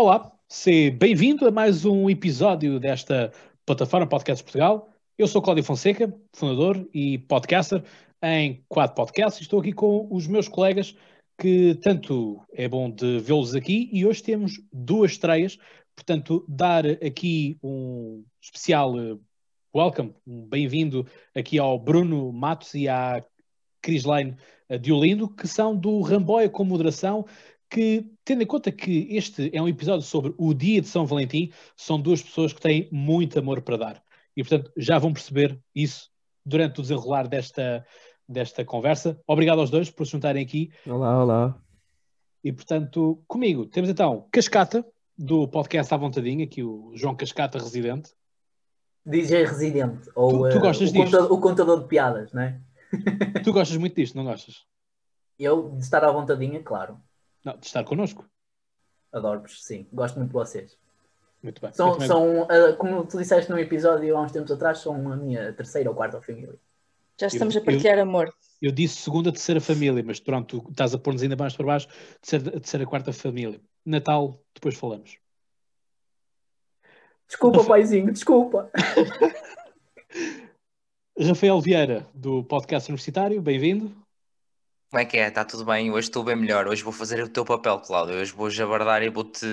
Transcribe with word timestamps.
Olá, 0.00 0.32
seja 0.48 0.96
bem-vindo 0.96 1.44
a 1.44 1.50
mais 1.50 1.84
um 1.84 2.08
episódio 2.08 2.78
desta 2.78 3.32
plataforma 3.66 4.06
Podcast 4.06 4.44
Portugal. 4.44 4.88
Eu 5.18 5.26
sou 5.26 5.42
Cláudio 5.42 5.64
Fonseca, 5.64 6.14
fundador 6.36 6.88
e 6.94 7.18
podcaster 7.18 7.82
em 8.22 8.64
Quad 8.68 8.94
Podcasts. 8.94 9.42
Estou 9.42 9.58
aqui 9.58 9.72
com 9.72 10.06
os 10.08 10.28
meus 10.28 10.46
colegas 10.46 10.94
que 11.36 11.74
tanto 11.82 12.40
é 12.52 12.68
bom 12.68 12.88
de 12.88 13.18
vê-los 13.18 13.56
aqui 13.56 13.90
e 13.92 14.06
hoje 14.06 14.22
temos 14.22 14.62
duas 14.72 15.10
estreias, 15.10 15.58
portanto, 15.96 16.46
dar 16.48 16.86
aqui 16.86 17.58
um 17.60 18.24
especial 18.40 18.96
eh, 19.00 19.16
welcome, 19.74 20.14
um 20.24 20.46
bem-vindo 20.46 21.08
aqui 21.34 21.58
ao 21.58 21.76
Bruno 21.76 22.32
Matos 22.32 22.72
e 22.74 22.88
à 22.88 23.24
Crislaine 23.82 24.36
Diolindo, 24.80 25.28
que 25.28 25.48
são 25.48 25.74
do 25.74 26.00
Ramboia 26.02 26.48
com 26.48 26.62
Moderação, 26.62 27.26
que, 27.68 28.06
tendo 28.28 28.42
em 28.42 28.46
conta 28.46 28.70
que 28.70 29.08
este 29.10 29.50
é 29.54 29.62
um 29.62 29.66
episódio 29.66 30.04
sobre 30.04 30.34
o 30.36 30.52
dia 30.52 30.82
de 30.82 30.86
São 30.86 31.06
Valentim, 31.06 31.50
são 31.74 31.98
duas 31.98 32.22
pessoas 32.22 32.52
que 32.52 32.60
têm 32.60 32.86
muito 32.92 33.38
amor 33.38 33.62
para 33.62 33.78
dar. 33.78 34.02
E, 34.36 34.42
portanto, 34.44 34.70
já 34.76 34.98
vão 34.98 35.14
perceber 35.14 35.58
isso 35.74 36.10
durante 36.44 36.78
o 36.78 36.82
desenrolar 36.82 37.26
desta, 37.26 37.86
desta 38.28 38.66
conversa. 38.66 39.18
Obrigado 39.26 39.60
aos 39.62 39.70
dois 39.70 39.90
por 39.90 40.04
se 40.04 40.12
juntarem 40.12 40.44
aqui. 40.44 40.70
Olá, 40.86 41.22
olá. 41.24 41.58
E, 42.44 42.52
portanto, 42.52 43.24
comigo 43.26 43.64
temos 43.64 43.88
então 43.88 44.28
Cascata, 44.30 44.84
do 45.16 45.48
podcast 45.48 45.94
À 45.94 45.96
Vontadinha, 45.96 46.44
aqui 46.44 46.62
o 46.62 46.92
João 46.96 47.16
Cascata, 47.16 47.58
residente. 47.58 48.12
DJ 49.06 49.46
residente, 49.46 50.10
ou 50.14 50.50
Tu- 50.50 50.54
tu 50.56 50.60
gostas 50.60 50.90
o, 50.90 50.92
disto? 50.92 51.04
contador, 51.06 51.32
o 51.32 51.40
contador 51.40 51.80
de 51.80 51.88
piadas, 51.88 52.30
não 52.34 52.42
é? 52.42 52.60
Tu 53.42 53.52
gostas 53.54 53.78
muito 53.78 53.96
disto, 53.96 54.14
não 54.16 54.24
gostas? 54.24 54.66
Eu, 55.38 55.70
de 55.70 55.82
estar 55.82 56.04
à 56.04 56.12
vontadinha, 56.12 56.62
claro. 56.62 57.00
Não, 57.48 57.56
de 57.56 57.66
estar 57.66 57.82
connosco. 57.82 58.28
Adoro-vos, 59.10 59.64
sim. 59.64 59.86
Gosto 59.90 60.16
muito 60.16 60.28
de 60.28 60.34
vocês. 60.34 60.76
Muito 61.42 61.62
bem. 61.62 61.70
Eu 61.70 61.74
São, 61.74 61.98
são 62.00 62.42
ah, 62.42 62.74
como 62.76 63.06
tu 63.06 63.16
disseste 63.16 63.50
num 63.50 63.56
episódio 63.56 64.14
há 64.14 64.20
uns 64.20 64.32
tempos 64.32 64.52
atrás, 64.52 64.80
são 64.80 65.10
a 65.10 65.16
minha 65.16 65.50
terceira 65.54 65.88
ou 65.88 65.96
quarta 65.96 66.20
família. 66.20 66.58
Já 67.18 67.28
estamos 67.28 67.54
Eu- 67.54 67.62
a 67.62 67.64
partilhar 67.64 67.98
amor. 67.98 68.30
Eu 68.60 68.70
disse 68.70 68.96
segunda, 68.96 69.32
terceira 69.32 69.62
família, 69.62 70.02
mas 70.04 70.20
pronto, 70.20 70.60
tu 70.60 70.70
estás 70.70 70.92
a 70.92 70.98
pôr-nos 70.98 71.22
ainda 71.22 71.36
mais 71.36 71.56
para 71.56 71.64
baixo, 71.64 71.88
terceira, 72.20 72.60
terceira 72.60 72.86
quarta 72.86 73.14
família. 73.14 73.58
Natal, 73.86 74.38
depois 74.52 74.74
falamos. 74.74 75.16
Desculpa, 77.26 77.64
paizinho, 77.64 78.12
desculpa. 78.12 78.70
Rafael 81.18 81.60
Vieira, 81.60 82.06
do 82.12 82.44
podcast 82.44 82.90
universitário, 82.90 83.40
bem-vindo. 83.40 83.90
Como 84.90 85.02
é 85.02 85.04
que 85.04 85.18
é? 85.18 85.28
Está 85.28 85.44
tudo 85.44 85.66
bem? 85.66 85.90
Hoje 85.90 86.08
estou 86.08 86.24
bem 86.24 86.34
melhor. 86.34 86.66
Hoje 86.66 86.82
vou 86.82 86.92
fazer 86.92 87.22
o 87.22 87.28
teu 87.28 87.44
papel, 87.44 87.78
Cláudio. 87.80 88.16
Hoje 88.16 88.32
vou 88.32 88.48
jabardar 88.48 89.02
e 89.02 89.10
vou-te 89.10 89.46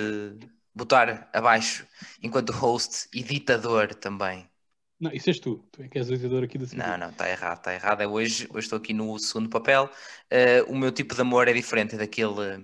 botar 0.74 1.30
abaixo 1.34 1.86
enquanto 2.24 2.52
host 2.52 3.10
e 3.14 3.22
ditador 3.22 3.94
também. 3.96 4.50
Não, 4.98 5.12
isso 5.12 5.30
és 5.30 5.38
tu, 5.38 5.58
tu 5.74 5.84
é 5.84 5.90
que 5.90 5.98
és 5.98 6.10
o 6.10 6.14
editor 6.14 6.42
aqui 6.42 6.58
da 6.58 6.66
Não, 6.74 6.98
não, 6.98 7.10
está 7.10 7.30
errado, 7.30 7.58
está 7.58 7.74
errado. 7.74 8.00
É 8.00 8.08
hoje, 8.08 8.48
hoje 8.50 8.66
estou 8.66 8.78
aqui 8.78 8.94
no 8.94 9.20
segundo 9.20 9.50
papel. 9.50 9.90
Eh, 10.30 10.64
o 10.70 10.76
meu 10.76 10.90
tipo 10.90 11.14
de 11.14 11.20
amor 11.20 11.50
é 11.50 11.54
diferente, 11.54 11.96
é 11.96 11.98
daquele 11.98 12.42
eh, 12.42 12.60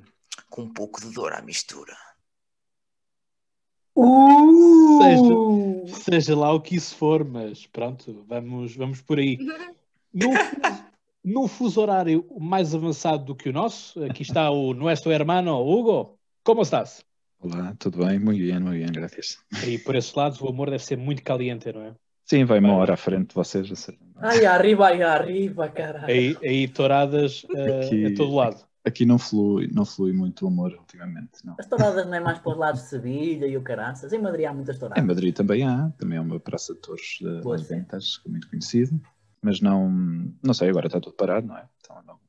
com 0.50 0.62
um 0.62 0.74
pouco 0.74 1.02
de 1.02 1.12
dor 1.12 1.34
à 1.34 1.42
mistura. 1.42 1.94
Uh! 3.94 5.86
Seja 5.88 6.38
lá 6.38 6.54
o 6.54 6.62
que 6.62 6.78
isso 6.78 6.96
for, 6.96 7.26
mas 7.26 7.68
pronto, 7.68 8.26
vamos, 8.30 8.78
vamos 8.78 9.02
por 9.02 9.20
aí. 9.20 9.38
Num, 10.14 10.32
num 11.24 11.48
fuso 11.48 11.82
horário 11.82 12.26
mais 12.40 12.74
avançado 12.74 13.26
do 13.26 13.36
que 13.36 13.50
o 13.50 13.54
nosso, 13.54 14.04
aqui 14.04 14.24
está 14.24 14.50
o 14.50 14.74
nosso 14.74 15.12
hermano 15.12 15.56
Hugo. 15.62 16.18
Como 16.44 16.62
estás? 16.62 17.04
Olá, 17.40 17.76
tudo 17.78 18.00
bem? 18.06 18.20
Muito 18.20 18.40
bem, 18.40 18.60
muito 18.60 18.80
bem, 18.80 18.92
graças. 18.92 19.38
E 19.68 19.78
por 19.80 19.96
esses 19.96 20.14
lados 20.14 20.42
o 20.42 20.48
amor 20.48 20.70
deve 20.70 20.84
ser 20.84 20.98
muito 20.98 21.24
caliente, 21.24 21.72
não 21.72 21.82
é? 21.82 21.96
Sim, 22.26 22.46
vai 22.46 22.60
uma 22.60 22.74
hora 22.74 22.94
à 22.94 22.98
frente 22.98 23.30
de 23.30 23.36
vocês. 23.36 23.72
a 23.72 23.76
ser- 23.76 23.98
Ai, 24.18 24.46
arriba, 24.46 24.88
ai, 24.88 25.02
arriba, 25.04 25.68
caralho. 25.70 26.06
Aí, 26.08 26.38
aí 26.44 26.68
touradas 26.68 27.46
eh, 27.54 27.80
Aqui- 27.86 28.06
a 28.06 28.16
todo 28.16 28.36
lado. 28.36 28.66
Aqui 28.84 29.06
não 29.06 29.20
flui, 29.20 29.70
não 29.72 29.86
flui 29.86 30.12
muito 30.12 30.44
o 30.46 30.48
amor 30.48 30.72
ultimamente, 30.74 31.46
não. 31.46 31.56
As 31.60 31.68
touradas 31.68 32.06
não 32.08 32.16
é 32.16 32.20
mais 32.20 32.40
para 32.40 32.52
os 32.52 32.58
lados 32.58 32.82
de 32.82 32.88
Sevilha 32.90 33.46
e 33.46 33.56
o 33.56 33.62
caraças. 33.62 34.12
Em 34.12 34.20
Madrid 34.20 34.46
há 34.48 34.54
muitas 34.54 34.76
Em 34.78 34.80
touradas. 34.80 35.06
Madrid 35.06 35.36
também 35.36 35.64
há, 35.68 35.92
também 36.00 36.18
é 36.18 36.22
uma 36.22 36.40
praça 36.40 36.74
de 36.74 36.80
touros 36.80 37.18
de 37.20 37.42
Boa, 37.42 37.58
Las 37.58 37.68
sim. 37.68 37.76
Ventas, 37.76 38.18
que 38.18 38.28
é 38.28 38.32
muito 38.32 38.50
conhecido, 38.50 39.00
mas 39.42 39.60
não, 39.60 39.90
não 40.44 40.54
sei, 40.54 40.70
agora 40.70 40.88
está 40.88 41.00
tudo 41.00 41.16
parado, 41.16 41.48
não 41.48 41.58
é? 41.58 41.66
Então, 41.80 42.02
não. 42.06 42.20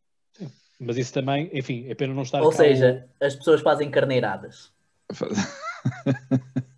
Mas 0.81 0.97
isso 0.97 1.13
também, 1.13 1.51
enfim, 1.53 1.87
é 1.89 1.95
pena 1.95 2.13
não 2.15 2.23
estar 2.23 2.43
Ou 2.43 2.51
cá 2.51 2.57
seja, 2.57 3.09
as 3.21 3.37
pessoas 3.37 3.61
fazem 3.61 3.91
carneiradas. 3.91 4.73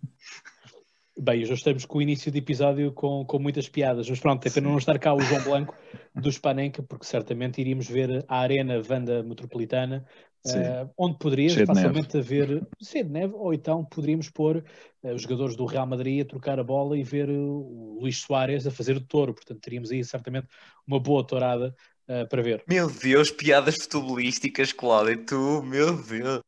Bem, 1.17 1.41
hoje 1.41 1.53
estamos 1.53 1.85
com 1.85 1.97
o 1.97 2.01
início 2.01 2.29
de 2.29 2.39
episódio 2.39 2.91
com, 2.91 3.25
com 3.25 3.39
muitas 3.39 3.69
piadas, 3.69 4.09
mas 4.09 4.19
pronto, 4.19 4.45
é 4.45 4.51
pena 4.51 4.69
não 4.69 4.77
estar 4.77 4.99
cá 4.99 5.13
o 5.13 5.21
João 5.21 5.41
Blanco 5.43 5.73
do 6.13 6.29
Spanenka, 6.29 6.83
porque 6.83 7.05
certamente 7.05 7.61
iríamos 7.61 7.87
ver 7.87 8.25
a 8.27 8.39
Arena 8.39 8.81
Vanda 8.81 9.23
Metropolitana, 9.23 10.05
Eh, 10.53 10.87
onde 10.97 11.17
poderias 11.17 11.53
Cheio 11.53 11.65
facilmente 11.65 12.17
haver 12.17 12.61
de 12.79 13.03
neve, 13.03 13.33
ou 13.33 13.53
então 13.53 13.83
poderíamos 13.83 14.29
pôr 14.29 14.63
eh, 15.01 15.13
os 15.13 15.23
jogadores 15.23 15.55
do 15.55 15.65
Real 15.65 15.87
Madrid 15.87 16.21
a 16.21 16.29
trocar 16.29 16.59
a 16.59 16.63
bola 16.63 16.97
e 16.97 17.03
ver 17.03 17.29
eh, 17.29 17.33
o 17.33 17.97
Luís 17.99 18.21
Soares 18.21 18.67
a 18.67 18.71
fazer 18.71 18.95
o 18.95 19.01
touro, 19.01 19.33
portanto 19.33 19.59
teríamos 19.59 19.91
aí 19.91 20.03
certamente 20.03 20.47
uma 20.85 20.99
boa 20.99 21.25
tourada 21.25 21.75
eh, 22.07 22.25
para 22.25 22.43
ver. 22.43 22.63
Meu 22.67 22.91
Deus, 22.91 23.31
piadas 23.31 23.75
futebolísticas, 23.75 24.71
Cláudio. 24.71 25.25
Tu, 25.25 25.63
meu 25.63 25.95
Deus. 26.03 26.41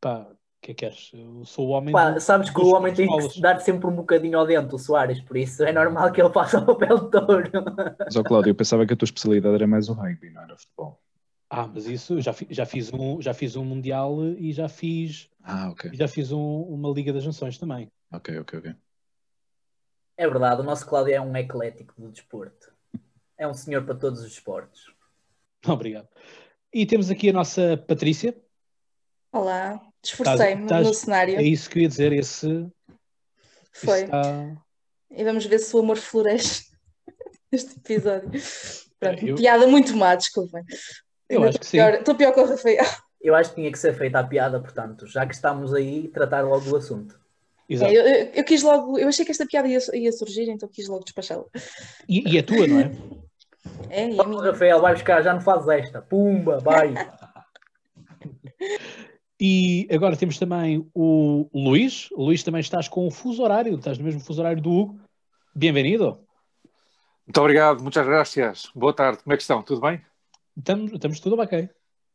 Pá, 0.00 0.20
o 0.20 0.36
que 0.62 0.70
é 0.70 0.74
que 0.74 0.86
queres? 0.86 1.10
Eu 1.12 1.44
sou 1.44 1.68
o 1.68 1.70
homem 1.70 1.92
Pá, 1.92 2.20
sabes 2.20 2.50
que 2.50 2.60
o 2.60 2.74
homem 2.74 2.94
tem 2.94 3.08
que 3.08 3.40
dar 3.40 3.58
sempre 3.60 3.88
um 3.88 3.96
bocadinho 3.96 4.38
ao 4.38 4.46
dente, 4.46 4.74
o 4.74 4.78
Soares, 4.78 5.20
por 5.20 5.36
isso 5.36 5.64
é 5.64 5.72
normal 5.72 6.12
que 6.12 6.22
ele 6.22 6.32
faça 6.32 6.58
o 6.58 6.66
papel 6.66 6.98
de 6.98 7.10
touro. 7.10 7.50
Mas, 7.98 8.14
ó, 8.14 8.22
Cláudio, 8.22 8.50
eu 8.50 8.54
pensava 8.54 8.86
que 8.86 8.92
a 8.92 8.96
tua 8.96 9.06
especialidade 9.06 9.56
era 9.56 9.66
mais 9.66 9.88
o 9.88 9.92
rugby, 9.92 10.30
não 10.30 10.42
era 10.42 10.54
o 10.54 10.58
futebol. 10.58 11.00
Ah, 11.52 11.66
mas 11.66 11.86
isso, 11.86 12.20
já, 12.20 12.32
fi- 12.32 12.46
já, 12.48 12.64
fiz 12.64 12.92
um, 12.92 13.20
já 13.20 13.34
fiz 13.34 13.56
um 13.56 13.64
Mundial 13.64 14.24
e 14.38 14.52
já 14.52 14.68
fiz 14.68 15.28
Ah, 15.42 15.70
ok, 15.70 15.90
E 15.92 15.96
já 15.96 16.06
fiz 16.06 16.30
um- 16.30 16.62
uma 16.62 16.90
Liga 16.90 17.12
das 17.12 17.26
Nações 17.26 17.58
também. 17.58 17.90
ok, 18.12 18.38
ok, 18.38 18.58
ok. 18.60 18.74
É 20.16 20.28
verdade, 20.28 20.60
o 20.60 20.64
nosso 20.64 20.86
Cláudio 20.86 21.14
é 21.14 21.20
um 21.20 21.34
eclético 21.36 21.94
do 22.00 22.08
desporto. 22.10 22.72
É 23.36 23.48
um 23.48 23.54
senhor 23.54 23.84
para 23.84 23.94
todos 23.96 24.20
os 24.20 24.26
esportes. 24.32 24.84
Obrigado. 25.66 26.08
E 26.72 26.86
temos 26.86 27.10
aqui 27.10 27.30
a 27.30 27.32
nossa 27.32 27.76
Patrícia. 27.88 28.38
Olá, 29.32 29.80
esforcei-me 30.04 30.62
Estás- 30.64 30.86
no 30.86 30.94
cenário. 30.94 31.36
É 31.36 31.42
isso 31.42 31.68
que 31.70 31.78
eu 31.78 31.82
ia 31.82 31.88
dizer. 31.88 32.12
Esse, 32.12 32.46
esse 33.72 33.86
Foi. 33.86 34.02
está- 34.04 34.56
E 35.10 35.24
vamos 35.24 35.46
ver 35.46 35.58
se 35.58 35.74
o 35.74 35.80
amor 35.80 35.96
floresce 35.96 36.70
neste 37.50 37.76
episódio. 37.78 38.30
Pronto, 39.00 39.26
Eu- 39.26 39.36
piada 39.36 39.66
muito 39.66 39.96
má, 39.96 40.14
desculpem. 40.14 40.62
Eu 41.30 41.44
acho 41.44 41.58
que 41.58 41.64
estou 41.64 41.70
sim. 41.70 41.76
pior- 41.78 41.94
Estou 42.00 42.14
pior 42.14 42.32
que 42.34 42.40
o 42.40 42.44
Rafael. 42.46 42.84
Eu 43.22 43.34
acho 43.34 43.50
que 43.50 43.56
tinha 43.56 43.70
que 43.70 43.78
ser 43.78 43.92
feita 43.94 44.18
a 44.18 44.24
piada, 44.24 44.58
portanto, 44.58 45.06
já 45.06 45.26
que 45.26 45.34
estamos 45.34 45.74
aí, 45.74 46.08
tratar 46.08 46.40
logo 46.42 46.64
do 46.64 46.74
assunto. 46.76 47.20
Exato. 47.68 47.92
É, 47.92 47.94
eu, 47.94 48.02
eu- 48.06 48.30
eu 48.36 48.44
quis 48.44 48.62
logo, 48.62 48.98
eu 48.98 49.08
achei 49.08 49.26
que 49.26 49.30
esta 49.30 49.46
piada 49.46 49.68
ia, 49.68 49.78
ia 49.92 50.10
surgir, 50.10 50.48
então 50.48 50.66
quis 50.66 50.88
logo 50.88 51.04
despachá-la. 51.04 51.44
E, 52.08 52.26
e 52.26 52.38
é 52.38 52.42
tua, 52.42 52.66
não 52.66 52.80
é? 52.80 52.90
É, 53.90 54.04
e 54.08 54.26
minha. 54.26 54.40
Rafael, 54.42 54.80
vai 54.80 54.94
buscar, 54.94 55.20
já 55.22 55.34
não 55.34 55.40
fazes 55.42 55.68
esta. 55.68 56.00
Pumba, 56.00 56.58
vai. 56.60 56.94
E 59.42 59.86
agora 59.90 60.16
temos 60.16 60.38
também 60.38 60.86
o 60.94 61.48
Luís. 61.54 62.08
O 62.12 62.24
Luís 62.24 62.42
também 62.42 62.60
estás 62.60 62.88
com 62.88 63.06
o 63.06 63.10
fuso 63.10 63.42
horário, 63.42 63.74
estás 63.76 63.96
no 63.98 64.04
mesmo 64.04 64.20
fuso 64.20 64.40
horário 64.40 64.60
do 64.62 64.70
Hugo. 64.70 65.00
Bem-vindo. 65.54 66.18
Muito 67.26 67.40
obrigado, 67.40 67.82
muitas 67.82 68.04
graças. 68.06 68.70
Boa 68.74 68.92
tarde, 68.92 69.22
como 69.22 69.32
é 69.32 69.36
que 69.36 69.42
estão? 69.42 69.62
Tudo 69.62 69.80
bem? 69.80 70.00
Estamos, 70.60 70.92
estamos 70.92 71.20
tudo 71.20 71.40
ok. 71.40 71.68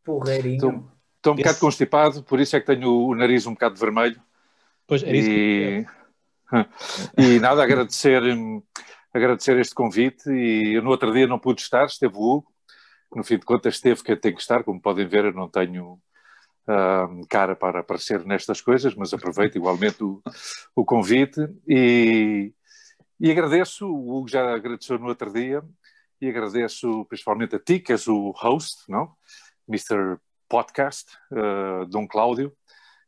Porreirinho. 0.04 0.56
Estou, 0.56 0.72
estou 1.18 1.34
um 1.34 1.36
Esse- 1.36 1.44
bocado 1.44 1.60
constipado, 1.60 2.24
por 2.24 2.40
isso 2.40 2.56
é 2.56 2.60
que 2.60 2.66
tenho 2.68 2.90
o 2.90 3.16
nariz 3.16 3.46
um 3.48 3.54
bocado 3.54 3.76
vermelho. 3.76 4.22
Pois 4.88 5.02
era 5.02 5.18
isso 5.18 5.28
que 5.28 5.86
E, 7.18 7.36
e 7.36 7.40
nada, 7.40 7.64
agradecer, 7.64 8.22
agradecer 9.12 9.60
este 9.60 9.74
convite. 9.74 10.30
E 10.30 10.78
eu 10.78 10.84
no 10.84 10.92
outro 10.92 11.12
dia 11.12 11.26
não 11.28 11.40
pude 11.40 11.62
estar, 11.62 11.86
esteve 11.86 12.16
o 12.16 12.22
Hugo. 12.22 12.54
No 13.16 13.24
fim 13.24 13.38
de 13.40 13.46
contas, 13.46 13.76
esteve 13.76 14.04
quem 14.04 14.16
tem 14.16 14.34
que 14.34 14.42
estar. 14.42 14.64
Como 14.64 14.80
podem 14.80 15.08
ver, 15.08 15.26
eu 15.26 15.34
não 15.34 15.50
tenho 15.50 16.00
hum, 16.68 17.22
cara 17.28 17.56
para 17.56 17.80
aparecer 17.80 18.24
nestas 18.26 18.62
coisas, 18.62 18.94
mas 18.94 19.14
aproveito 19.14 19.56
igualmente 19.56 20.04
o, 20.04 20.22
o 20.76 20.86
convite. 20.86 21.40
E, 21.68 22.54
e 23.20 23.32
agradeço, 23.32 23.88
o 23.88 24.18
Hugo 24.18 24.28
já 24.30 24.54
agradeceu 24.54 25.00
no 25.00 25.08
outro 25.08 25.34
dia, 25.34 25.64
e 26.22 26.30
agradeço 26.30 27.06
principalmente 27.06 27.56
a 27.56 27.60
ti, 27.60 27.80
que 27.80 27.92
és 27.92 28.08
o 28.08 28.32
host, 28.32 28.90
não? 28.90 29.14
Mr. 29.68 30.18
Podcast, 30.48 31.12
uh, 31.32 31.86
Dom 31.88 32.08
Cláudio, 32.08 32.56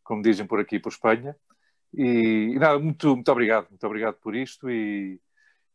como 0.03 0.21
dizem 0.21 0.45
por 0.45 0.59
aqui 0.59 0.79
por 0.79 0.91
Espanha. 0.91 1.35
E, 1.93 2.51
e 2.53 2.59
nada, 2.59 2.79
muito, 2.79 3.07
muito 3.15 3.31
obrigado, 3.31 3.69
muito 3.69 3.85
obrigado 3.85 4.15
por 4.15 4.35
isto. 4.35 4.69
E, 4.69 5.19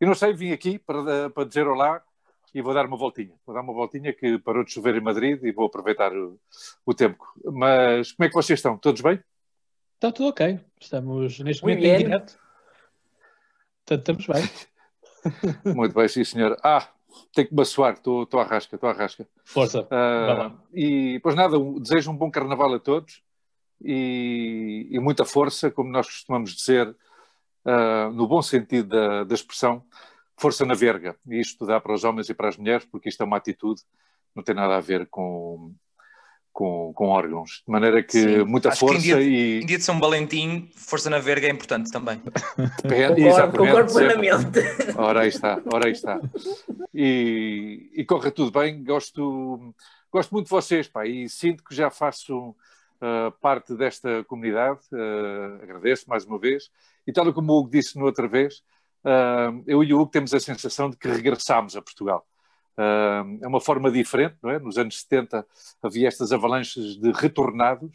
e 0.01 0.07
não 0.07 0.15
sei, 0.15 0.33
vim 0.33 0.53
aqui 0.53 0.79
para, 0.79 1.31
para 1.31 1.45
dizer 1.45 1.67
olá 1.67 2.03
e 2.55 2.61
vou 2.61 2.75
dar 2.75 2.87
uma 2.87 2.97
voltinha. 2.97 3.35
Vou 3.47 3.55
dar 3.55 3.63
uma 3.63 3.73
voltinha 3.73 4.13
que 4.13 4.39
parou 4.39 4.65
de 4.65 4.73
chover 4.73 4.97
em 4.97 5.01
Madrid 5.01 5.43
e 5.43 5.53
vou 5.53 5.67
aproveitar 5.67 6.13
o, 6.13 6.39
o 6.85 6.95
tempo. 6.95 7.25
Mas 7.45 8.13
como 8.13 8.27
é 8.27 8.29
que 8.29 8.35
vocês 8.35 8.59
estão? 8.59 8.77
Todos 8.77 9.01
bem? 9.01 9.23
Está 9.95 10.13
tudo 10.13 10.29
ok. 10.29 10.61
Estamos 10.81 11.39
neste 11.41 11.63
momento 11.63 11.85
em 11.85 11.99
direto. 11.99 12.39
Portanto, 13.85 14.21
estamos 14.21 14.27
bem. 14.27 14.51
Muito 15.75 15.95
bem, 15.95 16.09
sim, 16.09 16.25
senhor. 16.25 16.57
Ah, 16.63 16.89
tenho 17.35 17.49
que 17.49 17.55
me 17.55 17.63
assoar, 17.63 17.95
estou 17.95 18.25
estou 18.25 18.41
à 18.41 18.45
rasca, 18.45 18.77
estou 18.77 18.89
à 18.89 18.93
rasca. 18.93 19.27
Força. 19.45 19.87
Lá. 19.91 20.55
e, 20.75 21.21
pois 21.23 21.35
nada, 21.35 21.57
desejo 21.81 22.11
um 22.11 22.17
bom 22.17 22.31
carnaval 22.31 22.75
a 22.75 22.79
todos 22.79 23.23
e, 23.81 24.89
e 24.91 24.99
muita 24.99 25.25
força, 25.25 25.71
como 25.71 25.91
nós 25.91 26.07
costumamos 26.07 26.55
dizer, 26.55 26.95
ah, 27.65 28.11
no 28.13 28.27
bom 28.27 28.43
sentido 28.43 28.89
da, 28.89 29.25
da 29.25 29.35
expressão, 29.35 29.85
força 30.37 30.65
na 30.65 30.75
verga. 30.75 31.17
E 31.29 31.41
isto 31.41 31.67
dá 31.67 31.81
para 31.81 31.95
os 31.95 32.05
homens 32.05 32.29
e 32.29 32.35
para 32.35 32.49
as 32.49 32.57
mulheres, 32.57 32.85
porque 32.87 33.09
isto 33.09 33.23
é 33.23 33.27
uma 33.27 33.37
atitude, 33.37 33.83
não 34.35 34.43
tem 34.43 34.55
nada 34.55 34.77
a 34.77 34.81
ver 34.81 35.07
com, 35.09 35.75
com, 36.53 36.93
com 36.95 37.09
órgãos. 37.09 37.63
De 37.67 37.73
maneira 37.73 38.03
que 38.03 38.13
Sim, 38.13 38.45
muita 38.45 38.69
acho 38.69 38.79
que 38.81 38.85
em 38.85 38.89
força 38.89 39.03
dia 39.03 39.21
e. 39.21 39.63
Em 39.63 39.67
dia 39.67 39.79
de 39.79 39.85
São 39.85 39.99
Valentim, 39.99 40.71
força 40.77 41.09
na 41.09 41.19
verga 41.19 41.47
é 41.47 41.51
importante 41.51 41.91
também. 41.91 42.21
Depende- 42.83 43.07
Concordo, 43.07 43.21
exatamente, 43.21 43.59
concordo 43.59 43.93
plenamente. 43.93 44.61
Ora 44.97 45.21
aí 45.21 45.29
está, 45.29 45.61
ora 45.73 45.87
aí 45.87 45.93
está. 45.93 46.21
E, 46.95 47.91
e 47.95 48.05
corre 48.05 48.31
tudo 48.31 48.51
bem, 48.51 48.85
gosto, 48.85 49.75
gosto 50.13 50.31
muito 50.33 50.47
de 50.47 50.51
vocês, 50.51 50.89
pá, 50.89 51.07
e 51.07 51.29
sinto 51.29 51.65
que 51.65 51.75
já 51.75 51.91
faço 51.91 52.55
ah, 53.01 53.33
parte 53.41 53.75
desta 53.75 54.23
comunidade, 54.25 54.81
ah, 54.93 55.59
agradeço 55.63 56.09
mais 56.09 56.25
uma 56.25 56.39
vez, 56.39 56.71
e 57.07 57.13
tal 57.13 57.33
como 57.33 57.53
o 57.53 57.59
Hugo 57.59 57.71
disse 57.71 57.99
no 57.99 58.05
outra 58.05 58.29
vez, 58.29 58.63
ah, 59.05 59.53
eu 59.67 59.83
e 59.83 59.93
o 59.93 60.01
Hugo 60.01 60.11
temos 60.11 60.33
a 60.35 60.41
sensação 60.41 60.91
de 60.91 60.97
que 60.97 61.09
regressámos 61.09 61.77
a 61.77 61.83
Portugal. 61.83 62.27
Ah, 62.77 63.25
é 63.43 63.47
uma 63.47 63.61
forma 63.61 63.91
diferente, 63.91 64.37
não 64.43 64.51
é? 64.51 64.59
Nos 64.59 64.79
anos 64.79 65.01
70 65.03 65.47
havia 65.83 66.09
estas 66.09 66.33
avalanches 66.33 66.97
de 66.97 67.13
retornados, 67.13 67.91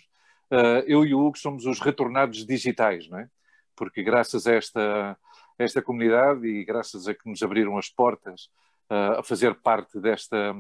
Ah, 0.52 0.84
eu 0.88 1.06
e 1.06 1.14
o 1.14 1.20
Hugo 1.20 1.38
somos 1.38 1.66
os 1.66 1.80
retornados 1.80 2.46
digitais, 2.46 3.08
não 3.10 3.20
é? 3.20 3.30
Porque 3.76 4.04
graças 4.04 4.48
a 4.48 4.54
esta 4.54 5.18
esta 5.60 5.82
comunidade 5.82 6.46
e 6.48 6.64
graças 6.64 7.08
a 7.08 7.16
que 7.16 7.28
nos 7.28 7.42
abriram 7.42 7.78
as 7.80 7.90
portas 7.90 8.44
uh, 8.92 9.20
a 9.20 9.24
fazer 9.24 9.56
parte 9.56 10.00
desta 10.00 10.56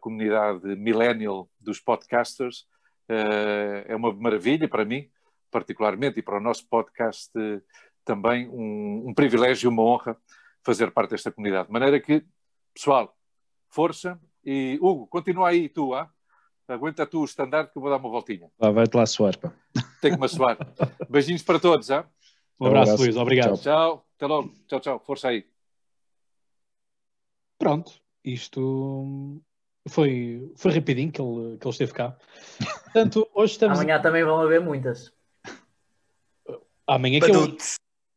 comunidade 0.00 0.76
millennial 0.76 1.48
dos 1.58 1.80
podcasters, 1.80 2.66
é 3.08 3.96
uma 3.96 4.12
maravilha 4.12 4.68
para 4.68 4.84
mim, 4.84 5.08
particularmente, 5.50 6.18
e 6.18 6.22
para 6.22 6.36
o 6.36 6.40
nosso 6.42 6.68
podcast 6.68 7.30
também, 8.04 8.46
um, 8.50 9.08
um 9.08 9.14
privilégio 9.14 9.70
uma 9.70 9.82
honra 9.82 10.14
fazer 10.62 10.90
parte 10.90 11.12
desta 11.12 11.32
comunidade. 11.32 11.68
De 11.68 11.72
maneira 11.72 11.98
que, 11.98 12.22
pessoal, 12.74 13.16
força 13.72 14.20
e 14.44 14.78
Hugo, 14.80 15.06
continua 15.06 15.48
aí 15.48 15.68
tu, 15.68 15.94
ah? 15.94 16.08
aguenta 16.68 17.06
tu 17.06 17.20
o 17.20 17.24
estandarte 17.24 17.72
que 17.72 17.78
eu 17.78 17.82
vou 17.82 17.90
dar 17.90 17.98
uma 17.98 18.08
voltinha. 18.08 18.50
Lá 18.58 18.70
vai-te 18.70 18.96
lá 18.96 19.04
suar, 19.06 19.36
pá. 19.38 19.52
Tem 20.00 20.12
que 20.12 20.18
me 20.18 20.24
assoar. 20.24 20.56
Beijinhos 21.08 21.42
para 21.42 21.58
todos, 21.58 21.90
ah? 21.90 22.08
Um 22.60 22.66
abraço, 22.66 22.92
abraço. 22.92 23.02
Luís. 23.02 23.16
Obrigado. 23.16 23.54
Tchau. 23.54 23.62
Tchau, 23.62 24.06
até 24.16 24.26
logo. 24.26 24.54
Tchau, 24.66 24.80
tchau. 24.80 25.02
Força 25.04 25.28
aí. 25.28 25.46
Pronto, 27.58 27.92
isto 28.24 29.40
foi, 29.88 30.52
foi 30.56 30.72
rapidinho 30.72 31.12
que 31.12 31.20
ele, 31.20 31.58
que 31.58 31.66
ele 31.66 31.70
esteve 31.70 31.92
cá. 31.92 32.16
Portanto, 32.84 33.28
hoje 33.34 33.52
estamos. 33.52 33.78
Amanhã, 33.78 34.00
também 34.00 34.24
vão 34.24 34.40
haver 34.40 34.60
muitas. 34.60 35.12
amanhã, 36.86 37.20
que 37.20 37.30
é 37.30 37.36
hoje, 37.36 37.56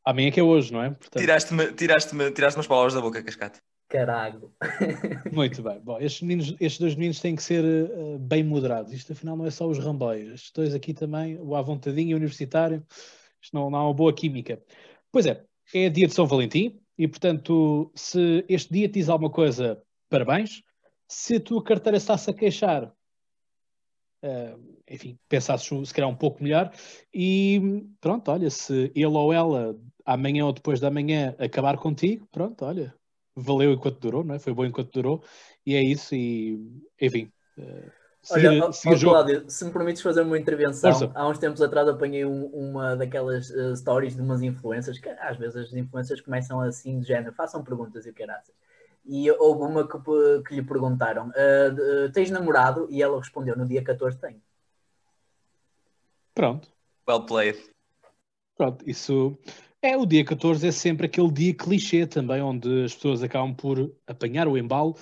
amanhã 0.04 0.32
que 0.32 0.40
é 0.40 0.44
hoje, 0.44 0.74
não 0.74 0.82
é? 0.82 0.90
Portanto, 0.90 1.22
Tiraste-me 1.22 1.72
tiraste 1.74 2.16
tiraste 2.34 2.58
umas 2.58 2.68
palavras 2.68 2.94
da 2.94 3.02
boca, 3.02 3.22
Cascate. 3.22 3.60
Carago. 3.88 4.54
Muito 5.32 5.62
bem. 5.62 5.80
Bom, 5.80 6.00
estes, 6.00 6.22
meninos, 6.22 6.56
estes 6.60 6.80
dois 6.80 6.96
meninos 6.96 7.20
têm 7.20 7.36
que 7.36 7.44
ser 7.44 7.64
eh, 7.64 8.18
bem 8.20 8.44
moderados. 8.44 8.92
Isto 8.92 9.14
afinal 9.14 9.38
não 9.38 9.46
é 9.46 9.52
só 9.52 9.68
os 9.68 9.78
rambóis. 9.78 10.28
Estes 10.28 10.52
dois 10.52 10.74
aqui 10.74 10.94
também, 10.94 11.40
o 11.40 11.56
à 11.56 11.62
vontadinho 11.62 12.12
e 12.12 12.14
o 12.14 12.18
universitário, 12.18 12.86
isto 13.42 13.54
não, 13.54 13.70
não 13.70 13.80
há 13.80 13.84
uma 13.86 13.94
boa 13.94 14.14
química. 14.14 14.62
Pois 15.12 15.26
é, 15.26 15.44
é 15.74 15.90
dia 15.90 16.08
de 16.08 16.14
São 16.14 16.26
Valentim 16.26 16.80
e, 16.98 17.08
portanto, 17.08 17.92
se 17.96 18.44
este 18.50 18.74
dia 18.74 18.88
te 18.88 18.96
diz 18.96 19.10
alguma 19.10 19.30
coisa, 19.30 19.82
parabéns. 20.10 20.64
Se 21.08 21.36
a 21.36 21.40
tua 21.40 21.64
carteira 21.64 21.98
está-se 21.98 22.30
a 22.30 22.34
queixar, 22.34 22.92
eh, 24.24 24.56
enfim, 24.90 25.20
pensasses 25.30 25.68
se 25.88 25.94
calhar 25.94 26.10
um 26.10 26.16
pouco 26.16 26.42
melhor. 26.42 26.72
E 27.14 27.86
pronto, 28.02 28.32
olha, 28.32 28.50
se 28.50 28.92
ele 28.96 29.06
ou 29.06 29.32
ela 29.32 29.80
amanhã 30.04 30.46
ou 30.46 30.54
depois 30.54 30.80
da 30.80 30.90
manhã 30.90 31.36
acabar 31.38 31.78
contigo, 31.78 32.28
pronto, 32.32 32.66
olha, 32.66 32.94
valeu 33.36 33.74
enquanto 33.74 34.00
durou, 34.00 34.24
não 34.24 34.36
é? 34.36 34.40
Foi 34.40 34.54
bom 34.54 34.66
enquanto 34.66 34.92
durou, 34.92 35.24
e 35.66 35.76
é 35.76 35.84
isso, 35.84 36.16
e 36.16 36.82
enfim. 37.02 37.32
eh, 37.58 37.92
Olha, 38.32 38.50
jogo. 38.98 39.14
Cláudio, 39.14 39.50
se 39.50 39.64
me 39.66 39.72
permites 39.72 40.02
fazer 40.02 40.22
uma 40.22 40.38
intervenção, 40.38 40.92
Força. 40.94 41.12
há 41.14 41.28
uns 41.28 41.38
tempos 41.38 41.62
atrás 41.62 41.88
apanhei 41.88 42.26
um- 42.26 42.48
uma 42.48 42.96
daquelas 42.96 43.52
eh, 43.52 43.76
stories 43.76 44.16
de 44.16 44.22
umas 44.22 44.42
influências, 44.42 44.98
que 44.98 45.10
às 45.10 45.38
vezes 45.38 45.56
as 45.56 45.74
influências 45.74 46.22
começam 46.22 46.60
assim 46.62 47.00
de 47.00 47.08
género, 47.08 47.34
façam 47.34 47.64
perguntas 47.64 48.06
e 48.06 48.10
o 48.10 48.14
caraças. 48.14 48.56
E 49.06 49.30
houve 49.32 49.62
uma 49.62 49.88
que, 49.88 49.98
que 50.48 50.56
lhe 50.56 50.64
perguntaram: 50.64 51.32
"Ah, 51.36 51.70
de- 51.70 52.12
tens 52.14 52.32
namorado? 52.32 52.88
E 52.90 53.04
ela 53.04 53.20
respondeu: 53.20 53.56
no 53.56 53.68
dia 53.68 53.84
14 53.84 54.18
tenho. 54.18 54.42
Pronto, 56.34 56.68
Well 57.08 57.26
played. 57.26 57.60
pronto, 58.58 58.84
isso 58.90 59.38
é 59.82 59.98
o 59.98 60.06
dia 60.06 60.26
14, 60.26 60.68
é 60.68 60.72
sempre 60.72 61.06
aquele 61.06 61.32
dia 61.32 61.54
clichê 61.54 62.06
também, 62.08 62.42
onde 62.42 62.86
as 62.86 62.94
pessoas 62.96 63.22
acabam 63.24 63.54
por 63.54 63.94
apanhar 64.08 64.48
o 64.48 64.58
embalo 64.58 64.96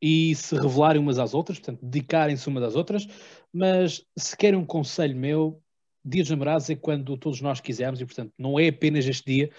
e 0.00 0.34
se 0.34 0.54
revelarem 0.54 1.00
umas 1.00 1.18
às 1.18 1.34
outras, 1.34 1.58
portanto, 1.58 1.80
dedicarem-se 1.82 2.48
umas 2.48 2.62
às 2.62 2.74
outras. 2.74 3.06
Mas 3.52 4.04
se 4.18 4.36
querem 4.36 4.58
um 4.58 4.64
conselho 4.64 5.16
meu, 5.16 5.62
dia 6.04 6.22
dos 6.22 6.30
namorados 6.30 6.70
é 6.70 6.76
quando 6.76 7.16
todos 7.16 7.40
nós 7.40 7.60
quisermos, 7.60 8.00
e 8.00 8.06
portanto, 8.06 8.32
não 8.38 8.58
é 8.58 8.68
apenas 8.68 9.06
este 9.06 9.24
dia 9.24 9.50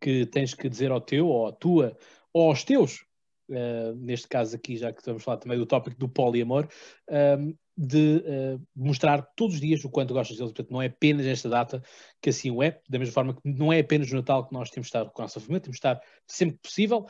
que 0.00 0.26
tens 0.26 0.54
que 0.54 0.68
dizer 0.68 0.90
ao 0.90 1.00
teu, 1.00 1.28
ou 1.28 1.46
à 1.46 1.52
tua, 1.52 1.96
ou 2.32 2.48
aos 2.48 2.64
teus, 2.64 3.04
eh, 3.50 3.92
neste 3.96 4.26
caso 4.26 4.56
aqui, 4.56 4.76
já 4.76 4.92
que 4.92 5.00
estamos 5.00 5.22
a 5.22 5.24
falar 5.24 5.36
também 5.36 5.58
do 5.58 5.66
tópico 5.66 5.96
do 5.98 6.08
poliamor, 6.08 6.66
ehm, 7.08 7.54
de 7.76 8.22
eh, 8.24 8.58
mostrar 8.74 9.22
todos 9.36 9.56
os 9.56 9.60
dias 9.60 9.84
o 9.84 9.90
quanto 9.90 10.14
gostas 10.14 10.36
deles. 10.36 10.52
Portanto, 10.52 10.72
não 10.72 10.80
é 10.80 10.86
apenas 10.86 11.26
esta 11.26 11.48
data 11.48 11.82
que 12.20 12.30
assim 12.30 12.50
o 12.50 12.62
é, 12.62 12.80
da 12.88 12.98
mesma 12.98 13.12
forma 13.12 13.34
que 13.34 13.40
não 13.44 13.72
é 13.72 13.80
apenas 13.80 14.10
no 14.10 14.18
Natal 14.18 14.46
que 14.46 14.52
nós 14.52 14.70
temos 14.70 14.86
de 14.86 14.96
estar 14.96 15.10
com 15.10 15.22
a 15.22 15.24
nossa 15.24 15.40
família, 15.40 15.60
temos 15.60 15.76
de 15.76 15.78
estar 15.78 16.00
sempre 16.26 16.58
possível. 16.58 17.06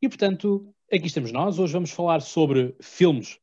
E, 0.00 0.08
portanto, 0.08 0.74
aqui 0.92 1.06
estamos 1.06 1.32
nós. 1.32 1.58
Hoje 1.58 1.72
vamos 1.72 1.90
falar 1.90 2.20
sobre 2.20 2.74
filmes 2.80 3.38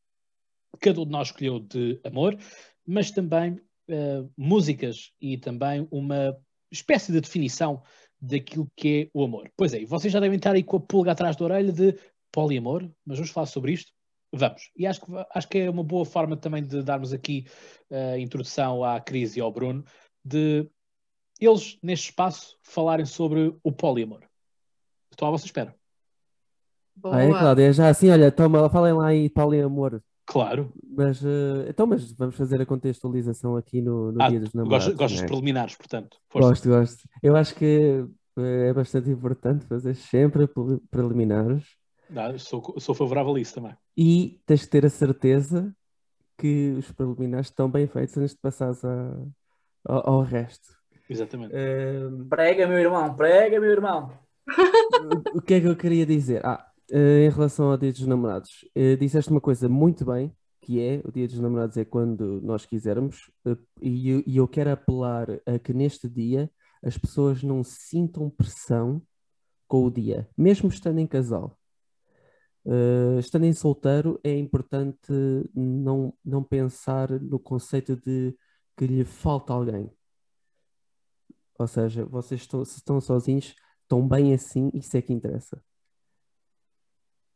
que 0.73 0.89
cada 0.89 1.01
um 1.01 1.05
de 1.05 1.11
nós 1.11 1.29
escolheu 1.29 1.59
de 1.59 1.99
amor, 2.03 2.37
mas 2.85 3.09
também 3.11 3.59
eh, 3.87 4.23
músicas 4.37 5.11
e 5.19 5.37
também 5.37 5.87
uma 5.89 6.37
espécie 6.71 7.11
de 7.11 7.19
definição 7.19 7.81
daquilo 8.21 8.69
que 8.75 9.03
é 9.03 9.09
o 9.13 9.23
amor. 9.23 9.51
Pois 9.57 9.73
é, 9.73 9.83
vocês 9.85 10.13
já 10.13 10.19
devem 10.19 10.37
estar 10.37 10.53
aí 10.53 10.63
com 10.63 10.77
a 10.77 10.79
pulga 10.79 11.13
atrás 11.13 11.35
da 11.35 11.45
orelha 11.45 11.71
de 11.71 11.97
poliamor, 12.31 12.87
mas 13.05 13.17
vamos 13.17 13.31
falar 13.31 13.47
sobre 13.47 13.73
isto. 13.73 13.91
Vamos. 14.31 14.69
E 14.77 14.85
acho 14.85 15.01
que, 15.01 15.11
acho 15.33 15.47
que 15.49 15.57
é 15.57 15.69
uma 15.69 15.83
boa 15.83 16.05
forma 16.05 16.37
também 16.37 16.63
de 16.63 16.83
darmos 16.83 17.11
aqui 17.13 17.45
eh, 17.89 18.13
a 18.13 18.19
introdução 18.19 18.83
à 18.83 18.99
Cris 18.99 19.35
e 19.35 19.41
ao 19.41 19.51
Bruno, 19.51 19.83
de 20.23 20.69
eles, 21.39 21.79
neste 21.81 22.09
espaço, 22.09 22.57
falarem 22.61 23.05
sobre 23.05 23.55
o 23.63 23.71
poliamor. 23.71 24.21
Estou 25.11 25.27
à 25.27 25.31
vossa 25.31 25.45
espera. 25.45 25.75
Ah, 27.05 27.21
é, 27.21 27.27
Boa. 27.27 27.39
Cláudia, 27.39 27.73
já 27.73 27.89
assim, 27.89 28.09
olha, 28.09 28.31
toma, 28.31 28.69
falem 28.69 28.93
lá 28.93 29.13
em 29.13 29.29
poliamor. 29.29 30.01
Claro. 30.25 30.71
Mas, 30.95 31.23
eh, 31.23 31.69
então, 31.69 31.87
mas 31.87 32.11
vamos 32.11 32.35
fazer 32.35 32.61
a 32.61 32.65
contextualização 32.65 33.55
aqui 33.55 33.81
no, 33.81 34.11
no 34.11 34.21
Ah, 34.21 34.29
Dia 34.29 34.41
dos 34.41 34.53
Namorados. 34.53 34.87
Gostas, 34.89 35.11
não 35.11 35.17
de 35.17 35.23
é? 35.23 35.27
preliminares, 35.27 35.75
portanto. 35.75 36.17
Força. 36.29 36.49
Gosto, 36.49 36.69
gosto. 36.69 37.09
Eu 37.23 37.35
acho 37.35 37.55
que 37.55 38.05
eh, 38.37 38.67
é 38.67 38.73
bastante 38.73 39.09
importante 39.09 39.65
fazer 39.65 39.95
sempre 39.95 40.45
pre- 40.45 40.79
preliminares 40.91 41.78
Ah, 42.15 42.37
sou, 42.37 42.75
sou 42.79 42.95
favorável 42.95 43.35
a 43.35 43.39
isso 43.39 43.53
também. 43.55 43.75
e 43.97 44.39
tens 44.45 44.61
de 44.61 44.67
ter 44.67 44.85
a 44.85 44.89
certeza 44.89 45.75
que 46.37 46.71
os 46.77 46.91
preliminares 46.91 47.47
estão 47.47 47.69
bem 47.69 47.85
feitos 47.87 48.17
antes 48.17 48.33
de 48.33 48.39
passares 48.41 48.83
a- 48.85 49.15
ao, 49.85 50.09
ao 50.09 50.21
resto. 50.23 50.67
Exatamente. 51.09 51.53
Ehm, 51.55 52.27
Prega, 52.29 52.67
meu 52.67 52.77
irmão, 52.79 53.13
prega, 53.15 53.59
meu 53.59 53.69
irmão. 53.71 54.11
o 55.33 55.41
que 55.41 55.55
é 55.55 55.59
que 55.61 55.67
eu 55.67 55.75
queria 55.75 56.05
dizer? 56.05 56.45
Ah, 56.45 56.65
eh, 56.91 57.25
em 57.25 57.29
relação 57.29 57.69
ao 57.71 57.77
Dia 57.77 57.91
dos 57.91 58.05
Namorados, 58.07 58.65
eh, 58.75 58.95
disseste 58.95 59.29
uma 59.31 59.41
coisa 59.41 59.67
muito 59.69 60.05
bem, 60.05 60.33
que 60.61 60.79
é 60.81 61.01
o 61.03 61.11
Dia 61.11 61.27
dos 61.27 61.39
Namorados 61.39 61.77
é 61.77 61.83
quando 61.85 62.39
nós 62.41 62.65
quisermos, 62.65 63.29
eh, 63.45 63.57
e 63.81 64.09
eu, 64.09 64.23
e 64.25 64.37
eu 64.37 64.47
quero 64.47 64.71
apelar 64.71 65.27
a 65.45 65.59
que 65.59 65.73
neste 65.73 66.07
dia 66.09 66.49
as 66.83 66.97
pessoas 66.97 67.43
não 67.43 67.63
sintam 67.63 68.29
pressão 68.29 69.01
com 69.67 69.83
o 69.85 69.91
dia, 69.91 70.27
mesmo 70.37 70.69
estando 70.69 70.99
em 70.99 71.05
casal. 71.07 71.58
Eh, 72.71 73.19
estando 73.19 73.45
em 73.45 73.53
solteiro, 73.53 74.19
é 74.23 74.37
importante 74.37 75.11
não, 75.55 76.13
não 76.23 76.43
pensar 76.43 77.09
no 77.09 77.39
conceito 77.39 77.95
de 77.95 78.35
que 78.77 78.85
lhe 78.85 79.03
falta 79.03 79.51
alguém. 79.53 79.91
Ou 81.57 81.67
seja, 81.67 82.05
vocês 82.05 82.41
estão, 82.41 82.63
se 82.63 82.77
estão 82.77 83.01
sozinhos, 83.01 83.55
estão 83.81 84.07
bem 84.07 84.33
assim, 84.33 84.69
isso 84.73 84.95
é 84.95 85.01
que 85.01 85.11
interessa. 85.11 85.61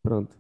Pronto. 0.04 0.38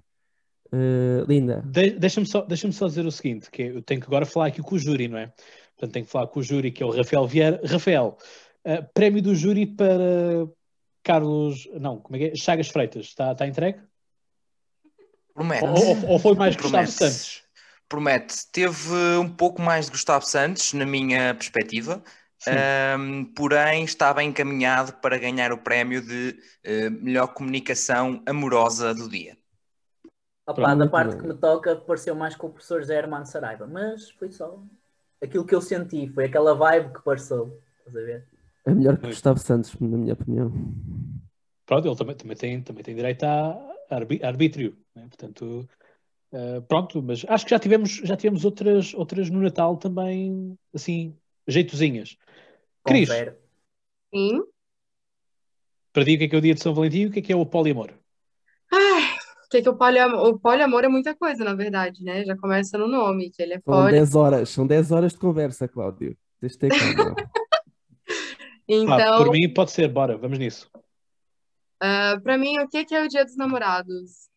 Eh, 0.71 1.23
Linda, 1.27 1.61
De- 1.61 1.97
Deixa-me 1.97 2.25
só, 2.25 2.41
deixa 2.41 2.71
só 2.71 2.87
dizer 2.87 3.05
o 3.05 3.11
seguinte, 3.11 3.49
que 3.49 3.63
eu 3.63 3.81
tenho 3.81 3.99
que 3.99 4.07
agora 4.07 4.25
falar 4.25 4.47
aqui 4.47 4.61
com 4.61 4.75
o 4.75 4.79
júri, 4.79 5.07
não 5.07 5.17
é? 5.17 5.33
Portanto, 5.75 5.93
tenho 5.93 6.05
que 6.05 6.11
falar 6.11 6.27
com 6.27 6.39
o 6.39 6.43
júri, 6.43 6.71
que 6.71 6.83
é 6.83 6.85
o 6.85 6.91
Rafael 6.91 7.27
Vieira. 7.27 7.61
Rafael, 7.65 8.17
Uh, 8.65 8.81
prémio 8.93 9.21
do 9.21 9.35
júri 9.35 9.65
para 9.65 10.47
Carlos. 11.03 11.67
Não, 11.81 11.99
como 11.99 12.15
é 12.15 12.19
que 12.19 12.25
é? 12.27 12.35
Chagas 12.35 12.69
Freitas. 12.69 13.07
Está, 13.07 13.33
está 13.33 13.45
entregue? 13.45 13.81
Promete. 15.33 15.65
Ou, 15.65 16.11
ou- 16.11 16.19
foi 16.19 16.35
mais 16.35 16.55
Gustavo 16.55 16.85
Promete. 16.85 16.99
Santos? 16.99 17.43
Promete. 17.89 18.35
Teve 18.51 18.93
um 19.19 19.29
pouco 19.29 19.61
mais 19.61 19.85
de 19.85 19.91
Gustavo 19.91 20.25
Santos, 20.25 20.73
na 20.73 20.85
minha 20.85 21.33
perspectiva, 21.35 22.03
ahm, 22.47 23.25
porém 23.35 23.85
bem 24.15 24.29
encaminhado 24.29 24.93
para 24.93 25.17
ganhar 25.17 25.51
o 25.51 25.57
prémio 25.57 26.01
de 26.01 26.37
eh, 26.63 26.89
melhor 26.89 27.27
comunicação 27.27 28.21
amorosa 28.25 28.93
do 28.93 29.09
dia. 29.09 29.37
Opa, 30.45 30.75
da 30.75 30.87
parte 30.87 31.15
que 31.15 31.25
me 31.25 31.33
toca, 31.33 31.75
pareceu 31.75 32.15
mais 32.15 32.35
com 32.35 32.47
o 32.47 32.49
professor 32.49 32.81
José 32.81 32.97
Hermano 32.97 33.25
Saraiva, 33.25 33.65
mas 33.65 34.09
foi 34.11 34.29
só 34.29 34.59
aquilo 35.21 35.45
que 35.45 35.55
eu 35.55 35.61
senti, 35.61 36.09
foi 36.09 36.25
aquela 36.25 36.53
vibe 36.53 36.93
que 36.93 37.01
passou. 37.01 37.61
Estás 37.79 37.95
a 37.95 38.01
ver? 38.01 38.27
É 38.65 38.73
melhor 38.73 38.97
que 38.97 39.07
Gustavo 39.07 39.39
Santos, 39.39 39.73
na 39.79 39.97
minha 39.97 40.13
opinião. 40.13 40.51
Pronto, 41.65 41.87
ele 41.87 41.95
também, 41.95 42.15
também, 42.15 42.37
tem, 42.37 42.61
também 42.61 42.83
tem 42.83 42.95
direito 42.95 43.23
a 43.23 43.57
arbítrio. 44.21 44.77
Né? 44.95 45.07
Portanto, 45.07 45.67
uh, 46.31 46.61
pronto, 46.67 47.01
mas 47.01 47.25
acho 47.27 47.45
que 47.45 47.51
já 47.51 47.59
tivemos, 47.59 47.91
já 48.03 48.15
tivemos 48.15 48.45
outras, 48.45 48.93
outras 48.93 49.29
no 49.29 49.41
Natal 49.41 49.77
também, 49.77 50.57
assim, 50.73 51.15
jeitozinhas. 51.47 52.17
Cris. 52.85 53.09
Sim. 54.13 54.43
para 55.91 56.05
ti 56.05 56.15
o 56.15 56.17
que 56.17 56.23
é 56.25 56.27
que 56.27 56.35
é 56.35 56.37
o 56.37 56.41
dia 56.41 56.53
de 56.53 56.61
São 56.61 56.73
Valentim 56.73 57.01
e 57.01 57.05
o 57.07 57.11
que 57.11 57.19
é 57.19 57.21
que 57.21 57.33
é 57.33 57.35
o 57.35 57.45
poliamor? 57.45 57.91
Ai, 58.71 59.15
o 59.45 59.49
que 59.49 59.61
que 59.61 59.69
o 59.69 59.75
poliamor, 59.75 60.27
o 60.27 60.39
poliamor 60.39 60.83
é 60.83 60.87
muita 60.87 61.15
coisa, 61.15 61.43
na 61.43 61.55
verdade, 61.55 62.03
né? 62.03 62.23
Já 62.23 62.37
começa 62.37 62.77
no 62.77 62.87
nome, 62.87 63.31
que 63.31 63.41
ele 63.41 63.53
é 63.53 63.61
São 63.61 63.73
poli. 63.73 63.91
10 63.91 64.15
horas, 64.15 64.49
são 64.49 64.67
10 64.67 64.91
horas 64.91 65.13
de 65.13 65.19
conversa, 65.19 65.67
Cláudio. 65.67 66.17
Deixa 66.39 66.55
eu 66.55 66.59
ter 66.59 66.69
calma. 66.69 67.15
Então, 68.65 69.17
por 69.17 69.31
mim 69.31 69.53
pode 69.53 69.71
ser, 69.71 69.89
bora, 69.89 70.17
vamos 70.17 70.39
nisso. 70.39 70.71
ah, 71.81 72.17
pra 72.23 72.37
mim, 72.37 72.59
o 72.59 72.67
que 72.67 72.85
que 72.85 72.95
é 72.95 73.03
o 73.03 73.09
Dia 73.09 73.25
dos 73.25 73.35
Namorados? 73.35 74.29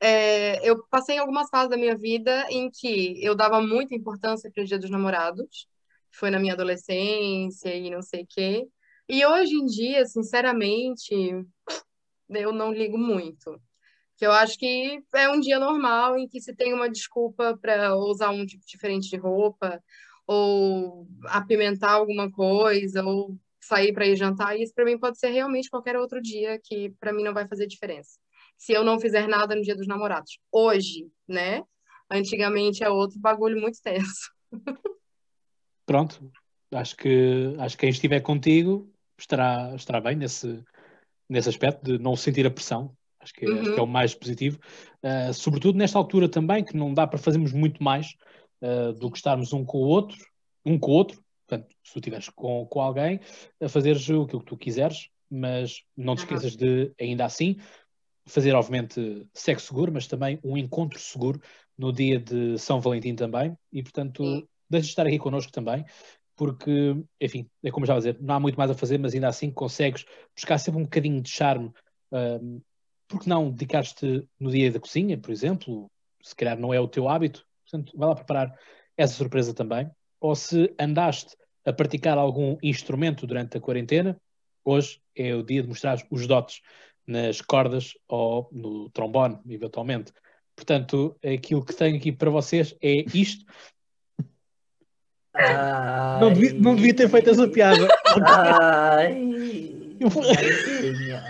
É, 0.00 0.68
eu 0.68 0.84
passei 0.88 1.18
algumas 1.18 1.48
fases 1.50 1.70
da 1.70 1.76
minha 1.76 1.96
vida 1.96 2.46
em 2.50 2.70
que 2.70 3.22
eu 3.24 3.34
dava 3.34 3.60
muita 3.60 3.94
importância 3.94 4.50
para 4.50 4.62
o 4.62 4.66
Dia 4.66 4.78
dos 4.78 4.90
Namorados. 4.90 5.66
Foi 6.10 6.30
na 6.30 6.38
minha 6.38 6.54
adolescência 6.54 7.74
e 7.74 7.90
não 7.90 8.02
sei 8.02 8.22
o 8.22 8.26
quê. 8.28 8.66
E 9.08 9.24
hoje 9.26 9.54
em 9.54 9.66
dia, 9.66 10.04
sinceramente, 10.06 11.14
eu 12.30 12.52
não 12.52 12.72
ligo 12.72 12.98
muito. 12.98 13.60
Que 14.16 14.26
eu 14.26 14.32
acho 14.32 14.58
que 14.58 15.02
é 15.14 15.28
um 15.30 15.40
dia 15.40 15.58
normal 15.58 16.18
em 16.18 16.28
que 16.28 16.40
se 16.40 16.54
tem 16.54 16.74
uma 16.74 16.90
desculpa 16.90 17.56
para 17.60 17.96
usar 17.96 18.30
um 18.30 18.46
tipo 18.46 18.64
diferente 18.66 19.08
de 19.08 19.16
roupa, 19.16 19.82
ou 20.26 21.08
apimentar 21.26 21.92
alguma 21.92 22.30
coisa, 22.30 23.04
ou 23.04 23.38
sair 23.60 23.92
para 23.92 24.06
ir 24.06 24.16
jantar. 24.16 24.56
E 24.56 24.62
isso 24.62 24.74
para 24.74 24.84
mim 24.84 24.98
pode 24.98 25.18
ser 25.18 25.28
realmente 25.30 25.70
qualquer 25.70 25.96
outro 25.96 26.20
dia 26.20 26.60
que 26.62 26.90
para 27.00 27.12
mim 27.12 27.24
não 27.24 27.34
vai 27.34 27.48
fazer 27.48 27.66
diferença. 27.66 28.18
Se 28.58 28.72
eu 28.72 28.84
não 28.84 28.98
fizer 29.00 29.26
nada 29.28 29.54
no 29.54 29.62
Dia 29.62 29.76
dos 29.76 29.86
Namorados. 29.86 30.38
Hoje, 30.52 31.06
né? 31.26 31.62
Antigamente 32.10 32.82
é 32.82 32.90
outro 32.90 33.18
bagulho 33.20 33.60
muito 33.60 33.80
tenso. 33.80 34.30
Pronto, 35.86 36.30
acho 36.72 36.96
que, 36.96 37.54
acho 37.58 37.76
que 37.76 37.80
quem 37.82 37.90
estiver 37.90 38.20
contigo 38.20 38.92
estará, 39.18 39.72
estará 39.74 40.00
bem 40.00 40.16
nesse, 40.16 40.62
nesse 41.28 41.48
aspecto 41.48 41.82
de 41.84 41.98
não 41.98 42.16
sentir 42.16 42.46
a 42.46 42.50
pressão. 42.50 42.94
Acho 43.20 43.32
que, 43.32 43.46
Uhum. 43.46 43.60
acho 43.60 43.72
que 43.72 43.78
é 43.78 43.82
o 43.82 43.86
mais 43.86 44.14
positivo. 44.14 44.58
Uh, 45.02 45.32
sobretudo 45.32 45.78
nesta 45.78 45.98
altura 45.98 46.28
também, 46.28 46.64
que 46.64 46.76
não 46.76 46.92
dá 46.92 47.06
para 47.06 47.18
fazermos 47.18 47.52
muito 47.52 47.82
mais 47.82 48.14
uh, 48.62 48.92
do 48.92 49.10
que 49.10 49.16
estarmos 49.18 49.52
um 49.52 49.64
com 49.64 49.78
o 49.78 49.86
outro, 49.86 50.18
um 50.64 50.78
com 50.78 50.90
o 50.90 50.94
outro. 50.94 51.22
Portanto, 51.46 51.74
se 51.82 51.92
tu 51.92 51.98
estiveres 51.98 52.28
com, 52.28 52.66
com 52.66 52.80
alguém, 52.80 53.20
a 53.60 53.68
fazeres 53.68 54.08
o 54.10 54.26
que 54.26 54.38
tu 54.44 54.56
quiseres, 54.56 55.08
mas 55.30 55.82
não 55.96 56.14
te 56.14 56.18
Uhum. 56.18 56.24
esqueças 56.24 56.56
de, 56.56 56.92
ainda 57.00 57.24
assim, 57.24 57.56
fazer, 58.28 58.54
obviamente, 58.54 59.26
sexo 59.32 59.68
seguro, 59.68 59.92
mas 59.92 60.06
também 60.06 60.38
um 60.44 60.56
encontro 60.56 60.98
seguro 60.98 61.40
no 61.76 61.92
dia 61.92 62.18
de 62.18 62.58
São 62.58 62.80
Valentim 62.80 63.14
também. 63.14 63.56
E, 63.72 63.82
portanto, 63.82 64.22
Sim. 64.22 64.48
deixa 64.68 64.84
de 64.84 64.90
estar 64.90 65.06
aqui 65.06 65.18
connosco 65.18 65.50
também, 65.50 65.84
porque, 66.36 66.96
enfim, 67.20 67.48
é 67.64 67.70
como 67.70 67.86
já 67.86 67.94
a 67.94 67.98
dizer, 67.98 68.16
não 68.20 68.34
há 68.34 68.40
muito 68.40 68.56
mais 68.56 68.70
a 68.70 68.74
fazer, 68.74 68.98
mas 68.98 69.14
ainda 69.14 69.28
assim 69.28 69.50
consegues 69.50 70.04
buscar 70.34 70.58
sempre 70.58 70.80
um 70.80 70.84
bocadinho 70.84 71.20
de 71.20 71.28
charme. 71.28 71.72
Um, 72.12 72.60
porque 73.08 73.28
não 73.28 73.50
dedicar-te 73.50 74.28
no 74.38 74.50
dia 74.50 74.70
da 74.70 74.78
cozinha, 74.78 75.16
por 75.18 75.30
exemplo? 75.30 75.90
Se 76.22 76.36
calhar 76.36 76.58
não 76.58 76.72
é 76.74 76.78
o 76.78 76.86
teu 76.86 77.08
hábito, 77.08 77.44
portanto, 77.64 77.92
vai 77.96 78.08
lá 78.08 78.14
preparar 78.14 78.54
essa 78.96 79.14
surpresa 79.14 79.54
também. 79.54 79.90
Ou 80.20 80.34
se 80.34 80.72
andaste 80.78 81.34
a 81.64 81.72
praticar 81.72 82.18
algum 82.18 82.56
instrumento 82.62 83.26
durante 83.26 83.56
a 83.56 83.60
quarentena, 83.60 84.20
hoje 84.64 85.00
é 85.16 85.34
o 85.34 85.42
dia 85.42 85.62
de 85.62 85.68
mostrar 85.68 85.98
os 86.10 86.26
dotes 86.26 86.60
nas 87.08 87.40
cordas 87.40 87.94
ou 88.06 88.48
no 88.52 88.90
trombone, 88.90 89.38
eventualmente. 89.48 90.12
Portanto, 90.54 91.16
aquilo 91.24 91.64
que 91.64 91.74
tenho 91.74 91.96
aqui 91.96 92.12
para 92.12 92.30
vocês 92.30 92.76
é 92.82 93.04
isto. 93.14 93.44
Não 96.20 96.32
devia, 96.32 96.52
não 96.54 96.74
devia 96.74 96.94
ter 96.94 97.08
feito 97.08 97.30
essa 97.30 97.48
piada. 97.48 97.88
Ai, 98.26 99.96
Eu 100.00 100.08
vou- 100.10 100.22
Mariquinha. 100.22 101.22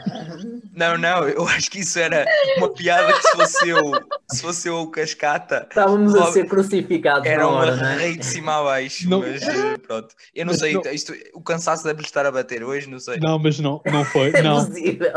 Não, 0.78 0.96
não, 0.96 1.28
eu 1.28 1.46
acho 1.48 1.68
que 1.70 1.80
isso 1.80 1.98
era 1.98 2.24
uma 2.56 2.72
piada 2.72 3.12
que 3.12 3.22
se 3.22 3.36
fosse 3.36 3.68
eu, 3.68 3.82
se 4.30 4.40
fosse 4.42 4.68
eu 4.68 4.76
o 4.78 4.90
Cascata, 4.90 5.66
Estávamos 5.68 6.14
a 6.14 6.30
ser 6.30 6.46
crucificados 6.46 7.26
era 7.26 7.42
na 7.42 7.48
uma 7.48 7.58
hora, 7.58 7.72
é? 7.72 7.96
rei 7.96 8.16
de 8.16 8.24
cima 8.24 8.60
a 8.60 8.62
baixo, 8.62 9.10
Não. 9.10 9.18
mas 9.20 9.42
eh, 9.42 9.76
pronto. 9.78 10.14
Eu 10.34 10.46
não 10.46 10.52
Mas 10.52 10.60
sei, 10.60 10.74
não. 10.74 10.82
isto, 10.92 11.12
o 11.34 11.40
cansaço 11.42 11.82
deve 11.84 12.02
estar 12.02 12.24
a 12.24 12.30
bater 12.30 12.62
hoje, 12.62 12.88
não 12.88 13.00
sei. 13.00 13.18
Não, 13.18 13.38
mas 13.38 13.58
não, 13.58 13.80
não 13.86 14.04
foi. 14.04 14.28
É 14.34 14.42
Não, 14.42 14.64
possível. 14.64 15.12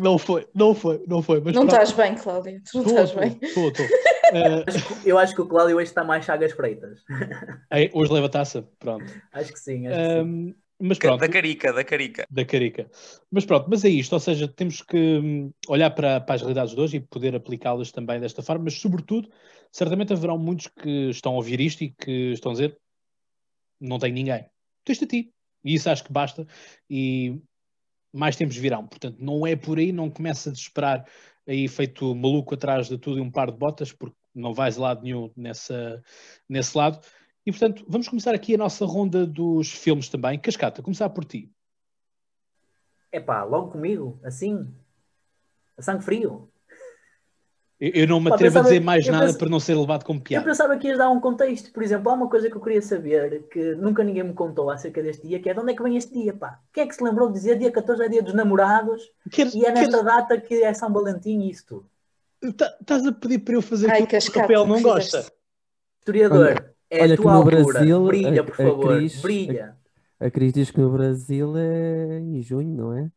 não 0.00 0.16
foi, 0.18 0.46
não 0.54 0.74
foi, 0.74 1.02
não 1.06 1.22
foi. 1.22 1.40
Mas 1.44 1.54
Não 1.54 1.66
pronto. 1.66 1.82
estás 1.82 1.92
bem, 1.92 2.14
Cláudia. 2.16 2.62
Tu 2.70 2.78
não 2.78 2.86
Estou, 2.86 3.04
estás 3.04 3.12
bem. 3.20 3.38
estou, 3.42 3.68
estou. 3.68 3.86
Eh, 4.32 4.64
Eu 5.04 5.18
acho 5.18 5.34
que 5.34 5.42
o 5.42 5.46
Cláudio 5.46 5.76
hoje 5.76 5.88
está 5.90 6.02
mais 6.02 6.24
Chagas 6.24 6.52
Freitas. 6.52 7.00
é, 7.70 7.90
hoje 7.92 8.10
leva 8.12 8.28
taça, 8.30 8.66
pronto. 8.78 9.04
Acho 9.32 9.52
que 9.52 9.58
sim, 9.60 9.86
acho 9.86 9.96
que 9.98 10.22
sim. 10.24 10.54
Mas 10.84 10.98
pronto, 10.98 11.20
Da 11.20 11.28
carica, 11.28 11.72
da 11.72 11.84
carica. 11.84 12.26
da 12.28 12.44
carica. 12.44 12.90
Mas 13.30 13.44
pronto, 13.44 13.66
mas 13.70 13.84
é 13.84 13.88
isto, 13.88 14.12
ou 14.14 14.18
seja, 14.18 14.48
temos 14.48 14.82
que 14.82 14.96
hum, 14.96 15.52
olhar 15.68 15.90
para, 15.90 16.20
para 16.20 16.34
as 16.34 16.40
realidades 16.40 16.74
de 16.74 16.80
hoje 16.80 16.96
e 16.96 17.00
poder 17.00 17.36
aplicá-las 17.36 17.92
também 17.92 18.18
desta 18.18 18.42
forma, 18.42 18.64
mas 18.64 18.80
sobretudo, 18.80 19.30
certamente 19.70 20.12
haverão 20.12 20.36
muitos 20.36 20.66
que 20.66 21.10
estão 21.10 21.34
a 21.34 21.36
ouvir 21.36 21.60
isto 21.60 21.84
e 21.84 21.90
que 21.90 22.32
estão 22.32 22.50
a 22.50 22.54
dizer 22.54 22.76
não 23.80 23.98
tenho 23.98 24.14
ninguém. 24.14 24.44
Tens-te 24.84 25.04
a 25.04 25.08
ti. 25.08 25.32
E 25.64 25.74
isso 25.74 25.88
acho 25.88 26.02
que 26.02 26.12
basta 26.12 26.44
e 26.90 27.40
mais 28.12 28.34
tempos 28.34 28.56
virão. 28.56 28.84
Portanto, 28.86 29.18
não 29.20 29.46
é 29.46 29.54
por 29.54 29.78
aí, 29.78 29.92
não 29.92 30.10
começa 30.10 30.50
a 30.50 30.52
desesperar 30.52 31.06
aí 31.46 31.68
feito 31.68 32.12
maluco 32.14 32.54
atrás 32.54 32.88
de 32.88 32.98
tudo 32.98 33.18
e 33.18 33.20
um 33.20 33.30
par 33.30 33.52
de 33.52 33.56
botas, 33.56 33.92
porque 33.92 34.16
não 34.34 34.52
vais 34.52 34.78
a 34.78 34.80
lado 34.80 35.02
nenhum 35.02 35.30
nessa, 35.36 36.02
nesse 36.48 36.76
lado. 36.76 37.00
E 37.44 37.50
portanto, 37.50 37.84
vamos 37.88 38.08
começar 38.08 38.34
aqui 38.34 38.54
a 38.54 38.58
nossa 38.58 38.84
ronda 38.86 39.26
dos 39.26 39.70
filmes 39.72 40.08
também. 40.08 40.38
Cascata, 40.38 40.82
começar 40.82 41.08
por 41.10 41.24
ti. 41.24 41.50
Epá, 43.10 43.42
logo 43.44 43.72
comigo, 43.72 44.18
assim, 44.22 44.72
a 45.76 45.82
sangue 45.82 46.04
frio. 46.04 46.48
Eu, 47.80 47.90
eu 48.02 48.06
não 48.06 48.20
me 48.20 48.28
Pá, 48.30 48.36
atrevo 48.36 48.58
a 48.58 48.62
pensava- 48.62 48.72
dizer 48.74 48.84
mais 48.84 49.06
eu 49.06 49.12
nada 49.12 49.34
para 49.36 49.48
não 49.48 49.58
ser 49.58 49.74
levado 49.74 50.04
como 50.04 50.20
Eu 50.20 50.22
piada. 50.22 50.44
pensava 50.46 50.78
que 50.78 50.86
ias 50.86 50.96
dar 50.98 51.10
um 51.10 51.20
contexto. 51.20 51.72
Por 51.72 51.82
exemplo, 51.82 52.10
há 52.10 52.14
uma 52.14 52.30
coisa 52.30 52.48
que 52.48 52.56
eu 52.56 52.60
queria 52.60 52.80
saber 52.80 53.42
que 53.48 53.74
nunca 53.74 54.04
ninguém 54.04 54.22
me 54.22 54.32
contou 54.34 54.70
acerca 54.70 55.02
deste 55.02 55.26
dia, 55.26 55.40
que 55.42 55.50
é 55.50 55.52
de 55.54 55.58
onde 55.58 55.72
é 55.72 55.76
que 55.76 55.82
vem 55.82 55.96
este 55.96 56.12
dia, 56.14 56.32
pá? 56.32 56.60
Quem 56.72 56.84
é 56.84 56.86
que 56.86 56.94
se 56.94 57.02
lembrou 57.02 57.26
de 57.26 57.34
dizer 57.34 57.58
dia 57.58 57.72
14 57.72 58.04
é 58.04 58.08
dia 58.08 58.22
dos 58.22 58.34
namorados 58.34 59.02
Queres- 59.32 59.52
e 59.52 59.66
é 59.66 59.72
nesta 59.72 59.90
queres- 59.98 60.04
data 60.04 60.40
que 60.40 60.62
é 60.62 60.72
São 60.72 60.92
Valentim 60.92 61.40
e 61.40 61.50
isso 61.50 61.66
tudo? 61.66 61.90
tá- 62.56 62.76
Estás 62.80 63.04
a 63.04 63.12
pedir 63.12 63.40
para 63.40 63.54
eu 63.54 63.62
fazer 63.62 63.90
Ai, 63.90 64.02
aquilo 64.04 64.20
que 64.20 64.30
o 64.30 64.32
papel 64.42 64.64
não 64.66 64.80
gosta. 64.80 65.26
Historiador, 65.98 66.71
é 66.98 67.02
olha 67.02 67.14
a 67.14 67.16
que 67.16 67.22
tua 67.22 67.32
no 67.32 67.38
altura. 67.38 67.62
Brasil, 67.64 68.04
Brilha, 68.06 68.40
a- 68.40 68.44
por 68.44 68.54
a 68.54 68.56
favor. 68.56 68.88
Cris- 68.98 69.22
Brilha. 69.22 69.76
A 70.20 70.30
Cris 70.30 70.52
diz 70.52 70.70
que 70.70 70.80
no 70.80 70.90
Brasil 70.92 71.56
é 71.56 72.18
em 72.20 72.42
junho, 72.42 72.76
não 72.76 72.92
é? 72.96 73.10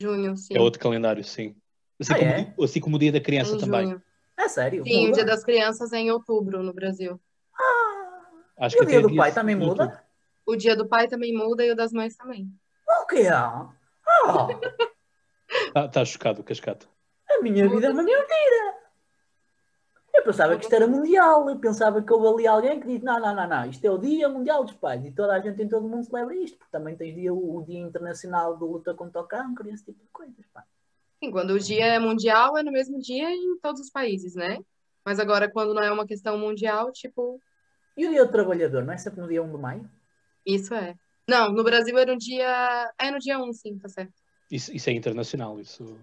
Junho, 0.00 0.36
sim. 0.36 0.54
É 0.54 0.60
outro 0.60 0.80
calendário, 0.80 1.22
sim. 1.24 1.54
Assim, 2.00 2.12
Ah, 2.12 2.18
como, 2.18 2.30
é? 2.30 2.54
assim 2.64 2.80
como 2.80 2.96
o 2.96 2.98
dia 2.98 3.12
da 3.12 3.20
criança 3.20 3.56
Em 3.56 3.58
também. 3.58 3.86
junho. 3.86 4.02
É 4.36 4.48
sério? 4.48 4.84
Sim, 4.84 4.96
o 4.98 5.00
Muda? 5.06 5.14
Dia 5.16 5.24
das 5.24 5.44
Crianças 5.44 5.92
é 5.92 5.98
em 5.98 6.10
outubro 6.10 6.62
no 6.62 6.72
Brasil. 6.72 7.20
Acho 8.58 8.76
E 8.76 8.80
o 8.80 8.82
até 8.82 8.90
dia 8.92 9.00
do 9.02 9.14
pai 9.16 9.32
também 9.32 9.54
muda? 9.56 9.82
outubro. 9.84 10.02
O 10.44 10.56
Dia 10.56 10.74
do 10.76 10.88
Pai 10.88 11.06
também 11.06 11.32
muda 11.32 11.64
e 11.64 11.70
o 11.70 11.76
das 11.76 11.92
Mães 11.92 12.16
também. 12.16 12.50
O 13.02 13.06
quê? 13.06 13.28
Ah, 13.28 13.70
Tá- 15.72 15.86
Estás 15.86 16.08
chocado, 16.08 16.42
Cascata. 16.42 16.86
a 17.30 17.40
minha 17.40 17.68
vida 17.68 17.86
é 17.86 17.90
uma 17.90 18.02
mentira. 18.02 18.81
Eu 20.22 20.26
pensava 20.26 20.56
que 20.56 20.64
isto 20.64 20.74
era 20.74 20.86
mundial. 20.86 21.48
Eu 21.50 21.58
pensava 21.58 22.00
que 22.02 22.12
houve 22.12 22.26
ali 22.28 22.46
alguém 22.46 22.80
que 22.80 22.86
disse: 22.86 23.04
não, 23.04 23.20
não, 23.20 23.34
não, 23.34 23.48
não, 23.48 23.66
isto 23.66 23.84
é 23.84 23.90
o 23.90 23.98
Dia 23.98 24.28
Mundial 24.28 24.64
dos 24.64 24.74
Pais. 24.74 25.04
E 25.04 25.10
toda 25.10 25.34
a 25.34 25.40
gente 25.40 25.60
em 25.62 25.68
todo 25.68 25.84
o 25.84 25.88
mundo 25.88 26.04
celebra 26.04 26.34
isto. 26.36 26.56
Porque 26.58 26.70
também 26.70 26.96
tens 26.96 27.14
dia, 27.14 27.32
o 27.34 27.64
Dia 27.66 27.80
Internacional 27.80 28.56
de 28.56 28.64
Luta 28.64 28.94
contra 28.94 29.20
o 29.20 29.24
Cancro 29.24 29.68
e 29.68 29.72
esse 29.72 29.84
tipo 29.84 30.00
de 30.00 30.08
coisas. 30.12 30.46
Pá. 30.54 30.64
Sim, 31.22 31.30
quando 31.30 31.50
o 31.50 31.58
dia 31.58 31.86
é 31.86 31.98
mundial, 31.98 32.56
é 32.56 32.62
no 32.62 32.72
mesmo 32.72 32.98
dia 32.98 33.30
em 33.30 33.58
todos 33.60 33.80
os 33.80 33.90
países, 33.90 34.34
né? 34.34 34.58
Mas 35.04 35.18
agora, 35.18 35.50
quando 35.50 35.74
não 35.74 35.82
é 35.82 35.90
uma 35.90 36.06
questão 36.06 36.38
mundial, 36.38 36.92
tipo, 36.92 37.40
E 37.96 38.06
o 38.06 38.10
Dia 38.10 38.24
do 38.24 38.30
Trabalhador, 38.32 38.84
não 38.84 38.92
é 38.92 38.98
sempre 38.98 39.20
no 39.20 39.28
dia 39.28 39.42
1 39.42 39.50
de 39.50 39.58
maio? 39.58 39.90
isso 40.46 40.74
é. 40.74 40.94
Não, 41.28 41.52
no 41.52 41.62
Brasil 41.62 41.96
é 41.98 42.04
no 42.06 42.16
dia. 42.16 42.90
É 42.98 43.10
no 43.10 43.18
dia 43.18 43.38
1, 43.38 43.52
sim, 43.52 43.78
tá 43.78 43.88
certo. 43.88 44.12
Isso, 44.50 44.74
isso 44.74 44.90
é 44.90 44.92
internacional. 44.92 45.58
Isso... 45.60 45.96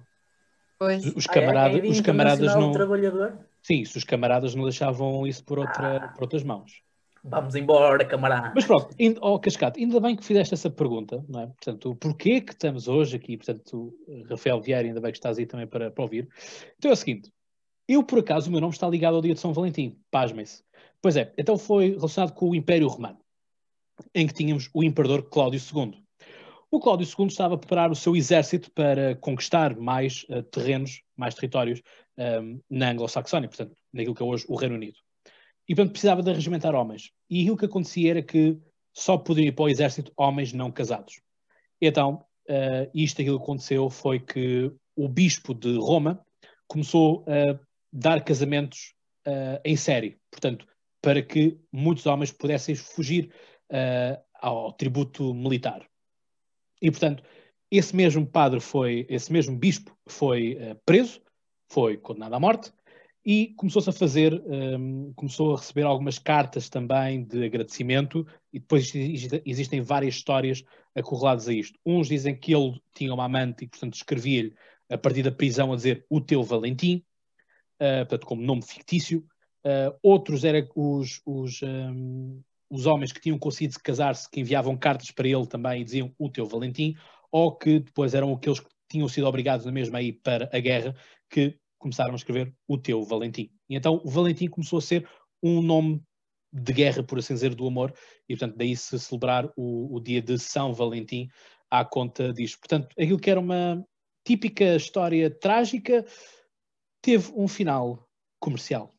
Pois. 0.77 1.05
Os, 1.13 1.27
Ah, 1.27 1.31
é? 1.31 1.33
camaradas, 1.41 1.77
É 1.77 1.81
Dia 1.81 1.91
os 1.91 2.01
camaradas 2.01 2.39
Internacional 2.39 2.61
não. 2.61 2.71
do 2.71 2.77
Trabalhador? 2.77 3.37
Sim, 3.69 3.85
se 3.85 3.95
os 3.99 4.03
camaradas 4.03 4.55
não 4.55 4.63
deixavam 4.63 5.27
isso 5.27 5.43
por, 5.45 5.59
outra, 5.59 5.97
Ah. 5.97 6.07
por 6.07 6.23
outras 6.23 6.43
mãos. 6.43 6.81
Vamos 7.23 7.53
embora, 7.53 8.03
camarada. 8.03 8.51
Mas 8.55 8.65
pronto, 8.65 8.95
ainda, 8.99 9.19
oh, 9.21 9.37
Cascata, 9.37 9.79
ainda 9.79 9.99
bem 9.99 10.15
que 10.15 10.25
fizeste 10.25 10.55
essa 10.55 10.71
pergunta, 10.71 11.23
não 11.29 11.41
é? 11.41 11.47
Portanto, 11.47 11.95
porquê 11.97 12.41
que 12.41 12.53
estamos 12.53 12.87
hoje 12.87 13.15
aqui? 13.17 13.37
Portanto, 13.37 13.93
Rafael 14.27 14.59
Vieira, 14.59 14.87
ainda 14.87 14.99
bem 14.99 15.11
que 15.11 15.19
estás 15.19 15.37
aí 15.37 15.45
também 15.45 15.67
para, 15.67 15.91
para 15.91 16.03
ouvir. 16.03 16.27
Então 16.79 16.89
é 16.89 16.93
o 16.95 16.97
seguinte, 16.97 17.31
eu 17.87 18.03
por 18.03 18.17
acaso 18.19 18.47
o 18.47 18.51
meu 18.51 18.59
nome 18.59 18.73
está 18.73 18.89
ligado 18.89 19.15
ao 19.15 19.21
dia 19.21 19.35
de 19.35 19.39
São 19.39 19.53
Valentim, 19.53 19.99
pasmem-se. 20.09 20.63
Pois 20.99 21.15
é, 21.15 21.31
então 21.37 21.55
foi 21.55 21.91
relacionado 21.91 22.33
com 22.33 22.49
o 22.49 22.55
Império 22.55 22.87
Romano, 22.87 23.19
em 24.15 24.25
que 24.25 24.33
tínhamos 24.33 24.67
o 24.73 24.83
Imperador 24.83 25.29
Cláudio 25.29 25.59
II. 25.59 26.01
O 26.71 26.79
Cláudio 26.79 27.07
II 27.07 27.27
estava 27.27 27.55
a 27.55 27.57
preparar 27.57 27.91
o 27.91 27.95
seu 27.95 28.15
exército 28.15 28.71
para 28.71 29.15
conquistar 29.15 29.75
mais 29.75 30.25
eh, 30.29 30.41
terrenos, 30.43 31.01
mais 31.17 31.33
territórios 31.33 31.81
ehm, 32.19 32.59
na 32.69 32.91
Anglo-Saxónia, 32.91 33.49
portanto, 33.49 33.75
naquilo 33.93 34.13
que 34.13 34.21
é 34.21 34.25
hoje 34.25 34.45
o 34.47 34.55
Reino 34.55 34.75
Unido. 34.75 34.97
E, 35.67 35.75
portanto, 35.75 35.91
precisava 35.93 36.21
de 36.21 36.29
arregimentar 36.31 36.75
homens. 36.75 37.11
E 37.29 37.41
aquilo 37.41 37.57
que 37.57 37.65
acontecia 37.65 38.11
era 38.11 38.21
que 38.21 38.57
só 38.93 39.17
podiam 39.17 39.47
ir 39.47 39.51
para 39.53 39.65
o 39.65 39.69
exército 39.69 40.11
homens 40.17 40.51
não 40.51 40.71
casados. 40.71 41.21
Então, 41.79 42.25
eh, 42.47 42.89
isto 42.93 43.21
aquilo 43.21 43.37
que 43.37 43.43
aconteceu 43.43 43.89
foi 43.89 44.19
que 44.19 44.71
o 44.95 45.07
bispo 45.07 45.53
de 45.53 45.77
Roma 45.77 46.23
começou 46.67 47.23
a 47.27 47.59
dar 47.93 48.23
casamentos 48.23 48.93
eh, 49.25 49.61
em 49.63 49.77
série. 49.77 50.17
Portanto, 50.31 50.67
para 51.01 51.21
que 51.21 51.57
muitos 51.71 52.05
homens 52.05 52.31
pudessem 52.31 52.75
fugir 52.75 53.31
eh, 53.69 54.19
ao 54.41 54.73
tributo 54.73 55.33
militar. 55.33 55.87
E, 56.81 56.89
portanto, 56.89 57.23
esse 57.71 57.95
mesmo 57.95 58.25
padre 58.25 58.59
foi, 58.59 59.05
esse 59.07 59.31
mesmo 59.31 59.55
bispo 59.55 59.95
foi 60.07 60.57
preso, 60.85 61.21
foi 61.69 61.97
condenado 61.97 62.33
à 62.33 62.39
morte 62.39 62.71
e 63.25 63.53
começou-se 63.57 63.89
a 63.89 63.93
fazer, 63.93 64.33
um, 64.45 65.13
começou 65.15 65.53
a 65.53 65.57
receber 65.57 65.83
algumas 65.83 66.17
cartas 66.17 66.69
também 66.69 67.23
de 67.23 67.45
agradecimento 67.45 68.25
e 68.51 68.59
depois 68.59 68.93
exi- 68.95 69.41
existem 69.45 69.81
várias 69.81 70.15
histórias 70.15 70.63
acorreladas 70.95 71.47
a 71.47 71.53
isto. 71.53 71.77
Uns 71.85 72.07
dizem 72.07 72.35
que 72.35 72.53
ele 72.55 72.81
tinha 72.93 73.13
uma 73.13 73.25
amante 73.25 73.65
e, 73.65 73.67
portanto, 73.67 73.95
escrevia-lhe 73.95 74.55
a 74.89 74.97
partir 74.97 75.21
da 75.21 75.31
prisão 75.31 75.71
a 75.71 75.75
dizer 75.75 76.05
o 76.09 76.19
teu 76.19 76.41
Valentim, 76.41 77.03
uh, 77.75 77.99
portanto, 78.07 78.25
como 78.25 78.41
nome 78.41 78.63
fictício. 78.63 79.25
Uh, 79.63 79.95
outros 80.01 80.45
eram 80.45 80.67
os, 80.73 81.21
os, 81.25 81.61
um, 81.61 82.41
os 82.69 82.85
homens 82.85 83.11
que 83.11 83.21
tinham 83.21 83.37
conseguido 83.37 83.77
casar-se, 83.83 84.29
que 84.29 84.39
enviavam 84.39 84.77
cartas 84.77 85.11
para 85.11 85.27
ele 85.27 85.45
também 85.45 85.81
e 85.81 85.83
diziam 85.83 86.11
o 86.17 86.29
teu 86.29 86.45
Valentim, 86.45 86.95
ou 87.31 87.55
que 87.55 87.79
depois 87.79 88.13
eram 88.13 88.33
aqueles 88.33 88.61
que 88.61 88.69
tinham 88.89 89.07
sido 89.07 89.27
obrigados 89.27 89.65
na 89.65 89.71
mesma 89.71 89.99
para 90.23 90.49
a 90.51 90.59
guerra, 90.59 90.95
que 91.29 91.57
começaram 91.77 92.13
a 92.13 92.15
escrever 92.15 92.53
o 92.67 92.77
teu 92.77 93.03
Valentim. 93.03 93.51
E 93.69 93.75
então 93.75 94.01
o 94.03 94.09
Valentim 94.09 94.47
começou 94.47 94.79
a 94.79 94.81
ser 94.81 95.09
um 95.41 95.61
nome 95.61 96.03
de 96.51 96.73
guerra, 96.73 97.03
por 97.03 97.19
assim 97.19 97.33
dizer, 97.33 97.53
do 97.55 97.67
amor, 97.67 97.93
e 98.27 98.35
portanto 98.35 98.57
daí 98.57 98.75
se 98.75 98.99
celebrar 98.99 99.51
o, 99.55 99.95
o 99.95 99.99
dia 99.99 100.21
de 100.21 100.37
São 100.37 100.73
Valentim 100.73 101.29
à 101.69 101.85
conta 101.85 102.33
disto. 102.33 102.59
Portanto, 102.59 102.89
aquilo 102.99 103.19
que 103.19 103.29
era 103.29 103.39
uma 103.39 103.85
típica 104.25 104.75
história 104.75 105.29
trágica 105.29 106.05
teve 107.01 107.31
um 107.35 107.47
final 107.47 108.07
comercial. 108.39 108.93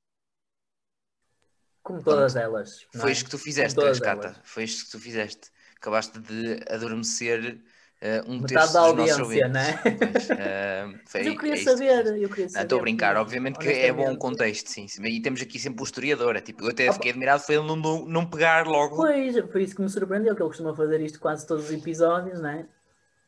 Como 1.82 2.02
todas 2.02 2.36
elas. 2.36 2.86
não 2.94 3.00
Foi 3.00 3.10
é? 3.10 3.12
isto 3.12 3.24
que 3.24 3.30
tu 3.30 3.38
fizeste, 3.38 3.80
Cascata. 3.80 4.40
Foi 4.44 4.64
isto 4.64 4.84
que 4.84 4.90
tu 4.92 4.98
fizeste. 5.00 5.50
Acabaste 5.76 6.20
de 6.20 6.60
adormecer 6.68 7.62
eh, 8.00 8.22
um 8.26 8.40
Metade 8.40 8.48
terço 8.54 8.72
da 8.72 8.86
dos 8.88 8.96
nossos 8.96 9.18
audiência, 9.20 9.22
ouvintes. 9.22 9.52
não 9.52 9.60
é? 9.60 9.72
Pois, 10.12 10.30
eh, 10.30 10.88
foi- 11.06 11.20
Mas 11.20 11.26
eu 11.26 11.36
queria 11.38 11.54
é 11.54 11.56
saber, 11.56 12.06
eu 12.22 12.28
queria 12.28 12.48
saber. 12.48 12.62
estou 12.64 12.78
a 12.78 12.82
brincar, 12.82 13.16
obviamente 13.16 13.58
que 13.58 13.68
é 13.68 13.92
bom 13.92 14.12
o 14.12 14.16
contexto, 14.16 14.68
sim. 14.70 14.88
sim. 14.88 15.02
E 15.04 15.20
temos 15.20 15.40
aqui 15.42 15.58
sempre 15.58 15.82
o 15.82 15.84
historiador. 15.84 16.36
É 16.36 16.40
tipo, 16.40 16.64
eu 16.64 16.70
até 16.70 16.84
Opa. 16.84 16.94
fiquei 16.94 17.10
admirado 17.10 17.42
foi 17.42 17.56
ele 17.56 17.66
não, 17.66 17.76
não, 17.76 18.06
não 18.06 18.26
pegar 18.26 18.66
logo. 18.66 18.96
Pois, 18.96 19.36
foi 19.52 19.62
isso 19.62 19.74
que 19.76 19.82
me 19.82 19.88
surpreendeu, 19.88 20.34
que 20.34 20.42
ele 20.42 20.48
costuma 20.48 20.74
fazer 20.74 21.00
isto 21.00 21.20
quase 21.20 21.46
todos 21.46 21.66
os 21.66 21.70
episódios, 21.72 22.40
não 22.40 22.48
é? 22.50 22.64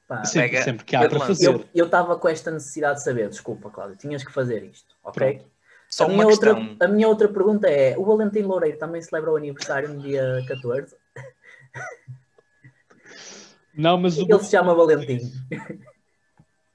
Pá, 0.09 0.25
Sempre, 0.25 0.51
pega- 0.51 0.63
sempre 0.65 0.85
que 0.85 0.97
há 0.97 1.05
eu 1.05 1.09
para 1.11 1.21
fazer. 1.21 1.67
eu 1.75 1.85
estava 1.87 2.17
com 2.19 2.29
esta 2.29 2.51
necessidade 2.51 2.99
de 2.99 3.05
saber, 3.05 3.29
desculpa, 3.29 3.71
Cláudio, 3.71 3.97
tinhas 3.97 4.25
que 4.25 4.33
fazer 4.33 4.63
isto, 4.65 4.95
ok? 5.05 5.41
Só 5.89 6.05
a, 6.05 6.07
uma 6.07 6.15
minha 6.17 6.27
outra, 6.27 6.55
questão. 6.55 6.77
a 6.81 6.89
minha 6.89 7.07
outra 7.09 7.29
pergunta 7.29 7.69
é: 7.69 7.97
o 7.99 8.05
Valentim 8.05 8.41
Loureiro 8.41 8.79
também 8.79 9.01
celebra 9.03 9.31
o 9.33 9.37
aniversário 9.37 9.91
no 9.91 10.01
dia 10.03 10.43
14? 10.49 10.97
Não, 13.75 13.99
mas 13.99 14.19
o, 14.19 14.23
Ele 14.23 14.39
se 14.41 14.51
chama 14.51 14.75
Valentim. 14.75 15.21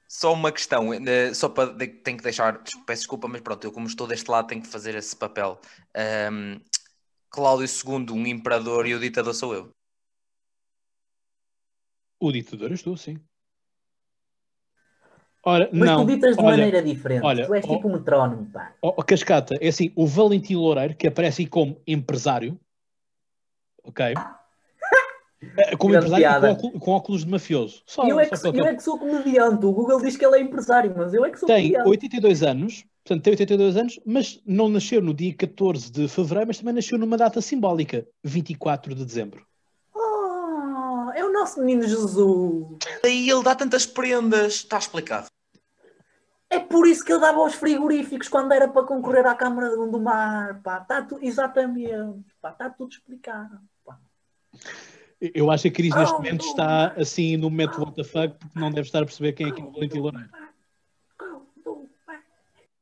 Só 0.08 0.32
uma 0.32 0.50
questão, 0.50 0.92
eh, 0.94 1.34
só 1.34 1.48
para 1.50 1.74
tenho 1.76 2.16
que 2.16 2.22
deixar, 2.22 2.62
peço 2.86 3.02
desculpa, 3.02 3.28
mas 3.28 3.42
pronto, 3.42 3.62
eu 3.64 3.72
como 3.72 3.86
estou 3.86 4.06
deste 4.06 4.30
lado 4.30 4.46
tenho 4.48 4.62
que 4.62 4.68
fazer 4.68 4.94
esse 4.94 5.14
papel. 5.14 5.60
Ahm, 5.94 6.60
Cláudio 7.30 7.66
II, 7.66 8.10
um 8.12 8.26
imperador 8.26 8.86
e 8.86 8.94
o 8.94 8.98
ditador 9.00 9.34
sou 9.34 9.54
eu. 9.54 9.70
o 12.20 12.32
ditador 12.32 12.72
és 12.72 12.82
tu, 12.82 12.96
sim. 12.96 13.16
Ora, 15.44 15.68
Mas 15.72 15.88
não, 15.90 16.04
tu 16.04 16.12
ditas 16.12 16.36
de 16.36 16.42
olha, 16.42 16.56
maneira 16.56 16.82
diferente. 16.82 17.24
olha, 17.24 17.46
tu 17.46 17.54
és 17.54 17.64
ó- 17.64 17.76
tipo 17.76 17.88
um 17.88 17.92
metrónomo, 17.92 18.50
pá. 18.50 18.74
Ó, 18.82 18.92
Cascata, 19.02 19.56
é 19.60 19.68
assim, 19.68 19.92
o 19.94 20.06
Valentim 20.06 20.56
Loureiro, 20.56 20.96
que 20.96 21.06
aparece 21.06 21.42
aí 21.42 21.48
como 21.48 21.80
empresário, 21.86 22.58
ok? 23.84 24.06
Eh, 24.06 24.14
Como 25.78 25.92
Grande 25.92 26.06
empresário 26.08 26.40
com, 26.40 26.48
óculos, 26.52 26.84
com 26.84 26.90
óculos 26.90 27.24
de 27.24 27.30
mafioso. 27.30 27.82
Só, 27.86 28.08
eu, 28.08 28.18
é 28.18 28.24
só 28.24 28.30
que, 28.30 28.36
sou- 28.38 28.54
eu 28.54 28.64
é 28.66 28.74
que 28.74 28.82
sou 28.82 28.98
comediante. 28.98 29.64
O 29.64 29.72
Google 29.72 30.00
diz 30.00 30.16
que 30.16 30.24
ele 30.24 30.36
é 30.36 30.40
empresário, 30.40 30.92
mas 30.96 31.14
eu 31.14 31.24
é 31.24 31.30
que 31.30 31.38
sou 31.38 31.46
Tem 31.46 31.62
comediante. 31.72 31.88
82 31.88 32.42
anos, 32.42 32.84
portanto 33.04 33.24
tem 33.24 33.32
82 33.32 33.76
anos, 33.76 34.00
mas 34.04 34.40
não 34.44 34.68
nasceu 34.68 35.00
no 35.00 35.14
dia 35.14 35.32
14 35.34 35.92
de 35.92 36.08
fevereiro, 36.08 36.48
mas 36.48 36.58
também 36.58 36.74
nasceu 36.74 36.98
numa 36.98 37.16
data 37.16 37.40
simbólica, 37.40 38.04
24 38.24 38.94
de 38.94 39.04
dezembro. 39.04 39.46
Oh, 39.94 41.10
é 41.14 41.24
o 41.24 41.32
nosso 41.32 41.60
menino 41.60 41.86
Jesus. 41.86 42.78
Daí 43.02 43.30
ele 43.30 43.42
dá 43.44 43.54
tantas 43.54 43.86
prendas, 43.86 44.54
está 44.54 44.78
explicado. 44.78 45.28
É 46.50 46.58
por 46.58 46.86
isso 46.86 47.04
que 47.04 47.12
ele 47.12 47.20
dava 47.20 47.38
aos 47.40 47.54
frigoríficos 47.54 48.26
quando 48.28 48.52
era 48.52 48.66
para 48.66 48.82
concorrer 48.86 49.26
à 49.26 49.34
Câmara 49.34 49.76
do 49.76 50.00
Mar. 50.00 50.60
Pá, 50.62 50.80
tá 50.80 51.02
tu, 51.02 51.18
exatamente. 51.20 52.24
Pá, 52.40 52.50
está 52.50 52.70
tudo 52.70 52.90
explicado. 52.90 53.60
Pá. 53.84 53.98
Eu 55.20 55.50
acho 55.50 55.62
que 55.62 55.68
a 55.68 55.72
Cris 55.72 55.94
neste 55.94 56.14
Oh, 56.14 56.18
momento 56.18 56.42
oh. 56.44 56.48
está 56.48 56.92
assim 56.92 57.36
no 57.36 57.50
momento 57.50 57.80
what 57.80 57.94
the 57.94 58.04
fuck, 58.04 58.36
porque 58.38 58.58
não 58.58 58.70
deve 58.70 58.86
estar 58.86 59.02
a 59.02 59.04
perceber 59.04 59.32
quem 59.32 59.48
é 59.48 59.50
que 59.50 59.60
é 59.60 59.64
o 59.64 59.72
Valentim 59.72 59.98
Loureiro. 59.98 60.28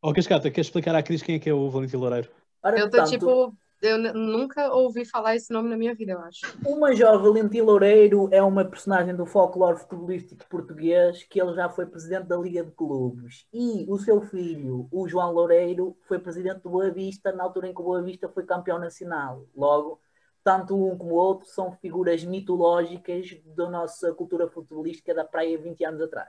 Ó 0.02 0.12
Cascata, 0.12 0.50
queres 0.50 0.66
explicar 0.66 0.94
à 0.94 1.02
Cris 1.02 1.22
quem 1.22 1.36
é 1.36 1.38
que 1.38 1.48
é 1.48 1.54
o 1.54 1.70
Valentim 1.70 1.96
Loureiro? 1.96 2.28
Ora, 2.62 2.78
Eu 2.78 2.90
portanto, 2.90 3.10
tipo. 3.10 3.54
Eu 3.82 3.98
nunca 3.98 4.72
ouvi 4.72 5.04
falar 5.04 5.36
esse 5.36 5.52
nome 5.52 5.68
na 5.68 5.76
minha 5.76 5.94
vida, 5.94 6.12
eu 6.12 6.20
acho. 6.20 6.40
O 6.64 6.80
Major 6.80 7.20
Valentim 7.20 7.60
Loureiro 7.60 8.26
é 8.32 8.42
uma 8.42 8.64
personagem 8.64 9.14
do 9.14 9.26
folclore 9.26 9.78
futebolístico 9.78 10.46
português 10.48 11.22
que 11.24 11.40
ele 11.40 11.54
já 11.54 11.68
foi 11.68 11.84
presidente 11.84 12.26
da 12.26 12.38
Liga 12.38 12.64
de 12.64 12.70
Clubes. 12.70 13.46
E 13.52 13.84
o 13.86 13.98
seu 13.98 14.22
filho, 14.22 14.88
o 14.90 15.06
João 15.06 15.30
Loureiro, 15.30 15.94
foi 16.08 16.18
presidente 16.18 16.62
do 16.62 16.70
Boa 16.70 16.90
Vista 16.90 17.32
na 17.32 17.44
altura 17.44 17.68
em 17.68 17.74
que 17.74 17.80
o 17.80 17.84
Boa 17.84 18.02
Vista 18.02 18.28
foi 18.30 18.44
campeão 18.44 18.78
nacional. 18.78 19.44
Logo, 19.54 20.00
tanto 20.46 20.76
um 20.76 20.96
como 20.96 21.10
o 21.10 21.16
outro 21.16 21.48
são 21.48 21.72
figuras 21.72 22.22
mitológicas 22.22 23.36
da 23.56 23.68
nossa 23.68 24.14
cultura 24.14 24.46
futebolística 24.48 25.12
da 25.12 25.24
praia 25.24 25.58
20 25.58 25.84
anos 25.84 26.00
atrás. 26.00 26.28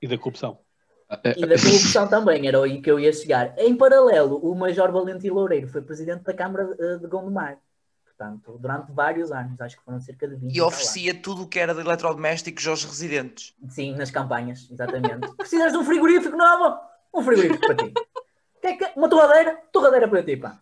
E 0.00 0.08
da 0.08 0.16
corrupção. 0.16 0.60
E 1.36 1.46
da 1.46 1.56
corrupção 1.60 2.08
também, 2.08 2.48
era 2.48 2.64
aí 2.64 2.80
que 2.80 2.90
eu 2.90 2.98
ia 2.98 3.12
chegar. 3.12 3.52
Em 3.58 3.76
paralelo, 3.76 4.38
o 4.38 4.54
Major 4.54 4.90
Valentim 4.90 5.28
Loureiro 5.28 5.68
foi 5.68 5.82
presidente 5.82 6.22
da 6.22 6.32
Câmara 6.32 6.74
eh, 6.80 6.96
de 6.96 7.06
Gondomar. 7.06 7.58
Portanto, 8.06 8.56
durante 8.58 8.90
vários 8.90 9.30
anos, 9.30 9.60
acho 9.60 9.76
que 9.76 9.84
foram 9.84 10.00
cerca 10.00 10.26
de 10.26 10.34
20 10.36 10.56
E 10.56 10.62
oferecia 10.62 11.12
tudo 11.20 11.42
o 11.42 11.46
que 11.46 11.58
era 11.58 11.74
de 11.74 11.80
eletrodomésticos 11.82 12.66
aos 12.66 12.84
residentes. 12.84 13.54
Sim, 13.68 13.94
nas 13.96 14.10
campanhas, 14.10 14.66
exatamente. 14.72 15.30
Precisas 15.36 15.72
de 15.72 15.76
um 15.78 15.84
frigorífico 15.84 16.38
novo? 16.38 16.78
Um 17.12 17.20
frigorífico 17.22 17.66
para 17.66 17.76
ti. 17.76 17.92
Que 18.62 18.66
é 18.68 18.76
que- 18.78 18.92
Uma 18.98 19.10
torradeira? 19.10 19.58
Torradeira 19.70 20.08
para 20.08 20.22
ti, 20.22 20.38
pá. 20.38 20.58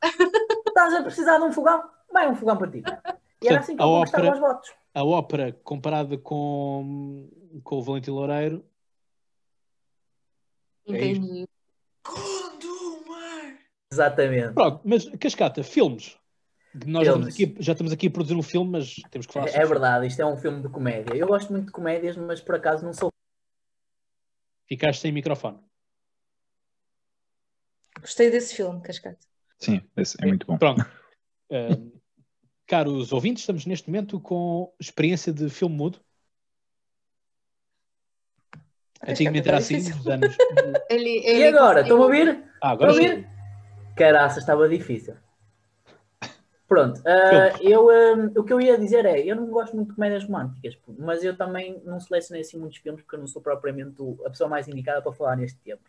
Estás 0.66 0.92
a 0.94 1.02
precisar 1.04 1.38
de 1.38 1.44
um 1.44 1.52
fogão? 1.52 1.84
Vai 2.12 2.28
um 2.30 2.34
fogão 2.34 2.56
para 2.56 2.70
ti. 2.70 2.82
E 3.42 3.48
era 3.48 3.60
assim 3.60 3.76
que 3.76 3.82
A 3.82 3.86
eu 3.86 3.90
conquistava 3.90 4.24
ópera- 4.26 4.34
os 4.34 4.40
votos. 4.40 4.70
A 4.92 5.04
ópera 5.04 5.52
comparada 5.64 6.18
com, 6.18 7.28
com 7.62 7.76
o 7.76 7.82
Valentim 7.82 8.10
Loureiro, 8.10 8.64
É. 10.88 10.92
Entendi. 10.92 11.46
Exatamente. 13.92 14.54
Pronto, 14.54 14.80
mas 14.84 15.08
Cascata, 15.18 15.62
filmes. 15.62 16.16
Nós 16.86 17.04
já 17.06 17.12
estamos, 17.14 17.34
Filmes. 17.36 17.54
aqui, 17.56 17.62
já 17.64 17.72
estamos 17.72 17.92
aqui 17.92 18.06
a 18.06 18.10
produzir 18.10 18.34
um 18.36 18.42
filme, 18.42 18.70
mas 18.70 18.94
temos 19.10 19.26
que 19.26 19.32
falar 19.32 19.46
É 19.46 19.50
sobre 19.52 19.66
verdade, 19.68 20.06
isto 20.06 20.22
é 20.22 20.26
um 20.26 20.36
filme 20.36 20.62
de 20.62 20.68
comédia. 20.68 21.14
Eu 21.16 21.26
gosto 21.26 21.50
muito 21.52 21.66
de 21.66 21.72
comédias, 21.72 22.16
mas 22.16 22.40
por 22.40 22.54
acaso 22.54 22.84
não 22.84 22.92
sou. 22.92 23.10
Ficaste 24.66 25.00
sem 25.00 25.10
microfone. 25.12 25.58
Gostei 28.00 28.30
desse 28.30 28.54
filme, 28.54 28.80
Cascata. 28.82 29.18
Sim, 29.58 29.80
esse 29.96 30.16
é 30.22 30.26
muito 30.26 30.46
bom. 30.46 30.56
Pronto. 30.58 30.80
Ahm, 31.50 31.90
caros 32.70 33.12
ouvintes, 33.12 33.42
estamos 33.42 33.66
neste 33.66 33.88
momento 33.88 34.20
com 34.20 34.72
experiência 34.78 35.32
de 35.32 35.50
filme 35.50 35.74
mudo. 35.74 35.98
Antigamente 39.06 39.48
era 39.48 39.58
assim, 39.58 39.78
nos 39.78 40.06
anos. 40.06 40.36
Ele, 40.88 41.18
E 41.18 41.26
ele 41.26 41.58
agora? 41.58 41.80
Estão 41.80 42.00
a 42.00 42.04
ouvir? 42.04 42.44
Ah, 42.62 42.70
agora 42.70 42.92
Estão 42.92 43.04
a 43.04 43.08
sim. 43.08 43.16
ouvir? 43.16 43.28
Estava 44.38 44.68
difícil. 44.68 45.16
Pronto, 46.68 47.02
ah, 47.04 47.58
eu, 47.60 47.90
ah, 47.90 48.30
o 48.36 48.44
que 48.44 48.52
eu 48.52 48.60
ia 48.60 48.78
dizer 48.78 49.04
é, 49.04 49.20
eu 49.20 49.34
não 49.34 49.46
gosto 49.46 49.74
muito 49.74 49.88
de 49.88 49.94
comédias 49.96 50.22
românticas, 50.22 50.78
mas 50.96 51.24
eu 51.24 51.36
também 51.36 51.82
não 51.84 51.98
selecionei 51.98 52.42
assim 52.42 52.56
muitos 52.56 52.78
filmes 52.78 53.02
porque 53.02 53.16
eu 53.16 53.20
não 53.20 53.26
sou 53.26 53.42
propriamente 53.42 53.96
a 54.24 54.30
pessoa 54.30 54.48
mais 54.48 54.68
indicada 54.68 55.02
para 55.02 55.12
falar 55.12 55.34
neste 55.34 55.58
tempo. 55.58 55.82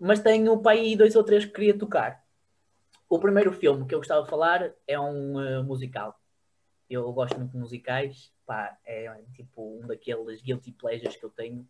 Mas 0.00 0.18
tenho 0.18 0.58
para 0.58 0.72
aí 0.72 0.96
dois 0.96 1.14
ou 1.14 1.22
três 1.22 1.44
que 1.44 1.52
queria 1.52 1.78
tocar. 1.78 2.24
O 3.10 3.18
primeiro 3.18 3.52
filme 3.52 3.84
que 3.86 3.92
eu 3.92 3.98
gostava 3.98 4.22
de 4.22 4.30
falar 4.30 4.70
é 4.86 4.98
um 4.98 5.36
ah, 5.36 5.64
musical. 5.64 6.16
Eu 6.88 7.12
gosto 7.12 7.36
muito 7.36 7.50
de 7.50 7.58
musicais, 7.58 8.32
pá, 8.46 8.78
é 8.86 9.12
tipo 9.34 9.80
um 9.80 9.84
daqueles 9.84 10.40
guilty 10.40 10.70
pleasures 10.70 11.16
que 11.16 11.24
eu 11.24 11.30
tenho. 11.30 11.66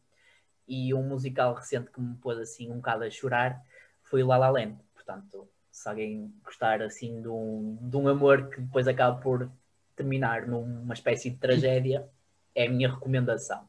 E 0.69 0.93
um 0.93 1.03
musical 1.03 1.55
recente 1.55 1.91
que 1.91 1.99
me 1.99 2.15
pôs 2.17 2.39
assim 2.39 2.71
um 2.71 2.77
bocado 2.77 3.05
a 3.05 3.11
chorar 3.11 3.59
foi 4.03 4.23
o 4.23 4.27
La 4.27 4.37
La 4.37 4.51
Land. 4.51 4.77
Portanto, 4.95 5.49
se 5.73 5.89
alguém 5.89 6.31
gostar 6.45 6.83
assim 6.83 7.23
de 7.23 7.29
um, 7.29 7.79
de 7.81 7.97
um 7.97 8.07
amor 8.07 8.51
que 8.51 8.61
depois 8.61 8.87
acaba 8.87 9.19
por 9.19 9.51
terminar 9.97 10.47
numa 10.47 10.93
espécie 10.93 11.31
de 11.31 11.39
tragédia, 11.39 12.07
é 12.55 12.67
a 12.67 12.71
minha 12.71 12.91
recomendação. 12.91 13.67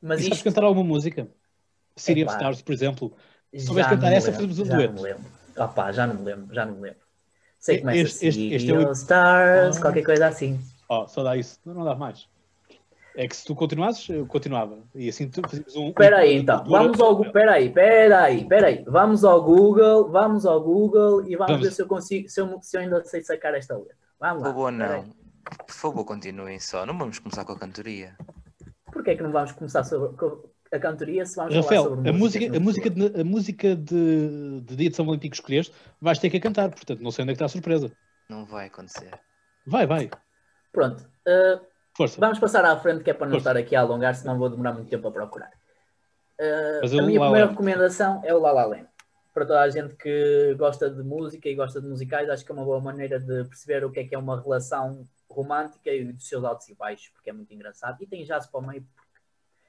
Mas 0.00 0.20
E 0.20 0.22
sabes 0.22 0.38
isto 0.38 0.44
cantar 0.44 0.62
alguma 0.62 0.86
música? 0.86 1.28
City 1.96 2.22
of. 2.22 2.32
Stars, 2.32 2.62
por 2.62 2.72
exemplo. 2.72 3.16
Se 3.52 3.58
já 3.58 3.66
souberes 3.66 3.90
cantar 3.90 4.12
essa, 4.12 4.32
fazemos 4.32 4.60
um 4.60 4.64
já 4.64 4.76
dueto. 4.76 5.37
Opá, 5.58 5.92
já 5.92 6.06
não 6.06 6.14
me 6.16 6.22
lembro, 6.24 6.54
já 6.54 6.64
não 6.66 6.74
me 6.74 6.80
lembro. 6.82 7.00
Sei 7.58 7.76
que 7.76 7.80
começa 7.82 8.00
Este- 8.00 8.26
este- 8.28 8.54
este 8.54 8.70
é 8.72 8.74
o- 8.78 8.92
Stars, 8.92 9.76
Ah. 9.76 9.80
qualquer 9.80 10.02
coisa 10.04 10.26
assim. 10.28 10.60
Ó, 10.88 11.06
só 11.06 11.22
dá 11.22 11.36
isso. 11.36 11.58
Não, 11.66 11.84
dá 11.84 11.94
mais. 11.94 12.28
É 13.16 13.26
que 13.26 13.34
se 13.36 13.44
tu 13.44 13.52
continuasses, 13.54 14.08
eu 14.08 14.24
continuava. 14.26 14.78
E 14.94 15.08
assim 15.08 15.28
tu 15.28 15.42
fazíamos 15.42 15.74
um. 15.74 15.88
Espera 15.88 16.18
aí 16.18 16.36
um- 16.38 16.40
então, 16.42 16.58
cultura- 16.58 16.82
vamos 16.82 17.00
ao 17.00 17.08
Google, 17.16 17.26
espera 17.26 17.52
aí, 17.54 17.66
espera 17.66 18.22
aí, 18.22 18.40
espera 18.42 18.66
aí. 18.68 18.84
Vamos 18.86 19.24
ao 19.24 19.42
Google, 19.42 20.08
vamos 20.08 20.46
ao 20.46 20.60
Google 20.62 21.22
e 21.28 21.34
vamos, 21.34 21.52
Vamos. 21.54 21.66
ver 21.68 21.72
se 21.74 21.82
eu 21.82 21.86
consigo, 21.88 22.28
se 22.28 22.40
eu, 22.40 22.58
se 22.62 22.76
eu 22.76 22.80
ainda 22.82 23.04
sei 23.04 23.20
sacar 23.22 23.54
esta 23.54 23.76
letra. 23.76 23.96
Vamos 24.20 24.42
lá. 24.42 24.48
Por 24.48 24.54
favor, 24.54 24.70
não. 24.70 25.04
Por 25.66 25.74
favor, 25.74 26.04
continuem 26.04 26.60
só. 26.60 26.86
Não 26.86 26.96
vamos 26.96 27.18
começar 27.18 27.44
com 27.44 27.52
a 27.52 27.58
cantoria. 27.58 28.14
Porquê 28.92 29.10
é 29.10 29.16
que 29.16 29.22
não 29.22 29.32
vamos 29.32 29.50
começar 29.52 29.82
sobre 29.82 30.16
com 30.16 30.40
a 30.72 30.78
cantoria 30.78 31.24
se 31.24 31.36
vamos 31.36 31.52
falar 31.52 31.62
Rafael, 31.62 31.82
sobre 31.84 32.10
a 32.10 32.12
música, 32.12 32.56
a 32.56 32.60
música, 32.60 32.90
de, 32.90 33.20
a 33.20 33.24
música 33.24 33.76
de, 33.76 34.60
de 34.60 34.76
dia 34.76 34.90
de 34.90 34.96
São 34.96 35.04
Valentim 35.06 35.28
que 35.30 35.36
escolheste, 35.36 35.72
vais 36.00 36.18
ter 36.18 36.30
que 36.30 36.36
a 36.36 36.40
cantar, 36.40 36.70
portanto 36.70 37.00
não 37.00 37.10
sei 37.10 37.22
onde 37.22 37.32
é 37.32 37.34
que 37.34 37.36
está 37.36 37.46
a 37.46 37.48
surpresa. 37.48 37.90
Não 38.28 38.44
vai 38.44 38.66
acontecer. 38.66 39.10
Vai, 39.66 39.86
vai, 39.86 40.10
Pronto, 40.72 41.02
uh, 41.02 41.60
força. 41.96 42.20
vamos 42.20 42.38
passar 42.38 42.64
à 42.64 42.76
frente 42.76 43.02
que 43.04 43.10
é 43.10 43.14
para 43.14 43.26
não 43.26 43.32
Força. 43.34 43.50
estar 43.50 43.60
aqui 43.60 43.74
a 43.74 43.80
alongar, 43.80 44.14
senão 44.14 44.38
vou 44.38 44.48
demorar 44.48 44.72
muito 44.72 44.88
tempo 44.88 45.08
a 45.08 45.12
procurar. 45.12 45.50
Uh, 46.40 46.84
a 46.84 46.88
minha 46.88 47.20
primeira 47.20 47.28
Land. 47.28 47.50
recomendação 47.50 48.22
é 48.24 48.34
o 48.34 48.38
La 48.38 48.52
La 48.52 48.64
Land. 48.66 48.88
Para 49.34 49.46
toda 49.46 49.60
a 49.60 49.70
gente 49.70 49.94
que 49.94 50.54
gosta 50.58 50.90
de 50.90 51.02
música 51.02 51.48
e 51.48 51.54
gosta 51.54 51.80
de 51.80 51.86
musicais, 51.86 52.28
acho 52.28 52.44
que 52.44 52.50
é 52.50 52.54
uma 52.54 52.64
boa 52.64 52.80
maneira 52.80 53.18
de 53.20 53.44
perceber 53.44 53.84
o 53.84 53.90
que 53.90 54.00
é 54.00 54.04
que 54.04 54.14
é 54.14 54.18
uma 54.18 54.40
relação 54.40 55.06
romântica 55.30 55.90
e 55.90 56.04
dos 56.04 56.28
seus 56.28 56.44
altos 56.44 56.68
e 56.68 56.74
baixos, 56.74 57.08
porque 57.10 57.30
é 57.30 57.32
muito 57.32 57.52
engraçado. 57.52 58.02
E 58.02 58.06
tem 58.06 58.24
jazz 58.24 58.46
para 58.46 58.60
o 58.60 58.66
meio, 58.66 58.84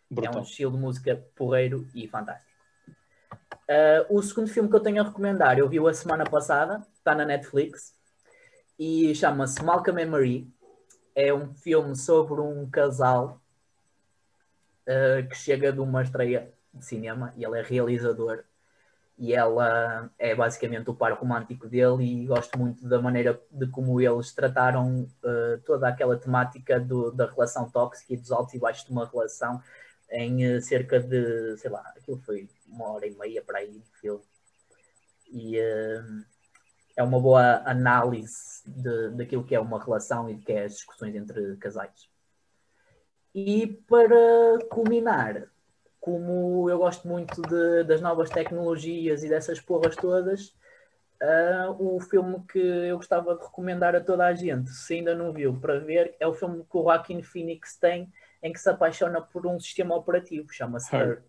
É 0.09 0.13
um 0.13 0.15
Brutal. 0.15 0.41
estilo 0.41 0.71
de 0.71 0.77
música 0.77 1.23
porreiro 1.35 1.87
e 1.93 2.07
fantástico. 2.07 2.49
Uh, 3.69 4.17
o 4.17 4.21
segundo 4.23 4.47
filme 4.49 4.67
que 4.69 4.75
eu 4.75 4.79
tenho 4.79 5.01
a 5.01 5.05
recomendar, 5.05 5.59
eu 5.59 5.69
vi-o 5.69 5.87
a 5.87 5.93
semana 5.93 6.23
passada, 6.23 6.81
está 6.95 7.13
na 7.13 7.23
Netflix, 7.25 7.93
e 8.77 9.13
chama-se 9.13 9.61
Malcolm 9.63 10.01
and 10.01 10.07
Marie. 10.07 10.51
É 11.15 11.31
um 11.33 11.53
filme 11.53 11.95
sobre 11.95 12.41
um 12.41 12.67
casal 12.69 13.39
uh, 14.87 15.27
que 15.27 15.35
chega 15.35 15.71
de 15.71 15.79
uma 15.79 16.01
estreia 16.01 16.51
de 16.73 16.83
cinema 16.83 17.33
e 17.37 17.43
ele 17.43 17.59
é 17.59 17.61
realizador. 17.61 18.43
E 19.17 19.33
ela 19.33 20.09
é 20.17 20.33
basicamente 20.33 20.89
o 20.89 20.95
par 20.95 21.11
romântico 21.11 21.67
dele 21.67 22.03
e 22.05 22.25
gosto 22.25 22.57
muito 22.57 22.87
da 22.87 23.01
maneira 23.01 23.39
de 23.51 23.67
como 23.67 23.99
eles 23.99 24.33
trataram 24.33 25.01
uh, 25.23 25.59
toda 25.65 25.89
aquela 25.89 26.17
temática 26.17 26.79
do- 26.79 27.11
da 27.11 27.25
relação 27.29 27.69
tóxica 27.69 28.13
e 28.13 28.17
dos 28.17 28.31
altos 28.31 28.53
e 28.53 28.59
baixos 28.59 28.85
de 28.85 28.91
uma 28.93 29.05
relação 29.05 29.61
em 30.11 30.43
eh, 30.45 30.61
cerca 30.61 30.99
de, 30.99 31.57
sei 31.57 31.69
lá, 31.69 31.81
aquilo 31.95 32.17
foi 32.19 32.49
uma 32.67 32.91
hora 32.91 33.07
e 33.07 33.11
meia 33.15 33.41
para 33.43 33.59
aí 33.59 33.71
de 33.71 33.99
filme. 33.99 34.23
E 35.31 35.57
eh, 35.57 36.03
é 36.97 37.03
uma 37.03 37.19
boa 37.19 37.61
análise 37.65 38.61
de, 38.65 39.11
daquilo 39.11 39.43
que 39.43 39.55
é 39.55 39.59
uma 39.59 39.83
relação 39.83 40.29
e 40.29 40.37
que 40.37 40.51
é 40.51 40.65
as 40.65 40.73
discussões 40.73 41.15
entre 41.15 41.55
casais. 41.57 42.09
E 43.33 43.67
para 43.87 44.59
culminar, 44.69 45.47
como 45.99 46.69
eu 46.69 46.77
gosto 46.79 47.07
muito 47.07 47.41
de- 47.43 47.83
das 47.83 48.01
novas 48.01 48.29
tecnologias 48.29 49.23
e 49.23 49.29
dessas 49.29 49.59
porras 49.59 49.95
todas, 49.95 50.53
ah, 51.21 51.75
o 51.79 51.99
filme 51.99 52.43
que 52.51 52.59
eu 52.59 52.97
gostava 52.97 53.35
de 53.35 53.43
recomendar 53.43 53.95
a 53.95 54.01
toda 54.01 54.25
a 54.25 54.33
gente, 54.33 54.69
se 54.71 54.95
ainda 54.95 55.15
não 55.15 55.33
viu, 55.33 55.53
para 55.59 55.79
ver, 55.79 56.15
é 56.19 56.27
o 56.27 56.33
filme 56.33 56.63
que 56.63 56.77
o 56.77 56.83
Joaquin 56.83 57.21
Phoenix 57.21 57.77
tem 57.77 58.11
em 58.41 58.51
que 58.53 58.59
se 58.59 58.69
apaixona 58.69 59.21
por 59.21 59.45
um 59.45 59.59
sistema 59.59 59.95
operativo, 59.95 60.51
chama-se 60.51 60.95
Her. 60.95 61.01
Her. 61.07 61.23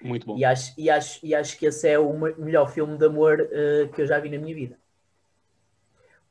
Muito 0.00 0.26
bom. 0.26 0.36
E 0.38 0.44
acho, 0.44 0.72
e, 0.78 0.88
acho, 0.90 1.24
e 1.26 1.34
acho 1.34 1.58
que 1.58 1.66
esse 1.66 1.88
é 1.88 1.98
o 1.98 2.12
me- 2.18 2.34
melhor 2.36 2.70
filme 2.70 2.96
de 2.96 3.04
amor 3.06 3.40
eh, 3.52 3.88
que 3.94 4.02
eu 4.02 4.06
já 4.06 4.18
vi 4.18 4.28
na 4.30 4.38
minha 4.38 4.54
vida. 4.54 4.78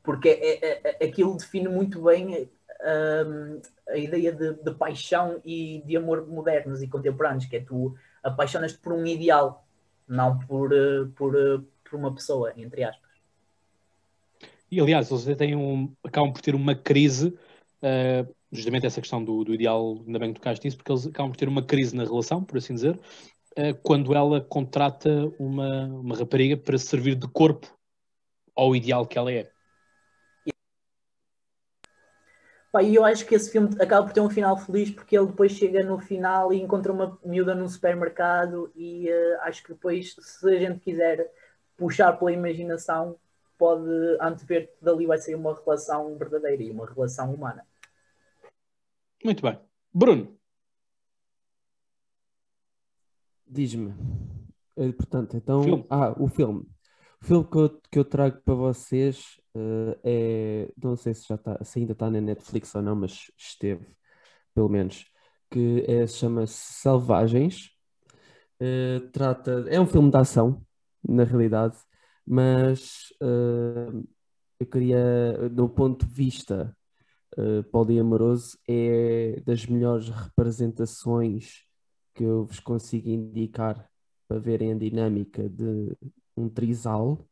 Porque 0.04 0.30
é, 0.30 0.66
é- 0.66 0.98
é- 1.02 1.06
aquilo 1.06 1.36
define 1.36 1.68
muito 1.68 2.02
bem 2.04 2.50
ahm, 2.82 3.60
a 3.90 3.98
ideia 3.98 4.32
de, 4.32 4.54
de 4.54 4.72
paixão 4.74 5.42
e 5.44 5.82
de 5.86 5.98
amor 5.98 6.26
modernos 6.28 6.82
e 6.82 6.88
contemporâneos, 6.88 7.46
que 7.46 7.58
é 7.58 7.62
tu 7.62 7.96
apaixonas-te 8.24 8.78
por 8.80 8.94
um 8.94 9.06
ideal, 9.06 9.66
não 10.08 10.40
por, 10.40 10.72
eh, 10.74 11.06
por, 11.16 11.36
eh, 11.36 11.60
por 11.84 12.00
uma 12.00 12.13
pessoa, 12.13 12.54
entre 12.56 12.84
aspas. 12.84 13.08
E 14.72 14.80
aliás, 14.80 15.10
eles 15.12 15.38
têm 15.38 15.56
um, 15.56 15.94
acabam 16.04 16.32
por 16.32 16.42
ter 16.42 16.56
uma 16.56 16.76
crise, 16.76 17.38
eh, 17.82 18.26
justamente 18.51 18.86
essa 18.86 19.01
questão 19.01 19.23
do, 19.23 19.43
do 19.43 19.53
ideal, 19.53 20.01
ainda 20.05 20.19
bem 20.19 20.33
que 20.33 20.39
tocaste 20.39 20.65
nisso, 20.65 20.77
porque 20.77 20.91
eles 20.91 21.07
acabam 21.07 21.31
por 21.31 21.38
ter 21.38 21.47
uma 21.47 21.63
crise 21.63 21.95
na 21.95 22.03
relação, 22.03 22.43
por 22.43 22.57
assim 22.57 22.73
dizer, 22.73 22.99
eh, 23.55 23.73
quando 23.73 24.13
ela 24.13 24.41
contrata 24.41 25.10
uma, 25.39 25.86
uma 25.86 26.15
rapariga 26.15 26.55
para 26.55 26.77
servir 26.77 27.15
de 27.15 27.27
corpo 27.27 27.67
ao 28.55 28.75
ideal 28.75 29.05
que 29.05 29.17
ela 29.17 29.31
é. 29.31 29.49
E 32.81 32.93
eu 32.93 33.03
acho 33.03 33.25
que 33.25 33.33
esse 33.33 33.51
filme 33.51 33.69
acaba 33.81 34.05
por 34.05 34.13
ter 34.13 34.19
um 34.21 34.29
final 34.29 34.55
feliz 34.55 34.91
porque 34.91 35.17
ele 35.17 35.27
depois 35.27 35.51
chega 35.51 35.83
no 35.83 35.97
final 35.97 36.53
e 36.53 36.62
encontra 36.62 36.91
uma 36.91 37.17
miúda 37.25 37.55
num 37.55 37.67
supermercado 37.67 38.71
e 38.75 39.10
eh, 39.10 39.39
acho 39.41 39.63
que 39.63 39.69
depois, 39.69 40.15
se 40.19 40.55
a 40.55 40.60
gente 40.60 40.79
quiser 40.79 41.31
puxar 41.75 42.13
pela 42.13 42.31
imaginação, 42.31 43.15
pode 43.57 43.89
antever 44.21 44.67
que 44.67 44.86
dali 44.86 45.07
vai 45.07 45.17
ser 45.17 45.36
uma 45.36 45.55
relação 45.55 46.15
verdadeira 46.17 46.62
e 46.62 46.69
uma 46.69 46.86
relação 46.86 47.33
humana. 47.33 47.65
Muito 49.23 49.41
bem. 49.41 49.60
Bruno, 49.93 50.38
Diz-me. 53.49 53.93
Eh, 54.75 54.91
Portanto, 54.91 55.38
então. 55.38 55.63
Filme. 55.63 55.86
Ah, 55.89 56.13
o 56.17 56.27
filme. 56.27 56.65
O 57.21 57.25
filme 57.25 57.45
que 57.49 57.58
eu, 57.58 57.82
que 57.91 57.99
eu 57.99 58.06
trago 58.06 58.41
para 58.43 58.53
vocês 58.53 59.39
eh, 59.56 59.99
é. 60.03 60.73
Não 60.82 60.95
sei 60.95 61.13
se 61.13 61.27
já 61.27 61.36
está, 61.36 61.63
se 61.63 61.80
ainda 61.80 61.93
está 61.93 62.10
na 62.12 62.21
Netflix 62.21 62.75
ou 62.75 62.82
não, 62.82 62.95
mas 62.95 63.32
esteve, 63.38 63.86
pelo 64.53 64.69
menos. 64.69 65.06
Que 65.49 65.84
é, 65.88 66.06
se 66.06 66.17
chama 66.17 66.45
Selvagens. 66.45 67.71
Eh, 68.60 68.99
trata. 69.13 69.65
É 69.69 69.80
um 69.80 69.88
filme 69.88 70.12
de 70.12 70.17
ação, 70.17 70.62
na 71.08 71.23
realidade, 71.23 71.77
mas 72.25 73.13
eh, 73.21 74.03
eu 74.60 74.67
queria, 74.67 75.49
do 75.49 75.69
ponto 75.69 76.06
de 76.06 76.13
vista 76.13 76.75
eh, 77.38 77.62
poliamoroso, 77.71 78.58
é 78.67 79.41
das 79.45 79.65
melhores 79.65 80.10
representações 80.10 81.63
que 82.13 82.23
eu 82.23 82.45
vos 82.45 82.60
consigo 82.60 83.10
indicar 83.10 83.88
para 84.28 84.39
verem 84.39 84.71
a 84.71 84.76
dinâmica 84.76 85.47
de 85.47 85.95
um 86.36 86.50
trisal 86.50 87.26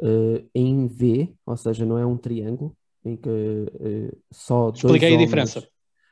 eh, 0.00 0.44
em 0.54 0.86
V, 0.86 1.34
ou 1.46 1.56
seja, 1.56 1.86
não 1.86 1.98
é 1.98 2.04
um 2.04 2.16
triângulo, 2.16 2.76
em 3.04 3.16
que 3.16 3.28
eh, 3.28 4.16
só 4.30 4.70
dois 4.70 4.84
Explica 4.84 5.06
aí 5.06 5.14
a 5.14 5.18
diferença. 5.18 5.66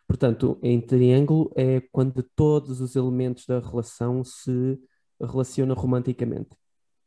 Portanto, 0.06 0.58
em 0.62 0.80
triângulo 0.80 1.50
é 1.54 1.80
quando 1.92 2.22
todos 2.34 2.80
os 2.80 2.96
elementos 2.96 3.46
da 3.46 3.58
relação 3.58 4.22
se 4.24 4.78
relacionam 5.20 5.74
romanticamente. 5.74 6.50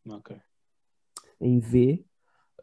ok. 0.09 0.37
Em 1.39 1.59
V, 1.59 2.06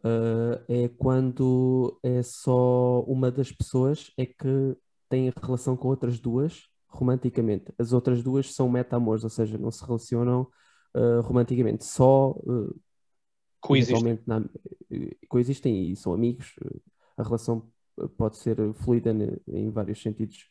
eh, 0.05 0.83
é 0.85 0.87
quando 0.89 1.99
é 2.03 2.21
só 2.21 3.01
uma 3.07 3.31
das 3.31 3.51
pessoas 3.51 4.11
é 4.17 4.25
que 4.25 4.77
tem 5.09 5.31
relação 5.41 5.75
com 5.75 5.87
outras 5.87 6.19
duas 6.19 6.67
romanticamente. 6.87 7.73
As 7.77 7.91
outras 7.91 8.21
duas 8.23 8.53
são 8.53 8.69
meta-amores, 8.69 9.23
ou 9.23 9.29
seja, 9.29 9.57
não 9.57 9.71
se 9.71 9.83
relacionam 9.83 10.47
eh, 10.95 11.19
romanticamente. 11.23 11.83
Só 11.85 12.35
eh, 12.47 12.73
Coexistem. 13.59 14.19
na- 14.27 14.45
eh, 14.91 15.15
coexistem 15.27 15.91
e 15.91 15.95
são 15.95 16.13
amigos. 16.13 16.53
A 17.17 17.23
relação 17.23 17.67
pode 18.17 18.37
ser 18.37 18.57
fluida 18.75 19.11
ne- 19.13 19.37
em 19.47 19.69
vários 19.71 20.01
sentidos. 20.01 20.49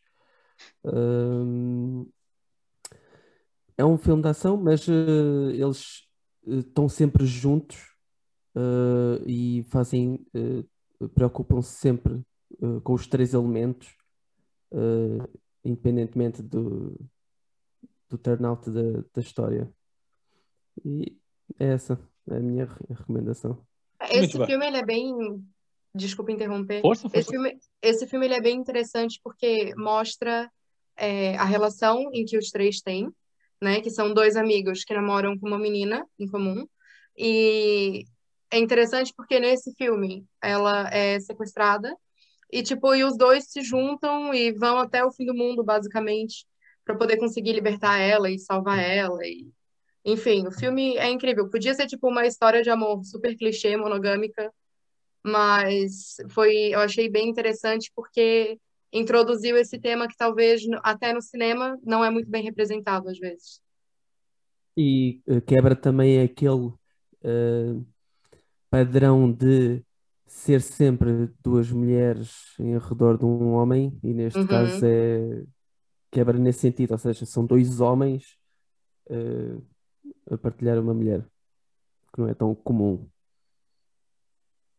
É 3.76 3.84
um 3.84 3.98
filme 3.98 4.22
de 4.22 4.28
ação, 4.28 4.56
mas 4.56 4.86
eles 4.88 6.02
eh, 6.46 6.56
estão 6.58 6.88
sempre 6.88 7.24
juntos 7.26 7.93
eh, 8.56 9.22
e 9.26 9.62
fazem, 9.70 10.24
eh, 10.34 10.64
preocupam-se 11.14 11.72
sempre 11.72 12.22
eh, 12.62 12.80
com 12.82 12.92
os 12.94 13.06
três 13.06 13.34
elementos, 13.34 13.94
independentemente 15.64 16.42
do, 16.42 16.98
do 18.08 18.18
turnout 18.18 18.68
da, 18.70 19.04
da 19.14 19.20
história. 19.20 19.72
E 20.84 21.16
é 21.58 21.66
essa 21.74 21.98
a 22.28 22.34
minha 22.40 22.64
re- 22.66 22.86
recomendação. 22.90 23.64
Esse 24.10 24.36
bem. 24.38 24.46
filme 24.46 24.66
ele 24.66 24.76
é 24.78 24.84
bem. 24.84 25.14
Desculpa 25.94 26.32
interromper. 26.32 26.80
Força, 26.80 27.06
Esse 27.06 27.14
força. 27.14 27.30
filme, 27.30 27.58
esse 27.80 28.06
filme 28.08 28.26
ele 28.26 28.34
é 28.34 28.40
bem 28.40 28.56
interessante 28.56 29.20
porque 29.22 29.72
mostra 29.76 30.50
é, 30.96 31.36
a 31.36 31.44
relação 31.44 32.10
em 32.12 32.24
que 32.24 32.36
os 32.36 32.50
três 32.50 32.80
têm, 32.80 33.08
né? 33.62 33.80
Que 33.80 33.90
são 33.90 34.12
dois 34.12 34.34
amigos 34.36 34.82
que 34.82 34.92
namoram 34.92 35.38
com 35.38 35.46
uma 35.46 35.58
menina 35.58 36.04
em 36.18 36.26
comum. 36.26 36.66
E 37.16 38.04
é 38.54 38.58
interessante 38.58 39.12
porque 39.16 39.40
nesse 39.40 39.74
filme 39.74 40.24
ela 40.40 40.88
é 40.90 41.18
sequestrada 41.18 41.92
e 42.52 42.62
tipo 42.62 42.94
e 42.94 43.02
os 43.02 43.18
dois 43.18 43.50
se 43.50 43.62
juntam 43.62 44.32
e 44.32 44.52
vão 44.52 44.78
até 44.78 45.04
o 45.04 45.10
fim 45.10 45.26
do 45.26 45.34
mundo 45.34 45.64
basicamente 45.64 46.46
para 46.84 46.96
poder 46.96 47.16
conseguir 47.16 47.52
libertar 47.52 47.98
ela 47.98 48.30
e 48.30 48.38
salvar 48.38 48.78
ela 48.78 49.26
e 49.26 49.50
enfim, 50.06 50.46
o 50.46 50.52
filme 50.52 50.98
é 50.98 51.08
incrível. 51.08 51.48
Podia 51.48 51.72
ser 51.72 51.86
tipo 51.86 52.08
uma 52.08 52.26
história 52.26 52.62
de 52.62 52.68
amor 52.68 53.02
super 53.04 53.34
clichê, 53.34 53.74
monogâmica, 53.74 54.52
mas 55.22 56.16
foi, 56.28 56.74
eu 56.74 56.80
achei 56.80 57.08
bem 57.08 57.30
interessante 57.30 57.90
porque 57.96 58.58
introduziu 58.92 59.56
esse 59.56 59.78
tema 59.78 60.06
que 60.06 60.14
talvez 60.14 60.62
até 60.82 61.14
no 61.14 61.22
cinema 61.22 61.78
não 61.82 62.04
é 62.04 62.10
muito 62.10 62.28
bem 62.28 62.44
representado 62.44 63.08
às 63.08 63.18
vezes. 63.18 63.62
E 64.76 65.22
eh, 65.26 65.40
quebra 65.40 65.74
também 65.74 66.20
aquele 66.20 66.70
eh, 67.22 67.80
padrão 68.74 69.30
de 69.30 69.84
ser 70.26 70.60
sempre 70.60 71.28
duas 71.40 71.70
mulheres 71.70 72.56
em 72.58 72.76
redor 72.76 73.16
de 73.16 73.24
um 73.24 73.52
homem, 73.52 73.96
e 74.02 74.12
neste 74.12 74.40
Uhum. 74.40 74.46
caso 74.48 74.84
é 74.84 75.44
quebra 76.10 76.36
nesse 76.36 76.60
sentido, 76.60 76.90
ou 76.90 76.98
seja, 76.98 77.24
são 77.24 77.46
dois 77.46 77.80
homens 77.80 78.36
eh, 79.08 79.58
a 80.28 80.36
partilhar 80.36 80.78
uma 80.78 80.92
mulher, 80.92 81.24
que 82.12 82.20
não 82.20 82.28
é 82.28 82.34
tão 82.34 82.52
comum. 82.52 83.08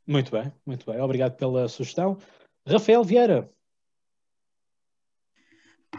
Muito 0.06 0.30
bem, 0.30 0.52
muito 0.66 0.86
bem. 0.86 1.00
Obrigado 1.00 1.38
pela 1.38 1.68
sugestão. 1.70 2.18
Rafael 2.68 3.04
Vieira. 3.04 3.50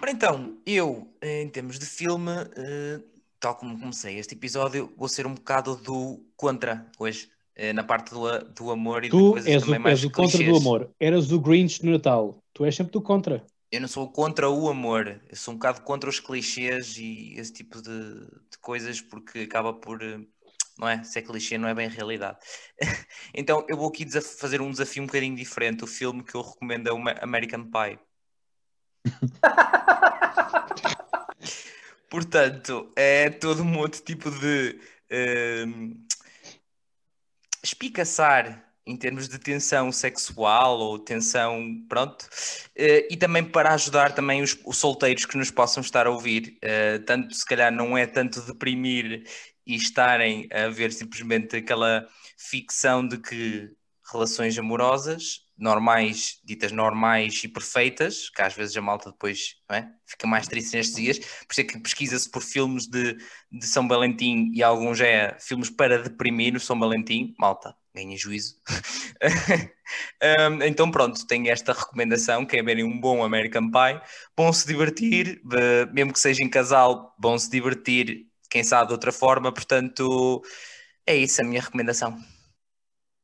Ora 0.00 0.10
então, 0.10 0.60
eu, 0.66 1.14
em 1.22 1.48
termos 1.48 1.78
de 1.78 1.86
filme, 1.86 2.30
eh, 2.56 3.02
tal 3.40 3.56
como 3.56 3.78
comecei 3.78 4.18
este 4.18 4.34
episódio, 4.34 4.92
vou 4.96 5.08
ser 5.08 5.26
um 5.26 5.34
bocado 5.34 5.76
do 5.76 6.22
contra 6.36 6.90
hoje, 6.98 7.30
na 7.74 7.82
parte 7.82 8.10
do, 8.10 8.38
do 8.52 8.70
amor 8.70 9.04
e 9.04 9.08
de 9.08 9.10
Tu 9.10 9.32
coisas 9.32 9.50
és 9.50 9.62
também 9.62 9.78
o, 9.78 9.82
mais 9.82 9.98
és 9.98 10.04
o 10.04 10.10
contra 10.10 10.44
do 10.44 10.56
amor. 10.56 10.90
Eras 11.00 11.32
o 11.32 11.40
Grinch 11.40 11.84
no 11.84 11.92
Natal. 11.92 12.38
Tu 12.52 12.64
és 12.64 12.74
sempre 12.74 12.92
do 12.92 13.00
contra. 13.00 13.44
Eu 13.70 13.80
não 13.80 13.88
sou 13.88 14.10
contra 14.10 14.48
o 14.48 14.68
amor, 14.68 15.20
eu 15.28 15.36
sou 15.36 15.52
um 15.52 15.56
bocado 15.56 15.80
contra 15.82 16.08
os 16.08 16.20
clichês 16.20 16.96
e 16.98 17.34
esse 17.36 17.52
tipo 17.52 17.82
de, 17.82 18.20
de 18.20 18.58
coisas, 18.60 19.00
porque 19.00 19.40
acaba 19.40 19.72
por, 19.72 20.00
eh, 20.02 20.20
não 20.78 20.88
é? 20.88 21.02
Se 21.02 21.18
é 21.18 21.22
clichê, 21.22 21.58
não 21.58 21.68
é 21.68 21.74
bem 21.74 21.88
realidade. 21.88 22.38
Então 23.34 23.64
eu 23.68 23.76
vou 23.76 23.88
aqui 23.88 24.08
fazer 24.20 24.60
um 24.60 24.70
desafio 24.70 25.02
um 25.02 25.06
bocadinho 25.06 25.34
diferente. 25.34 25.84
O 25.84 25.86
filme 25.86 26.22
que 26.22 26.34
eu 26.34 26.42
recomendo 26.42 26.88
é 26.88 26.92
o 26.92 27.02
American 27.22 27.64
Pie. 27.64 27.98
Portanto, 32.08 32.92
é 32.96 33.28
todo 33.28 33.62
um 33.62 33.78
outro 33.78 34.00
tipo 34.00 34.30
de 34.30 34.80
ehm, 35.10 35.92
espicaçar 37.66 38.64
em 38.86 38.96
termos 38.96 39.28
de 39.28 39.38
tensão 39.38 39.90
sexual 39.92 40.78
ou 40.78 40.98
tensão, 40.98 41.84
pronto, 41.88 42.28
Eh, 42.76 43.08
e 43.10 43.16
também 43.16 43.44
para 43.44 43.74
ajudar 43.74 44.14
também 44.14 44.42
os, 44.42 44.56
os 44.64 44.76
solteiros 44.78 45.24
que 45.26 45.36
nos 45.36 45.50
possam 45.50 45.80
estar 45.82 46.06
a 46.06 46.10
ouvir, 46.10 46.58
Eh, 46.62 46.98
tanto 47.00 47.34
se 47.34 47.44
calhar 47.44 47.72
não 47.72 47.96
é 47.98 48.06
tanto 48.06 48.40
deprimir 48.42 49.24
e 49.66 49.74
estarem 49.74 50.48
a 50.52 50.68
ver 50.68 50.92
simplesmente 50.92 51.56
aquela 51.56 52.06
ficção 52.38 53.06
de 53.06 53.18
que 53.18 53.70
relações 54.12 54.56
amorosas 54.58 55.45
normais, 55.58 56.40
ditas 56.44 56.70
normais 56.72 57.42
e 57.42 57.48
perfeitas, 57.48 58.28
que 58.28 58.42
às 58.42 58.54
vezes 58.54 58.76
a 58.76 58.82
malta 58.82 59.10
depois 59.10 59.56
é? 59.70 59.86
fica 60.04 60.26
mais 60.26 60.46
triste 60.46 60.76
nestes 60.76 60.96
dias, 60.96 61.18
por 61.18 61.52
isso 61.52 61.60
é 61.60 61.64
que 61.64 61.78
pesquisa-se 61.78 62.30
por 62.30 62.42
filmes 62.42 62.86
de, 62.86 63.14
de 63.50 63.66
São 63.66 63.88
Valentim 63.88 64.50
e 64.54 64.62
alguns 64.62 65.00
é 65.00 65.36
filmes 65.40 65.70
para 65.70 66.02
deprimir 66.02 66.54
o 66.54 66.60
São 66.60 66.78
Valentim, 66.78 67.34
malta, 67.38 67.74
ganha 67.94 68.16
juízo. 68.16 68.56
Então 70.66 70.90
pronto, 70.90 71.24
tenho 71.28 71.48
esta 71.48 71.72
recomendação, 71.72 72.44
que 72.44 72.56
é 72.56 72.62
verem 72.62 72.84
um 72.84 73.00
bom 73.00 73.22
American 73.22 73.70
Pie, 73.70 74.00
bom 74.36 74.52
se 74.52 74.66
divertir, 74.66 75.40
mesmo 75.92 76.12
que 76.12 76.18
seja 76.18 76.42
em 76.42 76.48
casal, 76.50 77.14
bom 77.16 77.38
se 77.38 77.48
divertir, 77.48 78.26
quem 78.50 78.64
sabe 78.64 78.88
de 78.88 78.92
outra 78.94 79.12
forma, 79.12 79.52
portanto 79.52 80.42
é 81.06 81.16
isso 81.16 81.40
a 81.40 81.44
minha 81.44 81.60
recomendação. 81.60 82.18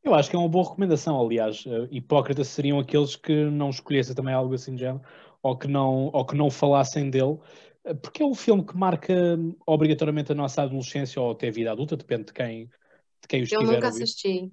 Eu 0.04 0.14
acho 0.14 0.28
que 0.28 0.34
é 0.34 0.38
uma 0.38 0.48
boa 0.48 0.68
recomendação, 0.68 1.20
aliás. 1.20 1.64
Uh, 1.64 1.86
hipócritas 1.90 2.48
seriam 2.48 2.78
aqueles 2.80 3.14
que 3.14 3.44
não 3.44 3.70
escolhessem 3.70 4.14
também 4.14 4.34
algo 4.34 4.52
assim 4.54 4.74
de 4.74 4.80
género, 4.80 5.02
ou 5.42 5.56
que 5.56 5.68
não, 5.68 6.10
ou 6.12 6.26
que 6.26 6.36
não 6.36 6.50
falassem 6.50 7.08
dele, 7.08 7.38
uh, 7.84 7.94
porque 8.02 8.22
é 8.22 8.26
um 8.26 8.34
filme 8.34 8.64
que 8.64 8.76
marca 8.76 9.12
hum, 9.12 9.54
obrigatoriamente 9.64 10.32
a 10.32 10.34
nossa 10.34 10.62
adolescência 10.62 11.22
ou 11.22 11.30
até 11.30 11.48
a 11.48 11.52
vida 11.52 11.70
adulta, 11.70 11.96
depende 11.96 12.24
de 12.24 12.32
quem, 12.32 12.66
de 12.66 13.28
quem 13.28 13.42
o 13.42 13.46
Eu 13.50 13.62
nunca 13.62 13.88
assisti. 13.88 14.50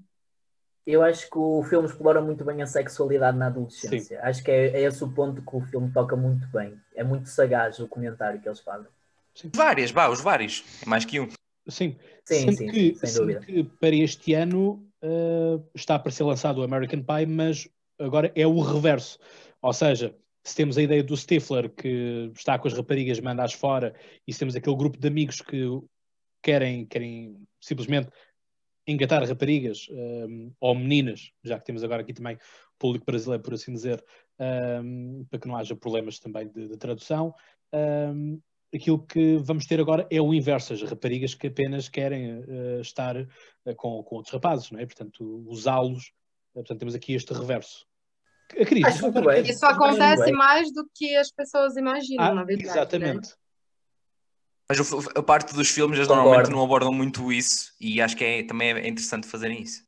Eu 0.85 1.03
acho 1.03 1.29
que 1.29 1.37
o 1.37 1.63
filme 1.63 1.87
explora 1.87 2.21
muito 2.21 2.43
bem 2.43 2.61
a 2.61 2.65
sexualidade 2.65 3.37
na 3.37 3.47
adolescência. 3.47 4.19
Acho 4.23 4.43
que 4.43 4.49
é, 4.49 4.69
é 4.69 4.81
esse 4.81 5.03
o 5.03 5.11
ponto 5.11 5.41
que 5.41 5.55
o 5.55 5.61
filme 5.61 5.91
toca 5.91 6.15
muito 6.15 6.47
bem. 6.47 6.79
É 6.95 7.03
muito 7.03 7.29
sagaz 7.29 7.79
o 7.79 7.87
comentário 7.87 8.41
que 8.41 8.47
eles 8.47 8.59
fazem. 8.59 8.87
Várias, 9.53 9.91
vá, 9.91 10.09
os 10.09 10.21
vários, 10.21 10.63
é 10.83 10.89
mais 10.89 11.05
que 11.05 11.19
um. 11.19 11.29
Sim, 11.67 11.95
Sim, 12.25 12.39
sendo, 12.39 12.57
sim, 12.57 12.67
que, 12.69 12.95
sem 12.95 13.13
dúvida. 13.13 13.39
que 13.41 13.63
para 13.63 13.95
este 13.95 14.33
ano 14.33 14.88
uh, 15.03 15.69
está 15.75 15.97
para 15.97 16.11
ser 16.11 16.23
lançado 16.23 16.59
o 16.59 16.63
American 16.63 17.03
Pie, 17.03 17.25
mas 17.25 17.69
agora 17.99 18.31
é 18.35 18.45
o 18.45 18.59
reverso. 18.59 19.19
Ou 19.61 19.73
seja, 19.73 20.15
se 20.43 20.55
temos 20.55 20.77
a 20.77 20.81
ideia 20.81 21.03
do 21.03 21.15
Stifler 21.15 21.69
que 21.69 22.31
está 22.35 22.57
com 22.57 22.67
as 22.67 22.73
raparigas, 22.73 23.19
manda-as 23.19 23.53
fora, 23.53 23.93
e 24.27 24.33
se 24.33 24.39
temos 24.39 24.55
aquele 24.55 24.75
grupo 24.75 24.97
de 24.97 25.07
amigos 25.07 25.41
que 25.41 25.65
querem, 26.41 26.85
querem 26.85 27.37
simplesmente 27.59 28.09
engatar 28.87 29.23
raparigas 29.23 29.87
um, 29.91 30.51
ou 30.59 30.73
meninas, 30.73 31.31
já 31.43 31.59
que 31.59 31.65
temos 31.65 31.83
agora 31.83 32.01
aqui 32.01 32.13
também 32.13 32.37
público 32.79 33.05
brasileiro, 33.05 33.43
por 33.43 33.53
assim 33.53 33.73
dizer, 33.73 34.03
um, 34.83 35.25
para 35.29 35.39
que 35.39 35.47
não 35.47 35.57
haja 35.57 35.75
problemas 35.75 36.17
também 36.17 36.47
de, 36.47 36.69
de 36.69 36.77
tradução. 36.77 37.35
Um, 37.73 38.41
aquilo 38.73 38.99
que 39.05 39.37
vamos 39.37 39.65
ter 39.65 39.79
agora 39.79 40.07
é 40.11 40.21
o 40.21 40.33
inverso, 40.33 40.73
as 40.73 40.81
raparigas 40.81 41.33
que 41.33 41.47
apenas 41.47 41.89
querem 41.89 42.39
uh, 42.39 42.81
estar 42.81 43.15
uh, 43.17 43.75
com, 43.75 44.03
com 44.03 44.15
outros 44.17 44.33
rapazes, 44.33 44.69
não 44.71 44.79
é? 44.79 44.85
Portanto, 44.85 45.43
usá-los. 45.47 46.07
Uh, 46.53 46.61
portanto, 46.61 46.79
temos 46.79 46.95
aqui 46.95 47.13
este 47.13 47.33
reverso. 47.33 47.85
A 48.59 48.65
Cris, 48.65 48.83
Acho 48.85 49.03
muito 49.03 49.21
bem. 49.23 49.43
Isso 49.43 49.65
acontece 49.65 50.23
bem. 50.23 50.33
mais 50.33 50.71
do 50.73 50.87
que 50.95 51.15
as 51.15 51.31
pessoas 51.31 51.75
imaginam, 51.77 52.23
ah, 52.25 52.33
na 52.33 52.43
verdade. 52.43 52.65
né? 52.67 52.71
exatamente. 52.71 53.35
Mas 54.67 54.79
o- 54.91 55.19
a 55.19 55.23
parte 55.23 55.53
dos 55.53 55.69
filmes 55.69 55.97
eles 55.97 56.07
Concordo. 56.07 56.29
normalmente 56.29 56.51
não 56.55 56.63
abordam 56.63 56.93
muito 56.93 57.31
isso 57.31 57.73
e 57.79 58.01
acho 58.01 58.15
que 58.15 58.23
é, 58.23 58.43
também 58.43 58.71
é 58.71 58.87
interessante 58.87 59.27
fazerem 59.27 59.61
isso. 59.61 59.83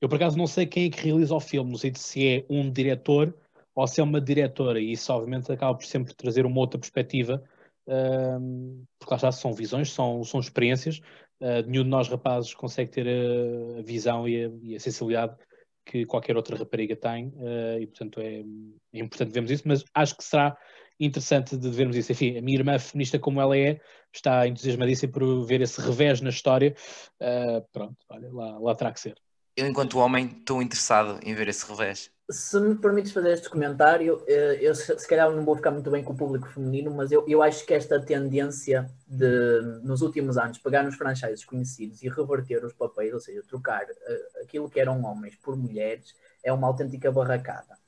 Eu, 0.00 0.08
por 0.08 0.16
acaso, 0.16 0.36
não 0.36 0.46
sei 0.46 0.66
quem 0.66 0.86
é 0.86 0.90
que 0.90 1.00
realiza 1.00 1.34
o 1.34 1.40
filme, 1.40 1.70
não 1.70 1.78
sei 1.78 1.92
se 1.96 2.26
é 2.26 2.46
um 2.50 2.70
diretor 2.70 3.34
ou 3.76 3.86
se 3.86 4.00
é 4.00 4.04
uma 4.04 4.20
diretora, 4.20 4.80
e 4.80 4.92
isso, 4.92 5.12
obviamente, 5.12 5.52
acaba 5.52 5.76
por 5.76 5.84
sempre 5.84 6.14
trazer 6.14 6.46
uma 6.46 6.58
outra 6.58 6.80
perspectiva, 6.80 7.42
porque 8.98 9.10
lá 9.10 9.16
está, 9.16 9.30
são 9.30 9.52
visões, 9.52 9.92
são, 9.92 10.24
são 10.24 10.40
experiências. 10.40 11.00
Uh, 11.40 11.60
nenhum 11.66 11.84
de 11.84 11.90
nós, 11.90 12.08
rapazes, 12.08 12.54
consegue 12.54 12.90
ter 12.90 13.06
a, 13.06 13.80
a 13.80 13.82
visão 13.82 14.26
e 14.26 14.46
a, 14.46 14.50
e 14.62 14.74
a, 14.74 14.80
sensibilidade 14.80 15.36
que 15.84 16.06
qualquer 16.06 16.34
outra 16.34 16.56
rapariga 16.56 16.96
tem, 16.96 17.28
uh, 17.28 17.78
e, 17.78 17.86
portanto, 17.86 18.20
é, 18.20 18.40
é 18.94 18.98
importante 18.98 19.32
vermos 19.32 19.50
isso, 19.50 19.62
mas 19.66 19.84
acho 19.94 20.16
que 20.16 20.24
será 20.24 20.56
interessante 20.98 21.56
de 21.56 21.68
vermos 21.68 21.94
isso. 21.94 22.10
Enfim, 22.10 22.38
a 22.38 22.42
minha 22.42 22.58
irmã, 22.58 22.78
feminista 22.78 23.18
como 23.18 23.40
ela 23.40 23.56
é, 23.56 23.78
está 24.12 24.48
entusiasmadíssima 24.48 25.12
por 25.12 25.44
ver 25.44 25.60
esse 25.60 25.78
revés 25.80 26.22
na 26.22 26.30
história. 26.30 26.74
Uh, 27.20 27.62
pronto, 27.70 27.96
olha, 28.08 28.32
lá, 28.32 28.58
lá 28.58 28.74
terá 28.74 28.90
que 28.90 29.00
ser. 29.00 29.14
Eu, 29.54 29.66
enquanto 29.66 29.98
homem, 29.98 30.26
estou 30.26 30.62
interessado 30.62 31.20
em 31.22 31.34
ver 31.34 31.48
esse 31.48 31.68
revés. 31.68 32.10
Se 32.28 32.58
me 32.58 32.74
permites 32.74 33.12
fazer 33.12 33.30
este 33.32 33.48
comentário, 33.48 34.20
eh, 34.26 34.58
eu 34.60 34.74
se 34.74 35.06
calhar 35.06 35.30
não 35.30 35.44
vou 35.44 35.54
ficar 35.54 35.70
muito 35.70 35.88
bem 35.92 36.02
com 36.02 36.12
o 36.12 36.16
público 36.16 36.48
feminino, 36.48 36.90
mas 36.90 37.12
eu, 37.12 37.24
eu 37.28 37.40
acho 37.40 37.64
que 37.64 37.72
esta 37.72 38.00
tendência 38.00 38.90
de, 39.06 39.60
nos 39.84 40.02
últimos 40.02 40.36
anos, 40.36 40.58
pegar 40.58 40.82
nos 40.82 40.96
franchises 40.96 41.44
conhecidos 41.44 42.02
e 42.02 42.08
reverter 42.08 42.64
os 42.64 42.72
papéis, 42.72 43.14
ou 43.14 43.20
seja, 43.20 43.44
trocar 43.46 43.86
eh, 43.88 44.42
aquilo 44.42 44.68
que 44.68 44.80
eram 44.80 45.04
homens 45.04 45.36
por 45.36 45.56
mulheres, 45.56 46.16
é 46.42 46.52
uma 46.52 46.66
autêntica 46.66 47.12
barracada. 47.12 47.78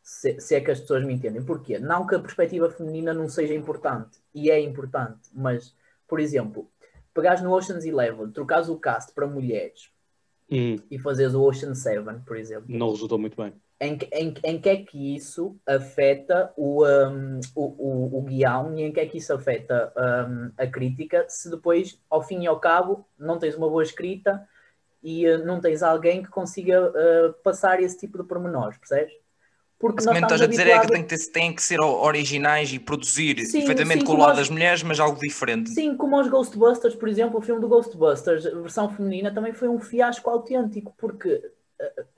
Se, 0.00 0.40
se 0.40 0.54
é 0.54 0.60
que 0.60 0.70
as 0.70 0.78
pessoas 0.78 1.04
me 1.04 1.14
entendem. 1.14 1.42
Porquê? 1.44 1.80
Não 1.80 2.06
que 2.06 2.14
a 2.14 2.20
perspectiva 2.20 2.70
feminina 2.70 3.12
não 3.12 3.28
seja 3.28 3.54
importante, 3.54 4.18
e 4.32 4.48
é 4.48 4.60
importante, 4.60 5.28
mas, 5.34 5.74
por 6.06 6.20
exemplo, 6.20 6.70
pegares 7.12 7.42
no 7.42 7.52
Ocean's 7.52 7.84
Eleven, 7.84 8.30
trocares 8.30 8.68
o 8.68 8.78
cast 8.78 9.12
para 9.12 9.26
mulheres 9.26 9.90
e 10.90 10.98
fazeres 10.98 11.34
o 11.34 11.42
Ocean 11.42 11.74
Seven, 11.74 12.20
por 12.26 12.36
exemplo, 12.36 12.66
não 12.68 12.90
resultou 12.90 13.18
muito 13.18 13.36
bem. 13.36 13.54
Em, 13.82 13.98
que- 13.98 14.06
em, 14.14 14.34
em 14.44 14.60
que 14.60 14.68
é 14.68 14.76
que 14.84 15.16
isso 15.16 15.56
afeta 15.66 16.52
o, 16.56 16.86
um, 16.86 17.40
o, 17.54 17.62
o, 17.62 18.18
o 18.18 18.22
guião 18.22 18.76
e 18.78 18.82
em 18.82 18.92
que 18.92 19.00
é 19.00 19.06
que 19.06 19.18
isso 19.18 19.34
afeta 19.34 19.92
um, 19.96 20.52
a 20.56 20.66
crítica 20.66 21.26
se 21.28 21.50
depois, 21.50 22.00
ao 22.10 22.22
fim 22.22 22.42
e 22.42 22.46
ao 22.46 22.60
cabo, 22.60 23.06
não 23.18 23.38
tens 23.38 23.56
uma 23.56 23.68
boa 23.68 23.82
escrita 23.82 24.46
e 25.02 25.28
uh, 25.28 25.44
não 25.44 25.60
tens 25.60 25.82
alguém 25.82 26.22
que 26.22 26.30
consiga 26.30 26.90
uh, 26.90 27.32
passar 27.42 27.82
esse 27.82 27.98
tipo 27.98 28.18
de 28.18 28.24
pormenores, 28.28 28.78
percebes? 28.78 29.14
Porque 29.78 29.98
Basicamente, 29.98 30.22
estás 30.24 30.42
a 30.42 30.46
dizer 30.46 30.66
é 30.68 30.78
que 30.78 30.88
tem 30.88 31.02
que, 31.02 31.08
ter- 31.08 31.32
têm 31.32 31.54
que 31.54 31.62
ser 31.62 31.80
originais 31.80 32.72
e 32.72 32.78
produzir 32.78 33.38
Sim, 33.40 33.58
efetivamente 33.58 33.84
sim, 33.84 34.04
com 34.04 34.12
o 34.12 34.16
lado 34.18 34.36
das 34.36 34.48
mulheres, 34.48 34.82
mas 34.82 35.00
algo 35.00 35.18
diferente. 35.20 35.70
Sim, 35.74 35.96
como 35.96 36.18
os 36.20 36.28
Ghostbusters, 36.28 36.94
por 36.94 37.08
exemplo, 37.08 37.38
o 37.38 37.42
filme 37.42 37.60
do 37.60 37.68
Ghostbusters, 37.68 38.46
a 38.46 38.60
versão 38.60 38.88
feminina, 38.90 39.32
também 39.32 39.52
foi 39.54 39.68
um 39.68 39.78
fiasco 39.80 40.28
autêntico, 40.28 40.94
porque 40.98 41.50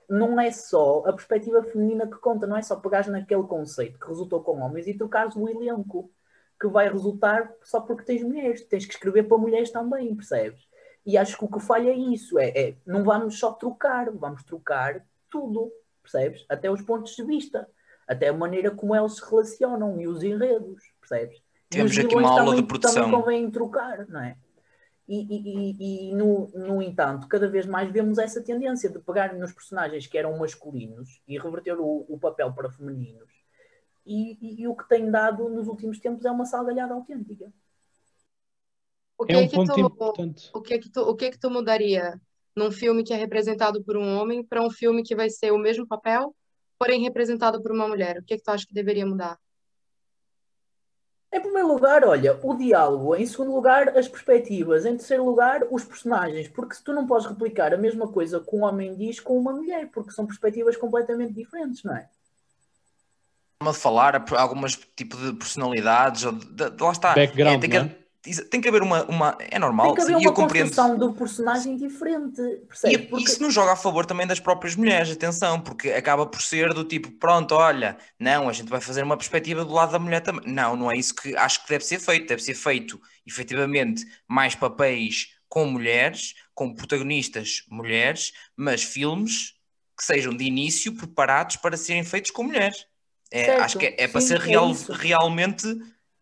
não 0.09 0.39
é 0.39 0.51
só 0.51 1.03
a 1.05 1.13
perspectiva 1.13 1.63
feminina 1.63 2.07
que 2.07 2.17
conta, 2.17 2.47
não 2.47 2.57
é 2.57 2.61
só 2.61 2.75
pegares 2.75 3.07
naquele 3.07 3.43
conceito 3.43 3.99
que 3.99 4.07
resultou 4.07 4.41
com 4.41 4.59
homens 4.61 4.87
e 4.87 4.93
trocares 4.93 5.35
o 5.35 5.47
elenco, 5.49 6.11
que 6.59 6.67
vai 6.67 6.89
resultar 6.89 7.51
só 7.63 7.81
porque 7.81 8.03
tens 8.03 8.23
mulheres, 8.23 8.63
tens 8.65 8.85
que 8.85 8.93
escrever 8.93 9.23
para 9.23 9.37
mulheres 9.37 9.71
também, 9.71 10.15
percebes? 10.15 10.67
E 11.05 11.17
acho 11.17 11.37
que 11.37 11.45
o 11.45 11.47
que 11.47 11.59
falha 11.59 11.89
é 11.89 11.95
isso, 11.95 12.39
é, 12.39 12.49
é 12.49 12.75
não 12.85 13.03
vamos 13.03 13.37
só 13.37 13.51
trocar, 13.51 14.09
vamos 14.11 14.43
trocar 14.43 15.05
tudo, 15.29 15.71
percebes? 16.01 16.45
Até 16.49 16.69
os 16.71 16.81
pontos 16.81 17.15
de 17.15 17.23
vista, 17.23 17.67
até 18.07 18.29
a 18.29 18.33
maneira 18.33 18.71
como 18.71 18.95
eles 18.95 19.15
se 19.15 19.29
relacionam 19.29 19.99
e 19.99 20.07
os 20.07 20.23
enredos, 20.23 20.83
percebes? 20.99 21.37
E 21.37 21.69
Tivemos 21.71 21.91
os 21.91 21.99
aqui 21.99 22.15
uma 22.15 22.29
aula 22.29 22.45
também, 22.45 22.61
de 22.61 22.67
produção. 22.67 23.03
Também 23.03 23.19
convém 23.19 23.51
trocar, 23.51 24.07
não 24.07 24.21
é? 24.21 24.37
E, 25.07 25.19
e- 25.19 25.43
e- 25.77 26.09
e, 26.09 26.15
no, 26.15 26.47
no 26.47 26.81
entanto, 26.81 27.27
cada 27.27 27.47
vez 27.47 27.65
mais 27.67 27.91
vemos 27.91 28.17
essa 28.17 28.41
tendência 28.41 28.89
de 28.89 28.97
pegar 28.99 29.35
nos 29.35 29.53
personagens 29.53 30.07
que 30.07 30.17
eram 30.17 30.35
masculinos 30.37 31.21
e 31.27 31.37
reverter 31.37 31.79
o, 31.79 32.05
o 32.09 32.17
papel 32.19 32.51
para 32.53 32.71
femininos. 32.71 33.29
E, 34.03 34.37
e- 34.41 34.61
e 34.61 34.67
o 34.67 34.75
que 34.75 34.87
tem 34.89 35.09
dado 35.09 35.47
nos 35.49 35.67
últimos 35.67 35.99
tempos 35.99 36.25
é 36.25 36.31
uma 36.31 36.45
salgalhada 36.45 36.93
autêntica. 36.93 37.51
O 39.17 39.25
que 39.25 39.33
É 39.33 39.37
um 39.37 39.47
que 39.47 39.63
tu, 39.63 39.79
importante. 39.79 40.49
o 40.53 40.61
que 40.61 40.79
que 40.79 40.89
tu, 40.89 41.01
o 41.01 41.15
que 41.15 41.31
que 41.31 41.39
tu 41.39 41.49
mudaria 41.49 42.19
num 42.55 42.71
filme 42.71 43.03
que 43.03 43.13
é 43.13 43.15
representado 43.15 43.83
por 43.83 43.95
um 43.97 44.17
homem 44.17 44.43
para 44.43 44.61
um 44.63 44.71
filme 44.71 45.03
que 45.03 45.15
vai 45.15 45.29
ser 45.29 45.51
o 45.51 45.57
mesmo 45.57 45.87
papel, 45.87 46.35
porém 46.79 47.01
representado 47.01 47.61
por 47.61 47.71
uma 47.71 47.87
mulher? 47.87 48.17
O 48.17 48.23
que 48.23 48.37
que 48.37 48.43
tu 48.43 48.49
acha 48.49 48.65
que 48.65 48.73
deveria 48.73 49.05
mudar? 49.05 49.37
Em 51.33 51.41
primeiro 51.41 51.67
lugar, 51.67 52.05
olha, 52.05 52.39
o 52.41 52.55
diálogo. 52.55 53.15
Em 53.15 53.25
segundo 53.25 53.53
lugar, 53.53 53.89
as 53.97 54.07
perspectivas. 54.07 54.85
Em 54.85 54.95
terceiro 54.95 55.25
lugar, 55.25 55.63
os 55.69 55.83
personagens. 55.83 56.47
Porque 56.47 56.75
se 56.75 56.83
tu 56.83 56.93
não 56.93 57.05
podes 57.05 57.27
replicar 57.27 57.73
a 57.73 57.77
mesma 57.77 58.07
coisa 58.07 58.39
que 58.39 58.55
um 58.55 58.63
homem 58.63 58.95
diz 58.95 59.19
com 59.19 59.37
uma 59.37 59.51
mulher, 59.51 59.89
porque 59.91 60.11
são 60.11 60.25
perspectivas 60.25 60.77
completamente 60.77 61.33
diferentes, 61.33 61.83
não 61.83 61.95
é? 61.95 62.07
forma 63.61 63.73
de 63.73 63.79
falar, 63.79 64.15
a- 64.15 64.41
algumas 64.41 64.75
tipo 64.75 65.17
de 65.17 65.33
personalidades, 65.33 66.23
ou 66.25 66.33
de, 66.33 66.69
de- 66.69 66.83
lá 66.83 66.91
está. 66.91 67.15
Background, 67.15 67.55
É, 67.57 67.59
tem, 67.59 67.69
que, 67.69 67.77
é? 67.77 67.79
exa- 67.81 67.95
tem 68.49 68.59
que 68.61 68.67
haver 68.67 68.81
uma, 68.81 69.03
uma- 69.05 69.37
É 69.39 69.59
normal, 69.59 69.87
Tem 69.87 69.95
que 69.95 70.01
haver 70.01 70.11
e 70.13 70.15
uma 70.15 70.23
eu 70.29 70.33
compreendo. 70.33 70.67
construção 70.67 70.97
do 70.97 71.13
personagem 71.13 71.77
diferente, 71.77 72.41
E 72.41 72.57
percebe? 72.65 72.97
Porque- 73.07 73.25
isso 73.25 73.41
não 73.41 73.51
joga 73.51 73.73
a 73.73 73.75
favor 73.75 74.05
também 74.05 74.25
das 74.27 74.39
próprias 74.39 74.75
mulheres, 74.75 75.11
atenção, 75.11 75.59
porque 75.61 75.89
acaba 75.91 76.25
por 76.25 76.41
ser 76.41 76.73
do 76.73 76.83
tipo, 76.83 77.11
pronto, 77.11 77.53
olha, 77.55 77.97
não, 78.19 78.49
a 78.49 78.53
gente 78.53 78.69
vai 78.69 78.81
fazer 78.81 79.03
uma 79.03 79.17
perspectiva 79.17 79.63
do 79.63 79.73
lado 79.73 79.91
da 79.91 79.99
mulher 79.99 80.21
também. 80.21 80.51
Não, 80.51 80.75
não 80.75 80.91
é 80.91 80.95
isso 80.97 81.13
que 81.15 81.35
acho 81.35 81.63
que 81.63 81.69
deve 81.69 81.85
ser 81.85 81.99
feito. 81.99 82.27
Deve 82.27 82.41
ser 82.41 82.55
feito, 82.55 82.99
efetivamente, 83.25 84.05
mais 84.27 84.55
papéis 84.55 85.27
com 85.47 85.65
mulheres, 85.65 86.33
com 86.53 86.73
protagonistas 86.73 87.63
mulheres, 87.69 88.31
mas 88.57 88.83
filmes 88.83 89.53
que 89.97 90.03
sejam 90.03 90.33
de 90.35 90.43
início 90.43 90.93
preparados 90.93 91.55
para 91.57 91.77
serem 91.77 92.03
feitos 92.03 92.31
com 92.31 92.43
mulheres. 92.43 92.85
É, 93.31 93.51
acho 93.57 93.77
que 93.77 93.85
é, 93.87 94.03
é 94.03 94.07
para 94.07 94.21
sim, 94.21 94.27
ser 94.27 94.41
é 94.41 94.43
real- 94.43 94.71
isso. 94.71 94.91
realmente 94.91 95.65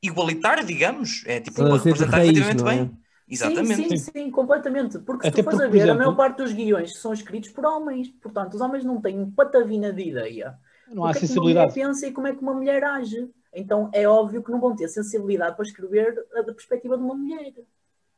igualitário, 0.04 0.66
digamos. 0.66 1.24
É 1.26 1.40
tipo, 1.40 1.64
de 1.64 1.72
representar 1.78 2.18
raiz, 2.18 2.38
efetivamente 2.38 2.62
é? 2.62 2.86
bem. 2.86 2.98
Exatamente. 3.28 3.76
Sim, 3.90 3.98
sim, 3.98 4.12
sim, 4.12 4.32
completamente. 4.32 5.00
Porque 5.00 5.24
se 5.24 5.30
Até 5.30 5.42
tu 5.42 5.46
fores 5.46 5.62
a 5.62 5.68
ver, 5.68 5.80
a 5.80 5.84
exemplo- 5.84 5.98
maior 6.00 6.16
parte 6.16 6.38
dos 6.38 6.52
guiões 6.54 7.00
são 7.00 7.14
escritos 7.14 7.50
por 7.50 7.66
homens. 7.66 8.10
Portanto, 8.22 8.54
os 8.54 8.62
homens 8.62 8.84
não 8.84 9.02
têm 9.02 9.30
patavina 9.32 9.92
de 9.94 10.10
ideia. 10.10 10.56
Não 10.92 11.04
o 11.04 11.06
há 11.06 11.14
que 11.14 11.20
é 11.20 11.22
que 11.22 11.26
uma 11.34 11.42
mulher 11.42 11.70
sensibilidade. 11.70 11.74
pensa 11.74 12.08
e 12.08 12.12
como 12.12 12.28
é 12.28 12.36
que 12.36 12.42
uma 12.42 12.54
mulher 12.54 12.84
age. 12.84 13.30
Então 13.54 13.90
é 13.94 14.08
óbvio 14.08 14.44
que 14.44 14.52
não 14.52 14.60
vão 14.60 14.76
ter 14.76 14.88
sensibilidade 14.90 15.56
para 15.56 15.66
escrever 15.66 16.26
a 16.36 16.42
da 16.42 16.54
perspectiva 16.54 16.98
de 16.98 17.04
uma 17.04 17.16
mulher. 17.16 17.54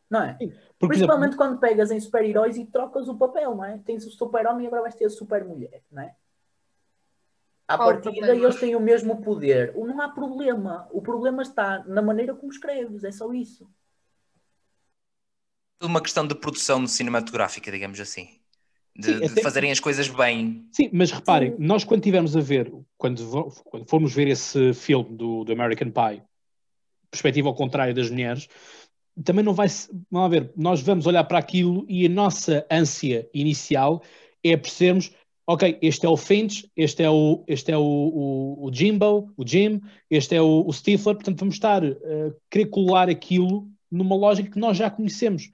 Não 0.09 0.21
é? 0.21 0.33
Porque, 0.33 0.45
por 0.47 0.53
exemplo, 0.53 0.87
Principalmente 0.87 1.35
quando 1.35 1.59
pegas 1.59 1.91
em 1.91 1.99
super-heróis 1.99 2.57
e 2.57 2.65
trocas 2.65 3.07
o 3.07 3.15
papel, 3.15 3.55
não 3.55 3.63
é? 3.63 3.79
Tens 3.85 4.05
o 4.05 4.11
super-homem 4.11 4.65
e 4.65 4.67
agora 4.67 4.81
vais 4.83 4.95
ter 4.95 5.05
a 5.05 5.09
super-mulher, 5.09 5.81
não 5.91 6.01
é? 6.03 6.13
À 7.67 7.77
Qual 7.77 7.89
partida, 7.89 8.11
problema? 8.17 8.35
eles 8.45 8.55
têm 8.59 8.75
o 8.75 8.79
mesmo 8.79 9.21
poder. 9.21 9.73
O- 9.75 9.85
Não 9.87 10.01
há 10.01 10.09
problema. 10.09 10.87
O 10.91 11.01
problema 11.01 11.41
está 11.41 11.83
na 11.85 12.01
maneira 12.01 12.33
como 12.35 12.51
escreves, 12.51 13.03
é 13.03 13.11
só 13.11 13.31
isso. 13.33 13.67
uma 15.81 16.01
questão 16.01 16.25
de 16.25 16.33
produção 16.35 16.87
cinematográfica, 16.87 17.71
digamos 17.71 17.99
assim. 17.99 18.39
De, 18.97 19.07
Sim, 19.07 19.19
de 19.19 19.25
até- 19.31 19.41
fazerem 19.41 19.71
as 19.71 19.79
coisas 19.79 20.07
bem. 20.07 20.67
Sim, 20.71 20.89
mas 20.93 21.11
reparem, 21.11 21.51
Sim. 21.51 21.57
nós 21.59 21.83
quando 21.83 22.01
tivermos 22.01 22.35
a 22.35 22.39
ver, 22.39 22.71
quando, 22.97 23.51
quando 23.65 23.89
formos 23.89 24.13
ver 24.13 24.27
esse 24.29 24.73
filme 24.73 25.15
do, 25.15 25.43
do 25.43 25.51
American 25.51 25.91
Pie, 25.91 26.23
perspectiva 27.11 27.49
ao 27.49 27.55
contrário 27.55 27.93
das 27.93 28.09
mulheres, 28.09 28.47
também 29.23 29.43
não 29.43 29.53
vai 29.53 29.69
se- 29.69 29.89
vamos 30.09 30.29
ver, 30.31 30.51
nós 30.55 30.81
vamos 30.81 31.05
olhar 31.07 31.23
para 31.25 31.37
aquilo 31.39 31.85
e 31.89 32.05
a 32.05 32.09
nossa 32.09 32.65
ânsia 32.71 33.29
inicial 33.33 34.01
é 34.43 34.55
percebermos, 34.57 35.11
ok, 35.47 35.77
este 35.81 36.05
é 36.05 36.09
o 36.09 36.17
Finch, 36.17 36.69
este 36.75 37.03
é 37.03 37.09
o, 37.09 37.43
este 37.47 37.71
é 37.71 37.77
o, 37.77 37.81
o, 37.81 38.65
o 38.65 38.73
Jimbo, 38.73 39.31
o 39.37 39.47
Jim, 39.47 39.81
este 40.09 40.35
é 40.35 40.41
o, 40.41 40.65
o 40.65 40.73
Stifler, 40.73 41.15
portanto 41.15 41.39
vamos 41.39 41.55
estar 41.55 41.83
a 41.83 41.89
querer 42.49 42.65
colar 42.67 43.09
aquilo 43.09 43.67
numa 43.91 44.15
lógica 44.15 44.49
que 44.51 44.59
nós 44.59 44.75
já 44.77 44.89
conhecemos. 44.89 45.51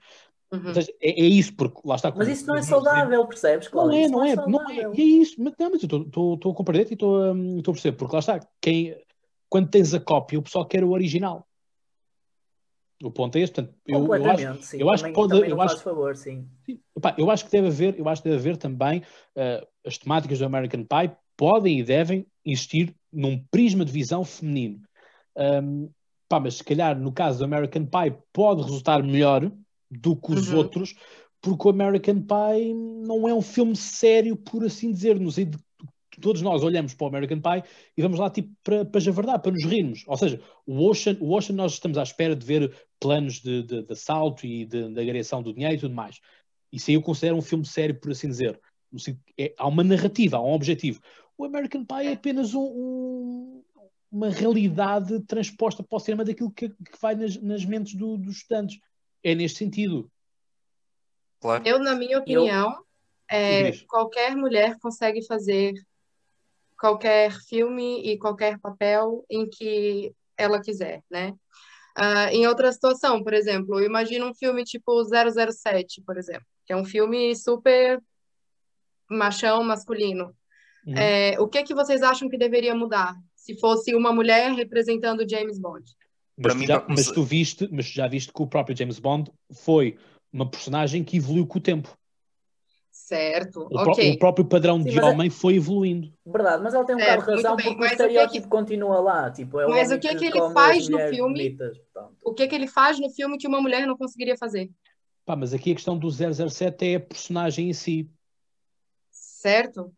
Uhum. 0.52 0.74
Seja, 0.74 0.92
é, 1.00 1.10
é 1.22 1.24
isso, 1.24 1.54
porque 1.54 1.80
lá 1.84 1.94
está. 1.96 2.12
Mas 2.14 2.28
isso 2.28 2.46
não 2.46 2.56
é 2.56 2.62
saudável, 2.62 3.26
percebes, 3.26 3.66
não 3.66 3.72
Cláudio? 3.72 3.96
é, 3.98 4.02
Isso 4.02 4.12
não 4.12 4.24
é, 4.24 4.36
não 4.36 4.70
é. 4.70 4.74
E 4.98 5.00
é 5.00 5.04
isso. 5.04 5.42
Mas, 5.42 5.54
não, 5.58 5.70
mas 5.70 5.82
eu 5.82 6.02
estou- 6.02 6.52
a 6.52 6.54
compreender 6.54 6.90
e 6.90 6.92
estou 6.94 7.22
a 7.22 7.34
estou 7.56 7.72
a 7.72 7.74
perceber, 7.74 7.96
porque 7.96 8.14
lá 8.14 8.20
está, 8.20 8.40
quem, 8.60 8.94
quando 9.48 9.70
tens 9.70 9.94
a 9.94 10.00
cópia, 10.00 10.38
o 10.38 10.42
pessoal 10.42 10.66
quer 10.66 10.84
o 10.84 10.90
original. 10.90 11.46
O 13.02 13.10
ponto 13.10 13.36
é 13.36 13.40
este. 13.40 13.54
Portanto, 13.54 13.74
eu, 13.86 13.96
eu 13.98 14.12
acho, 14.12 14.22
Completamente, 14.22 14.66
sim. 14.66 14.78
eu 14.80 14.90
acho 14.90 15.02
também, 15.04 15.12
que 15.14 15.20
pode- 15.28 15.50
eu 15.50 15.56
não 15.56 15.60
acho- 15.62 15.78
favor, 15.78 16.16
sim. 16.16 16.46
sim, 16.66 16.78
epá, 16.96 17.14
eu 17.18 17.30
acho 17.30 17.44
que 17.46 17.50
deve 17.50 17.68
haver, 17.68 17.98
eu 17.98 18.08
acho 18.08 18.22
que 18.22 18.28
deve 18.28 18.40
haver 18.40 18.56
também 18.58 19.02
eh, 19.34 19.66
as 19.84 19.98
temáticas 19.98 20.38
do 20.38 20.44
American 20.44 20.84
Pie 20.84 21.14
podem 21.36 21.80
e 21.80 21.84
devem 21.84 22.26
existir 22.44 22.94
num 23.12 23.42
prisma 23.50 23.84
de 23.84 23.92
visão 23.92 24.24
feminino. 24.24 24.80
Ahm, 25.36 25.88
pá, 26.28 26.40
mas 26.40 26.54
se 26.54 26.64
calhar 26.64 26.98
no 26.98 27.12
caso 27.12 27.38
do 27.38 27.44
American 27.44 27.84
Pie 27.86 28.16
pode 28.32 28.62
resultar 28.62 29.02
melhor 29.02 29.50
do 29.90 30.16
que 30.16 30.32
os 30.32 30.48
Uhum. 30.48 30.58
outros, 30.58 30.94
porque 31.40 31.66
o 31.66 31.70
American 31.70 32.22
Pie 32.22 32.74
não 32.74 33.28
é 33.28 33.34
um 33.34 33.42
filme 33.42 33.76
sério, 33.76 34.36
por 34.36 34.64
assim 34.64 34.92
dizer, 34.92 35.18
no 35.18 35.30
sentido 35.30 35.62
todos 36.20 36.42
nós 36.42 36.62
olhamos 36.62 36.94
para 36.94 37.04
o 37.04 37.08
American 37.08 37.40
Pie 37.40 37.68
e 37.96 38.02
vamos 38.02 38.18
lá 38.18 38.28
tipo 38.28 38.52
para, 38.62 38.84
para 38.84 39.00
javardar, 39.00 39.40
para 39.40 39.52
nos 39.52 39.64
rirmos. 39.64 40.04
Ou 40.06 40.16
seja, 40.16 40.40
o 40.66 40.88
Ocean, 40.88 41.16
o 41.20 41.32
Ocean 41.34 41.56
nós 41.56 41.72
estamos 41.72 41.96
à 41.98 42.02
espera 42.02 42.36
de 42.36 42.44
ver 42.44 42.72
planos 43.00 43.40
de, 43.40 43.62
de, 43.62 43.82
de 43.82 43.92
assalto 43.92 44.46
e 44.46 44.64
de, 44.64 44.92
de 44.92 45.00
agregação 45.00 45.42
do 45.42 45.52
dinheiro 45.52 45.74
e 45.74 45.80
tudo 45.80 45.94
mais. 45.94 46.20
Isso 46.72 46.90
aí 46.90 46.94
eu 46.94 47.02
considero 47.02 47.36
um 47.36 47.42
filme 47.42 47.66
sério, 47.66 47.98
por 47.98 48.10
assim 48.10 48.28
dizer. 48.28 48.58
No 48.92 48.98
sentido- 48.98 49.24
é- 49.38 49.54
há 49.56 49.66
uma 49.66 49.82
narrativa, 49.82 50.36
há 50.36 50.42
um 50.42 50.52
objetivo. 50.52 51.00
O 51.36 51.44
American 51.44 51.84
Pie 51.84 52.08
é 52.08 52.12
apenas 52.12 52.54
um- 52.54 52.60
um- 52.60 53.64
uma 54.10 54.28
realidade 54.28 55.18
transposta 55.20 55.82
para 55.82 55.96
o 55.96 56.00
cinema 56.00 56.24
daquilo 56.24 56.50
que, 56.52 56.68
que 56.68 57.00
vai 57.00 57.14
nas, 57.14 57.36
nas 57.40 57.64
mentes 57.64 57.94
do- 57.94 58.18
dos 58.18 58.36
estudantes. 58.36 58.78
É 59.24 59.34
neste 59.34 59.58
sentido. 59.58 60.10
Claro. 61.40 61.66
Eu, 61.66 61.78
na 61.78 61.94
minha 61.94 62.18
opinião, 62.18 62.84
é, 63.28 63.70
Diz. 63.70 63.82
qualquer 63.82 64.36
mulher 64.36 64.78
consegue 64.78 65.24
fazer 65.24 65.72
qualquer 66.78 67.32
filme 67.48 68.02
e 68.02 68.18
qualquer 68.18 68.58
papel 68.58 69.24
em 69.30 69.48
que 69.48 70.12
ela 70.36 70.60
quiser, 70.60 71.02
né? 71.10 71.34
Ah, 71.96 72.32
em 72.32 72.46
outra 72.46 72.72
situação, 72.72 73.22
por 73.22 73.32
exemplo, 73.32 73.78
eu 73.78 73.86
imagino 73.86 74.26
um 74.26 74.34
filme 74.34 74.64
tipo 74.64 75.04
007, 75.04 76.02
por 76.02 76.16
exemplo, 76.18 76.46
que 76.66 76.72
é 76.72 76.76
um 76.76 76.84
filme 76.84 77.34
super 77.36 78.02
machão, 79.12 79.62
masculino. 79.62 80.34
Uhum. 80.86 80.94
É, 80.96 81.40
o 81.40 81.46
que 81.48 81.62
que 81.62 81.74
vocês 81.74 82.02
acham 82.02 82.28
que 82.28 82.36
deveria 82.36 82.74
mudar 82.74 83.14
se 83.34 83.58
fosse 83.58 83.94
uma 83.94 84.12
mulher 84.12 84.52
representando 84.52 85.28
James 85.28 85.58
Bond? 85.58 85.84
Mas, 86.36 86.42
Para 86.42 86.52
tu 86.54 86.58
mim, 86.58 86.66
já, 86.66 86.84
mas 86.88 87.06
tu 87.10 87.22
viste, 87.22 87.68
mas 87.70 87.86
já 87.86 88.08
viste 88.08 88.32
que 88.32 88.42
o 88.42 88.46
próprio 88.46 88.76
James 88.76 88.98
Bond 88.98 89.30
foi 89.52 89.96
uma 90.32 90.48
personagem 90.48 91.04
que 91.04 91.16
evoluiu 91.18 91.46
com 91.46 91.58
o 91.58 91.62
tempo. 91.62 91.96
Certo, 92.90 93.66
O, 93.66 93.68
pró- 93.68 93.92
o 93.92 94.18
próprio 94.18 94.44
padrão 94.44 94.82
Sim, 94.82 94.90
de 94.90 94.98
é- 94.98 95.02
homem 95.02 95.30
foi 95.30 95.56
evoluindo. 95.56 96.12
Verdade, 96.24 96.62
mas 96.62 96.74
ela 96.74 96.84
tem 96.84 96.94
um 96.94 96.98
Certo, 96.98 97.20
bocado 97.20 97.36
de 97.36 97.42
razão 97.42 97.56
bem, 97.56 97.66
porque 97.66 97.78
o 97.78 97.80
mas 97.80 97.92
o 97.92 97.96
que 97.96 98.02
é 98.02 98.06
que- 98.06 98.12
estereótipo 98.12 98.48
continua 98.48 99.00
lá. 99.00 99.30
Tipo, 99.30 99.60
é 99.60 99.66
Mas 99.68 99.90
o 99.90 99.98
que 99.98 100.08
é 100.08 100.14
que 100.14 100.24
ele 100.26 100.32
come 100.32 100.46
as 100.46 100.52
faz 100.52 100.88
no 100.88 100.98
filme? 101.08 101.50
bonitas. 101.50 101.78
O 102.24 102.34
que 102.34 102.46
que 102.48 102.54
ele 102.54 102.66
faz 102.66 103.00
no 103.00 103.10
filme 103.10 103.38
que 103.38 103.48
uma 103.48 103.60
mulher 103.60 103.86
não 103.86 103.96
conseguiria 103.96 104.36
fazer? 104.36 104.70
Pá, 105.24 105.34
mas 105.36 105.52
aqui 105.54 105.72
a 105.72 105.74
questão 105.74 105.98
do 105.98 106.08
007 106.10 106.84
é 106.86 106.94
a 106.96 107.00
personagem 107.00 107.70
em 107.70 107.72
si. 107.72 108.08
Certo? 109.42 109.92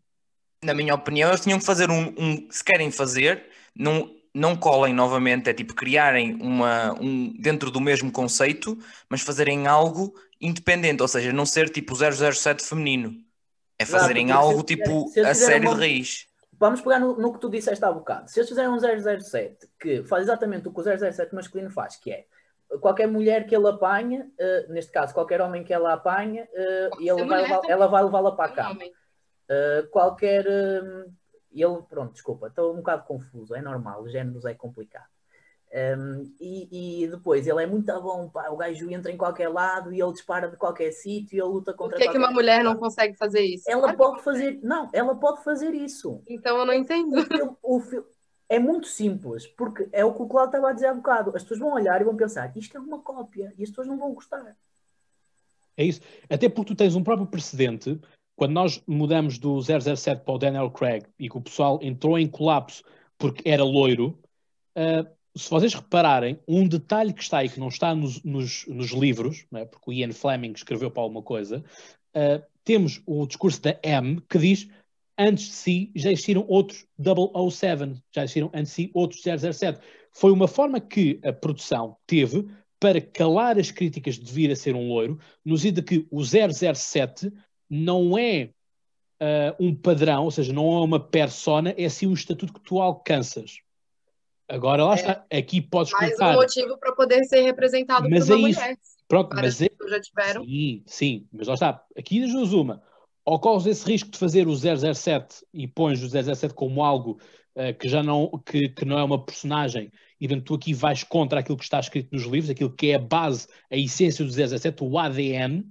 Na 0.64 0.72
minha 0.72 0.94
opinião, 0.94 1.28
eles 1.28 1.42
tinham 1.42 1.58
que 1.58 1.66
fazer 1.66 1.90
um, 1.90 2.14
um- 2.18 2.48
se 2.50 2.64
querem 2.64 2.90
fazer, 2.90 3.44
não, 3.76 4.10
não 4.34 4.56
colem 4.56 4.94
novamente, 4.94 5.50
é 5.50 5.52
tipo 5.52 5.74
criarem 5.74 6.34
uma, 6.40 6.94
um, 6.98 7.30
dentro 7.38 7.70
do 7.70 7.78
mesmo 7.78 8.10
conceito, 8.10 8.78
mas 9.06 9.20
fazerem 9.20 9.66
algo 9.66 10.14
independente, 10.40 11.02
ou 11.02 11.08
seja, 11.08 11.30
não 11.30 11.44
ser 11.44 11.68
tipo 11.68 11.94
007 11.94 12.62
feminino. 12.64 13.12
É 13.78 13.84
fazerem 13.84 14.30
algo 14.30 14.62
tipo 14.62 15.10
a 15.22 15.34
série 15.34 15.66
uma- 15.66 15.74
de 15.74 15.80
raiz. 15.80 16.26
Vamos 16.58 16.80
pegar 16.80 16.98
no, 17.00 17.14
no 17.18 17.34
que 17.34 17.40
tu 17.40 17.50
disseste 17.50 17.84
há 17.84 17.92
bocado. 17.92 18.30
Se 18.30 18.38
eles 18.40 18.48
fizerem 18.48 18.70
um 18.70 18.78
007 18.78 19.68
que 19.78 20.02
faz 20.04 20.22
exatamente 20.22 20.66
o 20.68 20.72
que 20.72 20.80
o 20.80 20.82
007 20.82 21.34
masculino 21.34 21.70
faz, 21.70 21.96
que 21.96 22.10
é 22.10 22.24
qualquer 22.80 23.06
mulher 23.08 23.46
que 23.46 23.54
ele 23.54 23.68
apanha, 23.68 24.26
eh, 24.38 24.66
neste 24.70 24.90
caso, 24.90 25.12
qualquer 25.12 25.42
homem 25.42 25.62
que 25.62 25.74
ela 25.74 25.92
apanha, 25.92 26.48
e 27.00 27.08
ele 27.10 27.24
vai 27.24 27.42
levar- 27.42 27.60
ela 27.68 27.86
vai 27.88 28.02
levá-la 28.04 28.32
para 28.32 28.46
a 28.48 28.52
Um 28.52 28.54
cama. 28.54 28.70
homem. 28.70 28.92
Uh, 29.50 29.88
qualquer. 29.90 30.46
um, 30.46 31.12
ele, 31.52 31.82
pronto, 31.88 32.12
desculpa, 32.12 32.48
estou 32.48 32.72
um 32.72 32.78
bocado 32.78 33.04
confuso, 33.04 33.54
é 33.54 33.62
normal, 33.62 34.02
os 34.02 34.10
géneros 34.10 34.44
é 34.44 34.54
complicado. 34.54 35.06
Um, 35.72 36.32
e, 36.40 37.02
e 37.02 37.08
depois 37.08 37.46
ele 37.46 37.62
é 37.62 37.66
muito 37.66 37.92
bom, 38.00 38.28
pá, 38.28 38.48
o 38.48 38.56
gajo 38.56 38.88
entra 38.90 39.10
em 39.10 39.16
qualquer 39.16 39.48
lado 39.48 39.92
e 39.92 40.00
ele 40.00 40.12
dispara 40.12 40.48
de 40.48 40.56
qualquer 40.56 40.92
sítio 40.92 41.36
e 41.36 41.40
ele 41.40 41.48
luta 41.48 41.72
Por 41.72 41.78
contra 41.78 41.98
que 41.98 42.08
que 42.08 42.18
uma 42.18 42.30
mulher 42.30 42.62
não 42.62 42.76
consegue 42.76 43.16
fazer 43.16 43.40
isso? 43.40 43.64
Ela 43.68 43.92
pode 43.92 44.22
fazer, 44.22 44.60
não, 44.62 44.88
ela 44.92 45.16
pode 45.16 45.42
fazer 45.42 45.74
isso. 45.74 46.22
Então 46.28 46.58
eu 46.58 46.64
não 46.64 46.74
entendo. 46.74 47.16
O 47.60 47.78
o 47.78 48.04
é 48.48 48.58
muito 48.58 48.86
simples, 48.86 49.46
porque 49.46 49.88
é 49.90 50.04
o 50.04 50.14
que 50.14 50.22
o 50.22 50.28
Cláudio 50.28 50.50
estava 50.50 50.70
a 50.70 50.72
dizer 50.72 50.86
há 50.86 50.94
bocado. 50.94 51.32
As 51.34 51.42
pessoas 51.42 51.60
vão 51.60 51.72
olhar 51.72 52.00
e 52.00 52.04
vão 52.04 52.14
pensar, 52.14 52.56
isto 52.56 52.76
é 52.76 52.80
uma 52.80 53.00
cópia, 53.00 53.52
e 53.58 53.62
as 53.62 53.70
pessoas 53.70 53.88
não 53.88 53.98
vão 53.98 54.12
gostar. 54.12 54.56
É 55.76 55.84
isso. 55.84 56.00
Até 56.30 56.48
porque 56.48 56.72
tu 56.72 56.76
tens 56.76 56.94
um 56.94 57.02
próprio 57.02 57.26
precedente. 57.26 58.00
Quando 58.36 58.52
nós 58.52 58.82
mudamos 58.86 59.38
do 59.38 59.60
007 59.62 60.24
para 60.24 60.34
o 60.34 60.38
Daniel 60.38 60.70
Craig 60.70 61.04
e 61.18 61.28
que 61.28 61.38
o 61.38 61.40
pessoal 61.40 61.78
entrou 61.82 62.18
em 62.18 62.26
colapso 62.26 62.82
porque 63.16 63.48
era 63.48 63.62
loiro, 63.64 64.18
ah, 64.76 65.06
se 65.36 65.50
vocês 65.50 65.74
repararem, 65.74 66.38
um 66.46 66.66
detalhe 66.66 67.12
que 67.12 67.22
está 67.22 67.38
aí 67.38 67.48
que 67.48 67.60
não 67.60 67.68
está 67.68 67.94
nos, 67.94 68.22
nos- 68.22 68.66
nos 68.68 68.90
livros, 68.90 69.46
é? 69.54 69.64
porque 69.64 69.90
o 69.90 69.92
Ian 69.92 70.12
Fleming 70.12 70.52
escreveu 70.52 70.90
para 70.90 71.02
alguma 71.02 71.22
coisa, 71.22 71.64
ah, 72.14 72.42
temos 72.64 73.00
o 73.06 73.26
discurso 73.26 73.60
da 73.62 73.78
M 73.82 74.20
que 74.28 74.38
diz 74.38 74.68
antes 75.16 75.44
de 75.46 75.52
si 75.52 75.92
já 75.94 76.10
existiram 76.10 76.44
outros 76.48 76.86
007, 76.98 78.02
já 78.12 78.22
existiram 78.22 78.50
antes 78.52 78.70
de 78.70 78.74
si 78.74 78.90
outros 78.94 79.22
007. 79.22 79.78
Foi 80.12 80.32
uma 80.32 80.48
forma 80.48 80.80
que 80.80 81.20
a 81.24 81.32
produção 81.32 81.96
teve 82.06 82.46
para 82.80 83.00
calar 83.00 83.58
as 83.58 83.70
críticas 83.70 84.18
de 84.18 84.30
vir 84.32 84.50
a 84.50 84.56
ser 84.56 84.74
um 84.74 84.88
loiro, 84.88 85.18
no 85.44 85.56
sentido 85.56 85.82
de 85.82 85.86
que 85.86 86.06
o 86.10 86.22
007 86.24 87.32
não 87.74 88.16
é 88.18 88.50
ah, 89.20 89.54
um 89.58 89.74
padrão, 89.74 90.24
ou 90.24 90.30
seja, 90.30 90.52
não 90.52 90.64
é 90.74 90.80
uma 90.84 91.00
persona, 91.00 91.74
é 91.76 91.88
sim 91.88 92.06
um 92.06 92.12
estatuto 92.14 92.52
que 92.52 92.60
tu 92.60 92.80
alcanças. 92.80 93.58
Agora 94.48 94.84
lá 94.84 94.92
É. 94.92 94.96
está, 94.96 95.24
aqui 95.32 95.60
podes 95.60 95.92
Mais 95.92 96.12
um 96.12 96.16
colocar. 96.16 96.34
motivo 96.36 96.78
para 96.78 96.92
poder 96.94 97.24
ser 97.24 97.40
representado 97.42 98.08
Mas 98.10 98.26
por 98.26 98.36
uma 98.36 98.46
é 98.46 98.50
isso. 98.50 98.60
mulher. 98.60 98.78
Pronto, 99.08 99.34
mas 99.36 99.60
é, 99.62 99.68
já 99.88 100.00
tiveram. 100.00 100.44
Sim, 100.44 100.82
sim, 100.86 101.26
mas 101.32 101.46
lá 101.48 101.54
está. 101.54 101.82
Aqui 101.96 102.20
das 102.20 102.32
duas 102.32 102.52
uma. 102.52 102.82
Ou 103.24 103.38
corres 103.38 103.66
esse 103.66 103.86
risco 103.90 104.10
de 104.10 104.18
fazer 104.18 104.46
o 104.46 104.54
007 104.54 105.44
e 105.52 105.66
pões 105.66 106.02
o 106.02 106.08
007 106.08 106.52
como 106.54 106.82
algo 106.84 107.18
eh, 107.54 107.72
que 107.72 107.88
já 107.88 108.02
não, 108.02 108.30
que, 108.44 108.68
que 108.68 108.84
não 108.84 108.98
é 108.98 109.04
uma 109.04 109.22
personagem 109.24 109.90
e 110.20 110.28
portanto 110.28 110.46
tu 110.46 110.54
aqui 110.54 110.74
vais 110.74 111.02
contra 111.04 111.40
aquilo 111.40 111.56
que 111.56 111.64
está 111.64 111.80
escrito 111.80 112.10
nos 112.12 112.24
livros, 112.24 112.50
aquilo 112.50 112.70
que 112.70 112.88
é 112.90 112.94
a 112.96 112.98
base, 112.98 113.46
a 113.70 113.76
essência 113.76 114.24
do 114.24 114.30
007, 114.30 114.82
o 114.84 114.98
ADN, 114.98 115.64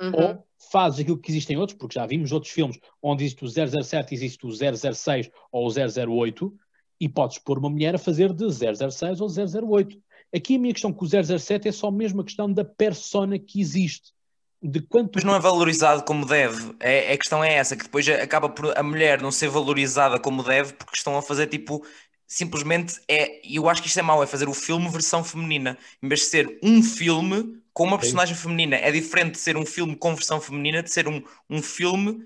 Uhum. 0.00 0.12
ou 0.12 0.46
fazes 0.72 1.00
aquilo 1.00 1.18
que 1.18 1.30
existem 1.30 1.56
outros, 1.56 1.78
porque 1.78 1.94
já 1.94 2.06
vimos 2.06 2.32
outros 2.32 2.52
filmes 2.52 2.78
onde 3.02 3.24
existe 3.24 3.44
o 3.44 3.48
007, 3.48 4.14
existe 4.14 4.46
o 4.46 4.50
006 4.50 5.30
ou 5.52 5.68
o 5.68 5.70
008 5.70 6.52
e 7.00 7.08
podes 7.08 7.38
pôr 7.38 7.58
uma 7.58 7.70
mulher 7.70 7.94
a 7.94 7.98
fazer 7.98 8.32
de 8.32 8.46
006 8.50 9.20
ou 9.20 9.28
008. 9.28 9.96
Aqui 10.34 10.56
a 10.56 10.58
minha 10.58 10.72
questão 10.72 10.92
com 10.92 11.04
o 11.04 11.08
007 11.08 11.68
é 11.68 11.72
só 11.72 11.90
mesmo 11.90 12.20
a 12.20 12.24
questão 12.24 12.52
da 12.52 12.64
persona 12.64 13.38
que 13.38 13.60
existe. 13.60 14.12
De 14.60 14.80
quanto 14.80 15.16
Mas 15.16 15.24
não 15.24 15.34
é 15.34 15.38
valorizado 15.38 16.02
como 16.04 16.24
deve. 16.24 16.74
É, 16.80 17.12
a 17.12 17.18
questão 17.18 17.44
é 17.44 17.52
essa, 17.54 17.76
que 17.76 17.84
depois 17.84 18.08
acaba 18.08 18.48
por 18.48 18.76
a 18.76 18.82
mulher 18.82 19.20
não 19.20 19.30
ser 19.30 19.48
valorizada 19.48 20.18
como 20.18 20.42
deve 20.42 20.72
porque 20.72 20.96
estão 20.96 21.16
a 21.16 21.22
fazer 21.22 21.46
tipo. 21.48 21.84
Simplesmente 22.26 22.94
é. 23.06 23.46
E 23.46 23.56
eu 23.56 23.68
acho 23.68 23.82
que 23.82 23.88
isto 23.88 24.00
é 24.00 24.02
mau, 24.02 24.22
é 24.22 24.26
fazer 24.26 24.48
o 24.48 24.54
filme 24.54 24.88
versão 24.88 25.22
feminina. 25.22 25.76
Em 26.02 26.08
vez 26.08 26.20
de 26.22 26.26
ser 26.28 26.58
um 26.62 26.82
filme 26.82 27.62
com 27.74 27.82
uma 27.84 27.96
Sim. 27.96 28.00
personagem 28.02 28.34
feminina. 28.36 28.76
É 28.76 28.90
diferente 28.90 29.32
de 29.32 29.38
ser 29.40 29.56
um 29.56 29.66
filme 29.66 29.94
com 29.96 30.14
versão 30.14 30.40
feminina 30.40 30.82
de 30.82 30.90
ser 30.90 31.06
um, 31.08 31.22
um 31.50 31.60
filme 31.60 32.24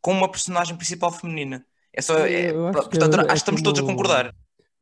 com 0.00 0.12
uma 0.12 0.28
personagem 0.28 0.74
principal 0.76 1.12
feminina. 1.12 1.64
É 1.92 2.00
só. 2.02 2.18
É- 2.26 2.48
acho 2.48 2.88
que 2.88 2.98
portanto, 2.98 3.14
é- 3.14 3.20
acho 3.20 3.26
que 3.26 3.32
é 3.32 3.34
estamos 3.34 3.62
todos 3.62 3.78
a 3.80 3.82
como- 3.84 3.94
concordar. 3.96 4.34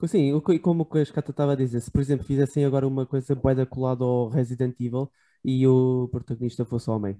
Sim, 0.06 0.40
que- 0.40 0.58
como 0.58 0.82
o 0.82 0.86
que 0.86 0.98
a 0.98 1.02
Escata 1.02 1.30
estava 1.30 1.52
a 1.52 1.56
dizer, 1.56 1.80
se 1.80 1.90
por 1.90 2.00
exemplo 2.00 2.24
fizessem 2.24 2.64
agora 2.64 2.86
uma 2.86 3.04
coisa 3.06 3.34
boeda 3.34 3.66
colada 3.66 4.04
ao 4.04 4.28
Resident 4.28 4.74
Evil 4.78 5.10
e 5.44 5.66
o 5.66 6.08
protagonista 6.12 6.64
fosse 6.66 6.88
homem, 6.90 7.16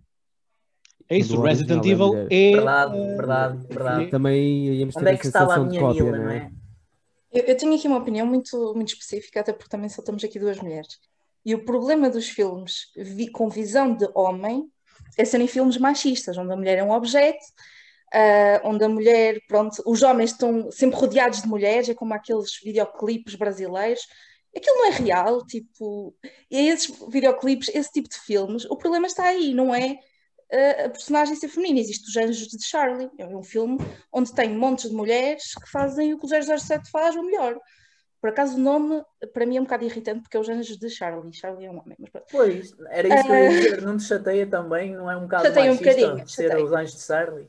É 1.08 1.16
isso, 1.18 1.40
Resident 1.40 1.78
original 1.84 2.10
Evil 2.12 2.28
é 2.30 2.50
é. 2.50 2.52
Verdade, 2.52 2.98
verdade, 3.16 3.66
verdade. 3.68 4.10
também 4.10 4.74
íamos 4.78 4.94
ter 4.94 5.00
Onde 5.00 5.10
é 5.10 5.14
a 5.14 5.18
que 5.18 5.26
estava 5.26 5.54
a 5.54 5.58
minha 5.64 5.80
cópia, 5.80 6.04
Mila, 6.04 6.16
não 6.18 6.24
não 6.24 6.30
é? 6.30 6.36
é? 6.36 6.50
Eu, 7.32 7.44
eu 7.44 7.56
tenho 7.56 7.74
aqui 7.74 7.88
uma 7.88 7.98
opinião 7.98 8.26
muito, 8.26 8.74
muito 8.74 8.88
específica, 8.92 9.40
até 9.40 9.52
porque 9.52 9.70
também 9.70 9.88
só 9.88 10.02
estamos 10.02 10.22
aqui 10.22 10.38
duas 10.38 10.58
mulheres. 10.60 10.98
E 11.46 11.54
o 11.54 11.64
problema 11.64 12.10
dos 12.10 12.28
filmes 12.28 12.86
com 13.32 13.48
visão 13.48 13.94
de 13.94 14.08
homem 14.16 14.68
é 15.16 15.24
serem 15.24 15.46
filmes 15.46 15.78
machistas, 15.78 16.36
onde 16.36 16.52
a 16.52 16.56
mulher 16.56 16.78
é 16.78 16.82
um 16.82 16.90
objeto, 16.90 17.38
ah, 18.12 18.60
onde 18.64 18.84
a 18.84 18.88
mulher, 18.88 19.40
pronto, 19.46 19.80
os 19.86 20.02
homens 20.02 20.32
estão 20.32 20.72
sempre 20.72 20.98
rodeados 20.98 21.42
de 21.42 21.48
mulheres, 21.48 21.88
é 21.88 21.94
como 21.94 22.12
aqueles 22.12 22.58
videoclipes 22.60 23.36
brasileiros. 23.36 24.00
Aquilo 24.56 24.74
não 24.74 24.86
é 24.86 24.90
real, 24.90 25.46
tipo, 25.46 26.12
e 26.50 26.68
esses 26.68 26.92
videoclipes, 27.08 27.68
esse 27.72 27.92
tipo 27.92 28.08
de 28.08 28.18
filmes, 28.18 28.64
o 28.64 28.76
problema 28.76 29.06
está 29.06 29.26
aí, 29.26 29.54
não 29.54 29.72
é 29.72 30.00
ah, 30.52 30.86
a 30.86 30.90
personagem 30.90 31.36
ser 31.36 31.46
feminina. 31.48 31.78
Existe 31.78 32.08
Os 32.08 32.16
Anjos 32.16 32.48
de 32.48 32.66
Charlie, 32.66 33.08
é 33.18 33.24
um 33.24 33.44
filme 33.44 33.78
onde 34.12 34.34
tem 34.34 34.52
montes 34.52 34.90
de 34.90 34.96
mulheres 34.96 35.54
que 35.54 35.70
fazem 35.70 36.12
o 36.12 36.18
que 36.18 36.26
o 36.26 36.58
007 36.58 36.90
faz, 36.90 37.14
ou 37.14 37.22
melhor. 37.22 37.56
Por 38.26 38.30
acaso 38.30 38.56
o 38.56 38.58
nome, 38.58 39.04
para 39.32 39.46
mim, 39.46 39.56
é 39.56 39.60
um 39.60 39.62
bocado 39.62 39.84
irritante, 39.84 40.22
porque 40.22 40.36
é 40.36 40.40
Os 40.40 40.48
Anjos 40.48 40.76
de 40.76 40.90
Charlie. 40.90 41.32
Charlie 41.32 41.66
é 41.66 41.70
um 41.70 41.78
homem, 41.78 41.96
mas 41.96 42.10
pronto. 42.10 42.26
Pois, 42.28 42.74
era 42.90 43.06
isso 43.06 43.24
que 43.24 43.30
eu 43.30 43.36
ia 43.36 43.48
dizer. 43.50 43.82
Não 43.82 43.96
te 43.96 44.02
chateia 44.02 44.44
também? 44.48 44.96
Não 44.96 45.08
é 45.08 45.16
um 45.16 45.20
bocado 45.20 45.44
Chateia 45.44 45.70
um 45.72 45.76
bocadinho, 45.76 46.28
ser 46.28 46.48
chateia. 46.48 46.64
os 46.64 46.72
anjos 46.72 46.96
de 46.96 47.02
Charlie? 47.02 47.48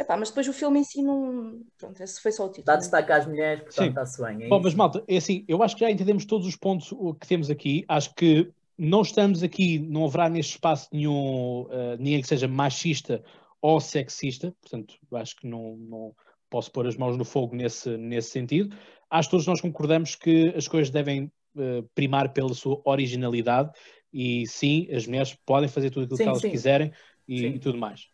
Epá, 0.00 0.16
mas 0.16 0.30
depois 0.30 0.48
o 0.48 0.54
filme 0.54 0.80
em 0.80 0.84
si 0.84 1.02
não. 1.02 1.60
Pronto, 1.76 2.02
esse 2.02 2.18
foi 2.22 2.32
só 2.32 2.46
o 2.46 2.48
título. 2.48 2.64
Dá 2.64 2.76
destaque 2.76 3.12
às 3.12 3.26
mulheres, 3.26 3.62
portanto 3.62 3.88
está-se 3.90 4.22
bem. 4.22 4.44
é 4.44 4.48
Bom, 4.48 4.58
mas 4.58 4.74
malta, 4.74 5.04
é 5.06 5.18
assim, 5.18 5.44
eu 5.46 5.62
acho 5.62 5.76
que 5.76 5.80
já 5.80 5.90
entendemos 5.90 6.24
todos 6.24 6.46
os 6.46 6.56
pontos 6.56 6.88
que 7.20 7.28
temos 7.28 7.50
aqui. 7.50 7.84
Acho 7.86 8.14
que 8.14 8.50
não 8.78 9.02
estamos 9.02 9.42
aqui, 9.42 9.78
não 9.78 10.06
haverá 10.06 10.30
neste 10.30 10.52
espaço 10.52 10.88
nenhum, 10.94 11.68
eh, 11.70 11.96
ninguém 11.98 12.22
que 12.22 12.28
seja 12.28 12.48
machista 12.48 13.22
ou 13.60 13.82
sexista, 13.82 14.50
portanto, 14.62 14.94
acho 15.12 15.36
que 15.36 15.46
não, 15.46 15.76
não 15.76 16.14
posso 16.48 16.70
pôr 16.72 16.86
as 16.86 16.96
mãos 16.96 17.18
no 17.18 17.24
fogo 17.24 17.54
nesse, 17.54 17.98
nesse 17.98 18.30
sentido. 18.30 18.74
Acho 19.10 19.28
que 19.28 19.30
todos 19.32 19.46
nós 19.46 19.60
concordamos 19.60 20.14
que 20.14 20.52
as 20.56 20.66
coisas 20.68 20.90
devem 20.90 21.30
eh, 21.56 21.84
primar 21.94 22.32
pela 22.32 22.54
sua 22.54 22.80
originalidade 22.84 23.70
e 24.12 24.46
sim, 24.46 24.88
as 24.94 25.06
mulheres 25.06 25.34
podem 25.46 25.68
fazer 25.68 25.90
tudo 25.90 26.04
aquilo 26.04 26.16
Sim, 26.16 26.22
que 26.24 26.28
elas 26.28 26.42
sim. 26.42 26.50
quiserem 26.50 26.92
e, 27.28 27.38
Sim. 27.38 27.46
e 27.48 27.58
tudo 27.58 27.78
mais. 27.78 28.08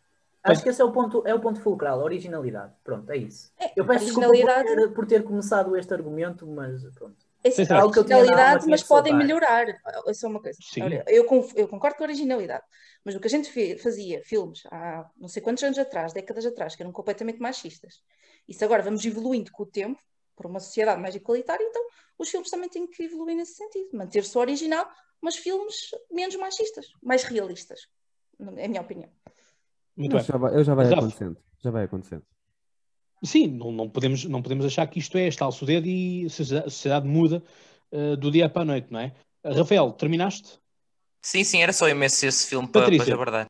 Acho 0.44 0.62
que 0.64 0.70
esse 0.70 0.82
é 0.82 0.84
o 0.84 0.90
ponto, 0.90 1.22
é 1.24 1.32
o 1.32 1.38
ponto 1.40 1.60
fulcral, 1.60 2.00
a 2.00 2.04
originalidade. 2.04 2.72
Pronto, 2.82 3.08
é 3.12 3.16
isso. 3.16 3.52
É, 3.60 3.72
Eu 3.76 3.86
peço 3.86 4.06
desculpa 4.06 4.28
originalidade- 4.30 4.68
por 4.74 4.76
ter, 4.88 4.94
por 4.94 5.06
ter 5.06 5.22
começado 5.22 5.76
este 5.76 5.94
argumento, 5.94 6.44
mas 6.48 6.82
pronto. 6.94 7.16
É 7.44 7.74
Algo 7.74 7.92
que 7.92 7.98
eu 8.00 8.04
tinha 8.04 8.18
originalidade, 8.18 8.66
mas 8.68 8.80
de 8.82 8.88
podem 8.88 9.14
melhorar. 9.14 9.66
Isso 10.08 10.26
é 10.26 10.28
uma 10.28 10.40
coisa. 10.40 10.58
Olha, 10.80 11.04
eu, 11.08 11.24
eu 11.56 11.68
concordo 11.68 11.96
com 11.96 12.02
a 12.04 12.06
originalidade, 12.06 12.64
mas 13.04 13.14
o 13.14 13.20
que 13.20 13.26
a 13.26 13.30
gente 13.30 13.78
fazia, 13.78 14.22
filmes, 14.24 14.62
há 14.66 15.08
não 15.16 15.28
sei 15.28 15.40
quantos 15.42 15.62
anos 15.62 15.78
atrás, 15.78 16.12
décadas 16.12 16.44
atrás, 16.46 16.74
que 16.76 16.82
eram 16.82 16.92
completamente 16.92 17.40
machistas. 17.40 18.02
E 18.48 18.54
se 18.54 18.64
agora 18.64 18.82
vamos 18.82 19.04
evoluindo 19.04 19.50
com 19.52 19.62
o 19.62 19.66
tempo, 19.66 20.00
para 20.36 20.48
uma 20.48 20.60
sociedade 20.60 21.00
mais 21.00 21.14
igualitária, 21.14 21.64
então 21.64 21.86
os 22.18 22.28
filmes 22.28 22.50
também 22.50 22.68
têm 22.68 22.86
que 22.86 23.02
evoluir 23.04 23.36
nesse 23.36 23.54
sentido. 23.54 23.90
Manter-se 23.92 24.36
o 24.36 24.40
original, 24.40 24.88
mas 25.20 25.36
filmes 25.36 25.90
menos 26.10 26.36
machistas, 26.36 26.86
mais 27.02 27.22
realistas. 27.24 27.88
É 28.56 28.64
a 28.64 28.68
minha 28.68 28.80
opinião. 28.80 29.10
Muito 29.96 30.14
Mas 30.14 30.26
bem. 30.26 30.32
já 30.32 30.38
vai, 30.38 30.54
eu 30.56 30.64
já 30.64 30.74
vai 30.74 30.86
Rafa. 30.86 30.98
acontecendo. 30.98 31.36
Já 31.58 31.70
vai 31.70 31.84
acontecendo. 31.84 32.22
sim, 33.22 33.46
não, 33.46 33.70
não, 33.70 33.88
podemos, 33.88 34.24
não 34.24 34.42
podemos 34.42 34.64
achar 34.64 34.86
que 34.88 34.98
isto 34.98 35.16
é 35.16 35.28
estalso 35.28 35.64
o 35.64 35.66
dedo 35.66 35.86
e 35.86 36.26
a 36.26 36.28
sociedade, 36.28 37.06
muda 37.06 37.42
uh, 37.92 38.16
do 38.16 38.30
dia 38.30 38.48
para 38.48 38.62
a 38.62 38.64
noite, 38.64 38.88
não 38.90 39.00
é? 39.00 39.14
Uh, 39.44 39.54
Rafael, 39.54 39.92
terminaste? 39.92 40.58
Sim, 41.20 41.44
sim, 41.44 41.62
era 41.62 41.72
só 41.72 41.88
imenso 41.88 42.26
esse 42.26 42.48
filme 42.48 42.66
para, 42.66 42.90
para 42.90 43.14
abordar. 43.14 43.46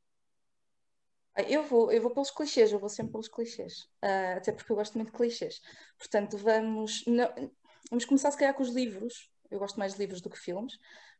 Eu 1.36 1.62
vou, 1.62 1.90
eu 1.90 2.02
vou 2.02 2.12
pelos 2.12 2.30
clichês, 2.30 2.70
eu 2.72 2.78
vou 2.78 2.88
sempre 2.88 3.12
pelos 3.12 3.28
clichês, 3.28 3.84
uh, 4.04 4.36
até 4.36 4.52
porque 4.52 4.70
eu 4.70 4.76
gosto 4.76 4.94
muito 4.98 5.10
de 5.10 5.16
clichês. 5.16 5.60
Portanto, 5.98 6.36
vamos, 6.36 7.02
não, 7.06 7.28
vamos 7.88 8.04
começar 8.04 8.30
se 8.30 8.36
calhar 8.36 8.54
com 8.54 8.62
os 8.62 8.70
livros. 8.70 9.30
Eu 9.50 9.58
gosto 9.58 9.78
mais 9.78 9.94
de 9.94 9.98
livros 9.98 10.20
do 10.20 10.30
que 10.30 10.38
filmes, 10.38 10.74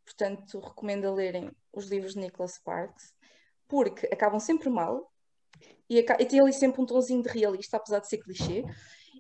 portanto, 0.04 0.58
recomendo 0.60 1.06
a 1.06 1.12
lerem 1.12 1.50
os 1.72 1.86
livros 1.86 2.14
de 2.14 2.20
Nicholas 2.20 2.54
Sparks, 2.54 3.14
porque 3.68 4.06
acabam 4.06 4.38
sempre 4.38 4.68
mal 4.68 5.10
e, 5.88 5.98
e 5.98 6.26
tem 6.26 6.40
ali 6.40 6.52
sempre 6.52 6.80
um 6.80 6.86
tonzinho 6.86 7.22
de 7.22 7.28
realista, 7.28 7.76
apesar 7.76 8.00
de 8.00 8.08
ser 8.08 8.18
clichê. 8.18 8.64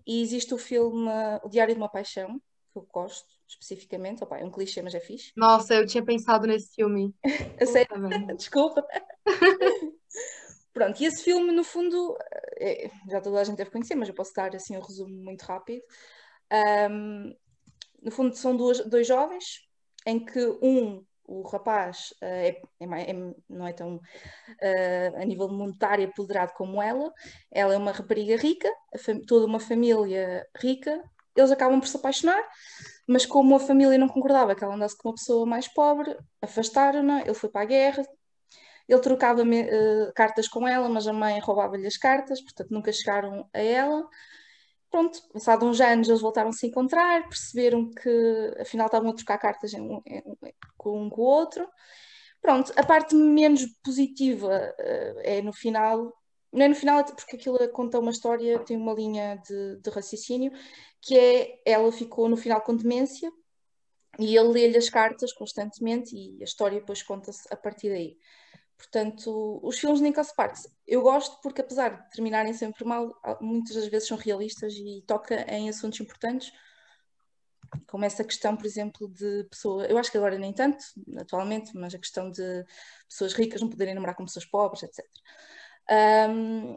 E 0.06 0.22
existe 0.22 0.52
o 0.52 0.58
filme 0.58 1.08
O 1.44 1.48
Diário 1.48 1.74
de 1.74 1.80
uma 1.80 1.88
Paixão, 1.88 2.40
que 2.72 2.78
eu 2.78 2.86
gosto 2.90 3.28
especificamente. 3.48 4.24
Opa, 4.24 4.38
é 4.38 4.44
um 4.44 4.50
clichê, 4.50 4.82
mas 4.82 4.94
é 4.94 5.00
fixe. 5.00 5.32
Nossa, 5.36 5.74
eu 5.74 5.86
tinha 5.86 6.04
pensado 6.04 6.46
nesse 6.46 6.74
filme. 6.74 7.14
sério? 7.66 8.36
Desculpa. 8.36 8.84
Pronto, 10.72 11.02
e 11.02 11.06
esse 11.06 11.22
filme, 11.22 11.52
no 11.52 11.62
fundo, 11.62 12.16
é, 12.58 12.90
já 13.10 13.20
toda 13.20 13.40
a 13.40 13.44
gente 13.44 13.56
deve 13.56 13.70
conhecer, 13.70 13.94
mas 13.94 14.08
eu 14.08 14.14
posso 14.14 14.32
dar 14.34 14.54
assim 14.54 14.76
um 14.76 14.80
resumo 14.80 15.14
muito 15.14 15.42
rápido. 15.42 15.82
Um, 16.90 17.34
no 18.02 18.10
fundo, 18.10 18.34
são 18.34 18.56
duas, 18.56 18.80
dois 18.86 19.06
jovens, 19.06 19.44
em 20.06 20.24
que 20.24 20.40
um, 20.62 21.04
o 21.24 21.42
rapaz, 21.42 22.12
uh, 22.22 22.24
é, 22.24 22.60
é, 22.80 23.10
é, 23.10 23.34
não 23.48 23.66
é 23.66 23.72
tão 23.72 23.96
uh, 23.96 25.20
a 25.20 25.24
nível 25.24 25.48
monetário 25.48 26.08
apoderado 26.08 26.52
como 26.54 26.82
ela, 26.82 27.12
ela 27.50 27.74
é 27.74 27.76
uma 27.76 27.92
rapariga 27.92 28.36
rica, 28.36 28.70
toda 29.26 29.46
uma 29.46 29.60
família 29.60 30.46
rica, 30.56 31.02
eles 31.36 31.50
acabam 31.50 31.80
por 31.80 31.88
se 31.88 31.96
apaixonar, 31.96 32.42
mas 33.06 33.24
como 33.24 33.54
a 33.56 33.60
família 33.60 33.96
não 33.98 34.08
concordava 34.08 34.54
que 34.54 34.64
ela 34.64 34.74
andasse 34.74 34.96
com 34.96 35.08
uma 35.08 35.14
pessoa 35.14 35.46
mais 35.46 35.68
pobre, 35.68 36.16
afastaram-na, 36.40 37.22
ele 37.22 37.34
foi 37.34 37.50
para 37.50 37.62
a 37.62 37.66
guerra, 37.66 38.04
ele 38.88 39.00
trocava 39.00 39.42
uh, 39.42 40.12
cartas 40.14 40.48
com 40.48 40.66
ela, 40.66 40.88
mas 40.88 41.06
a 41.06 41.12
mãe 41.12 41.38
roubava-lhe 41.40 41.86
as 41.86 41.96
cartas, 41.96 42.40
portanto 42.40 42.70
nunca 42.70 42.92
chegaram 42.92 43.48
a 43.52 43.60
ela. 43.60 44.08
Pronto, 44.90 45.18
passados 45.32 45.66
uns 45.66 45.80
anos 45.80 46.08
eles 46.08 46.20
voltaram 46.20 46.50
a 46.50 46.52
se 46.52 46.66
encontrar, 46.66 47.26
perceberam 47.28 47.90
que 47.90 48.54
afinal 48.60 48.86
estavam 48.86 49.10
a 49.10 49.14
trocar 49.14 49.38
cartas 49.38 49.72
com 50.76 51.00
um 51.00 51.10
com 51.10 51.22
o 51.22 51.24
outro. 51.24 51.66
Pronto, 52.42 52.72
a 52.76 52.84
parte 52.84 53.14
menos 53.14 53.64
positiva 53.84 54.74
uh, 54.78 55.20
é 55.22 55.40
no 55.42 55.52
final, 55.52 56.12
não 56.52 56.64
é 56.64 56.68
no 56.68 56.74
final, 56.74 57.04
porque 57.04 57.36
aquilo 57.36 57.56
conta 57.70 57.98
uma 58.00 58.10
história, 58.10 58.58
tem 58.58 58.76
uma 58.76 58.92
linha 58.92 59.36
de, 59.36 59.76
de 59.80 59.90
raciocínio, 59.90 60.52
que 61.00 61.18
é 61.18 61.62
ela 61.64 61.90
ficou 61.92 62.28
no 62.28 62.36
final 62.36 62.60
com 62.60 62.76
demência 62.76 63.30
e 64.18 64.36
ele 64.36 64.48
lê-lhe 64.48 64.76
as 64.76 64.90
cartas 64.90 65.32
constantemente 65.32 66.14
e 66.14 66.38
a 66.40 66.44
história 66.44 66.80
depois 66.80 67.02
conta-se 67.02 67.42
a 67.50 67.56
partir 67.56 67.88
daí. 67.88 68.16
Portanto, 68.82 69.60
os 69.62 69.78
filmes 69.78 70.00
de 70.00 70.04
Nicholas 70.04 70.30
Sparks 70.30 70.68
eu 70.84 71.02
gosto 71.02 71.40
porque, 71.40 71.60
apesar 71.60 71.90
de 71.90 72.10
terminarem 72.10 72.52
sempre 72.52 72.84
mal, 72.84 73.14
muitas 73.40 73.76
das 73.76 73.86
vezes 73.86 74.08
são 74.08 74.16
realistas 74.16 74.74
e 74.74 75.04
toca 75.06 75.46
em 75.48 75.68
assuntos 75.68 76.00
importantes, 76.00 76.52
como 77.86 78.04
essa 78.04 78.24
questão, 78.24 78.56
por 78.56 78.66
exemplo, 78.66 79.08
de 79.08 79.44
pessoas. 79.44 79.88
Eu 79.88 79.96
acho 79.96 80.10
que 80.10 80.18
agora 80.18 80.36
nem 80.36 80.52
tanto, 80.52 80.84
atualmente, 81.16 81.70
mas 81.76 81.94
a 81.94 81.98
questão 81.98 82.28
de 82.28 82.64
pessoas 83.08 83.34
ricas 83.34 83.60
não 83.62 83.70
poderem 83.70 83.94
namorar 83.94 84.16
com 84.16 84.24
pessoas 84.24 84.44
pobres, 84.44 84.82
etc. 84.82 85.06
Um, 86.28 86.76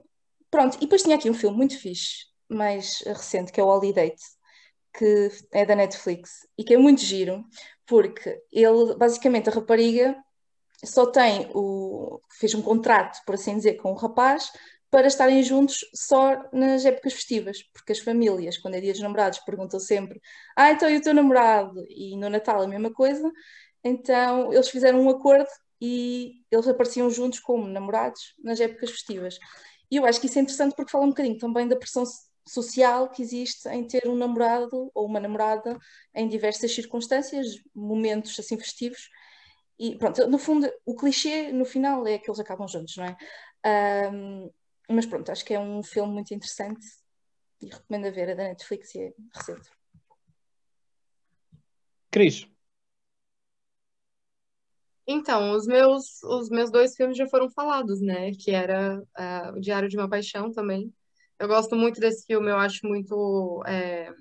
pronto, 0.52 0.78
e 0.78 0.82
depois 0.82 1.02
tinha 1.02 1.16
aqui 1.16 1.30
um 1.30 1.34
filme 1.34 1.58
muito 1.58 1.78
fixe, 1.78 2.28
mais 2.48 3.02
recente, 3.02 3.52
que 3.52 3.60
é 3.60 3.64
o 3.64 3.68
Holiday, 3.68 4.14
que 4.94 5.30
é 5.52 5.66
da 5.66 5.76
Netflix 5.76 6.48
e 6.56 6.64
que 6.64 6.76
é 6.76 6.78
muito 6.78 7.02
giro, 7.02 7.44
porque 7.86 8.42
ele, 8.52 8.96
basicamente, 8.96 9.50
a 9.50 9.54
rapariga 9.54 10.16
só 10.86 11.06
tem 11.08 11.50
o. 11.54 12.20
fez 12.40 12.54
um 12.54 12.62
contrato, 12.62 13.20
por 13.26 13.36
assim 13.36 13.58
dizer, 13.58 13.76
com 13.76 13.92
o 13.92 13.96
rapaz 13.96 14.52
para 14.90 15.08
estarem 15.08 15.44
juntos 15.44 15.80
só 15.94 16.50
nas 16.54 16.86
épocas 16.86 17.14
festivas, 17.14 17.62
porque 17.74 17.92
as 17.92 18.00
famílias, 18.00 18.58
quando 18.58 18.76
é 18.76 18.82
dia 18.82 18.94
dos 18.94 19.02
namorados, 19.02 19.40
perguntam 19.40 19.80
sempre: 19.80 20.22
Ah, 20.56 20.72
então 20.72 20.90
e 20.90 20.98
o 20.98 21.02
teu 21.02 21.14
namorado? 21.14 21.84
E 21.90 22.16
no 22.18 22.30
Natal 22.30 22.62
a 22.62 22.68
mesma 22.68 22.94
coisa. 22.94 23.30
Então 23.84 24.54
eles 24.54 24.70
fizeram 24.70 25.02
um 25.02 25.10
acordo 25.10 25.50
e 25.82 26.42
eles 26.52 26.68
apareciam 26.68 27.10
juntos 27.10 27.40
como 27.40 27.68
namorados 27.68 28.34
nas 28.44 28.60
épocas 28.60 28.92
festivas. 28.92 29.38
E 29.92 29.98
eu 29.98 30.06
acho 30.06 30.20
que 30.20 30.28
isso 30.28 30.40
é 30.40 30.42
interessante 30.42 30.76
porque 30.76 30.92
fala 30.92 31.06
um 31.06 31.10
bocadinho 31.10 31.38
também 31.38 31.68
da 31.68 31.76
pressão 31.76 32.04
social 32.48 33.10
que 33.10 33.22
existe 33.22 33.68
em 33.70 33.86
ter 33.86 34.08
um 34.08 34.16
namorado 34.16 34.92
ou 34.94 35.06
uma 35.06 35.20
namorada 35.20 35.78
em 36.14 36.28
diversas 36.28 36.74
circunstâncias, 36.74 37.48
momentos 37.74 38.40
assim 38.40 38.58
festivos, 38.58 39.10
e 39.78 39.98
pronto, 39.98 40.28
no 40.28 40.38
fundo, 40.38 40.72
o 40.86 40.96
clichê 40.96 41.52
no 41.52 41.66
final 41.66 42.06
é 42.08 42.18
que 42.18 42.30
eles 42.30 42.40
acabam 42.40 42.68
juntos, 42.68 42.96
não 42.98 43.06
é? 43.06 43.18
Um, 44.12 44.52
mas 44.90 45.06
pronto, 45.06 45.32
acho 45.32 45.44
que 45.44 45.54
é 45.54 45.60
um 45.60 45.84
filme 45.84 46.14
muito 46.14 46.34
interessante 46.34 46.86
e 47.62 47.68
recomendo 47.68 48.08
a 48.08 48.12
ver, 48.12 48.30
é 48.30 48.36
da 48.36 48.44
Netflix 48.44 48.94
e 48.96 49.00
é 49.00 49.14
recente. 49.34 49.70
Cris. 52.12 52.48
Então, 55.08 55.52
os 55.52 55.68
meus, 55.68 56.24
os 56.24 56.50
meus 56.50 56.72
dois 56.72 56.96
filmes 56.96 57.18
já 57.18 57.28
foram 57.28 57.50
falados, 57.50 58.02
né? 58.02 58.32
Que 58.32 58.52
era 58.52 58.98
uh, 59.00 59.58
O 59.58 59.60
Diário 59.60 59.88
de 59.88 59.98
uma 59.98 60.10
Paixão 60.10 60.52
também. 60.52 60.92
Eu 61.38 61.48
gosto 61.48 61.76
muito 61.76 62.00
desse 62.00 62.26
filme, 62.26 62.50
eu 62.50 62.58
acho 62.58 62.88
muito. 62.88 63.64
É... 63.68 64.12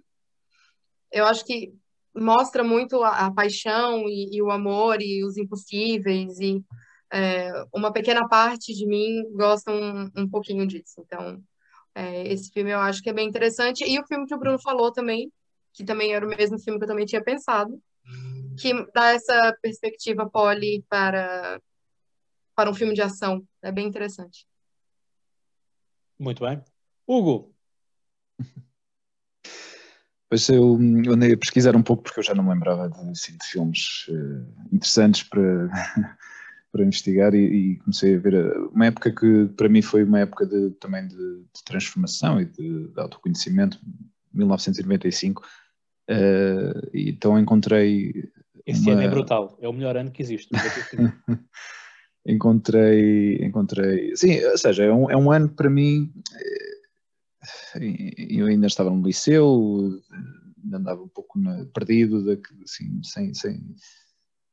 Eu 1.11 1.25
acho 1.27 1.45
que 1.45 1.73
mostra 2.15 2.63
muito 2.63 3.03
a, 3.03 3.27
a 3.27 3.33
paixão 3.33 4.09
e, 4.09 4.37
e, 4.37 4.43
o 4.43 4.51
amor 4.51 5.01
e 5.01 5.25
os 5.25 5.37
impossíveis 5.37 6.39
e 6.41 6.65
é, 7.13 7.51
uma 7.73 7.93
pequena 7.93 8.29
parte 8.29 8.75
de 8.75 8.87
mim 8.87 9.25
gosta 9.33 9.71
um, 9.71 10.11
um 10.17 10.29
pouquinho 10.29 10.67
disso. 10.67 11.01
Então, 11.01 11.43
é, 11.95 12.27
esse 12.33 12.51
filme 12.51 12.71
eu 12.71 12.81
acho 12.81 13.03
que 13.03 13.11
é 13.11 13.13
bem 13.13 13.29
interessante. 13.29 13.85
E 13.85 13.99
o 13.99 14.07
filme 14.07 14.27
que 14.27 14.35
o 14.35 14.39
Bruno 14.39 14.59
falou 14.59 14.93
também, 14.93 15.33
que 15.73 15.85
também 15.85 16.13
era 16.13 16.27
o 16.27 16.29
mesmo 16.29 16.59
filme 16.59 16.79
que 16.79 16.85
eu 16.85 16.89
também 16.89 17.07
tinha 17.07 17.23
pensado, 17.23 17.81
que 18.59 18.73
dá 18.93 19.13
essa 19.13 19.57
perspectiva 19.63 20.29
poli 20.29 20.85
para, 20.89 21.61
para 22.55 22.71
um 22.71 22.75
filme 22.75 22.95
de 22.95 23.03
ação. 23.03 23.47
É 23.63 23.71
bem 23.71 23.87
interessante. 23.87 24.47
Muito 26.19 26.45
bem. 26.45 26.63
Hugo, 27.07 27.54
Pois 30.35 30.49
eu, 30.49 30.77
eu 31.05 31.13
andei 31.13 31.33
a 31.33 31.39
pesquisar 31.39 31.77
um 31.77 31.83
pouco 31.83 32.03
porque 32.03 32.19
eu 32.19 32.25
já 32.25 32.35
não 32.35 32.43
me 32.43 32.51
lembrava 32.51 32.91
de, 32.91 33.11
assim, 33.13 33.37
de 33.37 33.47
filmes 33.47 34.09
uh, 34.09 34.45
interessantes 34.73 35.23
para, 35.23 35.71
para 36.73 36.83
investigar 36.83 37.33
e, 37.37 37.45
e, 37.45 37.77
comecei 37.77 38.17
a 38.17 38.19
ver 38.19 38.35
eh, 38.35 38.59
uma 38.73 38.87
época 38.87 39.13
que 39.13 39.47
para 39.57 39.69
mim 39.69 39.81
foi 39.81 40.03
uma 40.03 40.19
época 40.19 40.45
de, 40.45 40.71
também 40.81 41.07
de, 41.07 41.17
de 41.17 41.65
transformação 41.65 42.41
e 42.41 42.47
de, 42.47 42.89
de, 42.89 43.01
autoconhecimento, 43.01 43.79
1995, 44.33 45.41
uh, 45.41 45.45
eh, 46.09 46.91
então 46.93 47.39
encontrei. 47.39 48.29
Esse 48.67 48.91
uma... 48.91 48.95
ano 48.95 49.03
é 49.03 49.09
brutal, 49.09 49.57
é 49.63 49.69
o 49.69 49.73
melhor 49.73 49.97
ano 49.97 50.11
que 50.11 50.21
existe. 50.21 50.49
encontrei, 52.27 53.37
encontrei, 53.37 54.17
sim, 54.17 54.45
ou 54.47 54.59
seja, 54.59 54.83
é 54.83 54.93
um, 54.93 55.09
é 55.09 55.17
um 55.17 55.31
ano 55.31 55.49
para 55.49 55.71
mim 55.71 56.13
eu 58.29 58.47
ainda 58.47 58.67
estava 58.67 58.91
no 58.91 59.07
liceu, 59.07 60.01
andava 60.73 61.03
um 61.03 61.09
pouco 61.09 61.39
na, 61.39 61.67
perdido, 61.67 62.23
de, 62.23 62.41
assim, 62.63 63.03
sem, 63.03 63.35
sem, 63.35 63.75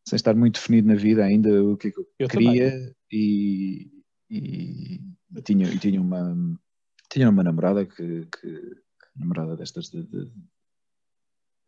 sem 0.07 0.15
estar 0.15 0.35
muito 0.35 0.55
definido 0.55 0.87
na 0.87 0.95
vida 0.95 1.23
ainda 1.23 1.63
o 1.63 1.77
que 1.77 1.89
é 1.89 1.91
que 1.91 1.99
eu, 1.99 2.07
eu 2.19 2.27
queria 2.27 2.95
e, 3.11 3.89
e, 4.29 5.01
e, 5.35 5.41
tinha, 5.43 5.67
e 5.67 5.77
tinha, 5.77 6.01
uma, 6.01 6.35
tinha 7.09 7.29
uma 7.29 7.43
namorada 7.43 7.85
que, 7.85 8.25
que 8.25 8.81
namorada 9.15 9.55
destas 9.55 9.89
de, 9.89 10.03
de, 10.03 10.31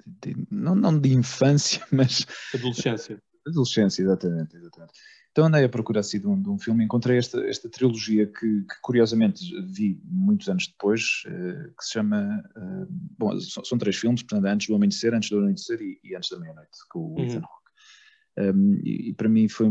de, 0.05 0.47
não, 0.49 0.75
não 0.75 0.99
de 0.99 1.13
infância, 1.13 1.85
mas 1.91 2.25
adolescência. 2.53 3.21
Adolescência, 3.45 4.03
exatamente, 4.03 4.55
exatamente. 4.55 4.93
Então 5.33 5.47
andei 5.47 5.63
a 5.63 5.69
procurar 5.69 6.01
assim, 6.01 6.19
de, 6.19 6.27
um, 6.27 6.39
de 6.39 6.47
um 6.47 6.59
filme, 6.59 6.85
encontrei 6.85 7.17
esta, 7.17 7.43
esta 7.47 7.67
trilogia 7.67 8.27
que, 8.27 8.61
que, 8.61 8.81
curiosamente 8.83 9.43
vi 9.65 9.99
muitos 10.05 10.47
anos 10.47 10.67
depois, 10.67 11.23
uh, 11.25 11.73
que 11.75 11.83
se 11.83 11.93
chama, 11.93 12.43
uh, 12.55 12.87
bom, 13.17 13.39
são, 13.39 13.65
são, 13.65 13.77
três 13.79 13.95
filmes, 13.95 14.21
portanto, 14.21 14.45
Antes 14.45 14.67
do 14.67 14.75
Amanhecer, 14.75 15.11
Antes 15.11 15.31
do 15.31 15.39
Amanhecer 15.39 15.81
e, 15.81 15.99
e 16.03 16.15
Antes 16.15 16.29
da 16.29 16.39
Meia-Noite, 16.39 16.77
com 16.87 16.99
o 16.99 17.15
uhum. 17.17 17.25
Ethan 17.25 17.39
Hawke. 17.39 18.55
Um, 18.55 18.79
e, 18.83 19.09
e, 19.09 19.13
para 19.13 19.27
mim 19.27 19.49
foi, 19.49 19.67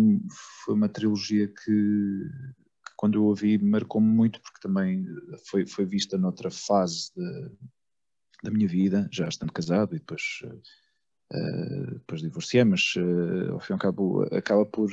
foi 0.64 0.74
uma 0.74 0.88
trilogia 0.88 1.46
que, 1.46 1.54
que 1.64 2.92
quando 2.96 3.18
eu 3.18 3.24
ouvi 3.24 3.56
marcou-me 3.56 4.08
muito, 4.08 4.40
porque 4.40 4.58
também 4.60 5.06
foi, 5.48 5.64
foi 5.64 5.84
vista 5.84 6.18
noutra 6.18 6.50
fase 6.50 7.12
de, 7.16 7.50
da 8.42 8.50
minha 8.50 8.66
vida, 8.66 9.08
já 9.12 9.28
estando 9.28 9.52
casado 9.52 9.94
e 9.94 10.00
depois... 10.00 10.22
Uh, 11.32 11.92
depois 11.94 12.20
divorciei, 12.20 12.62
mas 12.62 12.92
ao 13.50 13.58
fim 13.58 13.72
e 13.72 13.74
ao 13.74 13.78
cabo 13.78 14.22
acaba 14.36 14.66
por 14.66 14.90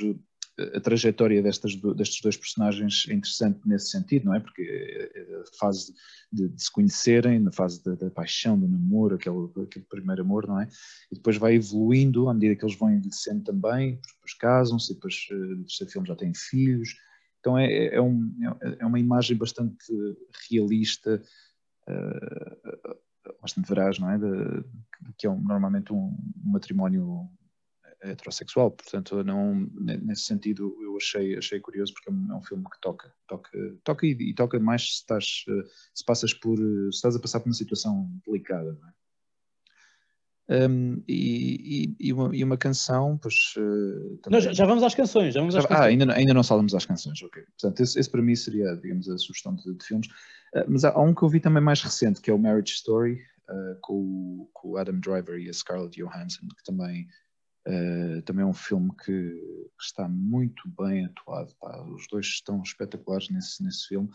a 0.74 0.80
trajetória 0.80 1.42
destas, 1.42 1.74
destes 1.96 2.20
dois 2.20 2.36
personagens 2.36 3.04
é 3.08 3.14
interessante 3.14 3.60
nesse 3.66 3.90
sentido, 3.90 4.26
não 4.26 4.34
é? 4.34 4.40
Porque 4.40 5.10
a 5.40 5.56
fase 5.58 5.94
de, 6.32 6.48
de 6.48 6.62
se 6.62 6.70
conhecerem, 6.70 7.38
na 7.38 7.52
fase 7.52 7.82
da, 7.84 7.94
da, 7.94 8.10
paixão, 8.10 8.58
do 8.58 8.68
namoro, 8.68 9.16
aquele, 9.16 9.36
aquele 9.62 9.84
primeiro 9.86 10.22
amor, 10.22 10.46
não 10.46 10.60
é? 10.60 10.68
E 11.10 11.16
depois 11.16 11.36
vai 11.36 11.54
evoluindo 11.54 12.28
à 12.28 12.34
medida 12.34 12.56
que 12.56 12.64
eles 12.64 12.76
vão 12.76 12.90
envelhecendo 12.90 13.44
também, 13.44 14.00
depois 14.14 14.34
casam-se, 14.38 14.94
depois 14.94 15.26
no 15.30 15.64
terceiro 15.64 15.92
filme 15.92 16.08
já 16.08 16.16
têm 16.16 16.32
filhos. 16.34 16.94
Então 17.40 17.56
é, 17.58 17.94
é, 17.94 18.00
um, 18.00 18.30
é 18.78 18.84
uma 18.84 19.00
imagem 19.00 19.36
bastante 19.36 19.76
realista, 20.48 21.22
uh, 21.88 23.40
bastante 23.40 23.68
veraz, 23.68 23.98
não 23.98 24.10
é? 24.10 24.18
De, 24.18 24.64
que 25.16 25.26
é 25.26 25.30
um, 25.30 25.40
normalmente 25.42 25.92
um 25.92 26.16
matrimónio 26.44 27.28
heterossexual, 28.02 28.70
portanto 28.70 29.22
não 29.22 29.68
nesse 29.78 30.22
sentido 30.22 30.76
eu 30.82 30.96
achei 30.96 31.36
achei 31.36 31.60
curioso 31.60 31.92
porque 31.92 32.10
é 32.10 32.12
um, 32.12 32.32
é 32.32 32.36
um 32.36 32.42
filme 32.42 32.64
que 32.64 32.80
toca 32.80 33.12
toca 33.26 33.50
toca 33.84 34.06
e, 34.06 34.12
e, 34.12 34.34
toca 34.34 34.58
mais 34.58 34.82
se 34.82 35.00
estás 35.00 35.44
se 35.94 36.04
passas 36.04 36.32
por 36.32 36.56
se 36.56 36.88
estás 36.88 37.14
a 37.14 37.20
passar 37.20 37.40
por 37.40 37.48
uma 37.48 37.54
situação 37.54 38.10
delicada 38.26 38.72
não 38.80 38.88
é? 38.88 38.92
Um, 40.50 41.00
e, 41.06 41.94
e, 42.00 42.12
uma, 42.12 42.36
e, 42.36 42.42
uma, 42.42 42.56
canção, 42.56 43.16
pois. 43.16 43.54
Uh, 43.56 44.16
também... 44.16 44.40
já, 44.40 44.52
já, 44.52 44.66
vamos 44.66 44.82
às 44.82 44.96
canções. 44.96 45.32
Já 45.32 45.38
vamos 45.38 45.54
às 45.54 45.62
já, 45.62 45.68
canções. 45.68 45.84
Ah, 45.84 45.88
ainda, 45.88 46.12
ainda 46.12 46.34
não 46.34 46.42
falamos 46.42 46.74
às 46.74 46.84
canções, 46.84 47.22
ok. 47.22 47.44
Portanto, 47.56 47.80
esse, 47.80 48.00
esse 48.00 48.10
para 48.10 48.20
mim 48.20 48.34
seria, 48.34 48.74
digamos, 48.74 49.08
a 49.08 49.16
sugestão 49.16 49.54
de, 49.54 49.72
de 49.72 49.84
filmes. 49.84 50.08
Uh, 50.08 50.66
mas 50.66 50.84
há, 50.84 50.90
há, 50.90 51.00
um 51.00 51.14
que 51.14 51.22
eu 51.22 51.28
vi 51.28 51.38
também 51.38 51.62
mais 51.62 51.80
recente, 51.80 52.20
que 52.20 52.32
é 52.32 52.34
o 52.34 52.38
Marriage 52.38 52.72
Story, 52.72 53.22
uh, 53.48 53.78
com, 53.80 54.50
com, 54.52 54.70
o 54.70 54.76
Adam 54.76 54.98
Driver 54.98 55.38
e 55.38 55.48
a 55.48 55.52
Scarlett 55.52 55.96
Johansson, 55.96 56.48
que 56.48 56.64
também 56.64 57.06
Uh, 57.66 58.22
também 58.22 58.42
é 58.42 58.46
um 58.46 58.54
filme 58.54 58.90
que, 59.04 59.12
que, 59.12 59.82
está 59.82 60.08
muito 60.08 60.62
bem 60.78 61.04
atuado. 61.04 61.54
Pá. 61.60 61.82
Os 61.82 62.06
dois 62.08 62.26
estão 62.26 62.62
espetaculares 62.62 63.28
nesse, 63.28 63.62
nesse 63.62 63.88
filme. 63.88 64.08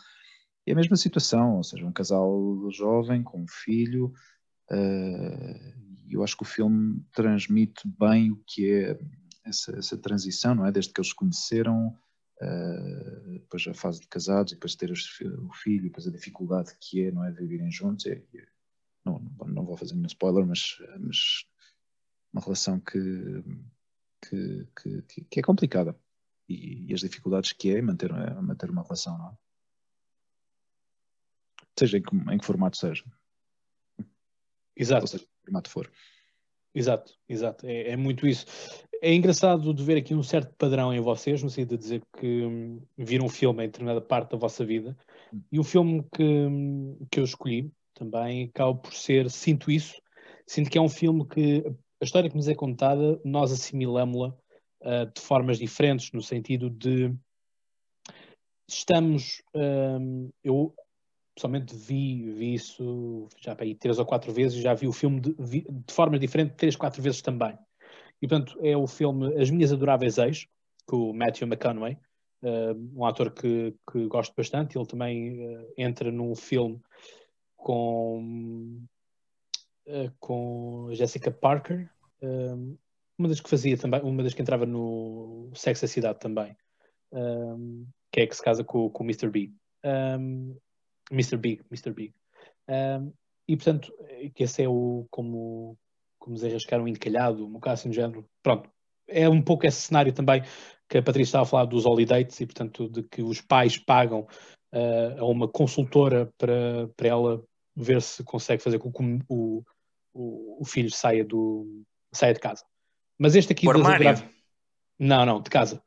E 0.66 0.72
a 0.72 0.76
mesma 0.76 0.96
situação, 0.96 1.58
ou 1.58 1.64
seja, 1.64 1.86
um 1.86 1.92
casal 1.92 2.70
jovem 2.72 3.22
com 3.22 3.44
um 3.44 3.48
filho. 3.48 4.12
Uh, 4.72 5.86
eu 6.10 6.24
acho 6.24 6.36
que 6.36 6.44
o 6.44 6.48
filme 6.48 7.04
transmite 7.14 7.88
bem 8.00 8.32
o 8.32 8.44
que 8.48 8.72
é 8.72 9.00
essa, 9.46 9.78
essa 9.78 9.98
transição, 9.98 10.56
não 10.56 10.66
é? 10.66 10.72
Desde 10.72 10.92
que 10.92 11.00
eles 11.00 11.10
se 11.10 11.16
conheceram, 11.16 11.96
uh, 12.42 13.32
depois 13.34 13.68
a 13.68 13.76
fase 13.76 14.02
de 14.02 14.08
casados, 14.08 14.52
e 14.52 14.56
depois 14.56 14.76
ter 14.76 14.92
o 14.92 15.54
filho, 15.54 15.84
depois 15.84 16.08
a 16.08 16.12
dificuldade 16.12 16.76
que 16.82 17.04
é, 17.04 17.12
não 17.12 17.24
é? 17.24 17.32
Viverem 17.32 17.72
juntos. 17.72 18.06
Não, 19.06 19.20
não 19.46 19.64
vou 19.64 19.78
fazer 19.78 19.94
nenhum 19.94 20.08
spoiler, 20.08 20.48
mas, 20.48 20.78
mas 21.00 21.46
uma 22.36 22.42
relação 22.42 22.82
que, 22.82 23.44
que, 24.22 24.68
que, 25.08 25.22
que 25.24 25.40
é 25.40 25.42
complicada 25.42 25.98
e, 26.50 26.92
e, 26.92 26.94
as 26.94 27.00
dificuldades 27.00 27.54
que 27.54 27.74
é 27.74 27.82
manter, 27.82 28.12
manter 28.42 28.70
uma 28.70 28.84
relação, 28.84 29.18
não 29.18 29.30
é? 29.30 29.38
Seja 31.80 31.98
em 31.98 32.02
que, 32.02 32.16
em 32.16 32.38
que 32.38 32.46
formato 32.46 32.78
seja. 32.78 33.04
Exato. 34.76 35.04
Ou 35.04 35.08
seja, 35.08 35.26
formato 35.44 35.70
for. 35.70 35.92
Exato, 36.74 37.14
exato. 37.28 37.66
É, 37.66 37.92
é, 37.92 37.96
muito 37.96 38.28
isso. 38.28 38.46
É 39.02 39.14
engraçado 39.14 39.74
de 39.74 39.84
ver 39.84 39.98
aqui 39.98 40.14
um 40.14 40.24
certo 40.24 40.54
padrão 40.56 40.94
em 40.94 41.00
vocês, 41.00 41.42
no 41.42 41.50
sentido 41.50 41.78
de 41.78 41.78
dizer 41.78 42.04
que 42.18 42.46
hum, 42.46 42.82
viram 42.98 43.26
um 43.26 43.30
filme 43.30 43.64
em 43.64 43.68
determinada 43.68 44.02
parte 44.02 44.32
da 44.32 44.38
vossa 44.38 44.66
vida, 44.66 44.98
hum. 45.34 45.42
e 45.52 45.60
o 45.60 45.64
filme 45.64 46.06
que, 46.14 46.24
hum, 46.24 46.98
que 47.10 47.20
eu 47.20 47.24
escolhi 47.24 47.72
também 47.94 48.46
acaba 48.46 48.76
por 48.76 48.94
ser, 48.94 49.30
sinto 49.30 49.72
isso, 49.72 50.02
sinto 50.46 50.70
que 50.70 50.78
é 50.78 50.82
um 50.82 50.90
filme 50.90 51.26
que 51.26 51.64
a 52.02 52.06
história 52.06 52.30
que 52.30 52.36
nos 52.36 52.48
é 52.48 52.56
contada, 52.56 53.20
nós 53.24 53.52
assimilamos-la 53.52 54.36
uh, 54.82 55.14
de 55.14 55.22
formas 55.22 55.58
diferentes, 55.58 56.12
no 56.12 56.22
sentido 56.22 56.70
de 56.70 57.14
estamos. 58.68 59.42
Um, 59.54 60.30
eu 60.44 60.74
pessoalmente 61.36 61.76
vi, 61.76 62.32
vi 62.32 62.54
isso 62.54 63.28
já 63.42 63.54
para 63.56 63.66
aí 63.66 63.76
três 63.76 64.00
ou 64.00 64.06
quatro 64.06 64.32
vezes, 64.32 64.62
já 64.62 64.74
vi 64.74 64.88
o 64.88 64.94
filme 64.94 65.20
de, 65.20 65.36
vi, 65.38 65.66
de 65.70 65.94
formas 65.94 66.20
diferentes 66.20 66.56
três, 66.56 66.76
quatro 66.76 67.02
vezes 67.02 67.22
também. 67.22 67.58
E 68.22 68.28
portanto 68.28 68.58
é 68.62 68.76
o 68.76 68.88
filme 68.88 69.36
As 69.40 69.50
Minhas 69.50 69.74
Adoráveis 69.74 70.18
Ex, 70.18 70.48
com 70.86 71.10
o 71.10 71.14
Matthew 71.14 71.48
McConaughey, 71.48 71.98
uh, 72.44 73.00
um 73.00 73.06
ator 73.06 73.32
que, 73.32 73.76
que 73.92 74.08
gosto 74.08 74.34
bastante. 74.36 74.78
Ele 74.78 74.88
também 74.88 75.46
uh, 75.46 75.74
entra 75.78 76.12
num 76.12 76.34
filme 76.36 76.80
com 77.58 78.82
uh, 79.88 80.12
com 80.20 80.90
Jessica 80.94 81.32
Parker, 81.32 81.90
um, 82.22 82.78
uma 83.18 83.30
das 83.30 83.40
que 83.40 83.50
fazia 83.50 83.78
também, 83.78 84.02
uma 84.02 84.24
das 84.24 84.34
que 84.34 84.42
entrava 84.42 84.66
no 84.66 85.52
Sex 85.56 85.82
da 85.82 85.88
Cidade 85.88 86.20
também, 86.20 86.56
um, 87.12 87.88
que 88.12 88.22
é 88.22 88.28
que 88.28 88.36
se 88.36 88.44
casa 88.44 88.64
com, 88.64 88.90
com 88.90 89.04
o 89.04 89.06
Mr. 89.06 89.30
B. 89.30 89.52
Um, 89.84 90.58
Mr. 91.12 91.38
Big, 91.38 91.64
Mr. 91.72 91.94
Big. 91.94 92.14
e 93.48 93.56
portanto, 93.56 93.94
que 94.34 94.44
esse 94.44 94.64
é 94.64 94.68
o 94.68 95.06
como, 95.12 95.78
como 96.18 96.36
desenrascar 96.36 96.82
um 96.82 96.88
encalhado, 96.88 97.46
um 97.46 97.60
caso 97.60 97.82
assim 97.82 97.90
do 97.90 97.96
género. 97.96 98.28
Pronto, 98.42 98.70
é 99.08 99.30
um 99.30 99.42
pouco 99.42 99.66
esse 99.66 99.82
cenário 99.82 100.12
também 100.14 100.44
que 100.90 100.98
a 100.98 101.04
Patrícia 101.04 101.30
estava 101.30 101.44
a 101.44 101.48
falar 101.48 101.66
dos 101.66 101.86
holidays 101.86 102.40
e, 102.40 102.46
portanto, 102.46 102.90
de 102.90 103.04
que 103.04 103.22
os 103.22 103.42
pais 103.42 103.78
pagam 103.78 104.28
uh, 104.74 105.20
a 105.20 105.26
uma 105.26 105.48
consultora 105.48 106.32
para, 106.38 106.88
para 106.96 107.08
ela 107.08 107.44
ver 107.76 108.02
se 108.02 108.24
consegue 108.24 108.64
fazer 108.64 108.80
com 108.80 108.92
que 108.92 109.24
o, 109.28 109.64
o, 110.16 110.62
o 110.62 110.66
filho 110.66 110.90
saia, 110.90 111.24
do, 111.24 111.84
saia 112.12 112.34
de 112.34 112.40
casa. 112.40 112.64
Mas 113.20 113.36
este 113.36 113.52
aqui... 113.52 113.68
das 113.68 113.76
adoráveis... 113.76 114.24
Não, 114.98 115.26
não, 115.26 115.42
de 115.42 115.50
casa. 115.50 115.84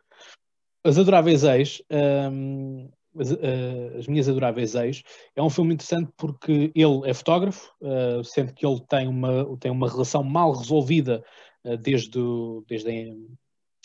As 0.84 0.98
Adoráveis 0.98 1.42
Ex, 1.44 1.82
um, 1.90 2.88
as, 3.18 3.32
uh, 3.32 3.98
as, 3.98 4.06
Minhas 4.06 4.28
Adoráveis 4.28 4.74
Ex, 4.74 5.02
é 5.34 5.42
um 5.42 5.50
filme 5.50 5.74
interessante 5.74 6.10
porque 6.16 6.70
ele 6.74 7.08
é 7.08 7.14
fotógrafo, 7.14 7.72
uh, 7.80 8.22
sendo 8.22 8.52
que 8.54 8.66
ele 8.66 8.80
tem 8.88 9.08
uma, 9.08 9.56
tem 9.58 9.70
uma 9.70 9.88
relação 9.88 10.22
mal 10.22 10.52
resolvida 10.52 11.24
uh, 11.64 11.76
desde, 11.76 12.20
desde, 12.68 12.90
a, 12.90 13.14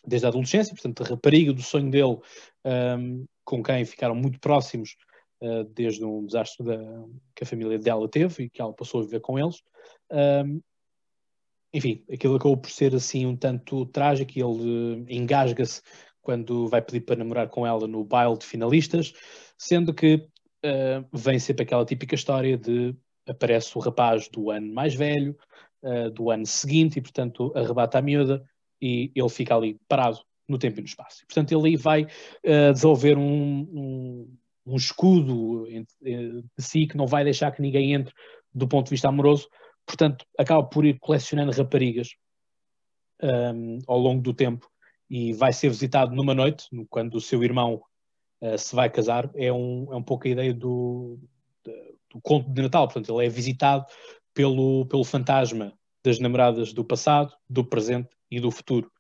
desde 0.06 0.26
a 0.26 0.30
adolescência, 0.30 0.74
portanto, 0.74 1.04
a 1.04 1.08
rapariga 1.08 1.54
do 1.54 1.62
sonho 1.62 1.90
dele, 1.90 2.20
um, 2.66 3.26
com 3.44 3.64
quem 3.64 3.84
ficaram 3.86 4.16
muito 4.16 4.40
próximos 4.40 4.96
desde 5.76 6.06
um 6.06 6.26
desastre 6.26 6.66
da, 6.66 6.78
que 7.36 7.44
a 7.44 7.46
família 7.46 7.78
dela 7.78 8.08
teve 8.08 8.44
e 8.46 8.50
que 8.50 8.62
ela 8.62 8.72
passou 8.72 9.02
a 9.02 9.04
viver 9.04 9.20
com 9.20 9.38
eles. 9.38 9.62
Um, 10.12 10.62
enfim, 11.74 12.04
aquilo 12.12 12.36
acabou 12.36 12.58
por 12.58 12.70
ser 12.70 12.94
assim 12.94 13.26
um 13.26 13.36
tanto 13.36 13.86
trágico 13.88 14.32
e 14.36 14.42
ele 14.42 15.06
engasga-se 15.10 15.82
quando 16.22 16.68
vai 16.68 16.82
pedir 16.82 17.02
para 17.02 17.18
namorar 17.18 17.50
com 17.50 17.66
ela 17.66 17.88
no 17.88 18.04
baile 18.04 18.38
de 18.38 18.46
finalistas, 18.46 19.14
sendo 19.58 19.94
que 19.94 20.16
uh, 20.16 21.06
vem 21.12 21.40
sempre 21.40 21.64
aquela 21.64 21.86
típica 21.86 22.16
história 22.16 22.58
de 22.58 22.96
aparece 23.28 23.78
o 23.78 23.82
rapaz 23.82 24.28
do 24.30 24.52
ano 24.52 24.74
mais 24.74 24.94
velho, 24.94 25.36
uh, 25.82 26.10
do 26.12 26.30
ano 26.30 26.46
seguinte, 26.46 26.98
e 26.98 27.02
portanto 27.02 27.52
arrebata 27.56 27.98
a 27.98 28.02
miúda 28.02 28.44
e 28.82 29.12
ele 29.16 29.30
fica 29.30 29.56
ali 29.56 29.80
parado 29.88 30.20
no 30.48 30.58
tempo 30.58 30.80
e 30.80 30.82
no 30.82 30.88
espaço. 30.88 31.24
E, 31.24 31.26
portanto 31.26 31.52
ele 31.52 31.76
vai 31.76 32.04
uh, 32.04 32.74
desenvolver 32.74 33.18
um, 33.18 33.62
um, 33.74 34.38
um 34.66 34.76
escudo 34.76 35.66
de 36.02 36.36
si 36.58 36.86
que 36.86 36.98
não 36.98 37.08
vai 37.08 37.24
deixar 37.24 37.52
que 37.52 37.62
ninguém 37.62 37.94
entre 37.94 38.14
do 38.54 38.68
ponto 38.68 38.86
de 38.86 38.92
vista 38.92 39.10
amoroso, 39.10 39.50
portanto, 39.86 40.26
acaba 40.38 40.64
por 40.64 40.86
ir 40.86 40.98
colecionando 41.00 41.52
raparigas 41.52 42.16
um, 43.22 43.80
ao 43.88 43.98
longo 43.98 44.22
do 44.22 44.34
tempo 44.34 44.70
e 45.10 45.34
vai 45.34 45.54
ser 45.54 45.70
visitado 45.70 46.16
numa 46.16 46.34
noite, 46.34 46.68
quando 46.90 47.16
o 47.16 47.22
seu 47.22 47.44
irmão 47.44 47.82
uh, 48.42 48.58
se 48.58 48.76
vai 48.76 48.90
casar. 48.90 49.30
É 49.36 49.52
um, 49.52 49.88
é 49.92 49.96
um 49.96 50.04
pouco 50.04 50.28
a 50.28 50.32
ideia 50.32 50.54
do, 50.54 51.20
do 51.64 52.22
conto 52.22 52.50
de 52.50 52.62
Natal, 52.62 52.88
portanto, 52.88 53.14
ele 53.14 53.28
é 53.28 53.30
visitado 53.30 53.86
pelo, 54.34 54.86
pelo 54.86 55.04
fantasma 55.04 55.74
das 56.04 56.20
namoradas 56.20 56.74
do 56.74 56.84
passado, 56.84 57.34
do 57.50 57.64
presente 57.64 58.10
e 58.30 58.40
do 58.40 58.52
futuro. 58.52 58.92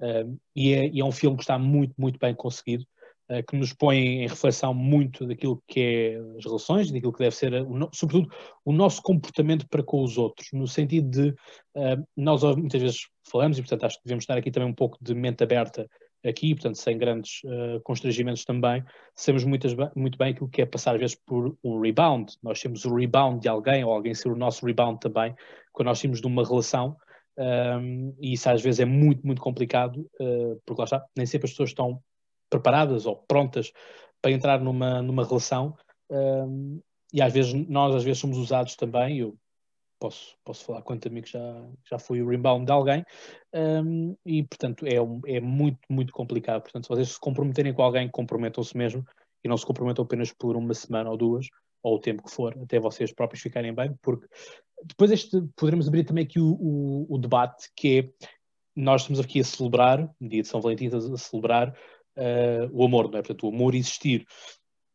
Uh, 0.00 0.38
e, 0.54 0.72
é, 0.72 0.88
e, 0.88 1.00
é, 1.00 1.04
um 1.04 1.12
filme 1.12 1.36
que 1.36 1.42
está 1.42 1.58
muito, 1.58 1.94
muito 1.98 2.18
bem 2.18 2.34
conseguido. 2.34 2.86
Eh, 3.34 3.42
que 3.42 3.56
nos 3.56 3.72
põe 3.72 3.96
em 3.96 4.26
reflexão 4.28 4.72
muito 4.72 5.26
daquilo 5.26 5.62
que 5.66 5.80
é 5.80 6.36
as 6.38 6.44
relações, 6.44 6.90
daquilo 6.90 7.12
que 7.12 7.18
deve 7.18 7.34
ser, 7.34 7.52
sobretudo, 7.92 8.28
o 8.64 8.72
nosso 8.72 9.02
comportamento 9.02 9.66
para 9.68 9.82
com 9.82 10.02
os 10.02 10.16
outros, 10.16 10.48
no 10.52 10.66
sentido 10.66 11.10
de 11.10 11.28
uh, 11.30 12.06
nós 12.16 12.42
muitas 12.42 12.80
vezes 12.80 13.08
falamos, 13.28 13.58
e 13.58 13.62
portanto 13.62 13.84
acho 13.84 13.96
que 13.98 14.04
devemos 14.04 14.22
estar 14.22 14.36
aqui 14.36 14.50
também 14.50 14.68
um 14.68 14.74
pouco 14.74 14.98
de 15.00 15.14
mente 15.14 15.42
aberta 15.42 15.88
aqui, 16.24 16.54
portanto 16.54 16.76
sem 16.76 16.96
grandes 16.96 17.42
constrangimentos 17.82 18.44
também, 18.44 18.82
sabemos 19.14 19.44
muitas, 19.44 19.74
muito 19.94 20.16
bem 20.16 20.32
aquilo 20.32 20.48
que 20.48 20.62
é 20.62 20.66
passar 20.66 20.94
às 20.94 21.00
vezes 21.00 21.16
por 21.26 21.56
um 21.62 21.80
rebound, 21.80 22.34
nós 22.42 22.60
temos 22.60 22.84
o 22.84 22.94
rebound 22.94 23.40
de 23.40 23.48
alguém, 23.48 23.84
ou 23.84 23.92
alguém 23.92 24.14
ser 24.14 24.28
o 24.28 24.36
nosso 24.36 24.64
rebound 24.64 25.00
também, 25.00 25.34
quando 25.72 25.88
nós 25.88 26.00
temos 26.00 26.20
de 26.20 26.26
uma 26.26 26.46
relação, 26.46 26.96
um, 27.36 28.14
e 28.18 28.32
isso 28.32 28.48
às 28.48 28.62
vezes 28.62 28.80
é 28.80 28.84
muito, 28.84 29.26
muito 29.26 29.42
complicado, 29.42 29.98
uh, 30.20 30.60
porque 30.64 30.80
lá 30.80 30.84
está, 30.84 31.04
nem 31.16 31.26
sempre 31.26 31.46
as 31.46 31.50
pessoas 31.50 31.70
estão 31.70 32.00
preparadas 32.54 33.04
ou 33.04 33.16
prontas 33.16 33.72
para 34.22 34.30
entrar 34.30 34.60
numa, 34.60 35.02
numa 35.02 35.26
relação 35.26 35.76
um, 36.08 36.80
e 37.12 37.20
às 37.20 37.32
vezes 37.32 37.52
nós 37.68 37.94
às 37.96 38.04
vezes 38.04 38.20
somos 38.20 38.38
usados 38.38 38.76
também, 38.76 39.18
eu 39.18 39.36
posso, 39.98 40.36
posso 40.44 40.64
falar 40.64 40.82
quanto 40.82 41.08
amigo 41.08 41.26
já, 41.26 41.68
já 41.90 41.98
fui 41.98 42.22
o 42.22 42.28
rebound 42.28 42.64
de 42.64 42.72
alguém, 42.72 43.04
um, 43.52 44.16
e 44.24 44.44
portanto 44.44 44.86
é, 44.86 45.00
um, 45.00 45.20
é 45.26 45.40
muito, 45.40 45.80
muito 45.90 46.12
complicado. 46.12 46.62
Portanto, 46.62 46.84
se 46.84 46.88
vocês 46.88 47.08
se 47.08 47.20
comprometerem 47.20 47.74
com 47.74 47.82
alguém, 47.82 48.08
comprometam-se 48.08 48.76
mesmo 48.76 49.04
e 49.42 49.48
não 49.48 49.56
se 49.56 49.66
comprometam 49.66 50.04
apenas 50.04 50.32
por 50.32 50.56
uma 50.56 50.74
semana 50.74 51.10
ou 51.10 51.16
duas, 51.16 51.46
ou 51.82 51.96
o 51.96 52.00
tempo 52.00 52.22
que 52.22 52.30
for, 52.30 52.56
até 52.62 52.78
vocês 52.78 53.12
próprios 53.12 53.42
ficarem 53.42 53.74
bem, 53.74 53.94
porque 54.00 54.26
depois 54.84 55.10
este, 55.10 55.42
poderemos 55.56 55.88
abrir 55.88 56.04
também 56.04 56.24
aqui 56.24 56.38
o, 56.38 56.52
o, 56.52 57.14
o 57.14 57.18
debate 57.18 57.68
que 57.76 57.98
é 57.98 58.28
nós 58.76 59.02
estamos 59.02 59.20
aqui 59.20 59.40
a 59.40 59.44
celebrar, 59.44 60.10
no 60.20 60.28
dia 60.28 60.42
de 60.42 60.48
São 60.48 60.60
Valentim, 60.60 60.88
a 60.88 61.16
celebrar 61.16 61.76
uh, 62.16 62.70
o 62.72 62.84
amor, 62.84 63.10
não 63.10 63.18
é? 63.18 63.22
Portanto, 63.22 63.46
o 63.46 63.54
amor 63.54 63.74
existir. 63.74 64.26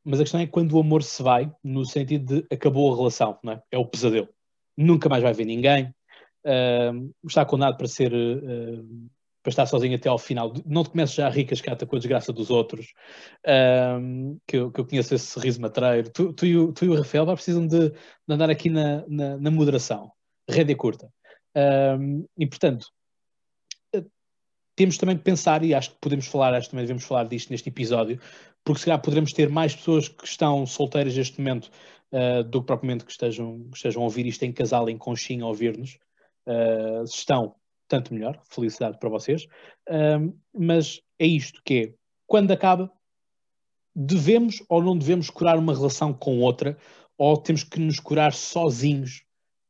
Mas 0.04 0.20
a 0.20 0.24
questão 0.24 0.40
é 0.40 0.48
quando 0.48 0.74
o 0.74 0.80
amor 0.80 1.04
se 1.04 1.22
vai, 1.22 1.52
no 1.64 1.86
sentido 1.86 2.42
de 2.42 2.56
acabou 2.56 2.92
a 2.94 2.98
relação, 2.98 3.38
não 3.44 3.54
é? 3.54 3.62
É 3.72 3.78
o 3.78 3.86
pesadelo. 3.86 4.30
Nunca 4.78 5.10
mais 5.10 5.22
vai 5.22 5.34
ver 5.34 5.46
ninguém, 5.46 5.94
uh, 6.46 7.14
está 7.26 7.46
condenado 7.46 7.78
para 7.78 7.88
ser 7.88 8.14
uh, 8.14 9.10
para 9.42 9.52
estar 9.52 9.66
sozinho 9.66 9.96
até 9.96 10.10
ao 10.10 10.18
final. 10.18 10.54
Não 10.66 10.84
te 10.84 10.90
comeces 10.90 11.16
já 11.16 11.28
a 11.28 11.30
rir 11.30 11.46
cascata 11.46 11.86
com 11.86 11.96
a 11.96 12.00
desgraça 12.00 12.34
dos 12.34 12.50
outros, 12.50 12.94
um, 14.00 14.38
que, 14.46 14.58
eu, 14.58 14.72
que 14.72 14.80
eu 14.80 14.86
conheço 14.86 15.16
esse 15.16 15.40
riso 15.40 15.62
matreiro. 15.62 16.10
Tu, 16.10 16.34
tu, 16.34 16.46
e, 16.46 16.58
o, 16.58 16.74
tu 16.74 16.86
e 16.86 16.90
o 16.90 16.96
Rafael 16.96 17.26
precisam 17.34 17.66
de, 17.66 17.90
de 17.90 17.96
andar 18.28 18.50
aqui 18.50 18.70
na, 18.70 19.06
na, 19.08 19.38
na 19.38 19.52
moderação, 19.52 20.12
rédea 20.50 20.76
curta. 20.76 21.10
Um, 21.56 22.26
e 22.38 22.46
portanto, 22.46 22.88
temos 24.80 24.98
também 24.98 25.18
que 25.18 25.24
pensar, 25.26 25.62
e 25.66 25.74
acho 25.74 25.92
que 25.92 25.98
podemos 26.00 26.26
falar, 26.26 26.54
acho 26.54 26.68
que 26.68 26.72
também 26.72 26.86
devemos 26.86 27.04
falar 27.04 27.26
disto 27.26 27.50
neste 27.50 27.68
episódio, 27.68 28.18
porque 28.64 28.80
se 28.80 28.86
calhar 28.86 29.02
poderemos 29.02 29.34
ter 29.34 29.50
mais 29.50 29.76
pessoas 29.76 30.08
que 30.08 30.26
estão 30.26 30.66
solteiras 30.66 31.18
neste 31.18 31.38
momento 31.38 31.70
uh, 32.14 32.42
do 32.46 32.62
que 32.62 32.68
propriamente 32.68 33.04
que 33.04 33.12
estejam, 33.12 33.68
que 33.70 33.76
estejam 33.76 34.02
a 34.02 34.06
ouvir 34.06 34.26
isto 34.26 34.44
em 34.44 34.54
casal, 34.54 34.90
em 34.90 34.98
conchinha, 34.98 35.44
a 35.44 35.48
ouvir-nos. 35.48 36.00
Uh, 36.48 37.06
se 37.06 37.18
estão, 37.18 37.56
tanto 37.90 38.14
melhor, 38.14 38.40
felicidade 38.50 38.98
para 39.00 39.10
vocês. 39.10 39.48
Um, 39.90 40.34
mas 40.58 41.02
é 41.20 41.26
isto 41.26 41.62
que 41.66 41.74
é, 41.74 41.94
quando 42.26 42.52
acaba, 42.52 42.90
devemos 43.94 44.64
ou 44.70 44.82
não 44.82 44.98
devemos 44.98 45.30
curar 45.30 45.58
uma 45.58 45.76
relação 45.76 46.14
com 46.14 46.40
outra, 46.40 46.78
ou 47.18 47.36
temos 47.36 47.66
que 47.66 47.82
nos 47.82 48.00
curar 48.00 48.32
sozinhos, 48.32 49.24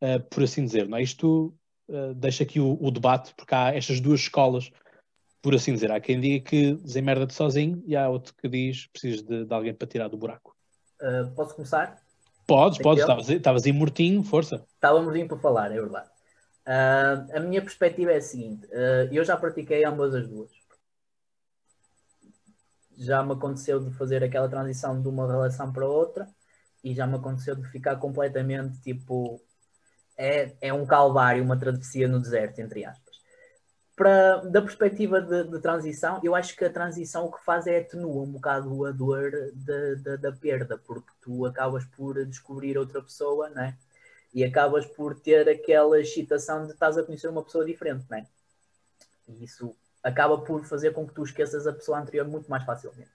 uh, 0.04 0.20
por 0.30 0.44
assim 0.44 0.64
dizer. 0.64 0.88
Não 0.88 1.00
é? 1.00 1.02
Isto 1.02 1.52
uh, 1.90 2.14
deixa 2.14 2.44
aqui 2.44 2.60
o, 2.60 2.78
o, 2.80 2.92
debate, 2.92 3.34
porque 3.36 3.56
há 3.56 3.74
estas 3.74 4.00
duas 4.00 4.20
escolas, 4.20 4.72
por 5.42 5.56
assim 5.56 5.74
dizer. 5.74 5.92
Há 5.92 6.00
quem 6.00 6.20
diga 6.20 6.50
que 6.50 6.74
desemmerda-te 6.76 7.34
sozinho 7.34 7.84
e 7.86 7.96
há 7.96 8.08
outro 8.10 8.34
que 8.36 8.48
diz 8.48 8.88
precisas 8.88 9.22
de, 9.22 9.46
de 9.46 9.54
alguém 9.54 9.74
para 9.74 9.88
tirar 9.88 10.08
do 10.08 10.18
buraco. 10.18 10.56
Uh, 11.02 11.32
posso 11.34 11.56
começar? 11.56 12.02
Podes, 12.46 12.80
podes, 12.80 13.30
estavas 13.30 13.66
aí 13.66 13.72
mortinho, 13.72 14.24
força. 14.24 14.66
Estava 14.74 15.02
mortinho 15.02 15.28
para 15.28 15.38
falar, 15.38 15.72
é 15.72 15.76
verdade. 15.76 16.10
Uh, 16.66 17.38
a 17.38 17.40
minha 17.40 17.62
perspectiva 17.62 18.12
é 18.12 18.18
a 18.18 18.22
seguinte: 18.22 18.66
uh, 18.68 19.12
eu 19.12 19.24
já 19.24 19.38
pratiquei 19.38 19.84
ambas 19.86 20.14
as 20.14 20.28
duas. 20.28 20.52
Já 22.98 23.24
me 23.24 23.34
aconteceu 23.34 23.80
de 23.80 23.96
fazer 23.96 24.24
aquela 24.24 24.50
transição 24.50 25.02
de 25.02 25.08
uma 25.08 25.26
relação 25.26 25.72
para 25.72 25.88
outra 25.88 26.28
e 26.84 26.94
já 26.94 27.08
me 27.08 27.16
aconteceu 27.16 27.56
de 27.56 27.68
ficar 27.70 27.96
completamente 27.98 28.82
tipo. 28.82 29.42
É, 30.18 30.54
é 30.60 30.74
um 30.74 30.86
calvário, 30.86 31.42
uma 31.42 31.58
travessia 31.58 32.06
no 32.06 32.20
deserto, 32.20 32.60
entre 32.60 32.84
aspas. 32.84 33.16
Para, 34.00 34.38
da 34.46 34.62
perspectiva 34.62 35.20
de, 35.20 35.44
de, 35.44 35.60
transição, 35.60 36.22
eu 36.24 36.34
acho 36.34 36.56
que 36.56 36.64
a 36.64 36.70
transição 36.70 37.26
o 37.26 37.32
que 37.34 37.44
faz 37.44 37.68
é 37.68 37.80
atenua 37.80 38.24
um 38.24 38.32
bocado 38.32 38.86
a 38.86 38.92
dor 38.92 39.30
da 40.22 40.32
perda, 40.32 40.78
porque 40.78 41.12
tu 41.22 41.46
acabas 41.46 41.84
por 41.84 42.26
descobrir 42.26 42.78
outra 42.78 43.02
pessoa, 43.02 43.50
não 43.50 43.62
é? 43.62 43.76
e 44.34 44.44
acabas 44.44 44.86
por 44.86 45.20
ter 45.20 45.50
aquela 45.50 46.00
excitação 46.00 46.66
de 46.66 46.74
estás 46.74 46.98
a 46.98 47.04
conhecer 47.04 47.28
uma 47.28 47.44
pessoa 47.44 47.66
diferente, 47.66 48.06
não 48.10 48.18
é? 48.18 48.28
E 49.28 49.44
isso 49.44 49.76
acaba 50.04 50.38
por 50.40 50.64
fazer 50.66 50.92
com 50.92 51.08
que 51.08 51.14
tu 51.14 51.24
esqueças 51.24 51.68
a 51.68 51.74
pessoa 51.74 52.00
anterior 52.00 52.28
muito 52.28 52.50
mais 52.50 52.64
facilmente. 52.64 53.12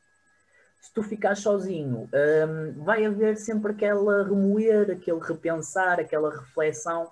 Se 0.81 0.93
tu 0.93 1.03
ficares 1.03 1.39
sozinho, 1.39 2.09
hum, 2.13 2.85
vai 2.85 3.07
haver 3.07 3.37
sempre 3.37 3.73
aquela 3.73 4.23
remoer, 4.23 4.91
aquele 4.91 5.21
repensar, 5.21 5.99
aquela 5.99 6.31
reflexão, 6.31 7.11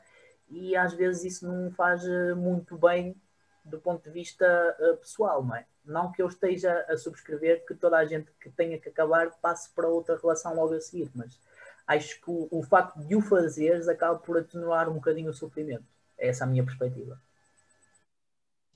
e 0.49 0.77
às 0.77 0.93
vezes 0.93 1.37
isso 1.37 1.47
não 1.47 1.71
faz 1.71 2.05
eh, 2.05 2.35
muito 2.35 2.77
bem 2.77 3.17
do 3.65 3.81
ponto 3.81 4.03
de 4.03 4.11
vista 4.11 4.77
uh, 4.81 4.97
pessoal, 4.97 5.45
não 5.45 5.55
é? 5.55 5.67
Não 5.85 6.13
que 6.13 6.23
eu 6.23 6.29
esteja 6.29 6.85
a 6.89 6.97
subscrever 6.97 7.65
que 7.67 7.75
toda 7.75 7.97
a 7.97 8.05
gente 8.05 8.31
que 8.41 8.51
tenha 8.51 8.79
que 8.79 8.89
acabar 8.89 9.31
passe 9.41 9.71
para 9.71 9.89
outra 9.89 10.17
relação 10.17 10.55
logo 10.55 10.75
a 10.75 10.81
seguir, 10.81 11.11
mas 11.15 11.39
acho 11.87 12.21
que 12.21 12.31
o, 12.31 12.49
o 12.51 12.63
facto 12.63 12.99
de 13.01 13.17
o 13.17 13.21
fazeres 13.21 13.89
acaba 13.89 14.19
por 14.19 14.39
atenuar 14.39 14.89
um 14.89 14.95
bocadinho 14.95 15.31
o 15.31 15.35
sofrimento. 15.35 15.85
É 16.19 16.29
essa 16.29 16.45
a 16.45 16.47
minha 16.47 16.65
perspectiva. 16.65 17.21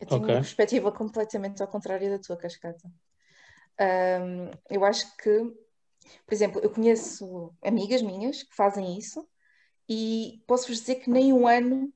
Eu 0.00 0.06
tenho 0.06 0.22
okay. 0.22 0.34
uma 0.34 0.40
perspectiva 0.40 0.92
completamente 0.92 1.62
ao 1.62 1.68
contrário 1.68 2.10
da 2.10 2.18
tua, 2.18 2.36
Cascata. 2.36 2.90
Um, 3.80 4.50
eu 4.70 4.84
acho 4.84 5.16
que, 5.16 5.38
por 6.26 6.34
exemplo, 6.34 6.60
eu 6.62 6.70
conheço 6.70 7.54
amigas 7.62 8.02
minhas 8.02 8.42
que 8.42 8.54
fazem 8.54 8.98
isso 8.98 9.26
e 9.88 10.42
posso-vos 10.46 10.80
dizer 10.80 10.96
que 10.96 11.10
nem 11.10 11.32
um 11.32 11.46
ano 11.46 11.92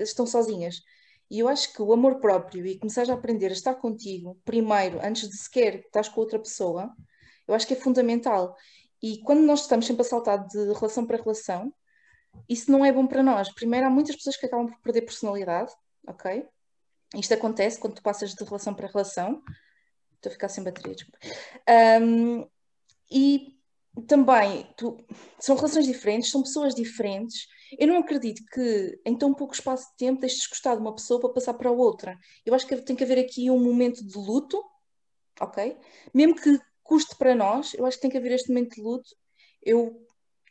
estão 0.00 0.26
sozinhas. 0.26 0.82
E 1.30 1.40
eu 1.40 1.48
acho 1.48 1.72
que 1.72 1.82
o 1.82 1.92
amor 1.92 2.20
próprio 2.20 2.66
e 2.66 2.78
começar 2.78 3.08
a 3.10 3.14
aprender 3.14 3.48
a 3.48 3.52
estar 3.52 3.74
contigo 3.74 4.40
primeiro, 4.44 4.98
antes 5.02 5.28
de 5.28 5.36
sequer 5.36 5.80
estar 5.80 6.08
com 6.12 6.20
outra 6.20 6.38
pessoa, 6.38 6.90
eu 7.46 7.54
acho 7.54 7.66
que 7.66 7.74
é 7.74 7.76
fundamental. 7.76 8.56
E 9.02 9.18
quando 9.18 9.42
nós 9.42 9.62
estamos 9.62 9.86
sempre 9.86 10.02
a 10.02 10.04
saltar 10.04 10.46
de 10.46 10.72
relação 10.72 11.06
para 11.06 11.22
relação, 11.22 11.72
isso 12.48 12.70
não 12.70 12.84
é 12.84 12.92
bom 12.92 13.06
para 13.06 13.22
nós. 13.22 13.52
Primeiro, 13.52 13.86
há 13.86 13.90
muitas 13.90 14.16
pessoas 14.16 14.36
que 14.36 14.46
acabam 14.46 14.68
por 14.68 14.80
perder 14.80 15.02
personalidade, 15.02 15.72
ok? 16.06 16.46
Isto 17.14 17.34
acontece 17.34 17.78
quando 17.78 17.94
tu 17.94 18.02
passas 18.02 18.34
de 18.34 18.44
relação 18.44 18.74
para 18.74 18.88
relação. 18.88 19.42
Estou 20.16 20.30
a 20.30 20.32
ficar 20.32 20.48
sem 20.48 20.64
bateria, 20.64 20.94
desculpa. 20.94 21.18
Um, 22.02 22.46
e 23.10 23.57
também, 24.02 24.66
tu, 24.76 24.96
são 25.38 25.56
relações 25.56 25.86
diferentes, 25.86 26.30
são 26.30 26.42
pessoas 26.42 26.74
diferentes. 26.74 27.46
Eu 27.78 27.88
não 27.88 27.98
acredito 27.98 28.42
que 28.52 28.98
em 29.04 29.16
tão 29.16 29.34
pouco 29.34 29.54
espaço 29.54 29.90
de 29.90 29.96
tempo 29.96 30.20
deixes 30.20 30.46
gostar 30.46 30.74
de 30.74 30.80
uma 30.80 30.94
pessoa 30.94 31.20
para 31.20 31.30
passar 31.30 31.54
para 31.54 31.70
outra. 31.70 32.18
Eu 32.44 32.54
acho 32.54 32.66
que 32.66 32.76
tem 32.76 32.96
que 32.96 33.04
haver 33.04 33.18
aqui 33.18 33.50
um 33.50 33.58
momento 33.58 34.04
de 34.06 34.16
luto, 34.16 34.62
ok? 35.40 35.76
Mesmo 36.14 36.34
que 36.34 36.60
custe 36.82 37.16
para 37.16 37.34
nós, 37.34 37.74
eu 37.74 37.84
acho 37.84 37.96
que 37.96 38.02
tem 38.02 38.10
que 38.10 38.18
haver 38.18 38.32
este 38.32 38.48
momento 38.48 38.74
de 38.74 38.82
luto. 38.82 39.10
Eu, 39.62 40.06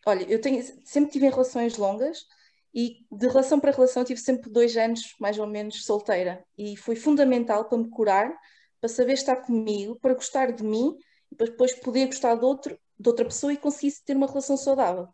olha, 0.05 0.23
eu 0.29 0.39
tenho, 0.39 0.63
sempre 0.85 1.11
tive 1.11 1.29
relações 1.29 1.77
longas 1.77 2.25
e 2.73 3.05
de 3.11 3.27
relação 3.27 3.59
para 3.59 3.71
relação 3.71 4.03
tive 4.03 4.19
sempre 4.19 4.49
dois 4.51 4.77
anos, 4.77 5.15
mais 5.19 5.39
ou 5.39 5.47
menos, 5.47 5.83
solteira. 5.85 6.45
E 6.57 6.77
foi 6.77 6.95
fundamental 6.95 7.65
para 7.65 7.77
me 7.77 7.89
curar, 7.89 8.31
para 8.79 8.89
saber 8.89 9.13
estar 9.13 9.37
comigo, 9.37 9.97
para 9.99 10.13
gostar 10.13 10.51
de 10.51 10.63
mim 10.63 10.95
e 11.31 11.35
para 11.35 11.47
depois 11.47 11.73
poder 11.73 12.05
gostar 12.05 12.35
de, 12.35 12.45
outro, 12.45 12.77
de 12.99 13.09
outra 13.09 13.25
pessoa 13.25 13.53
e 13.53 13.57
conseguir 13.57 13.93
ter 14.05 14.15
uma 14.15 14.27
relação 14.27 14.57
saudável. 14.57 15.07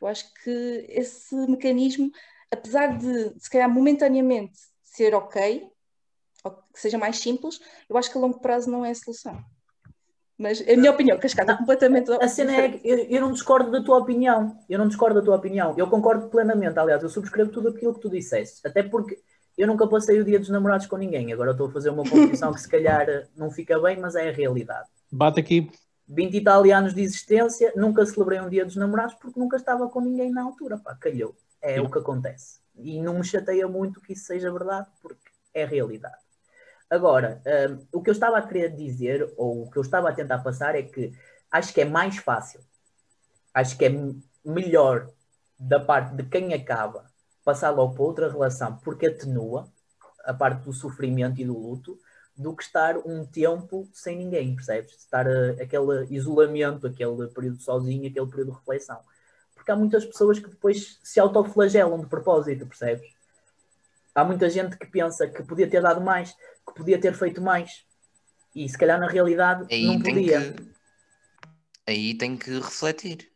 Eu 0.00 0.06
acho 0.06 0.32
que 0.42 0.86
esse 0.88 1.34
mecanismo, 1.46 2.10
apesar 2.50 2.98
de, 2.98 3.34
se 3.38 3.50
calhar, 3.50 3.68
momentaneamente 3.68 4.58
ser 4.82 5.14
ok, 5.14 5.68
que 6.72 6.80
seja 6.80 6.98
mais 6.98 7.18
simples, 7.18 7.60
eu 7.88 7.96
acho 7.96 8.10
que 8.10 8.18
a 8.18 8.20
longo 8.20 8.40
prazo 8.40 8.70
não 8.70 8.84
é 8.84 8.90
a 8.90 8.94
solução. 8.94 9.42
Mas 10.38 10.60
é 10.60 10.74
a 10.74 10.76
minha 10.76 10.90
opinião, 10.90 11.18
Cascata, 11.18 11.52
é 11.52 11.56
completamente. 11.56 12.12
A 12.12 12.28
cena 12.28 12.52
é 12.54 12.68
que 12.68 12.86
eu, 12.86 12.98
eu, 12.98 13.20
não 13.22 13.32
discordo 13.32 13.70
da 13.70 13.82
tua 13.82 13.96
opinião. 13.96 14.58
Eu 14.68 14.78
não 14.78 14.86
discordo 14.86 15.18
da 15.18 15.24
tua 15.24 15.36
opinião. 15.36 15.74
Eu 15.78 15.88
concordo 15.88 16.28
plenamente. 16.28 16.78
Aliás, 16.78 17.02
eu 17.02 17.08
subscrevo 17.08 17.50
tudo 17.50 17.70
aquilo 17.70 17.94
que 17.94 18.00
tu 18.00 18.10
disseste. 18.10 18.60
Até 18.66 18.82
porque 18.82 19.18
eu 19.56 19.66
nunca 19.66 19.86
passei 19.86 20.20
o 20.20 20.24
dia 20.24 20.38
dos 20.38 20.50
namorados 20.50 20.86
com 20.86 20.98
ninguém. 20.98 21.32
Agora 21.32 21.52
estou 21.52 21.68
a 21.68 21.72
fazer 21.72 21.88
uma 21.88 22.04
confissão 22.04 22.52
que 22.52 22.60
se 22.60 22.68
calhar 22.68 23.06
não 23.34 23.50
fica 23.50 23.80
bem, 23.80 23.98
mas 23.98 24.14
é 24.14 24.28
a 24.28 24.32
realidade. 24.32 24.86
Bate 25.10 25.40
aqui. 25.40 25.70
20 26.08 26.34
e 26.34 26.40
tal 26.40 26.64
anos 26.64 26.94
de 26.94 27.02
existência, 27.02 27.72
nunca 27.76 28.06
celebrei 28.06 28.40
um 28.40 28.48
dia 28.48 28.64
dos 28.64 28.76
namorados 28.76 29.14
porque 29.14 29.38
nunca 29.38 29.56
estava 29.56 29.88
com 29.88 30.00
ninguém 30.00 30.30
na 30.30 30.42
altura. 30.42 30.78
Pá, 30.78 30.94
calhou. 30.94 31.34
É 31.60 31.74
Sim. 31.74 31.80
o 31.80 31.90
que 31.90 31.98
acontece. 31.98 32.60
E 32.76 33.00
não 33.00 33.14
me 33.14 33.24
chateia 33.24 33.66
muito 33.66 34.00
que 34.00 34.12
isso 34.12 34.26
seja 34.26 34.52
verdade, 34.52 34.88
porque 35.02 35.30
é 35.52 35.64
realidade. 35.64 36.26
Agora, 36.88 37.42
um, 37.92 37.98
o 37.98 38.02
que 38.02 38.10
eu 38.10 38.12
estava 38.12 38.38
a 38.38 38.46
querer 38.46 38.74
dizer, 38.76 39.32
ou 39.36 39.64
o 39.64 39.70
que 39.70 39.76
eu 39.76 39.82
estava 39.82 40.08
a 40.08 40.12
tentar 40.12 40.38
passar, 40.38 40.76
é 40.76 40.82
que 40.82 41.12
acho 41.50 41.72
que 41.74 41.80
é 41.80 41.84
mais 41.84 42.18
fácil, 42.18 42.60
acho 43.52 43.76
que 43.76 43.86
é 43.86 43.90
melhor 44.44 45.10
da 45.58 45.80
parte 45.80 46.14
de 46.14 46.22
quem 46.24 46.54
acaba 46.54 47.06
passar 47.44 47.70
logo 47.70 47.94
para 47.94 48.04
outra 48.04 48.30
relação, 48.30 48.76
porque 48.78 49.06
atenua 49.06 49.68
a 50.24 50.34
parte 50.34 50.62
do 50.62 50.72
sofrimento 50.72 51.40
e 51.40 51.44
do 51.44 51.58
luto, 51.58 51.98
do 52.36 52.54
que 52.54 52.62
estar 52.62 52.98
um 52.98 53.24
tempo 53.24 53.88
sem 53.92 54.16
ninguém, 54.16 54.54
percebes? 54.54 54.92
Estar 54.92 55.26
uh, 55.26 55.60
aquele 55.60 56.06
isolamento, 56.10 56.86
aquele 56.86 57.26
período 57.28 57.60
sozinho, 57.60 58.08
aquele 58.08 58.26
período 58.26 58.52
de 58.52 58.58
reflexão. 58.58 59.00
Porque 59.54 59.70
há 59.70 59.76
muitas 59.76 60.04
pessoas 60.04 60.38
que 60.38 60.48
depois 60.48 60.98
se 61.02 61.18
autoflagelam 61.18 62.00
de 62.00 62.06
propósito, 62.06 62.66
percebes? 62.66 63.10
Há 64.14 64.24
muita 64.24 64.48
gente 64.48 64.76
que 64.76 64.86
pensa 64.86 65.26
que 65.26 65.42
podia 65.42 65.68
ter 65.68 65.82
dado 65.82 66.00
mais, 66.00 66.32
que 66.32 66.74
podia 66.74 67.00
ter 67.00 67.14
feito 67.14 67.40
mais. 67.40 67.84
E 68.54 68.68
se 68.68 68.76
calhar 68.78 68.98
na 68.98 69.08
realidade 69.08 69.66
aí 69.70 69.86
não 69.86 70.00
podia. 70.00 70.52
Que, 70.52 70.70
aí 71.86 72.14
tem 72.14 72.36
que 72.36 72.50
refletir, 72.50 73.30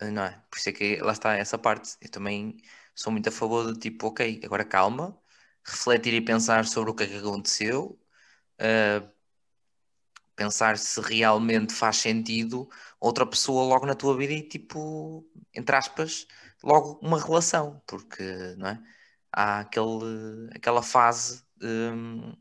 não 0.00 0.24
é? 0.24 0.42
Por 0.50 0.58
isso 0.58 0.68
é 0.68 0.72
que 0.72 0.96
lá 0.96 1.12
está 1.12 1.34
essa 1.36 1.58
parte. 1.58 1.96
Eu 2.00 2.10
também 2.10 2.56
sou 2.94 3.12
muito 3.12 3.28
a 3.28 3.32
favor 3.32 3.72
de 3.72 3.78
tipo, 3.78 4.08
ok, 4.08 4.40
agora 4.44 4.64
calma, 4.64 5.16
refletir 5.64 6.14
e 6.14 6.20
pensar 6.20 6.66
sobre 6.66 6.90
o 6.90 6.94
que 6.94 7.04
é 7.04 7.06
que 7.06 7.16
aconteceu, 7.16 7.98
uh, 8.60 9.08
pensar 10.36 10.78
se 10.78 11.00
realmente 11.00 11.72
faz 11.72 11.96
sentido 11.98 12.68
outra 13.00 13.26
pessoa 13.26 13.64
logo 13.64 13.86
na 13.86 13.94
tua 13.94 14.16
vida 14.16 14.32
e 14.32 14.42
tipo, 14.42 15.26
entre 15.54 15.76
aspas, 15.76 16.26
logo 16.62 16.98
uma 17.02 17.20
relação, 17.20 17.82
porque 17.86 18.22
não 18.56 18.68
é? 18.68 18.82
há 19.34 19.60
aquele, 19.60 20.50
aquela 20.54 20.82
fase 20.82 21.42
um, 21.62 22.32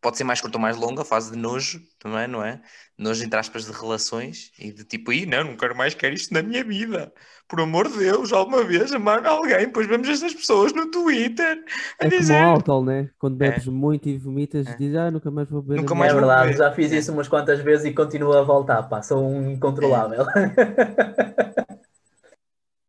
pode 0.00 0.16
ser 0.16 0.24
mais 0.24 0.40
curta 0.40 0.56
ou 0.56 0.62
mais 0.62 0.76
longa, 0.76 1.02
a 1.02 1.04
fase 1.04 1.32
de 1.32 1.36
nojo 1.36 1.80
também, 1.98 2.28
não 2.28 2.44
é? 2.44 2.60
Nojo 2.96 3.24
entre 3.24 3.38
aspas 3.38 3.64
de 3.64 3.72
relações 3.72 4.52
e 4.58 4.72
de 4.72 4.84
tipo, 4.84 5.12
Ih, 5.12 5.26
não, 5.26 5.44
não 5.44 5.56
quero 5.56 5.76
mais 5.76 5.94
quero 5.94 6.14
isto 6.14 6.32
na 6.32 6.42
minha 6.42 6.62
vida. 6.62 7.12
Por 7.48 7.60
amor 7.60 7.88
de 7.88 7.98
Deus, 7.98 8.32
alguma 8.32 8.62
vez 8.62 8.92
amar 8.92 9.26
alguém, 9.26 9.66
depois 9.66 9.86
vemos 9.86 10.08
estas 10.08 10.34
pessoas 10.34 10.72
no 10.72 10.90
Twitter 10.90 11.64
a 12.00 12.06
é 12.06 12.08
dizer... 12.08 12.34
como 12.34 12.46
álcool, 12.46 12.84
né? 12.84 13.10
Quando 13.18 13.42
é. 13.42 13.48
bebes 13.48 13.66
é. 13.66 13.70
muito 13.70 14.08
e 14.08 14.18
vomitas, 14.18 14.66
é. 14.66 14.76
dizes, 14.76 14.96
ah, 14.96 15.10
nunca 15.10 15.30
mais 15.30 15.48
vou 15.48 15.62
beber. 15.62 15.80
Nunca 15.80 15.94
mais 15.94 16.12
é 16.12 16.14
verdade, 16.14 16.56
já 16.56 16.72
fiz 16.72 16.92
isso 16.92 17.12
umas 17.12 17.26
quantas 17.26 17.60
vezes 17.60 17.86
e 17.86 17.92
continuo 17.92 18.32
a 18.34 18.42
voltar, 18.42 18.82
pá, 18.84 19.02
sou 19.02 19.24
um 19.24 19.50
incontrolável. 19.50 20.24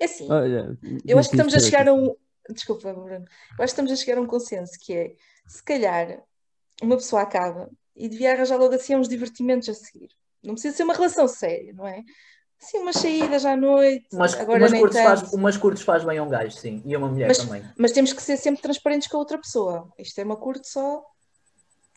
É 0.02 0.06
assim, 0.06 0.32
Olha, 0.32 0.78
eu 1.06 1.20
acho 1.20 1.30
que 1.30 1.36
estamos 1.36 1.54
a 1.54 1.60
chegar 1.60 1.86
a 1.90 1.94
um... 1.94 2.16
Desculpa, 2.50 2.94
Bruno. 2.94 3.12
Eu 3.12 3.20
acho 3.20 3.26
que 3.58 3.64
estamos 3.66 3.92
a 3.92 3.96
chegar 3.98 4.18
a 4.18 4.22
um 4.22 4.26
consenso 4.26 4.72
que 4.80 4.94
é, 4.94 5.12
se 5.46 5.62
calhar, 5.62 6.24
uma 6.82 6.96
pessoa 6.96 7.22
acaba 7.22 7.70
e 7.96 8.08
devia 8.08 8.34
arranjar 8.34 8.58
logo 8.58 8.74
assim 8.74 8.96
uns 8.96 9.08
divertimentos 9.08 9.68
a 9.70 9.74
seguir. 9.74 10.10
Não 10.44 10.54
precisa 10.54 10.76
ser 10.76 10.84
uma 10.84 10.94
relação 10.94 11.28
séria, 11.28 11.74
não 11.74 11.88
é? 11.88 12.04
Assim, 12.62 12.78
umas 12.80 12.98
saídas 12.98 13.46
à 13.46 13.56
noite. 13.56 14.08
Mas, 14.14 14.34
agora 14.34 14.60
umas, 14.60 14.74
curtos 14.74 15.00
faz, 15.00 15.34
umas 15.34 15.58
curtos 15.58 15.84
faz 15.84 16.04
bem 16.04 16.18
a 16.18 16.24
um 16.24 16.30
gajo, 16.30 16.52
sim, 16.58 16.82
e 16.86 16.94
a 16.94 16.98
uma 16.98 17.08
mulher 17.08 17.28
mas, 17.28 17.38
também. 17.38 17.64
Mas 17.78 17.92
temos 17.92 18.12
que 18.12 18.22
ser 18.22 18.38
sempre 18.38 18.62
transparentes 18.62 19.08
com 19.08 19.18
a 19.18 19.20
outra 19.20 19.38
pessoa. 19.38 19.92
Isto 19.98 20.20
é 20.20 20.24
uma 20.24 20.36
curto 20.36 20.68
só 20.68 21.02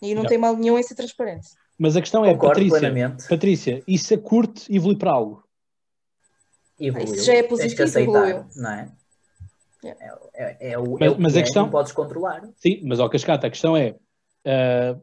e 0.00 0.14
não 0.14 0.22
Já. 0.22 0.28
tem 0.28 0.38
mal 0.38 0.56
nenhum 0.56 0.78
em 0.78 0.82
ser 0.82 0.94
transparente. 0.94 1.48
Mas 1.78 1.96
a 1.96 2.00
questão 2.00 2.24
é, 2.24 2.32
Concordo 2.32 2.54
Patrícia, 2.54 2.78
plenamente. 2.78 3.28
Patrícia, 3.28 3.82
e 3.88 3.98
se 3.98 4.14
a 4.14 4.18
curto 4.18 4.62
evolui 4.70 4.96
para 4.96 5.12
algo? 5.12 5.42
Evoluiu. 6.78 7.14
Isso 7.14 7.24
já 7.24 7.34
é 7.34 7.42
positivo, 7.42 7.82
aceitar, 7.82 8.28
evoluiu. 8.28 8.46
Não 8.56 8.70
é? 8.70 8.92
É, 9.84 9.88
é, 9.90 9.96
é, 10.34 10.72
é 10.72 10.78
o, 10.78 10.92
mas, 10.92 11.02
é 11.02 11.10
o 11.10 11.20
mas 11.20 11.36
a 11.36 11.40
é, 11.40 11.42
questão, 11.42 11.62
não 11.64 11.70
podes 11.70 11.92
controlar. 11.92 12.48
Sim, 12.56 12.80
mas 12.84 13.00
ao 13.00 13.10
Cascata, 13.10 13.48
a 13.48 13.50
questão 13.50 13.76
é 13.76 13.96
uh, 14.46 15.00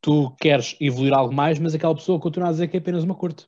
tu 0.00 0.34
queres 0.40 0.76
evoluir 0.80 1.14
algo 1.14 1.34
mais, 1.34 1.58
mas 1.58 1.74
aquela 1.74 1.94
pessoa 1.94 2.20
continua 2.20 2.48
a 2.48 2.52
dizer 2.52 2.68
que 2.68 2.76
é 2.76 2.80
apenas 2.80 3.04
uma 3.04 3.14
curta. 3.14 3.44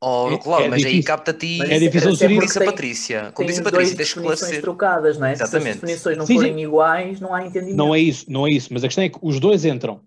Oh, 0.00 0.30
é, 0.30 0.38
claro, 0.38 0.64
é 0.64 0.68
mas 0.68 0.80
difícil. 0.80 0.98
aí 0.98 1.04
capta-te. 1.04 1.62
É 1.62 1.78
difícil 1.78 2.14
ser 2.16 2.28
Como 2.28 2.40
disse 2.40 2.58
a 2.58 2.64
Patrícia. 2.64 3.32
Como 3.32 3.48
disse 3.48 3.60
a 3.60 3.64
Patrícia, 3.64 3.96
tens 3.96 4.12
que 4.12 4.18
esclarecer. 4.18 4.60
trocadas, 4.60 5.18
não 5.18 5.26
é? 5.26 5.32
Exatamente. 5.32 5.64
Se 5.64 5.70
as 5.70 5.80
definições 5.80 6.18
não 6.18 6.26
sim, 6.26 6.34
forem 6.34 6.54
sim. 6.54 6.60
iguais, 6.60 7.20
não 7.20 7.34
há 7.34 7.46
entendimento. 7.46 7.76
Não 7.76 7.94
é 7.94 8.00
isso, 8.00 8.30
não 8.30 8.46
é 8.46 8.50
isso. 8.50 8.72
Mas 8.72 8.84
a 8.84 8.88
questão 8.88 9.04
é 9.04 9.08
que 9.08 9.18
os 9.22 9.40
dois 9.40 9.64
entram. 9.64 10.02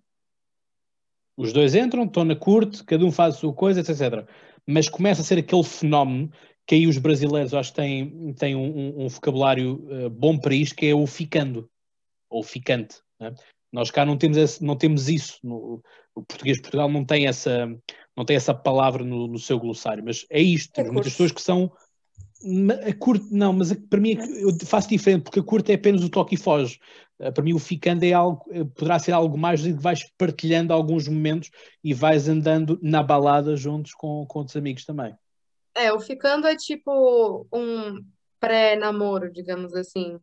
Os 1.36 1.52
dois 1.52 1.74
entram, 1.74 2.04
estão 2.04 2.24
na 2.24 2.36
curte, 2.36 2.84
cada 2.84 3.04
um 3.04 3.12
faz 3.12 3.36
a 3.36 3.38
sua 3.38 3.54
coisa, 3.54 3.80
etc. 3.80 4.28
Mas 4.68 4.88
começa 4.88 5.22
a 5.22 5.24
ser 5.24 5.40
aquele 5.40 5.64
fenómeno 5.64 6.32
que 6.68 6.76
aí 6.76 6.86
os 6.86 7.00
brasileiros 7.00 7.54
acho 7.54 7.72
que 7.72 7.78
têm, 7.78 8.34
têm 8.34 8.56
um, 8.56 8.66
um, 8.66 9.06
um 9.06 9.08
vocabulário 9.08 9.84
uh, 9.90 10.10
bom 10.10 10.38
para 10.38 10.54
isto, 10.54 10.76
que 10.76 10.86
é 10.86 10.94
o 10.94 11.08
ficando, 11.08 11.68
ou 12.30 12.44
ficante. 12.44 12.98
Né? 13.20 13.34
Nós 13.72 13.92
cá 13.92 14.06
não 14.06 14.18
temos, 14.18 14.38
esse, 14.38 14.64
não 14.64 14.76
temos 14.76 15.10
isso. 15.10 15.40
No, 15.44 15.82
o 16.16 16.24
português 16.24 16.58
de 16.58 16.64
Portugal 16.64 16.90
não 16.90 17.06
tem 17.06 17.28
essa, 17.28 17.68
não 18.16 18.26
tem 18.26 18.36
essa 18.36 18.54
palavra 18.54 19.04
no, 19.04 19.28
no 19.28 19.38
seu 19.38 19.60
glossário, 19.60 20.04
mas 20.04 20.26
é 20.30 20.42
isto. 20.42 20.74
Temos 20.74 20.90
é 20.90 20.94
muitas 20.94 21.14
pessoas 21.14 21.32
que 21.32 21.42
são. 21.42 21.72
A 22.88 22.94
curto, 22.94 23.28
não, 23.32 23.52
mas 23.52 23.74
para 23.74 24.00
mim 24.00 24.18
eu 24.38 24.56
faço 24.66 24.88
diferente, 24.88 25.24
porque 25.24 25.42
a 25.42 25.44
curta 25.44 25.74
é 25.74 25.76
apenas 25.76 26.04
o 26.04 26.10
toque 26.10 26.36
e 26.36 26.38
foge. 26.38 26.80
Eh, 27.20 27.32
para 27.32 27.44
mim, 27.44 27.54
o 27.54 27.60
ficando 27.60 28.04
é 28.04 28.14
algo, 28.14 28.46
eh, 28.50 28.64
poderá 28.64 28.98
ser 28.98 29.12
algo 29.12 29.38
mais 29.38 29.62
de 29.62 29.74
que 29.74 29.82
vais 29.82 30.10
partilhando 30.18 30.74
alguns 30.74 31.08
momentos 31.08 31.52
e 31.84 31.94
vais 31.94 32.30
andando 32.30 32.80
na 32.82 33.04
balada 33.04 33.56
juntos 33.58 33.94
com, 33.94 34.26
com 34.26 34.40
outros 34.40 34.56
amigos 34.56 34.86
também. 34.86 35.14
É, 35.76 35.92
o 35.92 36.00
ficando 36.00 36.48
é 36.48 36.56
tipo 36.56 37.46
um 37.54 38.04
pré-namoro, 38.40 39.32
digamos 39.32 39.76
assim. 39.76 40.18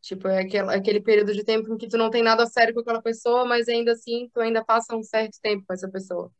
Tipo, 0.00 0.28
é 0.28 0.40
aquele, 0.40 0.74
aquele 0.74 1.00
período 1.00 1.34
de 1.34 1.44
tempo 1.44 1.72
em 1.72 1.76
que 1.76 1.88
tu 1.88 1.98
não 1.98 2.10
tem 2.10 2.22
nada 2.22 2.46
sério 2.46 2.72
com 2.72 2.80
aquela 2.80 3.02
pessoa, 3.02 3.44
mas 3.44 3.68
ainda 3.68 3.92
assim 3.92 4.30
tu 4.32 4.40
ainda 4.40 4.64
passa 4.64 4.96
um 4.96 5.02
certo 5.02 5.38
tempo 5.42 5.64
com 5.66 5.74
essa 5.74 5.88
pessoa. 5.88 6.32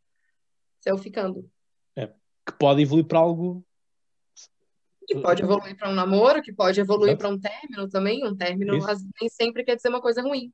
É 0.87 0.95
o 0.95 0.99
ficando. 0.99 1.49
É, 1.95 2.07
que 2.07 2.53
pode 2.59 2.83
evoluir 2.83 3.07
para 3.07 3.19
algo. 3.19 3.63
Que 5.07 5.21
pode 5.21 5.43
evoluir 5.43 5.77
para 5.77 5.91
um 5.91 5.95
namoro, 5.95 6.41
que 6.41 6.53
pode 6.53 6.81
evoluir 6.81 7.19
para 7.19 7.29
um 7.29 7.39
término 7.39 7.89
também. 7.89 8.27
Um 8.27 8.35
término 8.35 8.79
nem 9.21 9.29
sempre 9.29 9.63
quer 9.63 9.77
dizer 9.77 9.89
uma 9.89 10.01
coisa 10.01 10.23
ruim. 10.23 10.53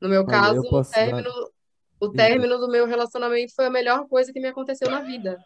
No 0.00 0.08
meu 0.08 0.24
caso, 0.24 0.60
o 0.60 0.84
término, 0.84 1.30
dar... 1.30 2.06
o 2.06 2.12
término 2.12 2.58
do 2.58 2.68
meu 2.68 2.86
relacionamento 2.86 3.54
foi 3.54 3.66
a 3.66 3.70
melhor 3.70 4.06
coisa 4.06 4.32
que 4.32 4.40
me 4.40 4.48
aconteceu 4.48 4.88
na 4.90 5.00
vida. 5.00 5.38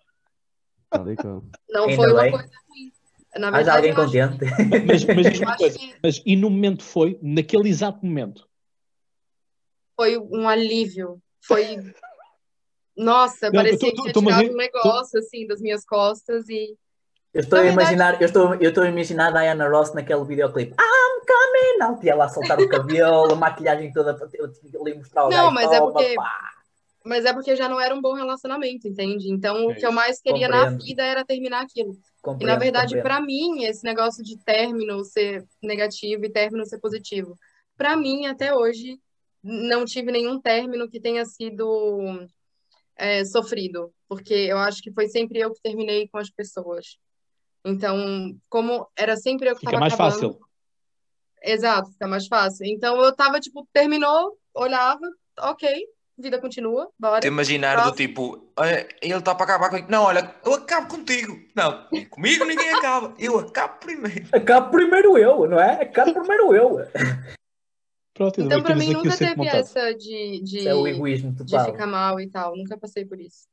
Não 1.71 1.85
Ainda 1.85 1.97
foi 1.97 2.13
uma 2.13 2.31
coisa 2.31 2.53
ruim. 2.69 2.93
Na 3.37 3.51
verdade, 3.51 3.89
alguém 3.89 3.95
contente. 3.95 4.39
Mas, 4.87 5.05
mas, 5.05 5.41
uma 5.41 5.57
coisa, 5.57 5.79
que... 5.79 5.95
mas 6.03 6.22
e 6.24 6.37
no 6.37 6.49
momento 6.49 6.83
foi, 6.83 7.18
naquele 7.22 7.68
exato 7.68 8.05
momento? 8.05 8.49
Foi 9.97 10.16
um 10.16 10.49
alívio. 10.49 11.20
Foi. 11.41 11.79
Nossa, 12.97 13.47
não, 13.51 13.62
parecia 13.62 13.91
tô, 13.91 13.97
tô, 13.97 14.03
que 14.05 14.12
tinha 14.12 14.24
tirado 14.24 14.53
um 14.53 14.57
negócio 14.57 15.12
tô... 15.12 15.18
assim 15.18 15.47
das 15.47 15.61
minhas 15.61 15.85
costas 15.85 16.49
e. 16.49 16.76
Eu 17.35 17.43
estou, 17.43 17.59
a 17.59 17.66
imaginar, 17.66 18.20
eu, 18.20 18.26
estou, 18.26 18.55
eu 18.55 18.70
estou 18.70 18.83
a 18.83 18.89
imaginar 18.89 19.29
a 19.29 19.41
Diana 19.41 19.68
Ross 19.68 19.93
naquele 19.93 20.24
videoclipe. 20.24 20.72
I'm 20.72 21.26
coming 21.26 21.83
out! 21.83 22.05
E 22.05 22.09
ela 22.09 22.24
a 22.24 22.29
soltar 22.29 22.59
o 22.59 22.68
cabelo, 22.68 23.33
a 23.33 23.37
maquilhagem 23.37 23.93
toda 23.93 24.14
para 24.14 24.26
ali 24.26 24.95
mostrar 24.95 25.26
o 25.26 25.29
Não, 25.29 25.51
mas 25.51 25.70
é 25.70 25.79
porque. 25.79 26.14
Pá. 26.14 26.58
Mas 27.05 27.24
é 27.24 27.32
porque 27.32 27.55
já 27.55 27.68
não 27.68 27.80
era 27.80 27.94
um 27.94 28.01
bom 28.01 28.12
relacionamento, 28.14 28.88
entende? 28.88 29.30
Então, 29.30 29.57
é 29.57 29.66
o 29.66 29.74
que 29.74 29.86
eu 29.86 29.92
mais 29.92 30.20
queria 30.20 30.49
Compreendo. 30.49 30.72
na 30.72 30.84
vida 30.84 31.05
era 31.05 31.24
terminar 31.24 31.62
aquilo. 31.62 31.96
Compreendo, 32.20 32.42
e 32.42 32.46
na 32.53 32.59
verdade, 32.59 33.01
para 33.01 33.20
mim, 33.20 33.64
esse 33.64 33.84
negócio 33.84 34.22
de 34.22 34.36
término 34.44 35.05
ser 35.05 35.46
negativo 35.62 36.24
e 36.24 36.30
término 36.30 36.66
ser 36.66 36.78
positivo, 36.80 37.38
para 37.76 37.96
mim, 37.96 38.26
até 38.26 38.55
hoje, 38.55 39.01
não 39.42 39.84
tive 39.84 40.11
nenhum 40.11 40.40
término 40.40 40.90
que 40.90 41.01
tenha 41.01 41.24
sido 41.24 42.26
é, 42.96 43.24
sofrido, 43.24 43.92
porque 44.09 44.34
eu 44.34 44.59
acho 44.59 44.82
que 44.82 44.92
foi 44.92 45.09
sempre 45.09 45.38
eu 45.38 45.53
que 45.53 45.62
terminei 45.62 46.09
com 46.09 46.18
as 46.18 46.28
pessoas. 46.28 46.99
Então, 47.64 48.36
como 48.49 48.88
era 48.96 49.16
sempre 49.16 49.49
eu 49.49 49.55
que 49.55 49.64
estava 49.64 49.76
Fica 49.76 49.80
mais 49.80 49.94
acabando, 49.94 50.32
fácil. 50.32 50.49
Exato, 51.42 51.92
fica 51.92 52.09
mais 52.09 52.26
fácil. 52.26 52.66
Então, 52.66 53.01
eu 53.01 53.14
tava, 53.14 53.38
tipo, 53.38 53.66
terminou, 53.72 54.36
olhava, 54.53 55.09
ok, 55.38 55.86
vida 56.23 56.41
continua, 56.41 56.91
bora. 56.99 57.21
Te 57.21 57.29
imaginar 57.29 57.85
do 57.85 57.93
tipo, 57.93 58.53
ele 59.01 59.14
está 59.14 59.35
para 59.35 59.45
acabar 59.45 59.71
comigo. 59.71 59.91
Não, 59.91 60.05
olha, 60.05 60.35
eu 60.45 60.55
acabo 60.55 60.89
contigo. 60.89 61.39
Não, 61.55 61.87
comigo 62.11 62.45
ninguém 62.45 62.71
acaba. 62.75 63.14
Eu 63.19 63.39
acabo 63.39 63.79
primeiro. 63.79 64.27
Acabo 64.33 64.71
primeiro 64.71 65.19
eu, 65.19 65.49
não 65.49 65.61
é? 65.61 65.83
Acabo 65.83 66.12
primeiro 66.12 66.55
eu. 66.55 66.79
Pronto, 68.14 68.41
então, 68.41 68.61
para 68.61 68.75
mim, 68.75 68.93
nunca 68.93 69.16
teve 69.16 69.47
essa 69.47 69.95
de, 69.95 70.43
de, 70.43 70.66
é 70.66 70.75
o 70.75 70.89
egoísmo 70.89 71.37
total. 71.37 71.64
de 71.66 71.71
ficar 71.71 71.87
mal 71.87 72.19
e 72.19 72.29
tal. 72.29 72.57
Nunca 72.57 72.77
passei 72.77 73.05
por 73.05 73.21
isso. 73.21 73.47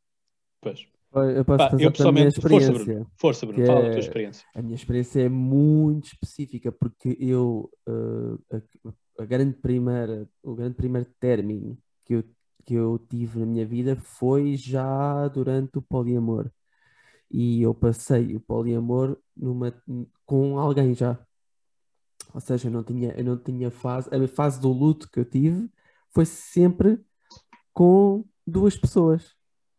Pois. 0.60 0.88
Eu 1.16 1.46
posso 1.46 1.58
Pá, 1.58 1.78
eu 1.80 1.92
pessoalmente, 1.92 2.42
força, 2.42 2.72
Bruno, 2.74 3.08
força, 3.16 3.46
Bruno, 3.46 3.66
fala 3.66 3.86
é, 3.86 3.88
a 3.88 3.92
tua 3.92 4.00
experiência. 4.00 4.46
A 4.54 4.62
minha 4.62 4.76
experiência 4.76 5.22
é 5.22 5.30
muito 5.30 6.08
específica 6.08 6.74
porque 6.74 7.16
eu, 7.18 7.72
uh, 7.88 8.38
a, 8.52 9.24
a, 9.24 9.26
grande 9.26 9.54
primeira, 9.54 10.28
o 10.44 10.56
grande 10.56 10.76
primeiro 10.76 11.08
término 11.18 11.78
que 12.04 12.16
eu 12.16 12.24
que 12.66 12.74
eu 12.74 12.98
tive 12.98 13.40
na 13.40 13.46
minha 13.46 13.66
vida 13.66 13.96
foi 13.96 14.58
já 14.58 15.28
durante 15.28 15.78
o 15.78 15.82
poliamor. 15.82 16.52
E 17.30 17.62
eu 17.62 17.74
passei 17.74 18.36
o 18.36 18.40
poliamor 18.40 19.18
numa, 19.36 19.74
com 20.26 20.58
alguém 20.60 20.94
já. 20.94 21.20
Ou 22.34 22.42
seja, 22.42 22.68
eu 22.68 22.72
não 22.72 22.84
tinha, 22.84 23.12
eu 23.12 23.24
não 23.24 23.38
tinha 23.38 23.72
fase. 23.72 24.10
A 24.14 24.28
fase 24.28 24.60
do 24.60 24.70
luto 24.70 25.10
que 25.10 25.20
eu 25.20 25.26
tive 25.26 25.70
foi 26.10 26.26
sempre 26.26 27.00
com 27.74 28.26
duas 28.46 28.76
pessoas. 28.78 29.36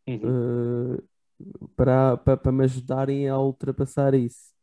Uhum. 0.07 0.97
Uh, 0.97 1.69
para, 1.75 2.17
para, 2.17 2.37
para 2.37 2.53
me 2.53 2.65
ajudarem 2.65 3.29
a 3.29 3.39
ultrapassar 3.39 4.15
isso. 4.15 4.55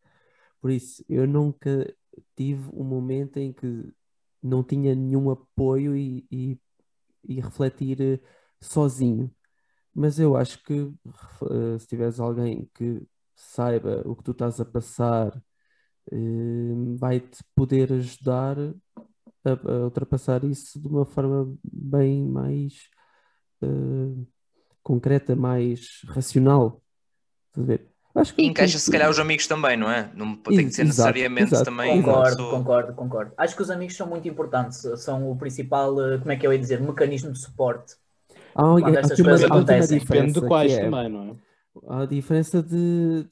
Por 0.62 0.72
isso, 0.72 1.04
eu 1.10 1.28
nunca 1.28 1.94
tive 2.36 2.70
um 2.74 2.84
momento 2.84 3.38
em 3.38 3.52
que 3.52 3.92
não 4.42 4.64
tinha 4.64 4.96
nenhum 4.96 5.30
apoio 5.30 5.96
e, 5.96 6.26
e 6.32 6.60
e 7.24 7.40
refletir 7.42 8.02
eh, 8.02 8.20
sozinho. 8.62 9.34
Mas 9.96 10.20
eu 10.20 10.36
acho 10.36 10.64
que 10.64 10.74
uh, 10.74 11.80
se 11.80 11.88
tiveres 11.88 12.20
alguém 12.20 12.70
que 12.74 13.02
saiba 13.36 14.02
o 14.06 14.16
que 14.16 14.24
tu 14.24 14.32
estás 14.32 14.60
a 14.60 14.66
passar, 14.66 15.36
uh, 16.12 16.98
vai-te 16.98 17.44
poder 17.56 17.94
ajudar 17.94 18.58
a, 19.46 19.52
a, 19.52 19.86
ultrapassar 19.86 20.44
isso 20.44 20.80
de 20.80 20.88
uma 20.88 21.06
forma 21.06 21.56
bem 21.64 22.26
mais 22.28 22.90
uh, 23.64 24.28
concreta, 24.84 25.36
mais 25.36 26.02
racional. 26.08 26.82
Acho 28.16 28.36
que 28.36 28.44
E 28.44 28.46
encaixa 28.46 28.78
se 28.78 28.86
tem- 28.92 29.00
calhar 29.00 29.10
os 29.10 29.18
amigos 29.18 29.48
também, 29.48 29.76
não 29.76 29.90
é? 29.90 30.12
Não 30.16 30.36
tem 30.36 30.68
que 30.68 30.72
ser 30.74 30.84
Exato, 30.84 30.88
necessariamente 30.88 31.54
exato. 31.54 31.66
também. 31.66 32.02
Concordo, 32.02 32.30
pessoa- 32.38 32.52
concordo, 32.58 32.94
concordo. 32.94 33.32
Acho 33.38 33.56
que 33.56 33.62
os 33.64 33.72
amigos 33.72 33.96
são 33.96 34.06
muito 34.08 34.28
importantes, 34.28 34.82
são 35.02 35.32
o 35.32 35.36
principal, 35.36 36.00
eh, 36.00 36.18
como 36.20 36.32
é 36.32 36.36
que 36.36 36.46
eu 36.46 36.54
ia 36.54 36.60
dizer, 36.60 36.80
mecanismo 36.80 37.32
de 37.32 37.40
suporte. 37.40 37.96
Há, 38.54 38.64
um- 38.76 38.80
Quando 38.82 38.98
há 38.98 39.00
estas 39.00 39.20
coisas 39.20 39.44
uma 39.50 39.56
acontecem. 39.56 39.98
diferença. 39.98 40.26
Depende 40.28 40.42
de 40.42 40.48
quais 40.48 40.72
que 40.74 40.80
é- 40.80 40.84
também, 40.90 41.10
não 41.10 41.24
é? 41.24 41.36
Há 41.88 42.02
a 42.02 42.06
diferença 42.06 42.62
de, 42.62 43.26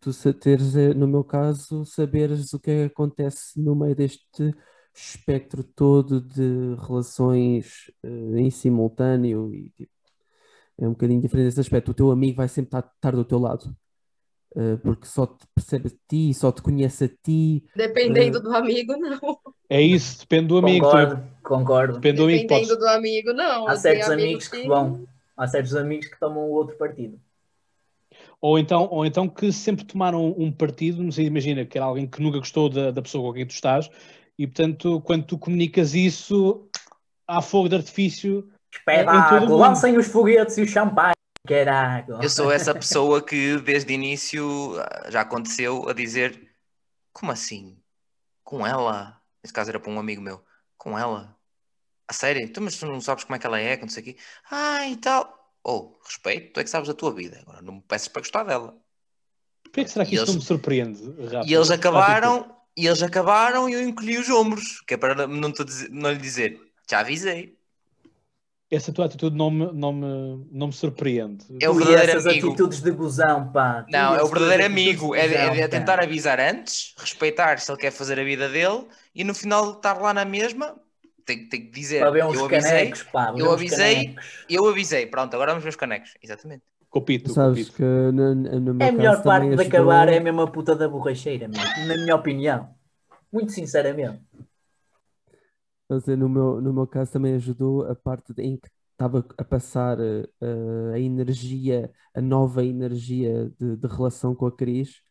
tu 0.00 0.32
teres, 0.40 0.74
eh, 0.74 0.94
no 0.94 1.06
meu 1.06 1.22
caso, 1.22 1.84
saberes 1.84 2.54
o 2.54 2.58
que 2.58 2.70
é 2.70 2.76
que 2.88 2.92
acontece 2.94 3.60
no 3.60 3.74
meio 3.76 3.94
deste 3.94 4.54
espectro 4.94 5.62
todo 5.62 6.18
de 6.18 6.76
relações 6.88 7.90
eh, 8.02 8.38
em 8.40 8.48
simultâneo 8.50 9.52
e 9.54 9.68
tipo, 9.76 9.92
é 10.78 10.86
um 10.88 10.92
bocadinho 10.92 11.20
diferente 11.20 11.44
desse 11.46 11.60
aspecto. 11.60 11.90
O 11.90 11.94
teu 11.94 12.10
amigo 12.10 12.38
vai 12.38 12.48
sempre 12.48 12.68
estar, 12.68 12.90
estar 12.94 13.10
do 13.14 13.24
teu 13.24 13.38
lado, 13.38 13.76
porque 14.82 15.06
só 15.06 15.26
te 15.26 15.46
percebe 15.54 15.88
a 15.88 16.08
ti, 16.08 16.32
só 16.32 16.52
te 16.52 16.62
conhece 16.62 17.04
a 17.04 17.08
ti. 17.08 17.64
Dependendo 17.74 18.40
do 18.40 18.54
amigo, 18.54 18.96
não. 18.96 19.38
É 19.68 19.80
isso, 19.80 20.20
depende 20.20 20.48
do 20.48 20.58
amigo. 20.58 20.84
Concordo, 20.86 21.22
concordo. 21.42 21.94
Depende 21.94 22.16
do 22.18 22.24
amigo. 22.24 22.42
Dependendo 22.42 22.68
Podes, 22.68 22.78
do 22.78 22.88
amigo, 22.88 23.32
não. 23.32 23.68
Há 23.68 23.76
certos 23.76 24.10
amigo 24.10 24.22
amigos 24.22 24.48
que 24.48 24.68
vão, 24.68 25.04
há 25.36 25.46
certos 25.46 25.74
amigos 25.74 26.06
que 26.06 26.20
tomam 26.20 26.44
o 26.44 26.52
outro 26.52 26.76
partido. 26.76 27.18
ou, 28.40 28.58
então, 28.58 28.88
ou 28.90 29.04
então 29.04 29.28
que 29.28 29.50
sempre 29.50 29.84
tomaram 29.84 30.34
um 30.36 30.52
partido, 30.52 31.02
não 31.02 31.10
sei, 31.10 31.26
imagina, 31.26 31.64
que 31.64 31.76
era 31.76 31.86
alguém 31.86 32.06
que 32.06 32.22
nunca 32.22 32.38
gostou 32.38 32.68
da, 32.68 32.90
da 32.90 33.02
pessoa 33.02 33.24
com 33.24 33.34
quem 33.34 33.46
tu 33.46 33.52
estás, 33.52 33.90
e 34.38 34.46
portanto, 34.46 35.00
quando 35.00 35.24
tu 35.24 35.38
comunicas 35.38 35.94
isso, 35.94 36.68
há 37.26 37.40
fogo 37.40 37.68
de 37.68 37.76
artifício. 37.76 38.48
Mundo. 39.40 39.56
lancem 39.56 39.96
os 39.96 40.08
foguetes 40.08 40.58
e 40.58 40.62
o 40.62 40.66
champanhe, 40.66 41.13
Eu 42.22 42.28
sou 42.30 42.50
essa 42.50 42.72
pessoa 42.74 43.22
que 43.22 43.58
desde 43.60 43.92
o 43.92 43.94
início 43.94 44.74
já 45.10 45.20
aconteceu 45.20 45.88
a 45.88 45.92
dizer 45.92 46.50
como 47.12 47.30
assim? 47.32 47.78
Com 48.42 48.66
ela? 48.66 49.20
Nesse 49.42 49.52
caso 49.52 49.70
era 49.70 49.78
para 49.78 49.90
um 49.92 49.98
amigo 49.98 50.22
meu. 50.22 50.42
Com 50.78 50.98
ela? 50.98 51.36
A 52.08 52.12
sério? 52.12 52.42
Então, 52.42 52.62
mas 52.62 52.76
tu 52.78 52.86
não 52.86 53.00
sabes 53.00 53.24
como 53.24 53.36
é 53.36 53.38
que 53.38 53.46
ela 53.46 53.58
é, 53.60 53.76
que 53.76 53.82
não 53.82 53.88
sei 53.90 54.02
o 54.02 54.06
quê. 54.06 54.16
Ah, 54.50 54.88
e 54.88 54.96
tal. 54.96 55.52
Oh, 55.62 55.94
respeito, 56.04 56.52
tu 56.54 56.60
é 56.60 56.64
que 56.64 56.70
sabes 56.70 56.88
da 56.88 56.94
tua 56.94 57.12
vida. 57.12 57.38
Agora 57.42 57.62
não 57.62 57.74
me 57.74 57.82
peças 57.82 58.08
para 58.08 58.20
gostar 58.22 58.44
dela. 58.44 58.76
Por 59.64 59.70
que 59.72 59.88
será 59.88 60.04
que 60.04 60.12
E 60.12 60.14
isso 60.14 60.24
eles- 60.24 60.34
não 60.34 60.40
me 60.40 60.46
surpreende, 60.46 61.02
Rafa? 61.26 61.48
E 61.48 61.54
eles 61.54 61.70
acabaram, 61.70 62.56
e 62.76 62.86
eles 62.86 63.02
acabaram 63.02 63.68
e 63.68 63.72
eu 63.74 63.82
encolhi 63.82 64.18
os 64.18 64.28
ombros, 64.28 64.80
que 64.82 64.94
é 64.94 64.96
para 64.96 65.26
não, 65.26 65.50
te 65.52 65.64
dizer- 65.64 65.90
não 65.90 66.10
lhe 66.12 66.18
dizer, 66.18 66.60
já 66.88 67.00
avisei. 67.00 67.58
Essa 68.74 68.92
tua 68.92 69.06
atitude 69.06 69.36
não 69.36 69.50
me, 69.50 69.72
não 69.72 69.92
me, 69.92 70.46
não 70.50 70.66
me 70.68 70.72
surpreende. 70.72 71.44
É 71.60 71.68
o 71.68 71.74
verdadeiro 71.74 72.10
essas 72.10 72.26
amigo. 72.26 72.48
atitudes 72.48 72.80
de 72.80 72.90
gozão, 72.90 73.50
pá. 73.52 73.84
Não, 73.88 74.14
é 74.16 74.22
o 74.22 74.26
verdadeiro 74.28 74.66
amigo. 74.66 75.14
É, 75.14 75.28
de- 75.28 75.34
é 75.34 75.48
gozão, 75.48 75.68
tentar 75.68 75.96
pá. 75.98 76.04
avisar 76.04 76.40
antes, 76.40 76.94
respeitar 76.98 77.58
se 77.58 77.70
ele 77.70 77.78
quer 77.80 77.90
fazer 77.90 78.18
a 78.18 78.24
vida 78.24 78.48
dele 78.48 78.86
e 79.14 79.24
no 79.24 79.34
final 79.34 79.72
estar 79.72 80.00
lá 80.00 80.12
na 80.12 80.24
mesma, 80.24 80.74
tem, 81.24 81.48
tem 81.48 81.62
que 81.66 81.70
dizer, 81.70 82.00
Para 82.00 82.10
ver 82.10 82.24
uns 82.24 82.34
eu 82.36 82.44
avisei, 82.44 82.70
canecos, 82.70 83.02
pá. 83.04 83.34
eu 83.36 83.50
avisei, 83.52 83.94
canecos. 84.04 84.24
eu 84.48 84.68
avisei, 84.68 85.06
pronto, 85.06 85.34
agora 85.34 85.52
vamos 85.52 85.64
ver 85.64 85.70
os 85.70 85.76
canecos. 85.76 86.14
Exatamente. 86.22 86.62
Copito, 86.90 87.32
Sabes 87.32 87.70
copito. 87.70 87.76
que 87.76 87.82
no, 87.82 88.34
no 88.34 88.60
no 88.60 88.74
meu 88.74 88.86
É 88.86 88.90
a 88.90 88.92
melhor 88.92 89.22
parte 89.22 89.56
de 89.56 89.62
acabar 89.62 90.08
é 90.08 90.18
a 90.18 90.46
puta 90.46 90.76
da 90.76 90.88
borracheira, 90.88 91.48
na 91.48 91.96
minha 91.96 92.14
opinião. 92.14 92.68
Muito 93.32 93.50
sinceramente. 93.50 94.20
Eh, 96.08 96.16
no 96.16 96.28
meu, 96.28 96.60
no 96.60 96.72
meu 96.72 96.86
caso 96.86 97.12
também 97.12 97.34
ajudou 97.34 97.82
a 97.86 97.94
parte 97.94 98.32
em 98.38 98.56
que 98.56 98.68
estava 98.92 99.26
a 99.38 99.44
passar 99.44 99.98
eh, 100.00 100.28
a 100.94 100.98
energia, 100.98 101.90
a 102.14 102.20
nova 102.20 102.64
energia 102.64 103.50
de, 103.58 103.76
de 103.76 103.86
relação 103.88 104.34
com 104.34 104.46
a 104.46 104.52
Cris, 104.56 105.02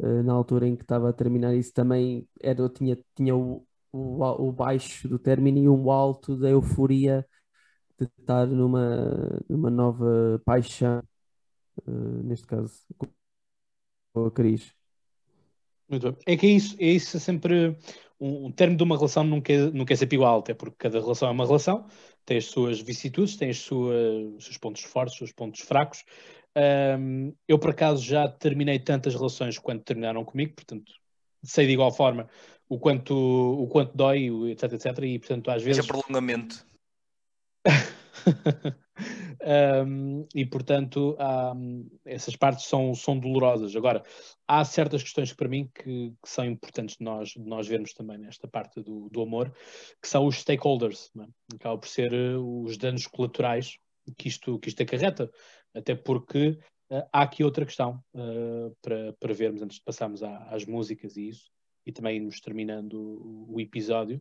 eh, 0.00 0.22
na 0.22 0.32
altura 0.34 0.66
em 0.68 0.76
que 0.76 0.82
estava 0.84 1.08
a 1.10 1.12
terminar 1.12 1.54
isso 1.54 1.72
também 1.72 2.28
era, 2.40 2.60
eu 2.60 2.68
tinha, 2.68 2.98
tinha 3.14 3.36
o, 3.36 3.66
o, 3.92 4.24
o 4.48 4.52
baixo 4.52 5.08
do 5.08 5.18
término 5.18 5.58
e 5.58 5.68
um 5.68 5.90
alto 5.90 6.36
da 6.36 6.50
euforia 6.50 7.26
de 7.98 8.06
estar 8.18 8.46
numa, 8.46 9.40
numa 9.48 9.70
nova 9.70 10.40
paixão, 10.44 11.02
eh, 11.86 11.90
neste 12.24 12.46
caso 12.46 12.72
com 14.12 14.26
a 14.26 14.30
Cris. 14.30 14.74
Muito 15.88 16.10
bem. 16.12 16.22
É 16.26 16.36
que 16.36 16.46
é 16.46 16.50
isso, 16.50 16.76
é 16.78 16.86
isso 16.86 17.20
sempre 17.20 17.76
um, 18.22 18.46
um 18.46 18.52
término 18.52 18.78
de 18.78 18.84
uma 18.84 18.96
relação 18.96 19.24
nunca 19.24 19.52
é, 19.52 19.58
nunca 19.70 19.92
é 19.92 19.96
sempre 19.96 20.16
igual, 20.16 20.38
até 20.38 20.54
porque 20.54 20.76
cada 20.78 21.00
relação 21.00 21.28
é 21.28 21.32
uma 21.32 21.44
relação, 21.44 21.84
tem 22.24 22.36
as 22.36 22.44
suas 22.44 22.80
vicissitudes, 22.80 23.36
tem 23.36 23.50
as 23.50 23.58
suas, 23.58 24.34
os 24.36 24.44
seus 24.44 24.56
pontos 24.56 24.82
fortes, 24.84 25.14
os 25.14 25.18
seus 25.18 25.32
pontos 25.32 25.60
fracos. 25.60 26.04
Ahm, 26.54 27.32
eu, 27.48 27.58
por 27.58 27.70
acaso, 27.70 28.02
já 28.04 28.28
terminei 28.28 28.78
tantas 28.78 29.14
relações 29.14 29.58
quanto 29.58 29.82
terminaram 29.82 30.24
comigo, 30.24 30.54
portanto, 30.54 30.92
sei 31.42 31.66
de 31.66 31.72
igual 31.72 31.92
forma 31.92 32.28
o 32.68 32.78
quanto, 32.78 33.14
o 33.14 33.66
quanto 33.66 33.96
dói, 33.96 34.30
etc, 34.52 34.72
etc, 34.72 34.98
e 35.02 35.18
portanto, 35.18 35.50
às 35.50 35.62
Veja 35.62 35.82
vezes... 35.82 35.86
prolongamento. 35.86 36.64
Um, 39.44 40.24
e 40.34 40.46
portanto 40.46 41.16
há, 41.18 41.52
essas 42.04 42.36
partes 42.36 42.66
são, 42.66 42.94
são 42.94 43.18
dolorosas. 43.18 43.74
Agora, 43.74 44.04
há 44.46 44.64
certas 44.64 45.02
questões 45.02 45.32
que 45.32 45.36
para 45.36 45.48
mim 45.48 45.68
que, 45.74 46.10
que 46.22 46.28
são 46.28 46.44
importantes 46.44 46.96
de 46.96 47.04
nós, 47.04 47.30
de 47.30 47.40
nós 47.40 47.66
vermos 47.66 47.92
também 47.92 48.18
nesta 48.18 48.46
parte 48.46 48.80
do, 48.80 49.08
do 49.08 49.22
amor, 49.22 49.52
que 50.00 50.08
são 50.08 50.26
os 50.26 50.36
stakeholders, 50.36 51.10
não 51.14 51.24
é? 51.24 51.28
acaba 51.56 51.76
por 51.76 51.88
ser 51.88 52.12
eh, 52.12 52.36
os 52.36 52.76
danos 52.76 53.06
colaterais 53.08 53.78
que 54.16 54.28
isto, 54.28 54.58
que 54.60 54.68
isto 54.68 54.82
acarreta, 54.82 55.28
até 55.74 55.94
porque 55.96 56.56
eh, 56.90 57.06
há 57.12 57.22
aqui 57.22 57.42
outra 57.42 57.66
questão 57.66 58.00
eh, 58.14 58.70
para, 58.80 59.12
para 59.14 59.34
vermos 59.34 59.60
antes 59.62 59.78
de 59.78 59.84
passarmos 59.84 60.22
à- 60.22 60.44
às 60.50 60.64
músicas 60.64 61.16
e 61.16 61.28
isso, 61.28 61.50
e 61.84 61.90
também 61.90 62.16
irmos 62.16 62.40
terminando 62.40 62.94
o, 62.94 63.54
o 63.54 63.60
episódio, 63.60 64.20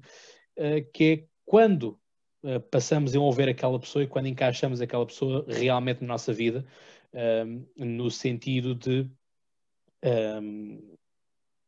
eh, 0.56 0.82
que 0.82 1.04
é 1.04 1.26
quando 1.46 2.01
uh, 2.44 2.60
passamos 2.72 3.14
a 3.14 3.18
envolver 3.18 3.50
aquela 3.50 3.80
pessoa 3.80 4.04
e 4.04 4.08
quando 4.08 4.28
encaixamos 4.28 4.82
aquela 4.82 5.06
pessoa 5.06 5.46
realmente 5.48 6.02
na 6.02 6.08
nossa 6.08 6.34
vida, 6.34 6.66
um, 7.14 7.66
no 7.78 8.10
sentido 8.10 8.76
de 8.76 9.10
um, 10.42 10.96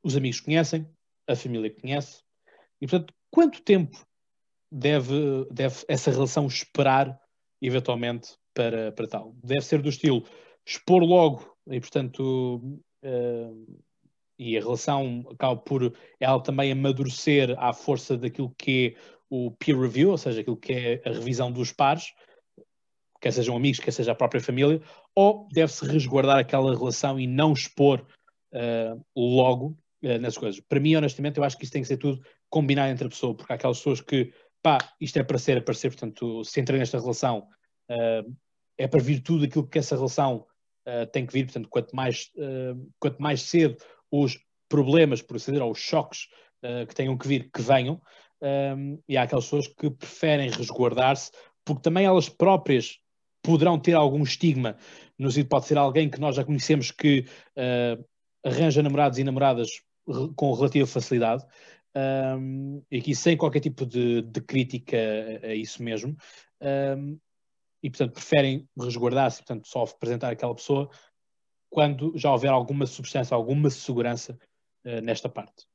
os 0.02 0.16
amigos 0.16 0.40
conhecem, 0.40 0.88
a 1.28 1.36
família 1.36 1.70
conhece, 1.70 2.24
e 2.82 2.88
portanto, 2.88 3.14
quanto 3.32 3.62
tempo 3.62 3.98
deve, 4.72 5.46
deve 5.52 5.84
essa 5.88 6.12
relação 6.12 6.48
esperar 6.48 7.20
eventualmente 7.62 8.36
para, 8.54 8.92
para 8.92 9.08
tal? 9.08 9.34
Deve 9.44 9.62
ser 9.62 9.82
do 9.82 9.90
estilo 9.90 10.24
expor 10.66 11.04
logo 11.04 11.56
e 11.68 11.80
portanto. 11.80 12.62
uh, 13.04 13.84
e 14.38 14.58
a 14.58 14.62
relação 14.62 15.26
acaba 15.32 15.56
por 15.56 15.94
ela 16.20 16.42
também 16.42 16.72
amadurecer 16.72 17.56
à 17.58 17.72
força 17.72 18.18
daquilo 18.18 18.54
que 18.58 18.96
é 18.98 19.23
o 19.30 19.52
peer 19.52 19.80
review, 19.80 20.12
ou 20.12 20.18
seja, 20.18 20.42
aquilo 20.42 20.58
que 20.58 20.74
é 20.74 21.02
a 21.06 21.10
revisão 21.10 21.52
dos 21.52 21.72
pares, 21.72 22.14
quer 23.24 23.32
sejam 23.32 23.56
amigos, 23.56 23.80
quer 23.80 23.92
seja 23.92 24.12
a 24.12 24.16
própria 24.16 24.42
família, 24.42 24.82
ou 25.16 25.48
deve-se 25.52 25.86
resguardar 25.86 26.40
aquela 26.40 26.76
relação 26.78 27.18
e 27.18 27.26
não 27.26 27.54
expor 27.54 28.06
uh, 28.54 29.06
logo 29.16 29.78
uh, 30.04 30.40
coisas. 30.40 30.60
Para 30.60 30.80
mim, 30.82 30.96
honestamente, 30.96 31.38
eu 31.38 31.44
acho 31.44 31.58
que 31.58 31.64
isso 31.64 31.72
tem 31.72 31.82
que 31.82 31.88
ser 31.88 31.98
tudo 31.98 32.22
combinado 32.50 32.92
entre 32.92 33.08
a 33.08 33.10
pessoa, 33.10 33.34
porque 33.34 33.54
há 33.54 33.56
aquelas 33.56 33.78
pessoas 33.78 34.02
que, 34.02 34.34
pá, 34.62 34.78
isto 35.00 35.18
é 35.18 35.24
para 35.24 35.38
ser, 35.38 35.58
é 35.58 35.62
para 35.62 35.74
ser, 35.74 35.90
portanto, 35.90 36.44
se 36.44 36.60
entrei 36.60 36.78
nesta 36.78 37.00
relação, 37.00 37.48
uh, 37.90 38.36
é 38.78 38.88
para 38.88 39.02
vir 39.02 39.22
tudo 39.22 39.46
aquilo 39.46 39.68
que 39.68 39.80
essa 39.80 39.96
relação 39.96 40.46
tem 41.14 41.26
que 41.26 41.32
vir, 41.32 41.46
portanto, 41.46 41.70
quanto 41.70 41.96
mais, 41.96 42.30
quanto 43.00 43.22
mais 43.22 43.44
cedo 43.44 43.78
os 44.12 44.38
problemas, 44.68 45.22
por 45.22 45.38
assim 45.38 45.54
dizer, 45.54 45.64
ou 45.64 45.72
os 45.72 45.80
choques 45.80 46.28
que 46.90 46.94
tenham 46.94 47.18
que 47.18 47.26
vir, 47.26 47.50
que 47.54 47.62
venham, 47.62 48.02
um, 48.44 49.00
e 49.08 49.16
há 49.16 49.24
aquelas 49.24 49.46
pessoas 49.46 49.68
que 49.68 49.90
preferem 49.90 50.50
resguardar-se, 50.50 51.32
porque 51.64 51.82
também 51.82 52.06
elas 52.06 52.28
próprias 52.28 53.00
poderão 53.42 53.80
ter 53.80 53.94
algum 53.94 54.24
estigma, 54.24 54.78
no 55.18 55.32
sentido 55.32 55.50
pode 55.50 55.66
ser 55.66 55.78
alguém 55.78 56.10
que 56.10 56.20
nós 56.20 56.36
já 56.36 56.44
conhecemos 56.44 56.92
que 56.92 57.26
uh, 57.58 58.04
arranja 58.46 58.84
namorados 58.84 59.18
e 59.18 59.24
namoradas 59.24 59.70
com 60.36 60.54
relativa 60.54 60.86
facilidade, 60.86 61.46
um, 61.96 62.82
e 62.92 62.98
aqui 62.98 63.16
sem 63.16 63.38
qualquer 63.38 63.60
tipo 63.60 63.86
de, 63.86 64.22
de 64.24 64.42
crítica 64.42 64.98
a, 64.98 65.48
a, 65.48 65.56
isso 65.56 65.82
mesmo, 65.84 66.16
um, 66.98 67.20
e 67.82 67.90
portanto 67.90 68.14
preferem 68.14 68.68
resguardar-se, 68.78 69.38
portanto 69.40 69.68
só 69.68 69.84
apresentar 69.84 70.32
aquela 70.32 70.56
pessoa 70.56 70.90
quando 71.70 72.18
já 72.18 72.32
houver 72.32 72.52
alguma 72.52 72.86
substância, 72.86 73.36
alguma 73.36 73.70
segurança 73.70 74.38
uh, 74.86 75.02
nesta 75.02 75.30
parte. 75.30 75.66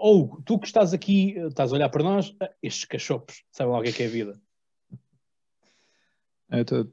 Ou 0.00 0.40
tu 0.42 0.58
que 0.58 0.66
estás 0.66 0.92
aqui, 0.92 1.32
estás 1.38 1.72
a 1.72 1.76
olhar 1.76 1.88
para 1.88 2.02
nós, 2.02 2.34
estes 2.62 2.84
cachopos, 2.84 3.44
sabem 3.52 3.72
lá 3.72 3.78
o 3.78 3.82
que 3.82 3.88
é 3.90 3.92
que 3.92 4.02
é 4.02 4.06
a 4.06 4.10
vida. 4.10 4.40
Eu 6.50 6.64
tô, 6.64 6.88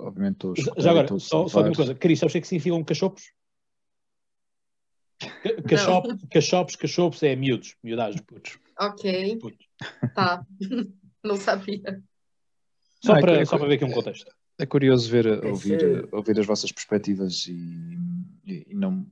obviamente 0.00 0.34
estou 0.34 0.54
Já 0.78 0.90
agora, 0.90 1.08
só, 1.18 1.46
só 1.48 1.60
uma 1.62 1.72
coisa, 1.74 1.94
Cris, 1.94 2.18
sabes 2.18 2.32
o 2.32 2.34
que 2.34 2.38
é 2.38 2.40
que 2.40 2.48
significam 2.48 2.82
cachopos? 2.84 3.32
Cachop, 5.68 6.08
cachopos, 6.30 6.76
cachopos 6.76 7.22
é 7.22 7.34
miúdos, 7.34 7.74
miudagem, 7.82 8.22
putos. 8.22 8.58
Ok. 8.78 9.38
Putos. 9.38 9.66
Tá. 10.14 10.44
Não 11.24 11.36
sabia. 11.36 12.02
Só, 13.04 13.12
Não, 13.12 13.16
é 13.18 13.20
para, 13.20 13.38
que- 13.38 13.46
só 13.46 13.58
para 13.58 13.68
ver 13.68 13.74
aqui 13.74 13.84
um 13.84 13.90
contexto. 13.92 14.32
É 14.60 14.66
curioso 14.66 15.10
ver, 15.10 15.26
Esse- 15.26 15.46
ouvir, 15.46 16.08
ouvir 16.12 16.38
as 16.40 16.46
vossas 16.46 16.70
perspectivas 16.72 17.46
e, 17.46 17.52
e- 18.44 18.66
e 18.70 18.74
não 18.74 19.06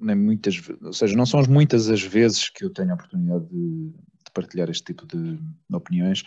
nem 0.00 0.16
muitas, 0.16 0.60
ou 0.82 0.92
seja, 0.92 1.16
não 1.16 1.26
são 1.26 1.42
muitas 1.48 1.88
as 1.88 2.02
vezes 2.02 2.48
que 2.48 2.64
eu 2.64 2.70
tenho 2.70 2.90
a 2.90 2.94
oportunidade 2.94 3.46
de, 3.46 3.88
de 3.90 4.30
partilhar 4.34 4.70
este 4.70 4.84
tipo 4.84 5.06
de, 5.06 5.36
de 5.36 5.76
opiniões. 5.76 6.22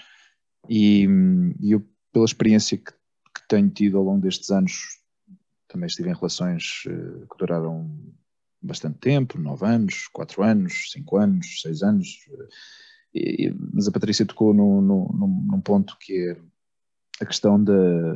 E, 0.70 1.08
e 1.60 1.72
eu, 1.72 1.86
pela 2.12 2.26
experiência 2.26 2.78
que, 2.78 2.92
que 2.92 3.48
tenho 3.48 3.70
tido 3.70 3.98
ao 3.98 4.04
longo 4.04 4.22
destes 4.22 4.50
anos, 4.52 5.00
também 5.68 5.88
estive 5.88 6.10
em 6.10 6.14
relações 6.14 6.84
eh, 6.88 7.26
que 7.30 7.38
duraram 7.38 7.90
bastante 8.62 9.00
tempo, 9.00 9.38
nove 9.38 9.66
anos, 9.66 10.08
quatro 10.14 10.44
anos, 10.44 10.92
cinco 10.92 11.18
anos, 11.18 11.62
seis 11.62 11.82
anos, 11.84 12.08
eh, 13.16 13.46
e- 13.46 13.56
mas 13.74 13.88
a 13.88 13.92
Patrícia 13.92 14.26
tocou 14.26 14.54
no, 14.54 14.82
no- 14.82 15.46
num 15.52 15.62
ponto 15.62 15.98
que 16.00 16.30
é 16.30 16.38
a 17.24 17.26
questão 17.26 17.62
da- 17.62 18.14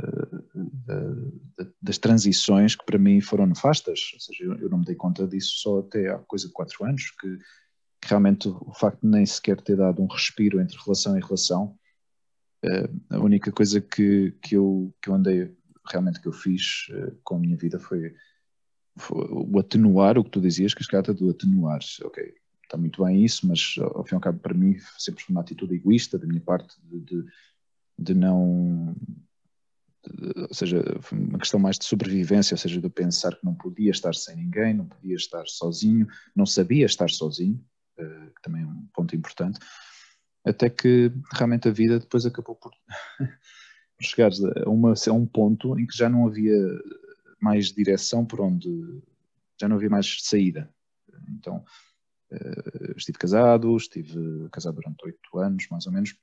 da- 0.54 1.16
da- 1.58 1.72
das 1.82 1.98
transições 1.98 2.76
que 2.76 2.86
para 2.86 3.00
mim 3.00 3.22
foram 3.22 3.46
nefastas, 3.46 4.12
ou 4.14 4.20
seja, 4.20 4.44
eu, 4.44 4.56
eu 4.60 4.70
não 4.70 4.80
me 4.80 4.86
dei 4.86 4.96
conta 4.96 5.28
disso 5.28 5.54
só 5.58 5.80
até 5.80 6.10
há 6.10 6.18
coisa 6.20 6.48
de 6.48 6.54
quatro 6.54 6.86
anos, 6.86 7.12
que, 7.12 7.38
que 8.02 8.08
realmente 8.08 8.48
o 8.48 8.74
facto 8.74 9.02
de 9.02 9.08
nem 9.08 9.26
sequer 9.26 9.60
ter 9.62 9.78
dado 9.78 10.02
um 10.02 10.08
respiro 10.08 10.60
entre 10.60 10.78
relação 10.78 11.18
e 11.18 11.22
relação, 11.22 11.78
eh, 12.64 12.90
a 13.10 13.20
única 13.20 13.52
coisa 13.52 13.82
que, 13.82 14.32
que, 14.42 14.56
eu, 14.56 14.94
que 15.02 15.10
eu 15.10 15.14
andei, 15.16 15.56
realmente 15.90 16.22
que 16.22 16.28
eu 16.28 16.34
fiz 16.34 16.88
eh, 16.92 17.14
com 17.24 17.36
a 17.36 17.40
minha 17.40 17.58
vida 17.58 17.80
foi, 17.80 18.14
foi 18.98 19.28
o 19.32 19.60
atenuar, 19.60 20.18
o 20.18 20.24
que 20.24 20.32
tu 20.32 20.42
dizias, 20.42 20.74
que 20.74 20.84
se 20.84 20.90
trata 20.90 21.14
do 21.14 21.30
atenuar, 21.30 21.80
ok, 22.04 22.34
está 22.64 22.78
muito 22.78 23.04
bem 23.04 23.24
isso, 23.24 23.48
mas 23.48 23.76
ao 23.80 24.04
fim 24.04 24.16
e 24.16 24.18
ao 24.18 24.22
cabo 24.22 24.40
para 24.40 24.54
mim 24.54 24.78
sempre 24.98 25.24
foi 25.24 25.34
uma 25.34 25.42
atitude 25.42 25.76
egoísta 25.76 26.18
da 26.18 26.28
minha 26.28 26.42
parte 26.42 26.76
de, 26.84 27.00
de, 27.00 27.26
de 27.98 28.14
não 28.14 28.96
ou 30.50 30.54
seja, 30.54 30.82
uma 31.12 31.40
questão 31.40 31.60
mais 31.60 31.78
de 31.78 31.86
sobrevivência, 31.86 32.54
ou 32.54 32.58
seja, 32.58 32.80
de 32.80 32.90
pensar 32.90 33.36
que 33.36 33.46
não 33.46 33.54
podia 33.54 33.92
estar 33.92 34.14
sem 34.16 34.36
ninguém, 34.36 34.74
não 34.74 34.88
podia 34.88 35.16
estar 35.16 35.46
sozinho, 35.48 36.08
não 36.36 36.46
sabia 36.46 36.86
estar 36.86 37.10
sozinho, 37.10 37.64
eh, 37.98 38.30
que 38.36 38.42
também 38.42 38.64
é 38.64 38.66
um 38.66 38.88
ponto 38.94 39.16
importante, 39.16 39.60
até 40.46 40.70
que 40.70 41.12
realmente 41.34 41.68
a 41.68 41.72
vida 41.72 42.00
depois 42.00 42.26
acabou 42.26 42.56
por, 42.56 42.72
por 43.98 44.06
chegar 44.06 44.32
a, 44.66 44.70
uma, 44.70 44.94
a 44.94 45.12
um 45.12 45.26
ponto 45.26 45.78
em 45.78 45.86
que 45.86 45.98
já 45.98 46.10
não 46.10 46.28
havia 46.28 46.58
mais 47.42 47.72
direção 47.72 48.26
por 48.26 48.42
onde, 48.42 48.70
já 49.60 49.68
não 49.68 49.76
havia 49.76 49.90
mais 49.90 50.20
saída. 50.22 50.70
Então, 51.30 51.64
eh, 52.32 52.94
estive 52.96 53.18
casado, 53.18 53.76
estive 53.76 54.50
casado 54.52 54.76
durante 54.76 55.06
oito 55.06 55.38
anos, 55.38 55.68
mais 55.70 55.86
ou 55.86 55.92
menos, 55.92 56.16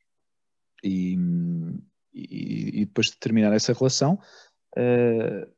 e, 0.85 1.17
e, 2.83 2.85
depois 2.87 3.09
de 3.09 3.17
terminar 3.17 3.53
essa 3.53 3.73
relação, 3.73 4.21
eh, 4.77 5.49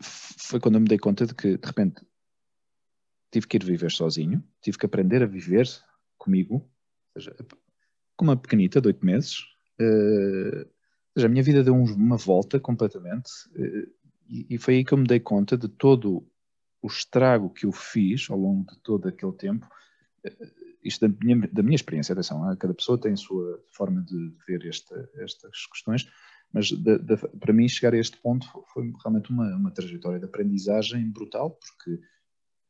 foi 0.00 0.60
quando 0.60 0.76
eu 0.76 0.80
me 0.80 0.88
dei 0.88 0.98
conta 0.98 1.26
de 1.26 1.34
que, 1.34 1.56
de 1.58 1.66
repente, 1.66 2.00
tive 3.30 3.46
que 3.46 3.56
ir 3.56 3.64
viver 3.64 3.90
sozinho, 3.90 4.42
tive 4.62 4.78
que 4.78 4.86
aprender 4.86 5.22
a 5.22 5.26
viver 5.26 5.66
comigo, 6.16 6.68
seja, 7.12 7.34
com 8.16 8.24
uma 8.24 8.36
pequenita 8.36 8.80
de 8.80 8.88
oito 8.88 9.04
meses. 9.04 9.38
ou 9.78 11.12
seja, 11.14 11.26
a 11.26 11.28
minha 11.28 11.42
vida 11.42 11.62
deu 11.64 11.74
um- 11.74 11.84
uma 11.94 12.16
volta 12.16 12.58
completamente, 12.60 13.30
eh, 13.54 13.88
e, 14.28 14.46
e 14.54 14.58
foi 14.58 14.76
aí 14.76 14.84
que 14.84 14.92
eu 14.92 14.98
me 14.98 15.06
dei 15.06 15.20
conta 15.20 15.56
de 15.56 15.68
todo 15.68 16.26
o 16.82 16.86
estrago 16.86 17.50
que 17.50 17.66
eu 17.66 17.72
fiz 17.72 18.28
ao 18.30 18.38
longo 18.38 18.64
de 18.72 18.78
todo 18.80 19.08
aquele 19.08 19.32
tempo. 19.32 19.68
eh, 20.24 20.65
Isto 20.86 21.08
da 21.08 21.14
minha, 21.24 21.48
da 21.52 21.62
minha 21.62 21.74
experiência, 21.74 22.12
atenção, 22.12 22.54
cada 22.56 22.74
pessoa 22.74 23.00
tem 23.00 23.12
a 23.12 23.16
sua 23.16 23.62
forma 23.72 24.02
de 24.02 24.34
ver 24.46 24.66
esta- 24.66 25.08
estas 25.16 25.66
questões, 25.66 26.06
mas 26.52 26.70
da- 26.72 26.98
da- 26.98 27.16
para 27.16 27.52
mim 27.52 27.68
chegar 27.68 27.92
a 27.94 27.98
este 27.98 28.16
ponto 28.18 28.46
foi, 28.72 28.92
realmente 29.02 29.30
uma, 29.30 29.54
uma 29.56 29.70
trajetória 29.70 30.18
de 30.18 30.24
aprendizagem 30.26 31.10
brutal, 31.10 31.50
porque 31.50 32.00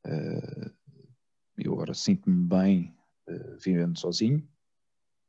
eh, 0.07 0.71
eu 1.59 1.73
agora 1.75 1.95
sinto-me 1.95 2.47
bem 2.49 2.95
eh, 3.29 3.57
vivendo 3.65 3.99
sozinho 3.99 4.47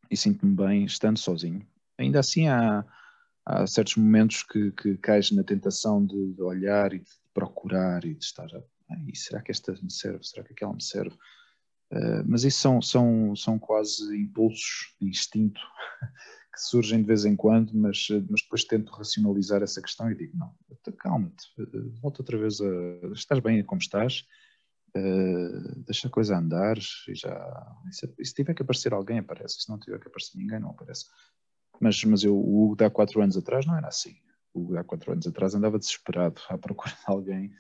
e 0.10 0.16
sinto-me 0.18 0.56
bem 0.56 0.86
estando 0.86 1.18
sozinho. 1.18 1.66
Ainda 1.98 2.20
assim 2.20 2.48
há, 2.48 2.86
há 3.46 3.68
certos 3.68 3.96
momentos 3.98 4.44
que, 4.44 4.72
que 4.72 4.98
cais 4.98 5.32
na 5.32 5.44
tentação 5.44 6.06
de, 6.06 6.34
de 6.34 6.42
olhar 6.42 6.94
e 6.94 7.00
de 7.00 7.10
procurar 7.34 8.06
e 8.06 8.14
de 8.14 8.24
estar 8.24 8.48
"Ah, 8.90 8.96
e 9.08 9.16
será 9.18 9.42
que 9.42 9.52
esta 9.52 9.74
me 9.82 9.92
serve? 9.92 10.24
Será 10.24 10.44
que 10.44 10.54
aquela 10.54 10.74
me 10.74 10.82
serve? 10.84 11.16
Eh, 11.92 12.24
mas 12.26 12.44
isso 12.44 12.60
são, 12.60 12.82
são, 12.82 13.36
são 13.36 13.60
quase 13.60 14.16
impulsos 14.18 14.96
de 15.00 15.08
instinto 15.08 15.62
que 16.54 16.62
surgem 16.62 17.02
de 17.02 17.08
vez 17.08 17.24
em 17.26 17.36
quando, 17.36 17.72
mas, 17.74 18.08
eh, 18.12 18.24
mas 18.30 18.42
depois 18.42 18.66
tento 18.66 18.92
racionalizar 18.92 19.62
essa 19.64 19.82
questão 19.82 20.12
e 20.12 20.16
digo, 20.16 20.38
não, 20.38 20.54
calma-te, 21.00 21.46
eh, 21.60 22.00
volta 22.02 22.22
outra 22.22 22.38
vez 22.38 22.60
a... 22.60 23.08
Estás 23.14 23.40
bem 23.40 23.64
como 23.64 23.80
estás, 23.80 24.26
eh, 24.96 25.76
deixa 25.86 26.08
a 26.08 26.12
coisa 26.12 26.38
andar 26.38 26.78
e 26.78 27.16
já... 27.16 27.76
E 27.90 27.94
se, 27.94 28.14
se 28.24 28.34
tiver 28.34 28.54
que 28.54 28.64
aparecer 28.64 28.94
alguém, 28.94 29.20
aparece. 29.20 29.62
Se 29.62 29.70
não 29.70 29.80
tiver 29.80 30.00
que 30.00 30.08
aparecer 30.08 30.38
ninguém, 30.38 30.60
não 30.60 30.72
aparece. 30.72 31.06
Mas, 31.80 32.04
mas 32.04 32.24
eu, 32.24 32.36
o 32.36 32.66
Hugo 32.66 32.76
de 32.76 32.86
há 32.86 32.90
quatro 32.90 33.22
anos 33.22 33.38
atrás 33.38 33.66
não 33.66 33.78
era 33.78 33.88
assim. 33.88 34.16
O 34.54 34.62
Hugo 34.62 34.74
de 34.74 34.80
há 34.80 34.84
quatro 34.84 35.12
anos 35.12 35.28
atrás 35.28 35.56
andava 35.56 35.80
desesperado 35.80 36.42
à 36.50 36.58
procura 36.58 36.92
de 36.92 37.04
alguém 37.06 37.52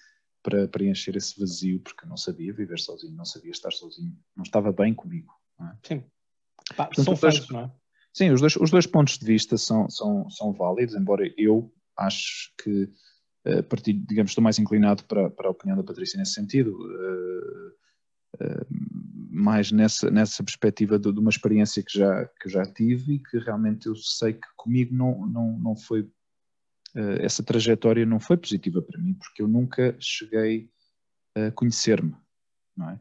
para 0.47 0.65
preencher 0.65 1.17
esse 1.17 1.37
vazio, 1.37 1.81
porque 1.81 2.05
não 2.05 2.15
sabia 2.15 2.53
viver 2.53 2.79
sozinho, 2.79 3.13
não 3.17 3.25
sabia 3.25 3.51
estar 3.51 3.69
sozinho, 3.71 4.17
não 4.33 4.43
estava 4.43 4.71
bem 4.71 4.93
comigo. 4.93 5.33
é? 5.59 5.75
Sim. 5.85 6.03
Pá, 6.73 6.85
Portanto, 6.85 7.03
são 7.03 7.13
os 7.15 7.19
dois- 7.19 7.35
fatos, 7.39 7.49
não 7.51 7.59
é? 7.65 7.71
Sim, 8.13 8.29
os 8.31 8.39
dois, 8.39 8.55
os 8.55 8.71
dois 8.71 8.87
pontos 8.87 9.17
de 9.17 9.25
vista 9.25 9.57
são, 9.57 9.89
são, 9.89 10.29
são 10.29 10.53
válidos, 10.53 10.95
embora 10.95 11.29
eu 11.37 11.69
acho 11.97 12.53
que, 12.63 12.89
eh, 13.43 13.59
a 13.59 13.63
partir, 13.63 13.91
digamos, 13.91 14.31
estou 14.31 14.41
mais 14.41 14.57
inclinado 14.57 15.03
para, 15.03 15.29
para 15.29 15.49
a 15.49 15.51
opinião 15.51 15.75
da 15.75 15.83
Patrícia 15.83 16.17
nesse 16.17 16.31
sentido, 16.33 16.71
eh, 16.95 17.71
eh, 18.45 18.65
mais 19.29 19.69
nessa, 19.73 20.09
nessa 20.09 20.41
perspectiva 20.45 20.97
de, 20.97 21.11
de 21.11 21.19
uma 21.19 21.29
experiência 21.29 21.83
que 21.83 21.99
já, 21.99 22.25
que 22.25 22.47
eu 22.47 22.51
já 22.51 22.65
tive 22.65 23.15
e 23.15 23.19
que 23.19 23.37
realmente 23.39 23.87
eu 23.87 23.95
sei 23.97 24.31
que 24.33 24.47
comigo 24.55 24.95
não, 24.95 25.27
não, 25.27 25.59
não 25.59 25.75
foi, 25.75 25.99
eh, 26.01 26.05
essa 27.21 27.43
trajetória 27.43 28.05
não 28.05 28.19
foi 28.19 28.37
positiva 28.37 28.81
para 28.81 28.99
mim, 28.99 29.13
porque 29.13 29.41
eu 29.41 29.47
nunca 29.47 29.95
cheguei 29.99 30.69
a 31.35 31.51
conhecer-me, 31.51 32.15
é? 32.81 32.99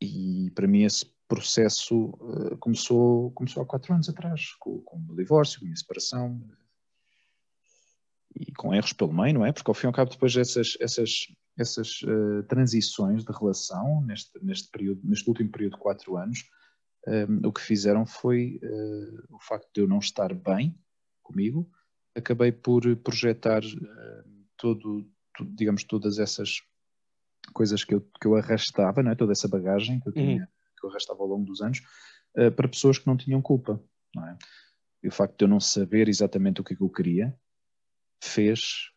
E 0.00 0.50
para 0.54 0.68
mim 0.68 0.82
esse 0.82 1.06
processo 1.26 2.12
eh, 2.52 2.56
começou, 2.56 3.30
começou 3.32 3.62
há 3.62 3.66
quatro 3.66 3.92
anos 3.94 4.08
atrás, 4.08 4.52
com, 4.60 4.80
com 4.82 4.96
o 4.96 5.06
meu 5.06 5.16
divórcio, 5.16 5.58
com 5.58 5.64
a 5.64 5.68
minha 5.68 5.76
separação, 5.76 6.40
e 8.38 8.52
com 8.52 8.74
erros 8.74 8.92
pelo 8.92 9.12
meio, 9.12 9.34
não 9.34 9.46
é? 9.46 9.52
Porque 9.52 9.70
ao 9.70 9.74
fim 9.74 9.86
e 9.86 9.88
ao 9.88 9.92
cabo 9.92 10.10
depois 10.10 10.36
essas, 10.36 10.76
essas, 10.80 11.26
essas 11.58 12.00
eh, 12.06 12.42
transições 12.42 13.24
de 13.24 13.32
relação, 13.32 14.02
neste, 14.02 14.38
neste, 14.44 14.70
período, 14.70 15.00
neste 15.04 15.28
último 15.28 15.50
período 15.50 15.72
de 15.72 15.80
quatro 15.80 16.16
anos, 16.16 16.44
eh, 17.06 17.26
o 17.44 17.52
que 17.52 17.62
fizeram 17.62 18.04
foi 18.04 18.60
eh, 18.62 19.22
o 19.30 19.40
facto 19.40 19.68
de 19.74 19.80
eu 19.80 19.88
não 19.88 19.98
estar 19.98 20.34
bem 20.34 20.78
comigo, 21.22 21.68
acabei 22.16 22.50
por 22.50 22.96
projetar 22.96 23.62
eh, 23.62 24.24
todo, 24.56 25.06
digamos, 25.40 25.84
todas 25.84 26.18
essas 26.18 26.62
coisas 27.52 27.84
que 27.84 27.94
eu, 27.94 28.00
que 28.00 28.26
eu 28.26 28.34
arrastava, 28.34 29.02
não 29.02 29.10
é? 29.10 29.14
toda 29.14 29.32
essa 29.32 29.46
bagagem 29.46 30.00
que 30.00 30.08
eu 30.08 30.12
tinha, 30.12 30.48
que 30.78 30.86
eu 30.86 30.90
arrastava 30.90 31.20
ao 31.20 31.28
longo 31.28 31.44
dos 31.44 31.60
anos, 31.60 31.82
eh, 32.34 32.50
para 32.50 32.68
pessoas 32.68 32.98
que 32.98 33.06
não 33.06 33.16
tinham 33.16 33.42
culpa. 33.42 33.82
Não 34.14 34.26
é? 34.26 34.38
E 35.02 35.08
o 35.08 35.12
facto 35.12 35.36
de 35.38 35.44
eu 35.44 35.48
não 35.48 35.60
saber 35.60 36.08
exatamente 36.08 36.60
o 36.60 36.64
que 36.64 36.72
é 36.72 36.76
que 36.76 36.82
eu 36.82 36.88
queria 36.88 37.38
fez, 38.22 38.90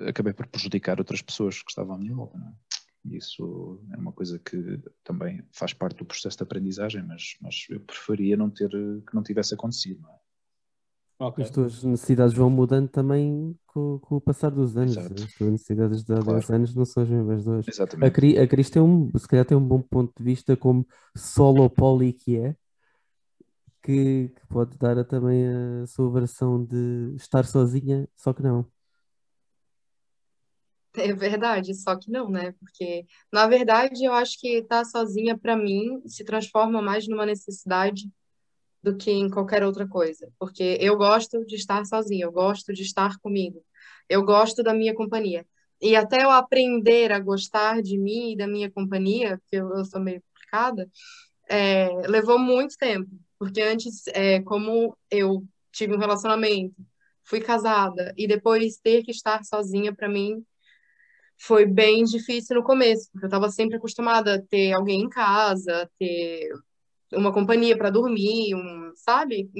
acabei 0.00 0.32
por 0.32 0.48
prejudicar 0.48 0.98
outras 0.98 1.22
pessoas 1.22 1.62
que 1.62 1.70
estavam 1.70 1.94
à 1.94 1.98
minha 1.98 2.14
volta. 2.14 2.36
É? 2.36 3.16
Isso 3.16 3.80
é 3.92 3.96
uma 3.96 4.12
coisa 4.12 4.38
que 4.38 4.82
também 5.04 5.42
faz 5.52 5.72
parte 5.72 5.98
do 5.98 6.04
processo 6.04 6.36
de 6.36 6.42
aprendizagem, 6.42 7.02
mas, 7.02 7.36
mas 7.40 7.66
eu 7.70 7.80
preferia 7.80 8.36
não 8.36 8.50
ter, 8.50 8.68
que 8.68 9.14
não 9.14 9.22
tivesse 9.22 9.54
acontecido. 9.54 10.02
Não 10.02 10.10
é? 10.10 10.20
Ok. 11.20 11.44
As 11.44 11.50
tuas 11.50 11.84
necessidades 11.84 12.34
vão 12.34 12.48
mudando 12.48 12.88
também 12.88 13.54
com, 13.66 13.98
com 13.98 14.16
o 14.16 14.20
passar 14.20 14.50
dos 14.50 14.74
anos. 14.76 14.96
Exato. 14.96 15.22
As 15.22 15.34
tuas 15.34 15.50
necessidades 15.52 16.02
de 16.02 16.12
há 16.14 16.16
Claro. 16.16 16.38
10 16.38 16.50
anos 16.50 16.74
não 16.74 16.84
são 16.86 17.02
as 17.02 17.08
mesmas 17.10 17.44
de 17.44 17.50
hoje. 17.50 17.70
A. 18.00 18.10
Cri, 18.10 18.38
a 18.38 18.48
Cris 18.48 18.70
tem 18.70 18.80
um, 18.80 19.10
se 19.18 19.28
calhar 19.28 19.44
tem 19.44 19.56
um 19.56 19.60
bom 19.68 19.82
ponto 19.82 20.12
de 20.16 20.24
vista 20.24 20.56
como 20.56 20.86
solo 21.14 21.68
poli 21.68 22.14
que 22.14 22.38
é, 22.38 22.56
que, 23.82 24.28
que 24.34 24.46
pode 24.48 24.76
dar 24.78 24.98
a- 24.98 25.04
também 25.04 25.46
a 25.82 25.86
sua 25.86 26.10
versão 26.10 26.64
de 26.64 27.14
estar 27.16 27.44
sozinha, 27.44 28.08
só 28.16 28.32
que 28.32 28.42
não. 28.42 28.64
É 30.94 31.12
verdade, 31.12 31.72
só 31.74 31.96
que 31.96 32.10
não, 32.10 32.28
né? 32.28 32.52
Porque, 32.58 33.06
na 33.32 33.46
verdade, 33.46 34.04
eu 34.04 34.12
acho 34.12 34.38
que 34.40 34.56
estar 34.58 34.84
sozinha, 34.84 35.38
para 35.38 35.56
mim, 35.56 36.02
se 36.06 36.24
transforma 36.24 36.82
mais 36.82 37.06
numa 37.06 37.24
necessidade 37.24 38.10
do 38.82 38.96
que 38.96 39.10
em 39.10 39.28
qualquer 39.30 39.62
outra 39.64 39.86
coisa. 39.86 40.30
Porque 40.38 40.78
eu 40.80 40.96
gosto 40.96 41.44
de 41.44 41.56
estar 41.56 41.84
sozinha, 41.84 42.24
eu 42.24 42.32
gosto 42.32 42.72
de 42.72 42.82
estar 42.82 43.18
comigo, 43.20 43.62
eu 44.08 44.24
gosto 44.24 44.62
da 44.62 44.74
minha 44.74 44.94
companhia. 44.94 45.46
E 45.80 45.96
até 45.96 46.24
eu 46.24 46.30
aprender 46.30 47.12
a 47.12 47.18
gostar 47.18 47.82
de 47.82 47.98
mim 47.98 48.32
e 48.32 48.36
da 48.36 48.46
minha 48.46 48.70
companhia, 48.70 49.38
porque 49.38 49.56
eu, 49.56 49.70
eu 49.76 49.84
sou 49.84 50.00
meio 50.00 50.22
complicada, 50.22 50.90
é, 51.48 51.88
levou 52.08 52.38
muito 52.38 52.76
tempo. 52.76 53.10
Porque 53.38 53.60
antes, 53.62 54.06
é, 54.08 54.40
como 54.42 54.96
eu 55.10 55.44
tive 55.72 55.94
um 55.94 55.98
relacionamento 55.98 56.76
fui 57.30 57.40
casada 57.40 58.12
e 58.16 58.26
depois 58.26 58.76
ter 58.78 59.04
que 59.04 59.12
estar 59.12 59.44
sozinha 59.44 59.94
para 59.94 60.08
mim 60.08 60.44
foi 61.38 61.64
bem 61.64 62.04
difícil 62.04 62.56
no 62.56 62.62
começo, 62.62 63.08
porque 63.12 63.24
eu 63.24 63.28
estava 63.28 63.48
sempre 63.48 63.76
acostumada 63.76 64.34
a 64.34 64.42
ter 64.42 64.72
alguém 64.72 65.00
em 65.00 65.08
casa, 65.08 65.88
ter 65.98 66.50
uma 67.12 67.32
companhia 67.32 67.76
para 67.76 67.90
dormir, 67.90 68.54
um, 68.54 68.92
sabe? 68.96 69.50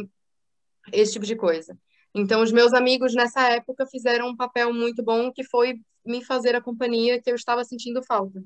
Esse 0.93 1.13
tipo 1.13 1.27
de 1.27 1.37
coisa. 1.37 1.79
Então, 2.15 2.43
os 2.43 2.51
meus 2.51 2.73
amigos 2.73 3.15
nessa 3.15 3.49
época 3.51 3.87
fizeram 3.87 4.29
um 4.29 4.37
papel 4.37 4.73
muito 4.73 5.03
bom 5.03 5.33
que 5.33 5.45
foi 5.45 5.81
me 6.05 6.25
fazer 6.25 6.55
a 6.55 6.61
companhia 6.61 7.21
que 7.21 7.31
eu 7.31 7.35
estava 7.35 7.65
sentindo 7.65 8.03
falta. 8.03 8.43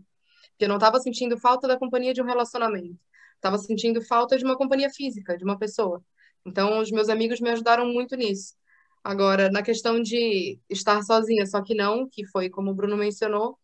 Porque 0.51 0.65
eu 0.65 0.69
não 0.69 0.77
estava 0.77 1.01
sentindo 1.01 1.39
falta 1.39 1.67
da 1.67 1.79
companhia 1.79 2.13
de 2.13 2.21
um 2.21 2.27
relacionamento. 2.27 2.99
Estava 3.37 3.59
sentindo 3.59 4.03
falta 4.03 4.37
de 4.37 4.45
uma 4.45 4.57
companhia 4.57 4.91
física, 4.91 5.37
de 5.37 5.45
uma 5.45 5.59
pessoa. 5.59 6.03
Então, 6.47 6.79
os 6.81 6.91
meus 6.91 7.09
amigos 7.09 7.41
me 7.41 7.51
ajudaram 7.51 7.87
muito 7.87 8.17
nisso. 8.17 8.55
Agora, 9.03 9.51
na 9.51 9.63
questão 9.63 10.01
de 10.01 10.59
estar 10.69 11.03
sozinha, 11.03 11.47
só 11.47 11.63
que 11.63 11.75
não, 11.75 12.09
que 12.09 12.27
foi 12.27 12.49
como 12.49 12.71
o 12.71 12.75
Bruno 12.75 12.97
mencionou, 12.97 13.59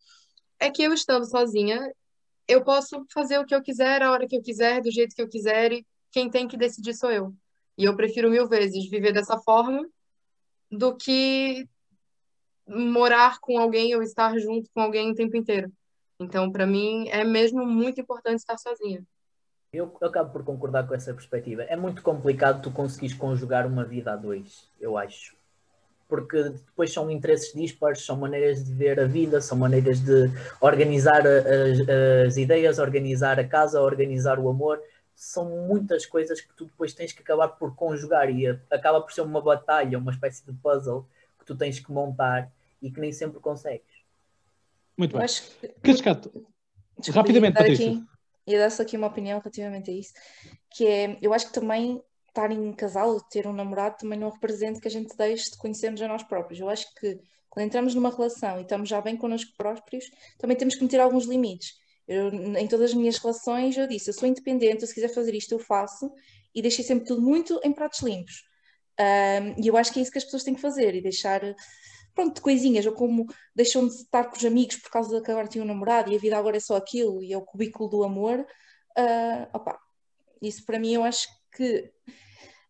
é 0.59 0.69
que 0.69 0.83
eu 0.83 0.93
estando 0.93 1.25
sozinha, 1.25 1.91
eu 2.47 2.63
posso 2.63 3.05
fazer 3.13 3.39
o 3.39 3.45
que 3.45 3.55
eu 3.55 3.61
quiser, 3.61 4.01
a 4.01 4.11
hora 4.11 4.27
que 4.27 4.35
eu 4.35 4.41
quiser, 4.41 4.81
do 4.81 4.91
jeito 4.91 5.15
que 5.15 5.21
eu 5.21 5.29
quiser, 5.29 5.71
e 5.71 5.85
quem 6.11 6.29
tem 6.29 6.47
que 6.47 6.57
decidir 6.57 6.93
sou 6.93 7.11
eu. 7.11 7.33
E 7.77 7.85
eu 7.85 7.95
prefiro 7.95 8.29
mil 8.29 8.47
vezes 8.47 8.89
viver 8.89 9.13
dessa 9.13 9.37
forma 9.39 9.87
do 10.69 10.95
que 10.95 11.67
morar 12.67 13.39
com 13.39 13.57
alguém 13.57 13.95
ou 13.95 14.01
estar 14.01 14.37
junto 14.37 14.69
com 14.73 14.81
alguém 14.81 15.11
o 15.11 15.15
tempo 15.15 15.35
inteiro. 15.35 15.71
Então, 16.19 16.51
para 16.51 16.67
mim, 16.67 17.07
é 17.09 17.23
mesmo 17.23 17.65
muito 17.65 17.99
importante 17.99 18.39
estar 18.39 18.57
sozinha. 18.57 19.03
Eu, 19.73 19.97
eu 20.01 20.07
acabo 20.07 20.31
por 20.31 20.43
concordar 20.43 20.87
com 20.87 20.93
essa 20.93 21.13
perspectiva. 21.13 21.63
É 21.63 21.75
muito 21.75 22.01
complicado 22.01 22.61
tu 22.61 22.71
conseguires 22.71 23.15
conjugar 23.15 23.65
uma 23.65 23.85
vida 23.85 24.13
a 24.13 24.15
dois, 24.15 24.69
eu 24.79 24.97
acho. 24.97 25.35
Porque 26.11 26.43
depois 26.43 26.91
são 26.91 27.09
interesses 27.09 27.53
dispares, 27.53 28.03
são 28.03 28.17
maneiras 28.17 28.65
de 28.65 28.73
ver 28.73 28.99
a 28.99 29.05
vida, 29.05 29.39
são 29.39 29.57
maneiras 29.57 30.01
de 30.01 30.29
organizar 30.59 31.25
as, 31.25 31.79
as 32.27 32.35
ideias, 32.35 32.79
organizar 32.79 33.39
a 33.39 33.47
casa, 33.47 33.81
organizar 33.81 34.37
o 34.37 34.49
amor. 34.49 34.83
São 35.15 35.45
muitas 35.69 36.05
coisas 36.05 36.41
que 36.41 36.53
tu 36.53 36.65
depois 36.65 36.93
tens 36.93 37.13
que 37.13 37.21
acabar 37.21 37.47
por 37.47 37.73
conjugar 37.77 38.29
e 38.29 38.45
acaba 38.69 38.99
por 38.99 39.13
ser 39.13 39.21
uma 39.21 39.39
batalha, 39.39 39.97
uma 39.97 40.11
espécie 40.11 40.45
de 40.45 40.51
puzzle 40.51 41.07
que 41.39 41.45
tu 41.45 41.55
tens 41.55 41.79
que 41.79 41.89
montar 41.89 42.51
e 42.81 42.91
que 42.91 42.99
nem 42.99 43.13
sempre 43.13 43.39
consegues. 43.39 43.87
Muito 44.97 45.15
bem. 45.15 45.23
acho 45.23 45.43
que- 45.61 45.69
Cascato, 45.81 46.29
Desculpa, 46.97 47.21
rapidamente, 47.21 47.53
Patrícia. 47.53 47.87
aqui, 47.89 48.03
ia 48.47 48.59
dar 48.59 48.69
só 48.69 48.83
aqui 48.83 48.97
uma 48.97 49.07
opinião 49.07 49.39
relativamente 49.39 49.89
a 49.89 49.93
isso, 49.93 50.11
que 50.69 50.85
é, 50.85 51.17
eu 51.21 51.33
acho 51.33 51.47
que 51.47 51.53
também 51.53 52.03
estar 52.31 52.51
em 52.51 52.73
casal, 52.73 53.19
ter 53.21 53.45
um 53.45 53.53
namorado, 53.53 53.97
também 53.97 54.17
não 54.17 54.29
representa 54.29 54.79
que 54.79 54.87
a 54.87 54.91
gente 54.91 55.15
deixe 55.15 55.51
de 55.51 55.57
conhecermos 55.57 56.01
a 56.01 56.07
nós 56.07 56.23
próprios. 56.23 56.59
Eu 56.59 56.69
acho 56.69 56.93
que 56.95 57.19
quando 57.49 57.65
entramos 57.65 57.93
numa 57.93 58.09
relação 58.09 58.59
e 58.59 58.61
estamos 58.61 58.87
já 58.87 59.01
bem 59.01 59.17
connosco 59.17 59.51
próprios, 59.57 60.05
também 60.39 60.55
temos 60.55 60.75
que 60.75 60.83
meter 60.83 60.99
alguns 60.99 61.25
limites. 61.25 61.73
Eu, 62.07 62.29
em 62.29 62.67
todas 62.67 62.91
as 62.91 62.93
minhas 62.93 63.17
relações, 63.17 63.77
eu 63.77 63.87
disse, 63.87 64.09
eu 64.09 64.13
sou 64.13 64.27
independente, 64.27 64.81
eu, 64.81 64.87
se 64.87 64.93
quiser 64.93 65.09
fazer 65.09 65.35
isto, 65.35 65.51
eu 65.51 65.59
faço, 65.59 66.11
e 66.55 66.61
deixei 66.61 66.83
sempre 66.83 67.05
tudo 67.05 67.21
muito 67.21 67.59
em 67.63 67.71
pratos 67.71 67.99
limpos. 68.01 68.43
Ahm, 68.97 69.55
e 69.61 69.67
eu 69.67 69.77
acho 69.77 69.91
que 69.91 69.99
é 69.99 70.01
isso 70.01 70.11
que 70.11 70.17
as 70.17 70.23
pessoas 70.23 70.43
têm 70.43 70.53
que 70.53 70.61
fazer, 70.61 70.95
e 70.95 71.01
deixar, 71.01 71.41
pronto, 72.15 72.35
de 72.35 72.41
coisinhas, 72.41 72.85
ou 72.85 72.93
como 72.93 73.27
deixam 73.55 73.87
de 73.87 73.93
estar 73.95 74.25
com 74.25 74.37
os 74.37 74.45
amigos 74.45 74.77
por 74.77 74.89
causa 74.89 75.17
de 75.17 75.23
que 75.23 75.31
agora 75.31 75.47
tinham 75.47 75.65
um 75.65 75.67
namorado 75.67 76.11
e 76.11 76.15
a 76.15 76.19
vida 76.19 76.37
agora 76.37 76.57
é 76.57 76.59
só 76.61 76.75
aquilo 76.77 77.21
e 77.21 77.33
é 77.33 77.37
o 77.37 77.41
cubículo 77.41 77.89
do 77.89 78.03
amor. 78.03 78.45
Ah, 78.97 79.49
opa, 79.53 79.79
isso 80.41 80.65
para 80.65 80.79
mim 80.79 80.93
eu 80.93 81.03
acho 81.03 81.27
que 81.51 81.91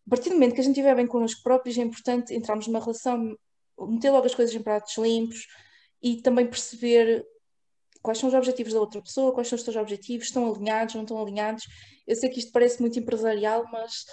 a 0.06 0.10
partir 0.10 0.30
do 0.30 0.34
momento 0.34 0.54
que 0.54 0.60
a 0.60 0.64
gente 0.64 0.72
estiver 0.72 0.94
bem 0.94 1.06
connosco 1.06 1.42
próprios 1.42 1.78
é 1.78 1.82
importante 1.82 2.34
entrarmos 2.34 2.66
numa 2.66 2.80
relação, 2.80 3.36
meter 3.80 4.10
logo 4.10 4.26
as 4.26 4.34
coisas 4.34 4.54
em 4.54 4.62
pratos 4.62 4.96
limpos 4.98 5.46
e 6.02 6.20
também 6.20 6.46
perceber 6.46 7.24
quais 8.02 8.18
são 8.18 8.28
os 8.28 8.34
objetivos 8.34 8.72
da 8.72 8.80
outra 8.80 9.00
pessoa, 9.00 9.32
quais 9.32 9.48
são 9.48 9.56
os 9.56 9.62
teus 9.62 9.76
objetivos, 9.76 10.26
estão 10.26 10.52
alinhados, 10.52 10.94
não 10.96 11.02
estão 11.02 11.20
alinhados. 11.20 11.64
Eu 12.06 12.16
sei 12.16 12.28
que 12.28 12.40
isto 12.40 12.50
parece 12.50 12.80
muito 12.80 12.98
empresarial, 12.98 13.64
mas 13.70 14.04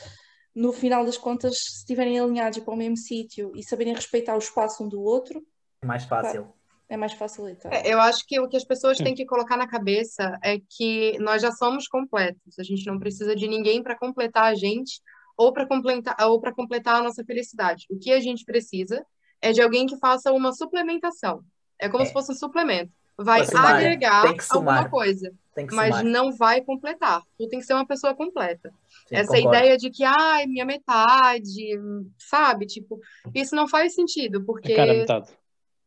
no 0.56 0.72
final 0.72 1.04
das 1.04 1.18
contas, 1.18 1.58
se 1.58 1.80
estiverem 1.80 2.20
alinhados 2.20 2.60
e 2.60 2.62
para 2.62 2.74
o 2.74 2.78
mesmo 2.78 2.98
sítio 2.98 3.52
e 3.56 3.64
saberem 3.64 3.96
respeitar 3.96 4.36
o 4.36 4.40
espaço 4.40 4.84
um 4.84 4.88
do 4.88 5.02
outro, 5.02 5.44
mais 5.84 6.04
fácil. 6.04 6.54
É 6.90 6.98
mais 6.98 7.14
facilitar. 7.14 7.72
É, 7.74 7.88
Eu 7.94 8.02
acho 8.02 8.26
que 8.28 8.40
o 8.40 8.48
que 8.50 8.58
as 8.58 8.64
pessoas 8.66 8.98
têm 8.98 9.14
que 9.14 9.26
colocar 9.26 9.56
na 9.56 9.68
cabeça 9.68 10.38
é 10.44 10.60
que 10.60 11.18
nós 11.20 11.42
já 11.42 11.52
somos 11.52 11.88
completos. 11.88 12.58
A 12.60 12.64
gente 12.64 12.86
não 12.88 12.98
precisa 13.00 13.36
de 13.36 13.48
ninguém 13.48 13.82
para 13.84 13.96
completar 13.98 14.46
a 14.46 14.56
gente 14.56 15.00
ou 15.38 15.54
para 15.54 15.66
completar 15.68 16.16
ou 16.28 16.42
para 16.42 16.54
completar 16.54 16.96
a 16.96 17.04
nossa 17.04 17.24
felicidade. 17.24 17.86
O 17.90 17.98
que 17.98 18.12
a 18.12 18.20
gente 18.20 18.44
precisa 18.44 19.06
é 19.42 19.52
de 19.54 19.62
alguém 19.62 19.86
que 19.86 19.98
faça 19.98 20.34
uma 20.34 20.52
suplementação. 20.52 21.42
É 21.80 21.88
como 21.88 22.04
É. 22.04 22.08
se 22.08 22.12
fosse 22.14 22.32
um 22.32 22.36
suplemento. 22.36 22.92
Vai 23.22 23.42
Pra 23.46 23.52
somar, 23.52 23.76
agregar 23.76 24.24
tem 24.24 24.38
que 24.38 24.44
somar. 24.46 24.78
alguma 24.78 24.90
coisa, 24.90 25.34
Tem 25.54 25.68
que 25.68 25.76
mas 25.76 26.02
não 26.04 26.32
vai 26.36 26.62
completar. 26.62 27.22
Tu 27.38 27.48
tem 27.50 27.60
que 27.60 27.66
ser 27.66 27.74
uma 27.74 27.86
pessoa 27.86 28.16
completa. 28.16 28.74
Sim, 29.08 29.16
Essa 29.16 29.34
concordo. 29.36 29.58
ideia 29.58 29.78
de 29.78 29.90
que, 29.90 30.04
ai, 30.06 30.46
minha 30.48 30.66
metade, 30.66 31.78
sabe? 32.18 32.66
Tipo, 32.66 33.00
isso 33.36 33.56
não 33.56 33.68
faz 33.68 33.94
sentido, 33.94 34.44
porque 34.46 34.72
A 34.72 34.76
cara 34.76 34.94
metade. 34.94 35.30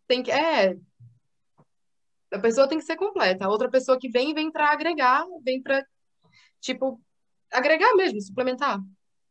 tem 0.07 0.23
que. 0.23 0.31
É. 0.31 0.77
A 2.33 2.39
pessoa 2.39 2.69
tem 2.69 2.79
que 2.79 2.85
ser 2.85 2.97
completa. 2.97 3.45
A 3.45 3.49
outra 3.49 3.71
pessoa 3.71 3.99
que 3.99 4.09
vem, 4.09 4.33
vem 4.35 4.51
para 4.51 4.71
agregar, 4.71 5.25
vem 5.45 5.63
para, 5.63 5.85
tipo, 6.61 7.01
agregar 7.53 7.95
mesmo, 7.95 8.21
suplementar. 8.21 8.79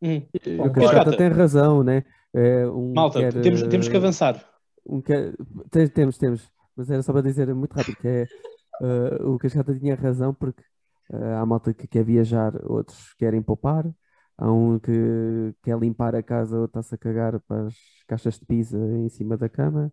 Hum. 0.01 0.17
O 0.17 0.57
Concordo. 0.57 0.73
Cascata 0.73 1.17
tem 1.17 1.29
razão, 1.29 1.83
né? 1.83 2.03
É, 2.33 2.65
um 2.67 2.93
Malta, 2.93 3.19
quer, 3.19 3.41
temos, 3.41 3.61
temos 3.63 3.87
que 3.87 3.97
avançar. 3.97 4.43
um 4.85 5.01
quer- 5.01 5.33
tem- 5.69 5.87
temos, 5.87 6.17
temos. 6.17 6.49
Mas 6.75 6.89
era 6.89 7.03
só 7.03 7.11
para 7.11 7.21
dizer 7.21 7.53
muito 7.53 7.73
rápido 7.73 7.97
que 7.97 8.07
é, 8.07 8.23
eh, 8.81 9.23
o 9.23 9.37
Cascata 9.37 9.77
tinha 9.77 9.95
razão 9.95 10.33
porque 10.33 10.63
eh, 11.11 11.33
há 11.33 11.45
malta 11.45 11.73
que 11.73 11.87
quer 11.87 12.03
viajar, 12.03 12.53
outros 12.63 13.13
querem 13.15 13.41
poupar, 13.41 13.85
há 14.37 14.51
um 14.51 14.79
que 14.79 15.53
quer 15.63 15.77
limpar 15.77 16.15
a 16.15 16.23
casa, 16.23 16.57
outro 16.57 16.79
está-se 16.79 16.95
a 16.95 16.97
cagar 16.97 17.39
para 17.41 17.67
as 17.67 17.75
caixas 18.07 18.39
de 18.39 18.45
pizza 18.45 18.77
em 18.77 19.09
cima 19.09 19.37
da 19.37 19.49
cama 19.49 19.91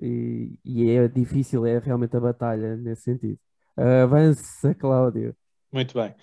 e, 0.00 0.52
e 0.64 0.90
é 0.90 1.08
difícil, 1.08 1.64
é 1.66 1.78
realmente 1.78 2.16
a 2.16 2.20
batalha 2.20 2.76
nesse 2.76 3.02
sentido. 3.02 3.38
Avança, 3.76 4.74
Cláudio. 4.74 5.34
Muito 5.72 5.94
bem. 5.94 6.14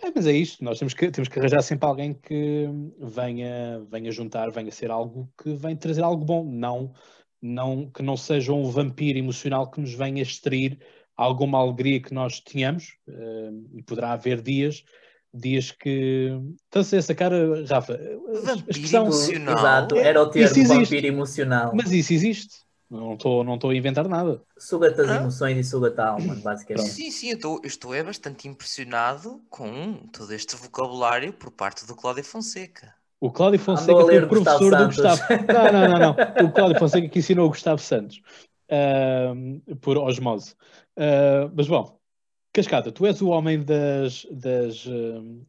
Bem, 0.00 0.12
mas 0.14 0.26
é 0.26 0.32
isto, 0.32 0.64
nós 0.64 0.78
temos 0.78 0.94
que, 0.94 1.10
temos 1.10 1.28
que 1.28 1.38
arranjar 1.38 1.62
sempre 1.62 1.86
alguém 1.86 2.14
que 2.14 2.68
venha, 3.00 3.84
venha 3.90 4.10
juntar, 4.12 4.50
venha 4.50 4.70
ser 4.70 4.90
algo 4.90 5.28
que 5.42 5.52
venha 5.54 5.76
trazer 5.76 6.02
algo 6.02 6.24
bom, 6.24 6.44
não, 6.44 6.92
não 7.42 7.90
que 7.90 8.02
não 8.02 8.16
seja 8.16 8.52
um 8.52 8.64
vampiro 8.70 9.18
emocional 9.18 9.70
que 9.70 9.80
nos 9.80 9.92
venha 9.92 10.22
extrair 10.22 10.78
alguma 11.16 11.58
alegria 11.58 12.00
que 12.00 12.14
nós 12.14 12.40
tínhamos, 12.40 12.96
eh, 13.08 13.50
e 13.74 13.82
poderá 13.82 14.12
haver 14.12 14.40
dias, 14.40 14.84
dias 15.34 15.70
que. 15.70 16.30
Estás 16.64 16.94
a 16.94 17.02
sacar, 17.02 17.32
Rafa? 17.68 17.98
Vampiro 18.42 18.70
expressão- 18.70 19.06
emocional. 19.06 19.58
Exato, 19.58 19.96
era 19.96 20.22
o 20.22 20.30
termo 20.30 20.64
vampiro 20.66 21.06
emocional. 21.06 21.72
Mas 21.74 21.92
isso 21.92 22.12
existe. 22.12 22.69
Não 22.90 23.14
estou 23.14 23.44
não 23.44 23.54
estou 23.54 23.70
a 23.70 23.74
inventar 23.74 24.08
nada. 24.08 24.42
Suga-te 24.58 25.00
as 25.00 25.08
Ah. 25.08 25.16
emoções 25.16 25.56
e 25.56 25.62
suga-te 25.64 26.00
a 26.00 26.08
alma, 26.08 26.34
basicamente. 26.34 26.88
Sim, 26.88 27.10
sim, 27.10 27.28
eu 27.30 27.36
estou, 27.36 27.60
eu 27.62 27.66
estou 27.68 27.94
é 27.94 28.02
bastante 28.02 28.48
impressionado 28.48 29.40
com 29.48 29.94
todo 30.12 30.32
este 30.34 30.56
vocabulário 30.56 31.32
por 31.32 31.52
parte 31.52 31.86
do 31.86 31.94
Cláudio 31.94 32.24
Fonseca. 32.24 32.92
O 33.20 33.30
Cláudio 33.30 33.60
Fonseca 33.60 34.00
foi 34.00 34.26
professor 34.26 34.58
Gustavo 34.58 34.76
do. 34.76 34.86
Gustavo. 34.86 35.22
Não, 35.52 35.72
não, 35.72 35.88
não, 35.88 35.98
não. 36.16 36.46
O 36.48 36.52
Cláudio 36.52 36.78
Fonseca 36.78 37.08
que 37.08 37.18
ensinou 37.20 37.46
o 37.46 37.50
Gustavo 37.50 37.80
Santos 37.80 38.20
ahm, 38.70 39.60
por 39.80 39.96
osmose. 39.98 40.54
Ah, 40.96 41.50
mas 41.54 41.68
bom, 41.68 41.98
Cascata, 42.52 42.90
tu 42.90 43.06
és 43.06 43.20
o 43.22 43.28
homem 43.28 43.62
das, 43.62 44.26
das, 44.32 44.84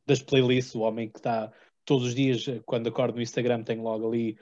das 0.06 0.22
playlists, 0.22 0.76
o 0.76 0.82
homem 0.82 1.10
que 1.10 1.18
está 1.18 1.52
todos 1.84 2.08
os 2.10 2.16
dias, 2.16 2.46
quando 2.66 2.88
acordo 2.88 3.16
no 3.16 3.22
Instagram, 3.22 3.64
tenho 3.64 3.82
logo 3.82 4.08
ali, 4.08 4.38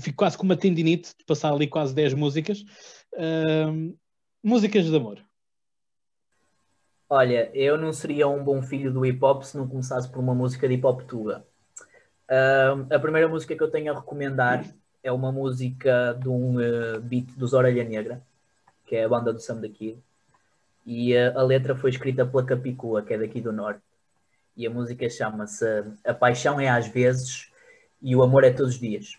fico 0.00 0.16
quase 0.16 0.36
com 0.36 0.44
uma 0.44 0.56
tendinite 0.56 1.14
de 1.18 1.24
passar 1.24 1.52
ali 1.52 1.66
quase 1.66 1.94
10 1.94 2.14
músicas. 2.14 2.64
Ahm, 3.16 3.94
músicas 4.42 4.84
de 4.84 4.96
amor. 4.96 5.20
Olha, 7.08 7.50
eu 7.54 7.76
não 7.76 7.92
seria 7.92 8.28
um 8.28 8.42
bom 8.42 8.62
filho 8.62 8.92
do 8.92 9.04
hip 9.04 9.22
hop 9.24 9.42
se 9.42 9.56
não 9.56 9.66
começasse 9.68 10.08
por 10.08 10.20
uma 10.20 10.34
música 10.34 10.68
de 10.68 10.74
hip 10.74 10.86
hop 10.86 11.02
tuga. 11.02 11.44
Ahm, 12.28 12.86
a 12.90 12.98
primeira 12.98 13.28
música 13.28 13.54
que 13.56 13.62
eu 13.62 13.70
tenho 13.70 13.92
a 13.92 13.96
recomendar 13.96 14.64
é 15.02 15.10
uma 15.10 15.32
música 15.32 16.16
de 16.20 16.28
um 16.28 16.60
eh, 16.60 16.98
beat 17.00 17.26
dos 17.36 17.52
Orelha 17.52 17.84
Negra, 17.84 18.22
que 18.86 18.96
é 18.96 19.04
a 19.04 19.08
banda 19.08 19.32
do 19.32 19.40
Sam 19.40 19.60
da 19.60 19.68
Kid. 19.68 19.98
E 20.86 21.14
eh, 21.14 21.32
a 21.34 21.42
letra 21.42 21.74
foi 21.74 21.90
escrita 21.90 22.24
pela 22.26 22.44
Capicua, 22.44 23.02
que 23.02 23.14
é 23.14 23.18
daqui 23.18 23.40
do 23.40 23.52
Norte. 23.52 23.82
E 24.56 24.66
a 24.66 24.70
música 24.70 25.08
chama-se 25.08 25.64
A 26.04 26.12
Paixão 26.12 26.60
é 26.60 26.68
às 26.68 26.86
vezes 26.86 27.50
e 28.02 28.14
o 28.14 28.22
amor 28.22 28.44
é 28.44 28.50
todos 28.50 28.74
os 28.74 28.80
dias. 28.80 29.18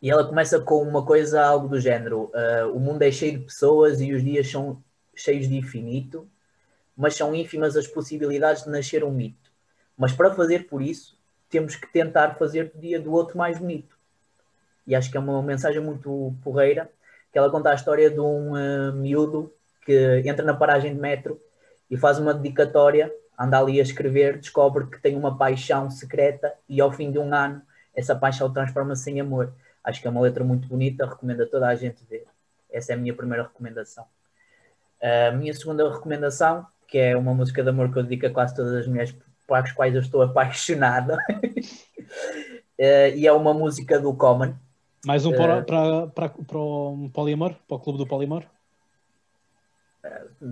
E 0.00 0.10
ela 0.10 0.24
começa 0.24 0.60
com 0.60 0.82
uma 0.82 1.04
coisa, 1.04 1.44
algo 1.44 1.68
do 1.68 1.80
género: 1.80 2.30
ah, 2.34 2.66
o 2.68 2.78
mundo 2.78 3.02
é 3.02 3.10
cheio 3.10 3.38
de 3.38 3.44
pessoas 3.44 4.00
e 4.00 4.12
os 4.12 4.22
dias 4.22 4.50
são 4.50 4.82
cheios 5.14 5.48
de 5.48 5.56
infinito 5.56 6.28
mas 6.98 7.14
são 7.14 7.32
ínfimas 7.32 7.76
as 7.76 7.86
possibilidades 7.86 8.64
de 8.64 8.70
nascer 8.70 9.04
um 9.04 9.12
mito. 9.12 9.52
Mas 9.96 10.12
para 10.12 10.34
fazer 10.34 10.66
por 10.66 10.82
isso, 10.82 11.16
temos 11.48 11.76
que 11.76 11.86
tentar 11.92 12.34
fazer 12.34 12.72
do 12.74 12.80
dia 12.80 13.00
do 13.00 13.12
outro 13.12 13.38
mais 13.38 13.56
bonito. 13.56 13.96
e 14.84 14.96
acho 14.96 15.10
que 15.10 15.16
é 15.16 15.20
uma 15.20 15.40
mensagem 15.42 15.80
muito 15.80 16.34
porreira, 16.42 16.90
que 17.30 17.38
ela 17.38 17.50
conta 17.50 17.70
a 17.70 17.74
história 17.74 18.10
de 18.10 18.18
um 18.18 18.54
uh, 18.54 18.92
miúdo 18.94 19.52
que 19.84 20.22
entra 20.24 20.44
na 20.44 20.54
paragem 20.54 20.94
de 20.94 21.00
metro 21.00 21.40
e 21.90 21.96
faz 21.96 22.18
uma 22.18 22.34
dedicatória, 22.34 23.14
anda 23.38 23.58
ali 23.58 23.78
a 23.78 23.82
escrever, 23.82 24.38
descobre 24.38 24.86
que 24.86 25.00
tem 25.00 25.14
uma 25.14 25.36
paixão 25.36 25.90
secreta 25.90 26.52
e 26.68 26.80
ao 26.80 26.90
fim 26.90 27.12
de 27.12 27.18
um 27.18 27.32
ano 27.32 27.62
essa 27.94 28.16
paixão 28.16 28.52
transforma-se 28.52 29.10
em 29.10 29.20
amor. 29.20 29.52
Acho 29.82 30.00
que 30.00 30.06
é 30.06 30.10
uma 30.10 30.20
letra 30.20 30.44
muito 30.44 30.68
bonita, 30.68 31.06
recomendo 31.06 31.42
a 31.42 31.46
toda 31.46 31.68
a 31.68 31.74
gente 31.74 32.04
ver. 32.04 32.26
Essa 32.70 32.92
é 32.92 32.94
a 32.94 32.98
minha 32.98 33.14
primeira 33.14 33.44
recomendação. 33.44 34.04
A 35.00 35.30
minha 35.32 35.54
segunda 35.54 35.90
recomendação, 35.90 36.66
que 36.86 36.98
é 36.98 37.16
uma 37.16 37.34
música 37.34 37.62
de 37.62 37.68
amor 37.68 37.92
que 37.92 37.98
eu 37.98 38.02
dedico 38.02 38.26
a 38.26 38.30
quase 38.30 38.54
todas 38.54 38.74
as 38.74 38.86
mulheres 38.86 39.14
para 39.46 39.64
as 39.64 39.72
quais 39.72 39.94
eu 39.94 40.00
estou 40.00 40.20
apaixonada, 40.22 41.18
e 42.78 43.26
é 43.26 43.32
uma 43.32 43.54
música 43.54 43.98
do 43.98 44.14
Common. 44.14 44.54
Mais 45.06 45.24
um 45.24 45.32
para, 45.32 45.62
para, 45.62 46.06
para, 46.08 46.28
para 46.28 46.58
o 46.58 47.10
Poliamor? 47.14 47.54
Para 47.66 47.76
o 47.76 47.80
clube 47.80 47.98
do 47.98 48.06
Poliamor? 48.06 48.44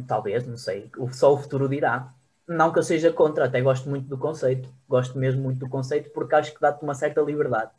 Talvez, 0.06 0.46
não 0.46 0.56
sei. 0.56 0.90
Só 1.12 1.32
o 1.32 1.38
futuro 1.38 1.68
dirá. 1.68 2.12
Não 2.46 2.72
que 2.72 2.78
eu 2.78 2.82
seja 2.82 3.12
contra, 3.12 3.46
até 3.46 3.60
gosto 3.60 3.88
muito 3.88 4.06
do 4.08 4.18
conceito. 4.18 4.68
Gosto 4.88 5.18
mesmo 5.18 5.42
muito 5.42 5.58
do 5.58 5.68
conceito 5.68 6.10
porque 6.10 6.34
acho 6.34 6.54
que 6.54 6.60
dá-te 6.60 6.82
uma 6.82 6.94
certa 6.94 7.20
liberdade. 7.20 7.70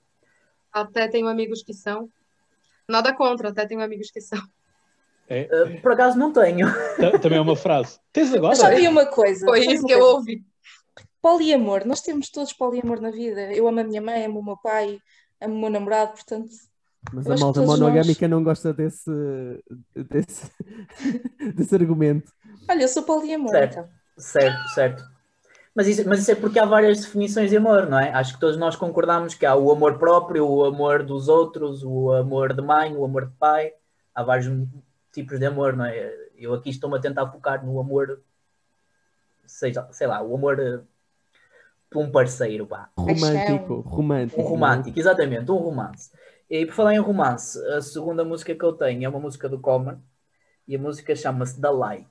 Até 0.82 1.08
tenho 1.08 1.28
amigos 1.28 1.64
que 1.64 1.74
são. 1.74 2.10
Nada 2.88 3.14
contra, 3.14 3.49
até 3.49 3.66
tenho 3.66 3.82
amigos 3.82 4.12
que 4.12 4.22
são. 4.22 4.41
É, 5.30 5.49
Uh, 5.52 5.82
por 5.82 5.91
acaso 5.91 6.18
não 6.18 6.32
tenho. 6.32 6.68
Também 7.22 7.38
é 7.38 7.41
uma 7.41 7.56
frase. 7.56 7.99
Tens 8.14 8.34
agora? 8.34 8.49
Mas 8.49 8.60
já 8.60 8.70
vi 8.70 8.88
uma 8.88 9.06
coisa. 9.06 9.45
Foi 9.45 9.60
isso 9.60 9.86
que 9.86 9.94
eu 9.94 10.02
ouvi. 10.02 10.41
Poliamor, 11.22 11.86
nós 11.86 12.02
temos 12.02 12.30
todos 12.30 12.54
poliamor 12.54 13.02
na 13.02 13.12
vida. 13.12 13.52
Eu 13.52 13.68
amo 13.68 13.82
a 13.82 13.84
minha 13.84 14.02
mãe, 14.02 14.26
amo 14.26 14.40
o 14.40 14.45
meu 14.45 14.56
pai, 14.58 14.98
amo 15.41 15.56
o 15.56 15.60
meu 15.60 15.70
namorado, 15.70 16.14
portanto. 16.14 16.49
Mas 17.12 17.30
a 17.30 17.36
malta 17.36 17.62
monogâmica 17.62 18.28
não 18.28 18.44
gosta 18.44 18.74
desse, 18.74 19.12
desse, 19.95 20.49
desse 21.56 21.76
argumento. 21.76 22.32
Olha, 22.70 22.84
eu 22.84 22.88
sou 22.88 23.04
poliamor, 23.04 23.52
Certo. 23.52 23.74
então. 23.74 23.90
Certo, 24.18 24.70
certo. 24.74 25.04
Mas 25.78 25.88
isso, 25.88 26.10
mas 26.10 26.22
isso 26.22 26.32
é 26.32 26.36
porque 26.36 26.58
há 26.58 26.66
várias 26.66 27.02
definições 27.02 27.52
de 27.52 27.58
amor, 27.58 27.88
não 27.88 27.99
é? 27.99 28.12
Acho 28.12 28.34
que 28.34 28.40
todos 28.40 28.58
nós 28.58 28.76
concordamos 28.76 29.36
que 29.36 29.45
há 29.45 29.56
o 29.56 29.72
amor 29.72 29.99
próprio, 29.99 30.44
o 30.44 30.66
amor 30.66 31.04
dos 31.04 31.28
outros, 31.28 31.84
o 31.84 32.12
amor 32.14 32.52
de 32.52 32.64
mãe, 32.64 32.95
o 32.95 33.06
amor 33.06 33.28
de 33.28 33.34
pai. 33.34 33.72
Há 34.16 34.24
vários 34.24 34.48
tipos 35.14 35.38
de 35.38 35.45
amor, 35.45 35.76
não 35.76 35.86
é? 35.86 36.12
Eu 36.36 36.56
aqui 36.56 36.72
estou-me 36.72 36.98
a 36.98 36.99
tentar 36.99 37.28
focar 37.28 37.64
no 37.64 37.80
amor, 37.80 38.24
seja, 39.45 39.88
sei 39.91 40.08
lá, 40.08 40.20
o 40.20 40.34
amor 40.34 40.60
eh, 40.60 40.80
por 41.91 42.04
um 42.04 42.12
parceiro, 42.12 42.66
pá. 42.66 42.90
Romântico, 42.98 43.82
romântico. 43.82 44.41
Um 44.41 44.45
romântico, 44.45 44.99
exatamente, 44.99 45.52
um 45.52 45.58
romance. 45.58 46.10
E 46.49 46.66
por 46.66 46.74
falar 46.74 46.95
em 46.95 46.99
romance, 46.99 47.64
a 47.68 47.82
segunda 47.84 48.26
música 48.26 48.56
que 48.56 48.66
eu 48.66 48.74
tenho 48.74 49.06
é 49.06 49.10
uma 49.10 49.20
música 49.20 49.48
do 49.48 49.60
Common 49.60 49.99
e 50.68 50.76
a 50.76 50.80
música 50.80 51.16
chama-se 51.16 51.62
The 51.62 51.70
Light. 51.70 52.10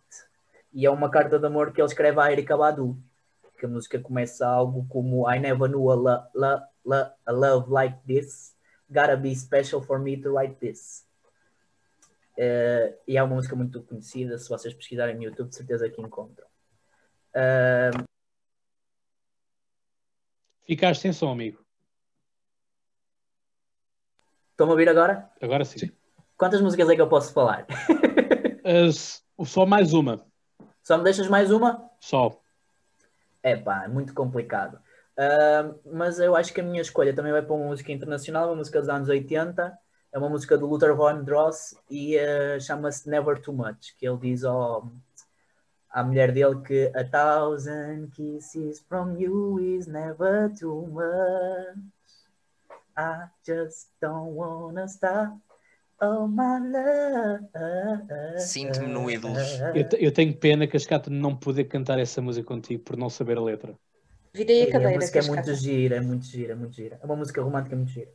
E 0.72 0.86
é 0.86 0.90
uma 0.90 1.10
carta 1.10 1.36
de 1.36 1.46
amor 1.46 1.72
que 1.72 1.80
ele 1.80 1.88
escreve 1.88 2.20
à 2.20 2.30
Erika 2.30 2.56
Badu. 2.56 2.96
Que 3.58 3.66
a 3.66 3.68
música 3.68 3.98
começa 4.00 4.46
algo 4.46 4.86
como 4.88 5.28
I 5.32 5.38
never 5.38 5.68
knew 5.68 5.90
a, 5.90 5.94
lo- 5.94 6.24
lo- 6.34 6.62
lo- 6.84 7.10
a 7.24 7.32
love 7.32 7.70
like 7.70 7.96
this. 8.06 8.54
Gotta 8.90 9.16
be 9.16 9.34
special 9.34 9.80
for 9.82 9.98
me 9.98 10.16
to 10.20 10.30
write 10.32 10.56
this. 10.60 11.04
Eh, 12.38 12.98
e 13.08 13.16
é 13.16 13.22
uma 13.22 13.34
música 13.36 13.56
muito 13.56 13.82
conhecida. 13.82 14.36
Se 14.38 14.48
vocês 14.48 14.74
pesquisarem 14.74 15.16
no 15.16 15.22
YouTube, 15.22 15.48
de 15.48 15.56
certeza 15.56 15.88
que 15.88 16.00
encontram. 16.00 16.46
Eh, 17.34 17.90
Ficaste 20.66 21.00
sem 21.02 21.12
som, 21.12 21.30
amigo. 21.30 21.64
Estão-me 24.50 24.70
a 24.70 24.74
ouvir 24.74 24.88
agora? 24.88 25.30
Agora 25.40 25.64
sim. 25.64 25.78
Sim. 25.78 25.92
Quantas 26.36 26.60
músicas 26.60 26.88
é 26.90 26.94
que 26.94 27.00
eu 27.00 27.08
posso 27.08 27.32
falar? 27.32 27.66
As- 28.64 29.22
só 29.44 29.64
mais 29.64 29.92
uma. 29.92 30.26
Só 30.82 30.98
me 30.98 31.04
deixas 31.04 31.28
mais 31.28 31.50
uma? 31.50 31.90
Só. 32.00 32.42
É 33.46 33.54
pá, 33.56 33.84
é 33.84 33.88
muito 33.88 34.12
complicado. 34.12 34.76
Ah, 35.16 35.72
mas 35.84 36.18
eu 36.18 36.34
acho 36.34 36.52
que 36.52 36.60
a 36.60 36.64
minha 36.64 36.82
escolha 36.82 37.14
também 37.14 37.30
vai 37.30 37.42
para 37.42 37.54
uma 37.54 37.68
música 37.68 37.92
internacional, 37.92 38.48
uma 38.48 38.56
música 38.56 38.80
dos 38.80 38.88
anos 38.88 39.08
80. 39.08 39.78
É 40.12 40.18
uma 40.18 40.28
música 40.28 40.58
do 40.58 40.66
Luther 40.66 40.96
Vandross 40.96 41.76
e 41.88 42.18
ah, 42.18 42.58
chama-se 42.58 43.08
Never 43.08 43.40
Too 43.40 43.54
Much, 43.54 43.94
que 43.96 44.04
ele 44.08 44.18
diz 44.18 44.42
ao, 44.42 44.90
à 45.88 46.02
mulher 46.02 46.32
dele 46.32 46.60
que 46.62 46.90
A 46.96 47.04
thousand 47.04 48.10
kisses 48.16 48.80
from 48.88 49.16
you 49.16 49.60
is 49.60 49.86
never 49.86 50.52
too 50.58 50.84
much. 50.88 51.78
I 52.98 53.28
just 53.46 53.90
don't 54.00 54.34
wanna 54.34 54.88
stop 54.88 55.45
all 56.00 56.28
my 56.28 56.58
love. 56.70 58.38
Sinto-me 58.38 58.86
no 58.88 59.10
Ídolos. 59.10 59.60
Eu, 59.74 59.88
te- 59.88 59.96
eu 60.04 60.12
tenho 60.12 60.36
pena, 60.36 60.66
Cascata, 60.66 61.10
de 61.10 61.16
não 61.16 61.36
poder 61.36 61.64
cantar 61.64 61.98
essa 61.98 62.20
música 62.20 62.46
contigo 62.46 62.82
por 62.82 62.96
não 62.96 63.08
saber 63.08 63.38
a 63.38 63.42
letra. 63.42 63.74
Virei 64.34 64.62
a 64.62 64.66
E 64.66 64.68
a 64.68 64.72
cadeira. 64.72 64.94
música 64.96 65.18
é 65.18 65.22
muito 65.22 65.54
gira, 65.54 65.96
é 65.96 66.00
muito 66.00 66.24
gira, 66.26 66.52
é 66.52 66.56
muito 66.56 66.74
gira. 66.76 66.98
É 67.02 67.06
uma 67.06 67.16
música 67.16 67.42
romântica 67.42 67.74
muito 67.76 67.90
gira. 67.90 68.10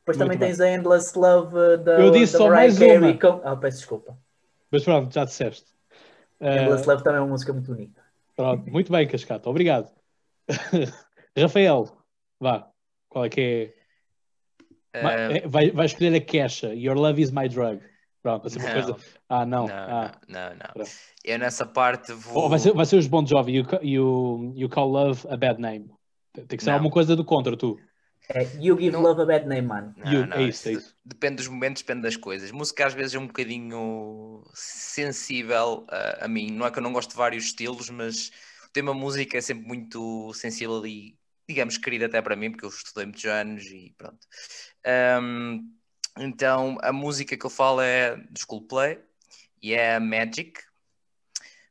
Depois 0.00 0.16
Muito 0.18 0.28
também 0.30 0.38
bem. 0.38 0.48
tens 0.48 0.60
a 0.60 0.70
Endless 0.70 1.18
Love 1.18 1.56
uh, 1.56 1.78
da, 1.78 1.98
Eu 1.98 2.10
disse 2.12 2.34
da 2.34 2.38
só 2.38 2.44
Mariah 2.48 2.62
mais 2.66 2.78
Carey 2.78 2.98
uma. 2.98 3.18
com- 3.18 3.40
Ah, 3.48 3.56
peço 3.56 3.78
desculpa. 3.78 4.16
Mas 4.70 4.84
pronto, 4.84 5.12
já 5.12 5.24
disseste. 5.24 5.72
Endless 6.40 6.88
Love 6.88 7.02
também 7.02 7.18
é 7.18 7.22
uma 7.22 7.30
música 7.30 7.52
muito 7.52 7.72
bonita. 7.72 8.00
pronto, 8.36 8.70
muito 8.70 8.92
bem, 8.92 9.08
Cascata. 9.08 9.50
Obrigado. 9.50 9.90
Rafael, 11.36 11.86
vá. 12.40 12.70
Qual 13.08 13.24
é 13.24 13.28
que 13.28 13.40
é? 13.40 13.75
Ah, 15.04 15.12
é, 15.12 15.46
Vai, 15.46 15.70
vai 15.70 15.86
escolher 15.86 16.14
a 16.14 16.20
queixa. 16.20 16.74
Your 16.74 16.96
love 16.96 17.20
is 17.20 17.30
my 17.30 17.48
drug. 17.48 17.80
Pronto, 18.22 18.42
vai 18.42 18.50
ser 18.50 18.58
uma 18.58 18.72
coisa. 18.72 18.96
Ah, 19.28 19.46
não. 19.46 19.66
não, 19.66 19.74
ah. 19.74 20.12
não, 20.28 20.50
não, 20.50 20.56
não. 20.76 20.84
Eu 21.24 21.38
nessa 21.38 21.64
parte 21.64 22.12
vou. 22.12 22.44
Ou 22.44 22.48
vai, 22.48 22.58
ser, 22.58 22.72
vai 22.72 22.86
ser 22.86 22.96
os 22.96 23.06
Bon 23.06 23.24
Jovi. 23.26 23.56
You, 23.56 23.66
you, 23.82 24.52
you 24.56 24.68
call 24.68 24.90
love 24.90 25.26
a 25.28 25.36
bad 25.36 25.60
name. 25.60 25.90
Tem 26.32 26.58
que 26.58 26.62
ser 26.62 26.70
Não. 26.70 26.74
alguma 26.74 26.92
coisa 26.92 27.16
do 27.16 27.24
contra, 27.24 27.56
tu. 27.56 27.78
É 28.28 28.42
You 28.60 28.76
Give 28.76 28.90
Não. 28.90 29.02
Love 29.02 29.22
a 29.22 29.24
Bad 29.24 29.46
Name, 29.46 29.66
mano. 29.68 29.94
Não, 29.96 30.12
You- 30.12 30.26
não, 30.26 30.36
é 30.36 30.42
isso, 30.44 30.68
é 30.68 30.72
isso 30.72 30.80
isso. 30.80 30.96
Depende 31.04 31.36
dos 31.36 31.48
momentos, 31.48 31.82
depende 31.82 32.02
das 32.02 32.16
coisas. 32.16 32.50
Música 32.50 32.86
às 32.86 32.94
vezes 32.94 33.14
é 33.14 33.18
um 33.18 33.26
bocadinho 33.26 34.42
sensível 34.52 35.86
a, 35.88 36.24
a 36.24 36.28
mim. 36.28 36.50
Não 36.50 36.66
é 36.66 36.70
que 36.70 36.78
eu 36.78 36.82
não 36.82 36.92
gosto 36.92 37.10
de 37.10 37.16
vários 37.16 37.44
estilos, 37.44 37.88
mas 37.90 38.32
o 38.66 38.70
tema 38.72 38.92
música 38.92 39.38
é 39.38 39.40
sempre 39.40 39.66
muito 39.66 40.32
sensível 40.34 40.84
e, 40.84 41.16
digamos, 41.48 41.78
querido 41.78 42.06
até 42.06 42.20
para 42.20 42.34
mim, 42.34 42.50
porque 42.50 42.64
eu 42.64 42.70
estudei 42.70 43.04
muitos 43.04 43.24
anos 43.24 43.64
e 43.66 43.94
pronto. 43.96 44.18
Ahm, 44.86 45.68
então, 46.18 46.78
a 46.80 46.92
música 46.92 47.36
que 47.36 47.44
eu 47.44 47.50
falo 47.50 47.80
é 47.80 48.16
do 48.16 48.46
Coldplay 48.46 49.00
e 49.60 49.74
é 49.74 49.98
Magic, 49.98 50.60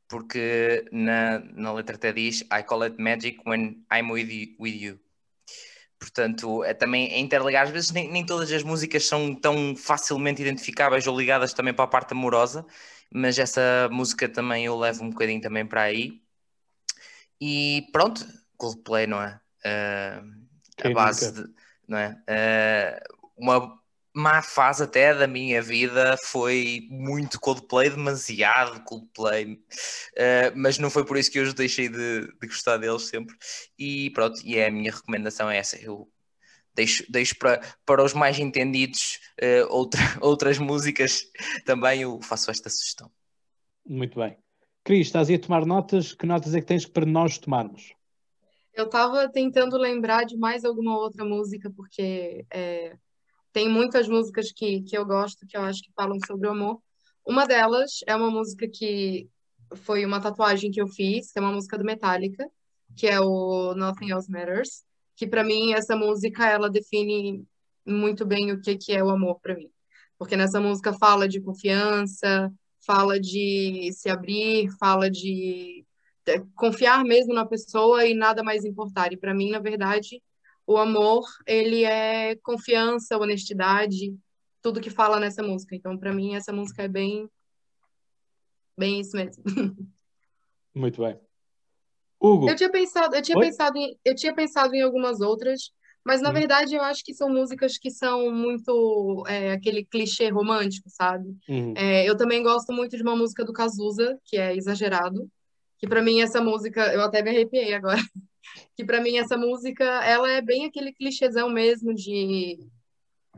porque 0.07 0.85
na, 0.91 1.39
na 1.39 1.73
letra 1.73 1.95
até 1.95 2.11
diz 2.11 2.41
I 2.41 2.61
call 2.63 2.83
it 2.83 3.01
magic 3.01 3.39
when 3.45 3.83
I'm 3.91 4.11
with 4.11 4.29
you. 4.29 4.55
With 4.59 4.75
you. 4.75 4.99
Portanto, 5.97 6.63
é 6.63 6.73
também 6.73 7.11
é 7.11 7.19
interligar. 7.19 7.63
Às 7.63 7.71
vezes 7.71 7.91
nem, 7.91 8.11
nem 8.11 8.25
todas 8.25 8.51
as 8.51 8.61
músicas 8.61 9.07
são 9.07 9.33
tão 9.33 9.75
facilmente 9.75 10.41
identificáveis 10.41 11.07
ou 11.07 11.17
ligadas 11.17 11.53
também 11.53 11.73
para 11.73 11.85
a 11.85 11.87
parte 11.87 12.11
amorosa, 12.11 12.65
mas 13.11 13.39
essa 13.39 13.89
música 13.91 14.29
também 14.29 14.65
eu 14.65 14.77
levo 14.77 15.03
um 15.03 15.09
bocadinho 15.09 15.41
também 15.41 15.65
para 15.65 15.81
aí. 15.83 16.21
E 17.41 17.87
pronto, 17.91 18.25
Coldplay, 18.57 19.07
não 19.07 19.21
é? 19.21 19.39
Ah, 19.63 20.21
a 20.83 20.89
base 20.89 21.31
nunca? 21.31 21.47
de, 21.47 21.55
não 21.87 21.97
é? 21.97 22.21
Ah, 22.27 23.03
uma 23.37 23.79
má 24.13 24.41
fase 24.41 24.83
até 24.83 25.13
da 25.13 25.27
minha 25.27 25.61
vida 25.61 26.15
foi 26.17 26.87
muito 26.89 27.39
Coldplay, 27.39 27.89
demasiado 27.89 28.81
Coldplay, 28.85 29.59
Ah, 30.17 30.51
mas 30.55 30.77
não 30.77 30.89
foi 30.89 31.05
por 31.05 31.17
isso 31.17 31.31
que 31.31 31.39
eu 31.39 31.53
deixei 31.53 31.89
de, 31.89 32.21
de 32.39 32.47
gostar 32.47 32.77
deles 32.77 33.03
sempre. 33.03 33.35
E 33.77 34.09
pronto, 34.11 34.39
e 34.43 34.57
é 34.57 34.67
a 34.67 34.71
minha 34.71 34.91
recomendação 34.91 35.49
é 35.49 35.57
essa. 35.57 35.77
Eu 35.77 36.09
deixo, 36.73 37.03
deixo 37.11 37.37
para, 37.37 37.61
para 37.85 38.03
os 38.03 38.13
mais 38.13 38.39
entendidos 38.39 39.19
ah, 39.41 39.67
outra, 39.69 40.01
outras 40.21 40.57
músicas 40.57 41.23
também, 41.65 42.01
eu 42.01 42.21
faço 42.21 42.51
esta 42.51 42.69
sugestão. 42.69 43.11
Muito 43.85 44.19
bem. 44.19 44.37
Cris, 44.83 45.07
estás 45.07 45.29
aí 45.29 45.35
a 45.35 45.39
tomar 45.39 45.65
notas? 45.65 46.13
Que 46.13 46.25
notas 46.25 46.53
é 46.53 46.61
que 46.61 46.67
tens 46.67 46.85
para 46.85 47.05
nós 47.05 47.37
tomarmos? 47.37 47.93
Eu 48.75 48.89
tava 48.89 49.29
tentando 49.31 49.77
lembrar 49.77 50.25
de 50.25 50.37
mais 50.37 50.65
alguma 50.65 50.97
outra 50.97 51.23
música, 51.23 51.71
porque 51.71 52.45
é, 52.51 52.97
tem 53.53 53.69
muitas 53.69 54.07
músicas 54.07 54.51
que, 54.51 54.81
que 54.81 54.97
eu 54.97 55.05
gosto, 55.05 55.47
que 55.47 55.55
eu 55.55 55.61
acho 55.61 55.81
que 55.81 55.93
falam 55.95 56.17
sobre 56.27 56.47
o 56.47 56.51
amor. 56.51 56.81
Uma 57.25 57.45
delas 57.47 58.01
é 58.05 58.13
uma 58.13 58.29
música 58.29 58.67
que 58.67 59.29
foi 59.75 60.05
uma 60.05 60.19
tatuagem 60.19 60.71
que 60.71 60.81
eu 60.81 60.87
fiz, 60.87 61.31
que 61.31 61.39
é 61.39 61.41
uma 61.41 61.53
música 61.53 61.77
do 61.77 61.85
Metallica, 61.85 62.45
que 62.97 63.07
é 63.07 63.19
o 63.19 63.73
Nothing 63.75 64.11
Else 64.11 64.29
Matters, 64.29 64.83
que 65.15 65.25
para 65.25 65.43
mim 65.43 65.73
essa 65.73 65.95
música 65.95 66.45
ela 66.45 66.69
define 66.69 67.47
muito 67.85 68.25
bem 68.25 68.51
o 68.51 68.61
que 68.61 68.75
que 68.77 68.91
é 68.91 69.01
o 69.01 69.09
amor 69.09 69.39
para 69.39 69.55
mim. 69.55 69.71
Porque 70.17 70.35
nessa 70.35 70.59
música 70.59 70.91
fala 70.91 71.27
de 71.27 71.39
confiança, 71.39 72.51
fala 72.85 73.19
de 73.19 73.89
se 73.93 74.09
abrir, 74.09 74.69
fala 74.77 75.09
de 75.09 75.84
confiar 76.55 77.03
mesmo 77.03 77.33
na 77.33 77.45
pessoa 77.45 78.05
e 78.05 78.13
nada 78.13 78.43
mais 78.43 78.65
importar. 78.65 79.13
E 79.13 79.17
para 79.17 79.33
mim, 79.33 79.51
na 79.51 79.59
verdade, 79.59 80.21
o 80.65 80.77
amor, 80.77 81.23
ele 81.45 81.83
é 81.83 82.35
confiança, 82.37 83.17
honestidade, 83.17 84.15
tudo 84.61 84.81
que 84.81 84.89
fala 84.89 85.19
nessa 85.19 85.43
música. 85.43 85.75
Então, 85.75 85.97
para 85.97 86.13
mim, 86.13 86.35
essa 86.35 86.51
música 86.51 86.83
é 86.83 86.87
bem, 86.87 87.29
bem 88.77 88.99
isso 88.99 89.15
mesmo. 89.15 89.43
Muito 90.73 91.01
bem. 91.01 91.19
Hugo, 92.19 92.49
Eu 92.49 92.55
tinha 92.55 92.71
pensado, 92.71 93.15
eu 93.15 93.21
tinha 93.21 93.37
Oi? 93.37 93.45
pensado 93.45 93.77
em, 93.77 93.97
eu 94.03 94.15
tinha 94.15 94.33
pensado 94.33 94.73
em 94.73 94.81
algumas 94.81 95.21
outras, 95.21 95.71
mas 96.03 96.21
na 96.21 96.29
Hum. 96.29 96.33
verdade 96.33 96.75
eu 96.75 96.81
acho 96.81 97.03
que 97.03 97.13
são 97.13 97.29
músicas 97.29 97.77
que 97.77 97.91
são 97.91 98.31
muito 98.31 99.23
é, 99.27 99.51
aquele 99.51 99.85
clichê 99.85 100.29
romântico, 100.29 100.89
sabe? 100.89 101.35
Uhum. 101.47 101.73
É, 101.75 102.07
eu 102.09 102.17
também 102.17 102.41
gosto 102.41 102.73
muito 102.73 102.95
de 102.97 103.03
uma 103.03 103.15
música 103.15 103.45
do 103.45 103.53
Cazuza, 103.53 104.19
que 104.25 104.37
é 104.37 104.55
Exagerado, 104.55 105.29
que 105.85 105.89
pra 105.89 106.01
mim 106.01 106.19
essa 106.19 106.41
música, 106.41 106.91
eu 106.93 107.01
até 107.01 107.21
me 107.21 107.29
arrepiei 107.29 107.75
agora, 107.75 108.01
que 108.75 108.83
pra 108.83 108.99
mim 108.99 109.17
essa 109.17 109.37
música, 109.37 109.83
ela 110.03 110.29
é 110.31 110.41
bem 110.41 110.65
aquele 110.65 110.91
clichêzão 110.91 111.47
mesmo 111.47 111.93
de, 111.93 112.57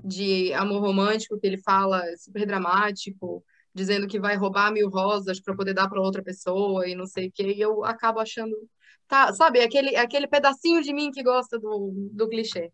de 0.01 0.53
amor 0.53 0.81
romântico, 0.81 1.37
que 1.37 1.45
ele 1.45 1.57
fala 1.57 2.01
super 2.15 2.45
dramático, 2.45 3.43
dizendo 3.73 4.07
que 4.07 4.17
vai 4.17 4.37
roubar 4.37 4.71
mil 4.71 4.89
rosas 4.89 5.41
pra 5.41 5.53
poder 5.53 5.73
dar 5.73 5.89
pra 5.89 6.01
outra 6.01 6.23
pessoa 6.23 6.87
e 6.87 6.95
não 6.95 7.05
sei 7.05 7.27
o 7.27 7.31
quê, 7.31 7.53
e 7.53 7.59
eu 7.59 7.83
acabo 7.83 8.21
achando, 8.21 8.55
tá, 9.09 9.33
sabe, 9.33 9.59
aquele, 9.59 9.97
aquele 9.97 10.25
pedacinho 10.25 10.81
de 10.81 10.93
mim 10.93 11.11
que 11.11 11.21
gosta 11.21 11.59
do, 11.59 11.91
do 12.13 12.29
clichê. 12.29 12.71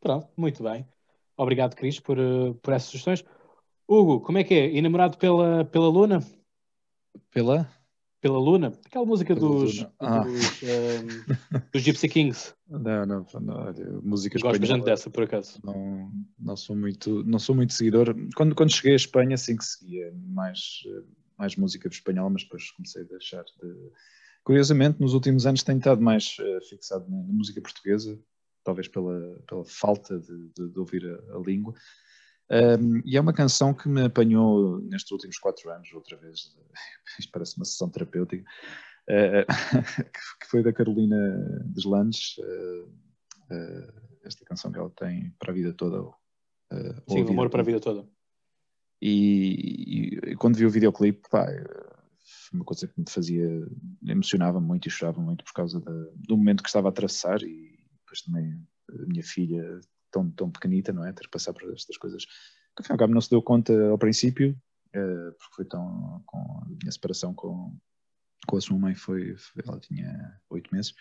Pronto, 0.00 0.28
muito 0.36 0.62
bem. 0.62 0.86
Obrigado, 1.34 1.74
Cris, 1.74 1.98
por, 1.98 2.18
eh, 2.18 2.52
por 2.60 2.74
essas 2.74 2.90
sugestões. 2.90 3.24
Hugo, 3.88 4.20
como 4.20 4.36
é 4.36 4.44
que 4.44 4.52
é? 4.52 4.76
Enamorado 4.76 5.16
pela, 5.16 5.64
pela 5.64 5.88
Luna? 5.88 6.20
Pela? 7.30 7.81
Pela 8.22 8.38
Luna? 8.38 8.72
Aquela 8.86 9.04
música 9.04 9.34
Pela 9.34 9.48
dos. 9.48 9.84
Ah. 9.98 10.20
dos, 10.20 10.62
ehm, 10.62 11.06
dos 11.74 11.82
Gypsy 11.82 12.08
Kings. 12.08 12.54
Não, 12.70 13.04
não, 13.04 13.26
não 13.40 13.74
música 14.02 14.38
Gosto 14.38 14.60
bastante 14.60 14.84
dessa, 14.84 15.10
por 15.10 15.24
acaso. 15.24 15.58
Não, 15.64 16.08
não 16.38 16.56
sou 16.56 16.76
muito, 16.76 17.24
não 17.24 17.40
sou 17.40 17.54
muito 17.54 17.72
seguidor. 17.72 18.14
Quando, 18.36 18.54
quando 18.54 18.72
cheguei 18.72 18.92
à 18.92 18.96
Espanha, 18.96 19.36
sim 19.36 19.56
que 19.56 19.64
seguia 19.64 20.14
mais, 20.28 20.82
eh, 20.86 21.02
mais 21.36 21.56
música 21.56 21.88
espanhola, 21.88 22.30
mas 22.30 22.44
depois 22.44 22.70
comecei 22.70 23.02
a 23.02 23.06
deixar 23.06 23.42
de. 23.42 23.90
Curiosamente, 24.44 25.00
nos 25.00 25.14
últimos 25.14 25.44
anos 25.44 25.64
tenho 25.64 25.78
estado 25.78 26.00
mais 26.00 26.36
eh, 26.40 26.58
fixado 26.68 27.10
na, 27.10 27.16
na 27.16 27.32
música 27.32 27.60
portuguesa, 27.60 28.16
talvez 28.62 28.86
pela, 28.86 29.36
pela 29.48 29.64
falta 29.64 30.18
de, 30.20 30.48
de- 30.56 30.68
de 30.70 30.78
ouvir 30.78 31.04
a, 31.06 31.36
a 31.36 31.40
língua. 31.44 31.74
Um, 32.52 33.00
e 33.06 33.16
é 33.16 33.20
uma 33.20 33.32
canção 33.32 33.72
que 33.72 33.88
me 33.88 34.04
apanhou 34.04 34.78
nestes 34.82 35.10
últimos 35.10 35.38
quatro 35.38 35.70
anos, 35.70 35.90
outra 35.92 36.16
vez. 36.18 36.54
Isto 37.18 37.32
parece 37.32 37.56
uma 37.56 37.64
sessão 37.64 37.88
terapêutica. 37.88 38.44
eh, 39.08 39.46
que- 40.40 40.46
foi 40.48 40.62
da 40.62 40.72
Carolina 40.72 41.16
Deslandes, 41.66 42.36
eh, 42.38 42.84
eh, 43.50 43.92
esta 44.24 44.44
canção 44.44 44.70
que 44.70 44.78
ela 44.78 44.90
tem 44.90 45.30
para 45.38 45.50
a 45.50 45.54
vida 45.54 45.72
toda. 45.72 45.98
a 46.70 47.10
Sim, 47.10 47.22
amor 47.28 47.48
para 47.48 47.62
a 47.62 47.64
vida 47.64 47.80
toda. 47.80 48.06
E, 49.00 50.14
e- 50.28 50.30
e 50.32 50.36
quando 50.36 50.56
vi 50.56 50.66
o 50.66 50.70
videoclipe, 50.70 51.28
pá, 51.30 51.46
foi 51.48 52.58
uma 52.58 52.64
coisa 52.64 52.86
que 52.86 52.98
me 53.00 53.06
fazia, 53.08 53.48
emocionava 54.06 54.60
muito 54.60 54.86
e 54.86 54.90
chorava 54.90 55.20
muito 55.20 55.42
por 55.44 55.52
causa 55.54 55.80
da- 55.80 56.08
do 56.14 56.36
momento 56.36 56.62
que 56.62 56.68
estava 56.68 56.88
a 56.88 56.90
atravessar 56.90 57.42
e 57.42 57.78
depois 58.00 58.20
também 58.22 58.60
a 58.90 59.06
minha 59.06 59.22
filha 59.24 59.80
tão, 60.12 60.30
tão 60.30 60.50
pequenita, 60.50 60.92
não 60.92 61.04
é? 61.04 61.12
Ter 61.12 61.24
que 61.24 61.30
passar 61.30 61.52
por 61.52 61.72
estas 61.72 61.96
coisas 61.96 62.24
que, 62.76 62.96
cabo, 62.96 63.12
não 63.12 63.20
se 63.20 63.30
deu 63.30 63.42
conta 63.42 63.72
ao 63.88 63.98
princípio, 63.98 64.56
eh, 64.92 65.30
porque 65.38 65.54
foi 65.56 65.64
tão, 65.64 66.22
com 66.26 66.38
a 66.38 66.66
minha 66.68 66.92
separação 66.92 67.34
com, 67.34 67.76
com 68.46 68.56
a 68.56 68.60
sua 68.60 68.78
mãe 68.78 68.94
foi, 68.94 69.36
foi- 69.36 69.62
ela 69.66 69.80
tinha 69.80 70.40
oito 70.50 70.72
meses, 70.72 70.94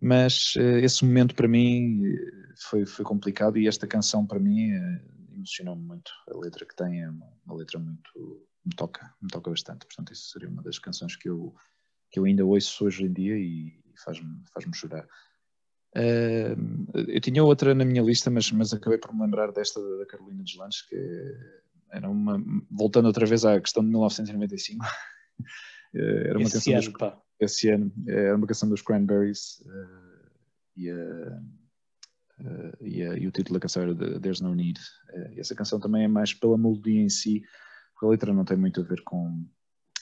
mas 0.00 0.54
eh, 0.56 0.80
esse 0.80 1.04
momento 1.04 1.34
para 1.34 1.48
mim 1.48 2.04
eh, 2.04 2.54
foi, 2.68 2.84
foi 2.86 3.04
complicado 3.04 3.56
e 3.58 3.66
esta 3.68 3.86
canção 3.86 4.26
para 4.26 4.38
mim 4.38 4.70
eh, 4.72 5.04
emocionou-me 5.32 5.82
muito. 5.82 6.10
A 6.30 6.36
letra 6.38 6.66
que 6.66 6.76
tem 6.76 7.02
é 7.02 7.10
uma, 7.10 7.32
uma 7.46 7.56
letra 7.56 7.78
muito 7.78 8.46
me 8.64 8.74
toca, 8.76 9.14
me 9.20 9.28
toca 9.28 9.50
bastante. 9.50 9.86
Portanto, 9.86 10.12
isso 10.12 10.30
seria 10.30 10.48
uma 10.48 10.62
das 10.62 10.78
canções 10.78 11.16
que 11.16 11.28
eu 11.28 11.54
que 12.10 12.20
eu 12.20 12.24
ainda 12.26 12.44
ouço 12.44 12.84
hoje 12.84 13.04
em 13.04 13.12
dia 13.12 13.36
e 13.36 13.82
faz-me 14.04 14.42
faz-me 14.52 14.74
chorar. 14.74 15.06
Eh, 15.94 16.56
eu 17.08 17.20
tinha 17.20 17.42
outra 17.44 17.74
na 17.74 17.84
minha 17.84 18.02
lista, 18.02 18.30
mas, 18.30 18.50
mas 18.50 18.72
acabei 18.72 18.98
por 18.98 19.14
me 19.14 19.22
lembrar 19.22 19.52
desta 19.52 19.80
da 19.98 20.06
Carolina 20.06 20.42
Deslandes, 20.42 20.82
que 20.82 20.96
era 21.92 22.10
uma. 22.10 22.42
Voltando 22.70 23.06
outra 23.06 23.24
vez 23.26 23.44
à 23.44 23.60
questão 23.60 23.82
de 23.84 23.90
1995, 23.90 24.84
eh, 25.94 26.28
era 26.28 26.38
uma 26.38 26.46
Esse 26.46 26.54
canção 26.54 26.74
dos, 26.74 26.88
pá. 26.88 27.18
esse 27.40 27.68
ano, 27.70 27.92
eh, 28.08 28.26
era 28.26 28.36
uma 28.36 28.46
canção 28.46 28.68
dos 28.68 28.82
Cranberries 28.82 29.62
eh, 29.66 30.28
e, 30.76 30.90
a- 30.90 31.40
eh, 32.40 32.72
e, 32.80 33.02
a- 33.04 33.16
e 33.18 33.26
o 33.28 33.30
título 33.30 33.54
da 33.54 33.60
canção 33.60 33.82
era 33.84 33.94
de 33.94 34.18
There's 34.20 34.40
No 34.40 34.54
Need. 34.54 34.80
E 35.36 35.38
essa 35.40 35.54
canção 35.54 35.78
também 35.78 36.04
é 36.04 36.08
mais 36.08 36.34
pela 36.34 36.58
melodia 36.58 37.00
em 37.00 37.08
si, 37.08 37.42
porque 37.92 38.06
a 38.06 38.08
letra 38.08 38.32
não 38.34 38.44
tem 38.44 38.56
muito 38.56 38.80
a 38.80 38.84
ver 38.84 39.02
com. 39.04 39.44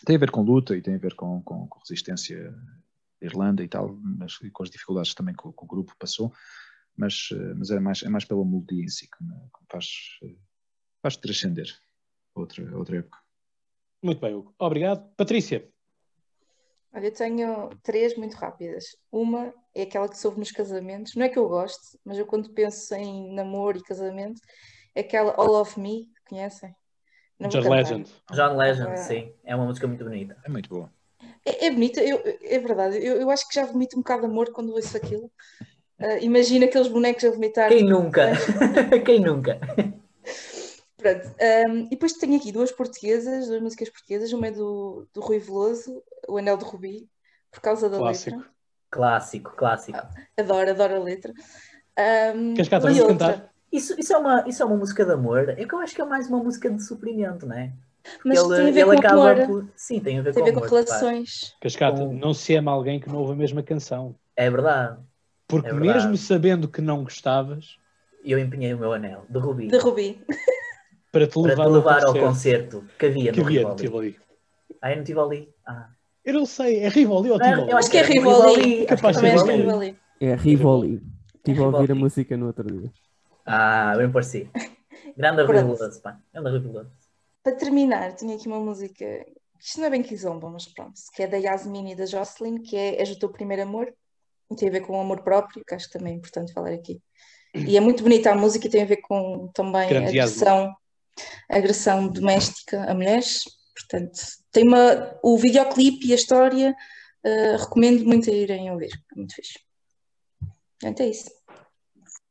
Tem 0.07 0.17
a 0.17 0.19
ver 0.19 0.31
com 0.31 0.41
luta 0.43 0.75
e 0.77 0.81
tem 0.83 0.95
a 0.95 0.99
ver 0.99 1.15
com, 1.15 1.43
com, 1.43 1.67
com 1.69 1.79
resistência 1.81 2.53
Irlanda 3.23 3.63
e 3.63 3.69
tal, 3.69 3.97
mas 4.03 4.37
com 4.53 4.63
as 4.63 4.71
dificuldades 4.71 5.15
também 5.15 5.35
que, 5.35 5.47
o- 5.47 5.53
que 5.53 5.65
o 5.65 5.67
grupo 5.69 5.95
passou. 5.99 6.33
Mas, 6.97 7.29
eh, 7.33 7.55
mas 7.55 7.71
é, 7.71 7.81
mais, 7.81 8.03
é 8.03 8.09
mais 8.09 8.25
pela 8.25 8.45
melodia 8.45 8.85
em 8.85 8.89
si 8.89 9.09
que 9.09 9.23
me, 9.25 9.31
que 9.35 9.61
me 9.61 9.67
faz, 9.71 9.87
eh, 10.25 10.37
faz 11.03 11.17
transcender 11.17 11.67
a 12.35 12.41
outra, 12.41 12.77
outra 12.77 12.99
época. 12.99 13.19
Muito 14.03 14.21
bem, 14.21 14.35
Hugo. 14.35 14.55
Obrigado. 14.59 15.09
Patrícia. 15.17 15.69
Olha, 16.93 17.07
eu 17.07 17.15
tenho 17.15 17.71
três 17.83 18.17
muito 18.19 18.35
rápidas. 18.35 18.85
Uma 19.11 19.55
é 19.75 19.83
aquela 19.83 20.09
que 20.09 20.19
soube 20.19 20.39
nos 20.39 20.51
casamentos. 20.51 21.15
Não 21.15 21.25
é 21.25 21.29
que 21.31 21.39
eu 21.39 21.49
goste, 21.49 21.99
mas 22.05 22.19
eu 22.19 22.27
quando 22.27 22.53
penso 22.53 22.95
em 22.95 23.33
namoro 23.35 23.79
e 23.79 23.83
casamento, 23.83 24.41
é 24.95 25.01
aquela 25.01 25.33
All 25.37 25.55
of 25.63 25.81
Me, 25.81 26.11
conhecem? 26.29 26.75
Não 27.41 27.49
John. 27.49 27.71
Legend. 27.71 28.13
John 28.33 28.57
Legend, 28.57 28.91
Ah. 28.93 28.97
sim. 28.97 29.35
É 29.43 29.57
uma 29.57 29.65
música 29.65 29.87
muito 29.89 30.05
bonita. 30.05 30.37
É 30.45 30.51
muito 30.51 30.69
boa. 30.69 30.93
É, 31.45 31.67
é 31.67 31.71
bonita, 31.71 32.01
é 32.01 32.59
verdade. 32.59 32.97
Eu, 33.05 33.21
eu 33.21 33.31
acho 33.31 33.49
que 33.49 33.55
já 33.55 33.65
vomito 33.65 33.97
um 33.97 34.03
bocado 34.03 34.23
de 34.23 34.29
amor 34.29 34.53
quando 34.53 34.73
ouço 34.73 34.97
aquilo. 34.97 35.31
Ah, 35.99 36.19
imagina 36.19 36.67
aqueles 36.67 36.89
bonecos 36.89 37.25
a 37.25 37.31
vomitar. 37.31 37.69
Quem 37.69 37.85
nunca? 37.85 38.33
Quem 39.07 39.21
nunca? 39.21 39.59
Pronto. 40.97 41.35
ahm, 41.41 41.87
e 41.87 41.91
depois 41.91 42.13
tenho 42.15 42.37
aqui 42.37 42.53
duas 42.53 42.73
portuguesas, 42.73 43.49
duas 43.49 43.63
músicas 43.63 43.89
portuguesas. 43.89 44.33
Uma 44.33 44.49
é 44.49 44.51
do, 44.51 45.07
do 45.13 45.21
Rui 45.21 45.39
Veloso, 45.39 46.03
O 46.29 46.39
Anel 46.39 46.57
de 46.57 46.65
Rubi, 46.65 47.09
por 47.51 47.61
causa 47.61 47.89
da 47.89 47.99
Clássico. 47.99 48.37
letra. 48.37 48.53
Clássico, 48.91 49.57
clássico. 49.57 49.99
Adoro, 50.37 50.71
adoro 50.71 50.97
a 50.97 50.99
letra. 50.99 51.33
Ahm, 51.97 52.55
Queres 52.55 52.69
cá 52.69 52.79
e 52.79 52.81
também 52.81 53.01
outra, 53.01 53.19
cantar? 53.19 53.53
Isso, 53.73 53.99
isso, 53.99 54.13
é 54.13 54.19
uma, 54.19 54.45
isso 54.47 54.63
é 54.63 54.67
uma 54.67 54.77
música 54.77 55.05
de 55.05 55.13
amor. 55.13 55.49
É 55.49 55.65
que 55.65 55.75
eu 55.75 55.79
acho 55.79 55.95
que 55.95 56.03
é 56.03 56.05
mais 56.05 56.29
uma 56.29 56.43
música 56.43 56.69
de 56.69 56.83
sofrimento, 56.85 57.47
não 57.47 57.57
é? 57.57 57.73
Mas 58.25 58.39
ele, 58.39 58.49
tem 58.57 58.69
a 58.69 58.71
ver 58.73 58.81
ele 58.81 58.85
com 58.85 58.99
acaba 58.99 59.31
amor, 59.33 59.47
por. 59.47 59.69
Sim, 59.77 60.01
tem 60.01 60.19
a 60.19 60.23
ver 60.23 60.33
tem 60.35 60.43
a 60.43 60.47
com 60.47 60.53
ver 60.61 60.61
com 60.61 60.69
claro. 60.69 60.85
relações. 60.87 61.55
Cascata, 61.61 61.99
Com- 61.99 62.13
não 62.15 62.35
se 62.35 62.55
ama 62.57 62.71
alguém 62.73 62.99
que 63.01 63.09
não 63.09 63.19
ouve 63.19 63.33
a 63.33 63.37
mesma 63.37 63.63
canção. 63.63 64.15
É 64.37 64.51
verdade. 64.51 64.99
Porque 65.47 65.69
É 65.69 65.73
verdade. 65.73 65.99
mesmo 66.07 66.17
sabendo 66.17 66.69
que 66.69 66.81
não 66.81 67.05
gostavas, 67.05 67.77
Eu 68.25 68.39
empenhei 68.39 68.73
o 68.73 68.79
meu 68.79 68.93
anel 68.93 69.25
de 69.29 69.39
Rubi 69.39 69.67
De 69.69 69.79
Rubi. 69.79 70.25
para 71.13 71.27
te 71.27 71.33
para 71.35 71.43
levar, 71.51 71.65
te 71.67 71.71
levar 71.71 72.05
ao 72.05 72.13
concerto 72.15 72.79
concerto 72.81 72.85
que 72.99 73.07
havia 73.07 73.33
que 73.33 73.41
no 73.41 73.47
havia. 73.47 73.75
Tivoli. 73.75 74.17
Ah, 74.81 74.91
é 74.93 74.97
no 74.97 75.05
Tivoli? 75.05 75.49
Ah. 75.67 75.89
Eu 76.25 76.35
não 76.35 76.47
sei, 76.47 76.79
é 76.79 76.89
Rivoli 76.89 77.31
ou 77.31 77.39
Não, 77.39 77.51
Tivoli? 77.51 77.71
eu 77.73 77.77
acho 77.77 77.91
que 77.91 77.99
é 77.99 78.03
Rivoli. 78.03 78.87
Capaz 78.87 79.17
acho 79.17 79.27
de 79.27 79.31
que 79.45 79.51
é 79.51 79.55
é 79.55 79.57
Rivoli. 79.57 79.99
É 80.21 80.35
Rivoli. 80.35 81.03
Estive 81.35 81.61
a 81.61 81.67
ouvir 81.67 81.91
a 81.93 81.95
música 81.95 82.37
no 82.37 82.47
outro 82.47 82.65
dia. 82.71 82.91
Ah, 83.45 83.95
bem 83.97 84.11
parecido. 84.11 84.51
Grande. 85.17 85.43
Rui 85.43 85.57
Veloso, 85.57 86.01
pá. 86.01 86.19
Grande 86.33 86.51
Rui 86.51 86.61
Veloso. 86.61 86.91
Para 87.43 87.57
terminar, 87.57 88.15
tinha 88.15 88.37
aqui 88.37 88.47
uma 88.47 88.61
música, 88.61 89.05
isto 89.61 89.79
não 89.79 89.87
é 89.87 89.91
bem 89.91 90.03
kizomba, 90.03 90.49
mas 90.49 90.67
pronto, 90.67 91.01
que 91.15 91.23
é 91.23 91.27
da 91.27 91.37
Yasmin 91.37 91.93
e 91.93 91.97
da 91.97 92.07
Jocelyn, 92.07 92.63
que 92.63 92.77
é 92.77 93.01
És 93.01 93.11
o 93.11 93.19
teu 93.19 93.31
primeiro 93.31 93.63
amor, 93.63 93.93
e 94.51 94.57
tem 94.57 94.69
a 94.69 94.73
ver 94.73 94.83
com 94.83 94.97
o 94.97 95.01
amor 95.01 95.23
próprio, 95.23 95.65
que 95.67 95.75
acho 95.75 95.87
que 95.91 95.99
também 95.99 96.15
é 96.15 96.17
importante 96.17 96.53
falar 96.53 96.73
aqui. 96.73 97.03
E 97.55 97.77
é 97.77 97.81
muito 97.81 98.03
bonita 98.03 98.31
a 98.31 98.35
música 98.35 98.67
e 98.67 98.71
tem 98.71 98.83
a 98.83 98.87
ver 98.87 98.99
com 99.03 99.51
também 99.53 99.89
Grande 99.89 100.19
agressão, 100.19 100.75
agressão 101.51 102.09
doméstica 102.09 102.83
a 102.85 102.95
mulheres. 102.95 103.43
Portanto, 103.75 104.21
tem 104.51 104.67
uma, 104.67 105.19
o 105.23 105.37
videoclipe 105.37 106.07
e 106.07 106.13
a 106.13 106.17
história, 106.17 106.75
eh, 107.25 107.57
recomendo 107.57 108.05
muito 108.05 108.31
a 108.31 108.33
irem 108.33 108.71
ouvir, 108.71 108.93
é 109.13 109.17
muito 109.17 109.35
fixe. 109.35 109.59
Portanto, 110.81 111.01
é 111.01 111.09
isso. 111.09 111.31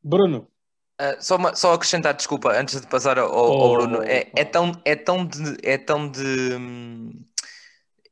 Bruno, 0.03 0.47
Ah, 1.03 1.17
só, 1.19 1.35
uma- 1.35 1.55
só 1.55 1.73
acrescentar, 1.73 2.13
desculpa, 2.13 2.51
antes 2.53 2.79
de 2.79 2.85
passar 2.85 3.17
ao, 3.17 3.31
ao 3.33 3.49
Oh, 3.49 3.71
Bruno, 3.75 4.03
é, 4.03 4.29
é 4.35 4.45
tão, 4.45 4.71
é 4.85 4.95
tão 4.95 5.25
de. 5.25 5.57
É 5.63 5.75
tão 5.77 6.07
de 6.07 6.19
hum, 6.55 7.11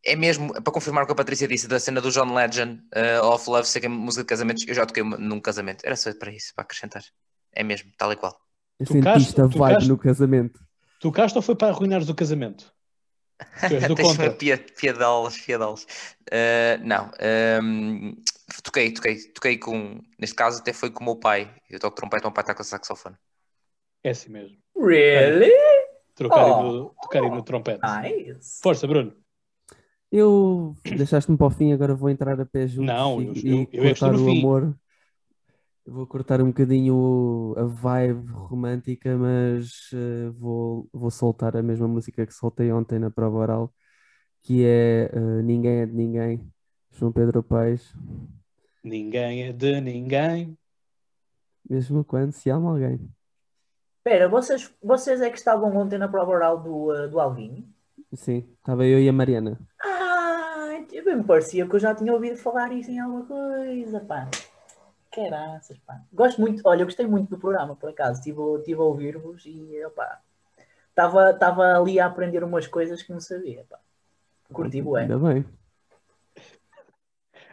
é 0.04 0.16
mesmo, 0.16 0.52
para 0.54 0.74
confirmar 0.74 1.04
o 1.04 1.06
que 1.06 1.12
a 1.12 1.16
Patrícia 1.16 1.48
disse, 1.48 1.68
da 1.68 1.80
cena 1.80 2.02
do 2.02 2.10
John 2.10 2.34
Legend, 2.34 2.82
uh, 3.22 3.26
Of 3.28 3.48
Love, 3.50 3.68
sei 3.68 3.82
que 3.82 3.86
é 3.86 3.90
música 3.90 4.24
de 4.24 4.28
casamentos, 4.28 4.66
eu 4.68 4.74
já 4.74 4.86
toquei 4.86 5.04
num 5.04 5.40
casamento. 5.42 5.84
Era 5.86 5.96
só 5.96 6.12
para 6.18 6.32
isso, 6.32 6.52
para 6.56 6.64
acrescentar. 6.64 7.04
É 7.54 7.64
mesmo, 7.64 7.92
tal 7.98 8.12
e 8.12 8.16
qual. 8.16 8.36
Eu 8.80 8.86
Tocaste- 8.88 9.20
sentiste 9.20 9.42
a 9.42 9.44
vibe 9.46 9.54
tocaste- 9.58 9.90
no 9.90 9.98
casamento. 9.98 10.60
tocaste 11.02 11.38
ou 11.38 11.42
foi 11.42 11.56
para 11.56 11.68
arruinares 11.68 12.08
o 12.10 12.16
casamento? 12.16 12.74
Tu 13.68 13.76
és 13.76 13.88
do 13.88 13.96
Tens 13.96 14.08
contra. 14.08 14.32
pia, 14.32 14.58
piadolas, 14.58 15.38
piadolas. 15.38 15.84
Uh, 15.84 16.80
não. 16.84 17.12
hum, 17.62 18.16
Toquei, 18.64 18.92
toquei, 18.94 19.18
toquei 19.34 19.58
com. 19.58 20.00
Neste 20.20 20.36
caso, 20.36 20.60
até 20.62 20.74
foi 20.74 20.90
com 20.92 21.02
o 21.04 21.06
meu 21.06 21.16
pai. 21.16 21.54
Eu 21.70 21.80
toco 21.80 21.96
trompete, 21.96 22.24
o 22.24 22.28
meu 22.28 22.34
pai 22.34 22.44
está 22.44 22.56
com 22.56 22.64
saxofone. 22.64 23.16
É 24.04 24.10
assim 24.12 24.32
mesmo. 24.32 24.58
Really? 24.78 25.52
Trocar 26.16 26.46
Oh. 26.46 26.64
no, 26.64 26.96
tocar 27.02 27.22
no 27.22 27.44
trompete. 27.44 27.80
Nice. 27.82 28.60
Força, 28.62 28.88
Bruno. 28.88 29.14
Eu 30.12 30.76
deixaste-me 30.84 31.38
para 31.38 31.48
o 31.48 31.52
fim, 31.52 31.72
agora 31.72 31.94
vou 31.94 32.10
entrar 32.10 32.40
a 32.40 32.46
pé 32.46 32.66
juntos 32.68 32.94
Não, 32.94 33.22
e, 33.22 33.28
eu- 33.28 33.34
e 33.36 33.70
eu- 33.72 33.84
cortar 33.84 34.12
no 34.12 34.22
o 34.22 34.26
fim. 34.26 34.40
amor. 34.40 34.76
Eu 35.86 35.94
Vou 35.94 36.08
cortar 36.08 36.42
um 36.42 36.48
bocadinho 36.48 36.96
o- 36.96 37.56
a 37.58 37.64
vibe 37.64 38.32
romântica, 38.32 39.16
mas 39.18 39.90
eh, 39.94 40.30
vou, 40.32 40.88
vou 40.94 41.10
soltar 41.12 41.56
a 41.56 41.64
mesma 41.64 41.88
música 41.88 42.26
que 42.26 42.34
soltei 42.34 42.72
ontem 42.72 43.00
na 43.00 43.10
prova 43.12 43.38
oral, 43.38 43.74
que 44.42 44.64
é 44.66 45.10
eh, 45.14 45.42
Ninguém 45.44 45.82
é 45.82 45.86
de 45.86 45.94
Ninguém, 45.94 46.52
João 46.92 47.12
Pedro 47.12 47.42
Paes, 47.44 47.94
Ninguém 48.84 49.48
é 49.48 49.52
de 49.52 49.82
ninguém. 49.82 50.58
mesmo 51.70 52.04
quando 52.04 52.32
se 52.32 52.50
ama 52.50 52.72
alguém. 52.72 53.10
Espera, 53.98 54.30
vocês, 54.30 54.74
vocês 54.82 55.22
é 55.22 55.30
que 55.30 55.38
estavam 55.38 55.76
ontem 55.76 55.98
na 55.98 56.08
prova 56.08 56.32
oral 56.32 56.58
do, 56.60 56.92
uh, 56.92 57.08
do 57.08 57.20
Alvin? 57.20 57.68
Sim, 58.14 58.50
estava 58.58 58.86
eu 58.86 59.00
e 59.00 59.10
a 59.10 59.14
Mariana. 59.14 59.60
Ah, 59.84 60.70
bem 61.10 61.16
me 61.16 61.24
parecia 61.24 61.68
que 61.68 61.76
eu 61.76 61.80
já 61.80 61.94
tinha 61.94 62.14
ouvido 62.14 62.38
falar 62.38 62.72
isso 62.72 62.90
em 62.90 63.00
alguma 63.00 63.26
coisa, 63.26 64.00
pá. 64.00 64.28
Caraças, 65.12 65.78
pá. 65.80 66.02
Gosto 66.14 66.40
muito, 66.40 66.62
olha, 66.66 66.82
eu 66.82 66.86
gostei 66.86 67.06
muito 67.06 67.30
do 67.30 67.38
programa, 67.38 67.76
por 67.76 67.90
acaso. 67.90 68.20
Estive, 68.20 68.40
estive 68.58 68.80
a 68.80 68.84
ouvir-vos 68.84 69.44
e, 69.46 69.84
opá, 69.86 70.22
estava 70.90 71.32
estava 71.32 71.78
ali 71.78 72.00
a 72.00 72.06
aprender 72.06 72.44
umas 72.44 72.68
coisas 72.68 73.04
que 73.04 73.12
não 73.12 73.20
sabia, 73.20 73.66
pá. 73.70 73.80
Curti, 74.52 74.82
bué. 74.82 75.02
Ainda 75.02 75.20
bem. 75.20 75.46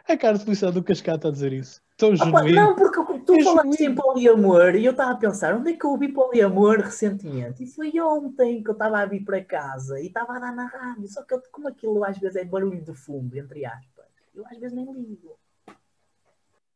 A 0.07 0.17
cara 0.17 0.37
de 0.37 0.43
felicidade 0.45 0.75
do 0.75 0.83
Cascata 0.83 1.27
a 1.27 1.31
dizer 1.31 1.51
isso. 1.51 1.81
Tão 1.97 2.15
genuíno. 2.15 2.55
não, 2.55 2.75
porque 2.75 3.19
tu 3.25 3.35
É 3.35 3.43
falaste 3.43 3.81
em 3.81 3.93
poliamor 3.93 4.75
e 4.75 4.85
eu 4.85 4.91
estava 4.91 5.11
a 5.11 5.17
pensar, 5.17 5.55
onde 5.55 5.71
é 5.71 5.77
que 5.77 5.85
eu 5.85 5.89
ouvi 5.89 6.07
poliamor 6.13 6.79
recentemente? 6.79 7.63
E 7.63 7.67
foi 7.67 7.91
ontem 7.99 8.63
que 8.63 8.69
eu 8.69 8.73
estava 8.73 8.99
a 8.99 9.05
vir 9.05 9.25
para 9.25 9.43
casa 9.43 9.99
e 9.99 10.07
estava 10.07 10.37
a 10.37 10.39
dar 10.39 10.55
na 10.55 10.65
rádio, 10.67 11.07
só 11.07 11.23
que 11.23 11.33
eu, 11.33 11.41
como 11.51 11.67
aquilo 11.67 12.03
às 12.05 12.17
vezes 12.17 12.37
é 12.37 12.45
barulho 12.45 12.81
de 12.81 12.93
fundo, 12.93 13.35
entre 13.37 13.65
aspas, 13.65 14.05
eu 14.33 14.45
às 14.45 14.57
vezes 14.57 14.73
nem 14.73 14.85
ligo. 14.93 15.37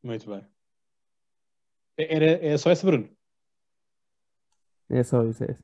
Muito 0.04 0.30
bem. 0.30 0.46
Era, 1.98 2.26
é 2.46 2.58
só 2.58 2.72
essa, 2.72 2.86
Bruno? 2.86 3.08
É 4.90 5.04
só 5.04 5.24
isso. 5.24 5.44
É. 5.44 5.58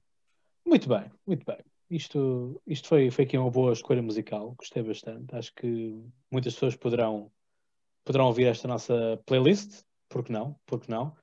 Muito 0.65 0.88
bem, 0.88 1.11
muito 1.26 1.45
bem. 1.45 1.57
Isto, 1.89 2.61
isto 2.68 2.88
foi, 2.88 3.10
foi 3.10 3.23
aqui 3.26 3.38
uma 3.38 3.49
boa 3.49 3.73
escolha 3.73 4.02
musical, 4.02 4.53
gostei 4.57 4.84
bastante. 4.84 5.34
Acho 5.35 5.53
que 5.56 6.02
muitas 6.31 6.53
pessoas 6.53 6.76
poderão, 6.76 7.31
poderão 8.07 8.27
ouvir 8.27 8.45
esta 8.45 8.67
nossa 8.67 9.21
playlist, 9.25 9.84
porque 10.09 10.31
não? 10.31 10.57
Porque 10.65 10.89
não? 10.89 11.13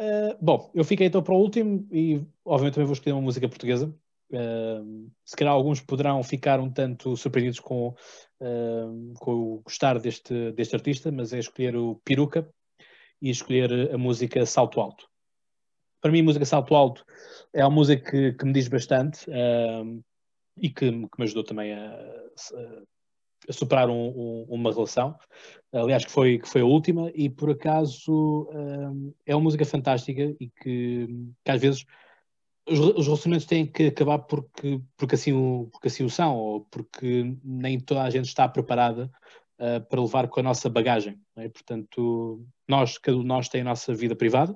Uh, 0.00 0.36
bom, 0.40 0.68
eu 0.74 0.84
fiquei 0.84 1.06
então 1.06 1.22
para 1.22 1.32
o 1.32 1.38
último 1.38 1.86
e 1.92 2.20
obviamente 2.44 2.74
também 2.74 2.86
vou 2.86 2.94
escolher 2.94 3.12
uma 3.12 3.22
música 3.22 3.48
portuguesa. 3.48 3.94
Uh, 4.32 5.10
se 5.24 5.36
calhar 5.36 5.54
alguns 5.54 5.80
poderão 5.80 6.22
ficar 6.24 6.58
um 6.58 6.70
tanto 6.70 7.16
surpreendidos 7.16 7.60
com, 7.60 7.94
uh, 8.40 9.14
com 9.20 9.32
o 9.32 9.60
gostar 9.60 10.00
deste, 10.00 10.50
deste 10.52 10.74
artista, 10.74 11.12
mas 11.12 11.32
é 11.32 11.38
escolher 11.38 11.76
o 11.76 12.00
Peruca 12.04 12.48
e 13.20 13.30
escolher 13.30 13.94
a 13.94 13.98
música 13.98 14.44
Salto 14.44 14.80
Alto. 14.80 15.06
Para 16.00 16.10
mim, 16.10 16.20
a 16.20 16.24
música 16.24 16.44
Salto 16.44 16.74
Alto 16.74 17.04
é 17.52 17.64
uma 17.64 17.76
música 17.76 18.10
que, 18.10 18.32
que 18.32 18.44
me 18.44 18.52
diz 18.52 18.66
bastante 18.66 19.24
e 20.56 20.68
que, 20.68 20.90
que, 20.90 21.18
me 21.18 21.24
ajudou 21.24 21.44
também 21.44 21.72
a 21.72 21.96
superar 23.50 23.88
um, 23.88 24.08
um, 24.08 24.46
uma 24.48 24.72
relação. 24.72 25.16
Aliás, 25.72 26.04
que 26.04 26.10
foi, 26.10 26.38
que 26.38 26.48
foi 26.48 26.60
a 26.60 26.66
última, 26.66 27.10
e 27.14 27.30
por 27.30 27.50
acaso 27.50 28.48
um, 28.52 29.12
é 29.26 29.34
uma 29.34 29.44
música 29.44 29.64
fantástica 29.64 30.34
e 30.38 30.48
que, 30.48 31.06
que 31.44 31.50
às 31.50 31.60
vezes 31.60 31.86
os, 32.68 32.78
os, 32.78 33.06
relacionamentos 33.06 33.46
têm 33.46 33.66
que 33.66 33.86
acabar 33.86 34.18
porque, 34.18 34.80
porque, 34.96 35.14
assim 35.14 35.32
o, 35.32 35.68
porque 35.72 35.88
assim 35.88 36.04
o 36.04 36.10
são, 36.10 36.36
ou 36.36 36.60
porque 36.70 37.36
nem 37.42 37.80
toda 37.80 38.02
a 38.02 38.10
gente 38.10 38.26
está 38.26 38.48
preparada 38.48 39.10
uh, 39.58 39.80
para 39.88 40.00
levar 40.00 40.28
com 40.28 40.40
a 40.40 40.42
nossa 40.42 40.68
bagagem. 40.68 41.18
É? 41.36 41.48
Portanto, 41.48 42.44
nós, 42.68 42.98
cada 42.98 43.16
um 43.16 43.22
de 43.22 43.26
nós 43.26 43.48
tem 43.48 43.62
a 43.62 43.64
nossa 43.64 43.94
vida 43.94 44.14
privada. 44.14 44.52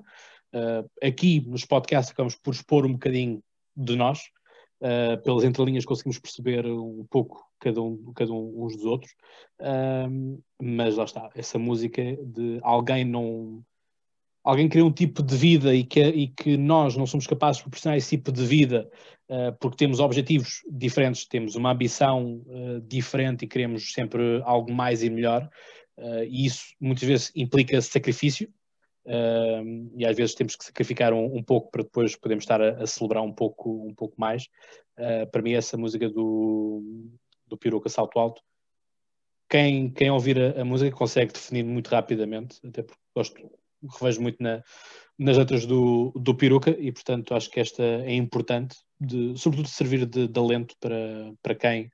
Uh, 0.55 0.89
aqui 1.03 1.41
nos 1.41 1.65
podcasts 1.65 2.13
acabamos 2.13 2.37
por 2.37 2.55
expor 2.55 2.87
um 2.87 2.93
bocadinho 2.93 3.43
de 3.77 3.97
nós, 3.97 4.31
uh, 4.81 5.23
pelas 5.23 5.45
entrelinhas 5.45 5.85
conseguimos 5.85 6.19
perceber 6.19 6.67
um 6.67 7.07
pouco 7.11 7.45
cada 7.61 7.81
um, 7.83 8.13
cada 8.15 8.33
um 8.33 8.65
uns 8.65 8.77
dos 8.77 8.85
outros, 8.85 9.13
uh, 9.61 10.43
mas 10.61 10.97
lá 10.97 11.05
está, 11.05 11.31
essa 11.35 11.59
música 11.59 12.03
de 12.03 12.59
alguém 12.63 13.05
não 13.05 13.63
alguém 14.45 14.69
cria 14.69 14.85
um 14.85 14.93
tipo 14.93 15.25
de 15.25 15.37
vida 15.37 15.75
e 15.75 15.83
que, 15.83 16.01
e 16.01 16.29
que 16.29 16.57
nós 16.57 16.97
não 16.97 17.05
somos 17.05 17.27
capazes 17.27 17.57
de 17.57 17.65
proporcionar 17.65 17.99
esse 17.99 18.11
tipo 18.11 18.31
de 18.31 18.45
vida 18.47 18.89
porque 19.59 19.77
temos 19.77 19.99
objetivos 19.99 20.63
diferentes, 20.71 21.27
temos 21.27 21.57
uma 21.57 21.73
ambição 21.73 22.41
diferente 22.87 23.45
e 23.45 23.49
queremos 23.49 23.93
sempre 23.93 24.41
algo 24.45 24.73
mais 24.73 25.03
e 25.03 25.11
melhor, 25.11 25.51
e 26.29 26.47
isso 26.47 26.63
muitas 26.81 27.03
vezes 27.03 27.33
implica 27.35 27.83
sacrifício, 27.83 28.49
E 29.95 30.05
às 30.05 30.17
vezes 30.17 30.35
temos 30.35 30.57
que 30.57 30.65
sacrificar 30.65 31.13
um, 31.13 31.37
um, 31.37 31.43
pouco 31.43 31.71
para 31.71 31.83
depois 31.83 32.17
podermos 32.17 32.43
estar 32.45 32.61
a, 32.61 32.83
a 32.83 32.87
celebrar 32.87 33.23
um 33.23 33.33
pouco, 33.33 33.87
um 33.87 33.95
pouco 33.95 34.15
mais. 34.19 34.49
Uh, 34.99 35.31
para 35.31 35.43
mim, 35.43 35.53
essa 35.53 35.77
música 35.77 36.09
do, 36.09 36.83
do 37.47 37.57
Piroca 37.57 37.89
Salto 37.89 38.19
Alto, 38.19 38.43
quem, 39.49 39.91
quem 39.91 40.11
ouvir 40.11 40.41
a, 40.41 40.63
a, 40.63 40.65
música 40.65 40.97
consegue 40.97 41.33
definir 41.33 41.65
muito 41.65 41.89
rapidamente, 41.89 42.59
até 42.67 42.83
porque 42.83 43.01
gosto, 43.15 43.51
revejo 43.99 44.21
muito 44.21 44.43
na, 44.43 44.63
nas 45.19 45.37
letras 45.37 45.67
do, 45.67 46.13
do 46.17 46.35
Piroca 46.35 46.71
e, 46.71 46.91
portanto, 46.91 47.35
acho 47.35 47.51
que 47.51 47.61
esta 47.61 47.83
é 47.83 48.15
importante, 48.15 48.77
de, 49.01 49.37
sobretudo 49.39 49.67
de 49.67 49.73
servir 49.73 50.07
de, 50.07 50.27
de 50.27 50.41
alento 50.41 50.75
para, 50.81 51.33
para 51.43 51.55
quem, 51.55 51.91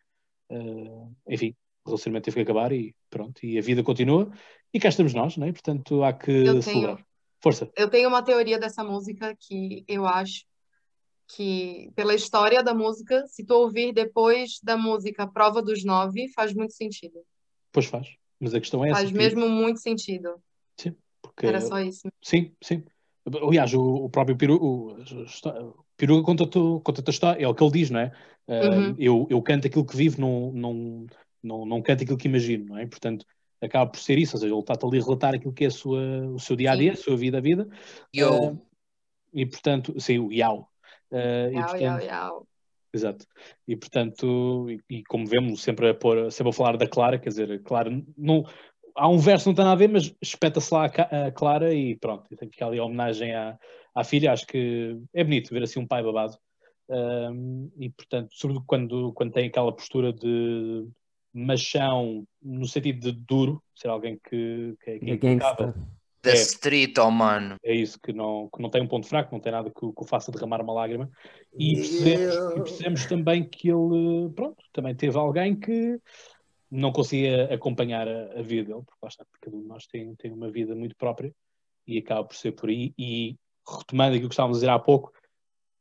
uh, 0.51 1.15
enfim, 1.29 1.55
o 1.85 1.91
relacionamento 1.91 2.25
teve 2.25 2.37
que 2.37 2.43
acabar 2.43 2.73
e 2.73 2.95
pronto, 3.11 3.45
e 3.45 3.59
a 3.59 3.63
vida 3.63 3.83
continua. 3.83 4.31
E 4.75 4.81
cá 4.81 4.89
estamos 4.89 5.13
nós, 5.15 5.37
não 5.37 5.47
é? 5.47 5.53
Portanto, 5.53 6.03
há 6.03 6.13
que 6.13 6.31
eu 6.31 6.63
celebrar. 6.63 6.97
Tenho, 6.97 7.07
Força. 7.43 7.71
Eu 7.77 7.91
tenho 7.91 8.09
uma 8.09 8.23
teoria 8.23 8.59
dessa 8.59 8.85
música 8.85 9.37
que 9.39 9.85
eu 9.89 10.07
acho 10.07 10.45
que, 11.35 11.91
pela 11.97 12.15
história 12.15 12.63
da 12.63 12.73
música, 12.73 13.27
se 13.27 13.45
tu 13.45 13.55
ouvir 13.55 13.93
depois 13.93 14.61
da 14.63 14.77
música 14.77 15.27
Prova 15.27 15.61
dos 15.61 15.85
Nove, 15.85 16.29
faz 16.29 16.55
muito 16.55 16.73
sentido. 16.73 17.21
Pois 17.73 17.87
faz. 17.87 18.09
Mas 18.39 18.55
a 18.55 18.61
questão 18.61 18.85
é 18.85 18.91
faz 18.91 19.05
essa. 19.05 19.13
Faz 19.13 19.25
mesmo 19.25 19.43
que... 19.43 19.49
muito 19.49 19.81
sentido. 19.81 20.41
Sim. 20.77 20.95
Porque... 21.21 21.47
Era 21.47 21.61
só 21.61 21.81
isso. 21.81 22.09
Sim, 22.23 22.53
sim. 22.63 22.85
Aliás, 23.27 23.73
o, 23.75 23.83
o 23.83 24.11
próprio 24.11 24.37
Peru, 24.37 24.57
o, 24.57 24.93
o 24.93 25.85
Peruga 25.97 26.25
conta-te 26.25 26.59
conta 26.85 27.03
a 27.07 27.11
história, 27.11 27.45
é 27.45 27.49
o 27.49 27.55
que 27.55 27.63
ele 27.63 27.73
diz, 27.73 27.91
não 27.91 28.01
é? 28.01 28.13
Uhum. 28.49 28.91
Uh, 28.91 28.97
eu, 28.99 29.27
eu 29.31 29.43
canto 29.43 29.67
aquilo 29.67 29.87
que 29.87 29.97
vivo, 29.97 30.21
não, 30.21 30.53
não, 30.53 31.07
não, 31.43 31.67
não 31.67 31.83
canto 31.83 32.03
aquilo 32.03 32.19
que 32.19 32.27
imagino, 32.27 32.67
não 32.67 32.79
é? 32.79 32.87
Portanto, 32.87 33.25
acaba 33.63 33.91
por 33.91 34.01
ser 34.01 34.19
isso, 34.19 34.37
ou 34.37 34.41
seja, 34.41 34.53
ele 34.53 34.61
está 34.61 34.75
ali 34.83 34.99
a 34.99 35.03
relatar 35.03 35.35
aquilo 35.35 35.53
que 35.53 35.65
é 35.65 35.71
sua, 35.71 36.03
o 36.29 36.39
seu 36.39 36.57
dia 36.57 36.73
a 36.73 36.77
dia, 36.77 36.93
a 36.93 36.97
sua 36.97 37.17
vida 37.17 37.39
a 37.39 37.41
vida. 37.41 37.69
Eu. 38.13 38.53
Uh, 38.53 38.67
e 39.33 39.47
portanto, 39.47 39.99
sim, 39.99 40.19
o 40.19 40.33
Yao. 40.33 40.69
Uh, 41.11 41.17
yau, 41.17 41.51
e, 41.51 41.63
portanto, 41.63 41.81
yau, 41.81 42.01
yau. 42.01 42.47
Exato. 42.93 43.27
E 43.67 43.77
portanto, 43.77 44.67
e, 44.69 44.99
e, 44.99 45.05
como 45.05 45.27
vemos, 45.27 45.63
sempre 45.63 45.89
a, 45.89 45.95
pôr, 45.95 46.31
sempre 46.31 46.51
a 46.51 46.53
falar 46.53 46.77
da 46.77 46.87
Clara, 46.87 47.19
quer 47.19 47.31
dizer, 47.31 47.63
Clara, 47.63 47.91
não, 48.19 48.45
há 48.95 49.09
um 49.09 49.19
verso 49.19 49.45
que 49.45 49.51
não 49.51 49.55
tem 49.55 49.65
nada 49.65 49.75
a 49.75 49.79
ver, 49.79 49.89
mas 49.89 50.15
espeta-se 50.21 50.73
lá 50.75 50.87
a, 50.87 51.27
a, 51.27 51.33
Clara 51.33 51.73
e 51.73 51.97
pronto, 51.97 52.29
tem 52.37 52.49
aqui 52.49 52.63
ali 52.63 52.79
a 52.79 52.85
homenagem 52.85 53.35
à, 53.35 53.59
à 53.95 54.05
filha, 54.05 54.33
acho 54.33 54.47
que 54.47 54.99
é 55.15 55.25
bonito 55.25 55.51
ver 55.51 55.63
assim 55.63 55.81
um 55.81 55.87
pai 55.87 56.03
babado. 56.03 56.37
Um, 56.89 57.71
e 57.79 57.89
portanto, 57.89 58.29
sobretudo 58.33 58.67
quando, 58.67 59.13
quando 59.15 59.33
tem 59.33 59.47
aquela 59.47 59.73
postura 59.73 60.13
de 60.13 60.87
machão 61.33 62.27
no 62.43 62.67
sentido 62.67 63.13
de 63.13 63.13
duro, 63.13 63.63
ser 63.75 63.89
alguém 63.89 64.19
que, 64.29 64.75
que, 64.83 64.99
que 64.99 65.11
é 65.11 65.15
impecável. 65.15 65.75
Da 66.23 66.31
é, 66.31 66.35
street, 66.35 66.97
oh 66.99 67.11
mano. 67.11 67.57
É 67.65 67.75
isso, 67.75 67.99
que 68.01 68.13
não, 68.13 68.49
que 68.55 68.63
não 68.63 68.71
tem 68.71 68.81
um 68.81 68.87
ponto 68.87 69.09
fraco, 69.09 69.35
não 69.35 69.41
tem 69.41 69.51
nada 69.51 69.71
que, 69.71 69.81
que 69.81 69.93
o 69.97 70.05
faça 70.05 70.31
derramar 70.31 70.61
uma 70.61 70.73
lágrima. 70.73 71.11
E 71.59 71.75
percebemos, 71.75 72.35
e 72.35 72.61
percebemos 72.63 73.07
também 73.07 73.45
que 73.45 73.69
ele, 73.69 74.31
pronto, 74.35 74.63
também 74.73 74.95
teve 74.95 75.19
alguém 75.19 75.59
que 75.59 75.99
não 76.71 76.93
conseguia 76.93 77.53
acompanhar 77.53 78.07
a, 78.07 78.39
a 78.39 78.43
vida 78.43 78.71
dele, 78.71 78.85
porque 78.87 79.07
está, 79.07 79.25
porque 79.25 79.47
cada 79.47 79.57
um 79.57 79.63
de 79.63 79.69
nós 79.69 79.87
tem, 79.87 80.15
tem 80.15 80.33
uma 80.33 80.51
vida 80.51 80.77
muito 80.77 80.97
própria 80.97 81.35
e 81.87 81.99
acaba 81.99 82.25
por 82.25 82.37
ser 82.37 82.53
por 82.53 82.71
aí. 82.71 82.95
E 82.97 83.37
retomando 83.69 84.15
aquilo 84.15 84.29
que 84.29 84.35
estávamos 84.35 84.59
a 84.59 84.61
dizer 84.61 84.71
há 84.71 84.79
pouco, 84.79 85.13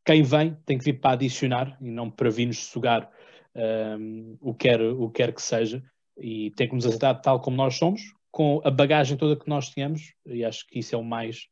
quem 0.04 0.24
vem 0.24 0.58
tem 0.66 0.78
que 0.78 0.84
vir 0.84 1.00
para 1.00 1.12
adicionar 1.12 1.78
e 1.80 1.92
não 1.92 2.10
para 2.10 2.32
vir 2.32 2.48
nos 2.48 2.66
sugar 2.66 3.12
um, 3.56 4.38
o, 4.40 4.54
que 4.54 4.70
quer, 4.70 4.82
o 4.82 5.10
que 5.10 5.24
quer 5.24 5.34
que 5.34 5.42
seja 5.42 5.84
e 6.18 6.52
tem 6.52 6.68
que 6.68 6.76
nos 6.76 6.86
aceitar 6.86 7.16
tal 7.16 7.40
como 7.40 7.58
nós 7.58 7.78
somos, 7.78 8.02
com 8.32 8.62
a 8.64 8.72
bagagem 8.72 9.18
toda 9.18 9.36
que 9.36 9.50
nós 9.50 9.70
tínhamos, 9.70 10.14
e 10.26 10.44
acho 10.44 10.66
que 10.68 10.80
isso 10.80 10.96
é 10.96 10.98
o 10.98 11.04
mais, 11.04 11.48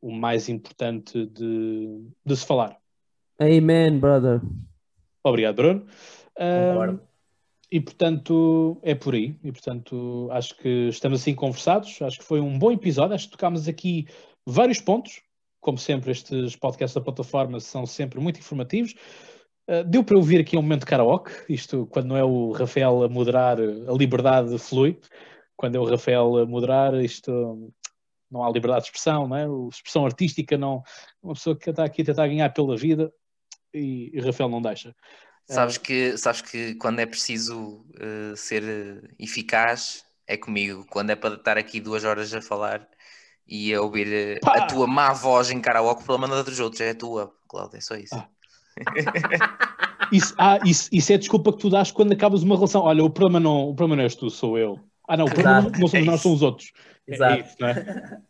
o 0.00 0.10
mais 0.10 0.48
importante 0.48 1.26
de, 1.26 2.04
de 2.24 2.36
se 2.36 2.46
falar. 2.46 2.76
Amen, 3.40 3.98
brother. 3.98 4.40
Obrigado, 5.22 5.56
Bruno. 5.56 5.86
Um, 6.38 6.98
E 7.70 7.80
portanto 7.80 8.78
é 8.82 8.94
por 8.94 9.14
aí. 9.14 9.36
E 9.42 9.50
portanto 9.50 10.28
acho 10.30 10.56
que 10.56 10.88
estamos 10.88 11.20
assim 11.20 11.34
conversados. 11.34 12.00
Acho 12.00 12.18
que 12.18 12.24
foi 12.24 12.40
um 12.40 12.58
bom 12.58 12.70
episódio. 12.70 13.14
Acho 13.14 13.26
que 13.26 13.32
tocámos 13.32 13.66
aqui 13.66 14.06
vários 14.46 14.80
pontos. 14.80 15.20
Como 15.60 15.76
sempre, 15.76 16.12
estes 16.12 16.54
podcasts 16.54 16.94
da 16.94 17.00
plataforma 17.00 17.58
são 17.58 17.84
sempre 17.84 18.20
muito 18.20 18.38
informativos. 18.38 18.94
Uh, 19.68 19.82
deu 19.84 20.04
para 20.04 20.16
ouvir 20.16 20.40
aqui 20.40 20.56
um 20.56 20.62
momento 20.62 20.80
de 20.80 20.86
karaoke, 20.86 21.32
isto 21.48 21.86
quando 21.86 22.06
não 22.06 22.16
é 22.16 22.22
o 22.22 22.52
Rafael 22.52 23.02
a 23.02 23.08
moderar, 23.08 23.58
a 23.58 23.92
liberdade 23.92 24.56
flui. 24.58 24.98
Quando 25.56 25.74
é 25.74 25.80
o 25.80 25.84
Rafael 25.84 26.36
a 26.38 26.46
moderar, 26.46 26.94
isto 26.94 27.72
não 28.30 28.44
há 28.44 28.50
liberdade 28.50 28.82
de 28.82 28.88
expressão, 28.88 29.26
não 29.26 29.36
é? 29.36 29.44
A 29.44 29.68
expressão 29.68 30.04
artística 30.04 30.56
não. 30.56 30.82
Uma 31.22 31.34
pessoa 31.34 31.56
que 31.56 31.70
está 31.70 31.84
aqui 31.84 32.02
a 32.02 32.04
tentar 32.04 32.26
ganhar 32.28 32.50
pela 32.50 32.76
vida 32.76 33.12
e, 33.72 34.10
e 34.12 34.20
Rafael 34.20 34.48
não 34.48 34.60
deixa. 34.60 34.94
Sabes 35.48 35.78
que, 35.78 36.18
sabes 36.18 36.42
que 36.42 36.74
quando 36.74 36.98
é 36.98 37.06
preciso 37.06 37.84
uh, 37.94 38.36
ser 38.36 38.62
uh, 38.62 39.08
eficaz 39.18 40.04
é 40.26 40.36
comigo. 40.36 40.84
Quando 40.90 41.10
é 41.10 41.16
para 41.16 41.34
estar 41.34 41.56
aqui 41.56 41.80
duas 41.80 42.04
horas 42.04 42.34
a 42.34 42.42
falar 42.42 42.86
e 43.46 43.72
a 43.72 43.80
ouvir 43.80 44.40
uh, 44.42 44.50
a 44.50 44.66
tua 44.66 44.88
má 44.88 45.12
voz 45.12 45.50
em 45.50 45.60
karaoke, 45.60 46.04
pelo 46.04 46.18
menos 46.18 46.44
dos 46.44 46.58
outros, 46.58 46.80
é 46.80 46.90
a 46.90 46.94
tua, 46.94 47.32
Cláudia, 47.48 47.78
é 47.78 47.80
só 47.80 47.94
isso. 47.94 48.16
Ah. 48.16 48.28
Isso, 50.12 50.34
ah, 50.38 50.58
isso, 50.64 50.88
isso 50.92 51.12
é 51.12 51.14
a 51.14 51.18
desculpa 51.18 51.52
que 51.52 51.58
tu 51.58 51.70
dás 51.70 51.90
quando 51.90 52.12
acabas 52.12 52.42
uma 52.42 52.54
relação. 52.56 52.82
Olha, 52.82 53.04
o 53.04 53.10
problema 53.10 53.40
não, 53.40 53.70
o 53.70 53.74
problema 53.74 53.96
não 53.96 54.04
és 54.04 54.14
tu, 54.14 54.30
sou 54.30 54.58
eu. 54.58 54.78
Ah, 55.08 55.16
não, 55.16 55.26
o 55.26 55.30
problema 55.30 55.62
não, 55.62 55.70
não 55.70 55.88
somos 55.88 56.06
nós, 56.06 56.20
são 56.20 56.32
os 56.32 56.42
outros. 56.42 56.72
Exato. 57.06 57.34
É 57.34 57.40
isso, 57.40 57.56
não 57.60 57.68
é? 57.68 58.20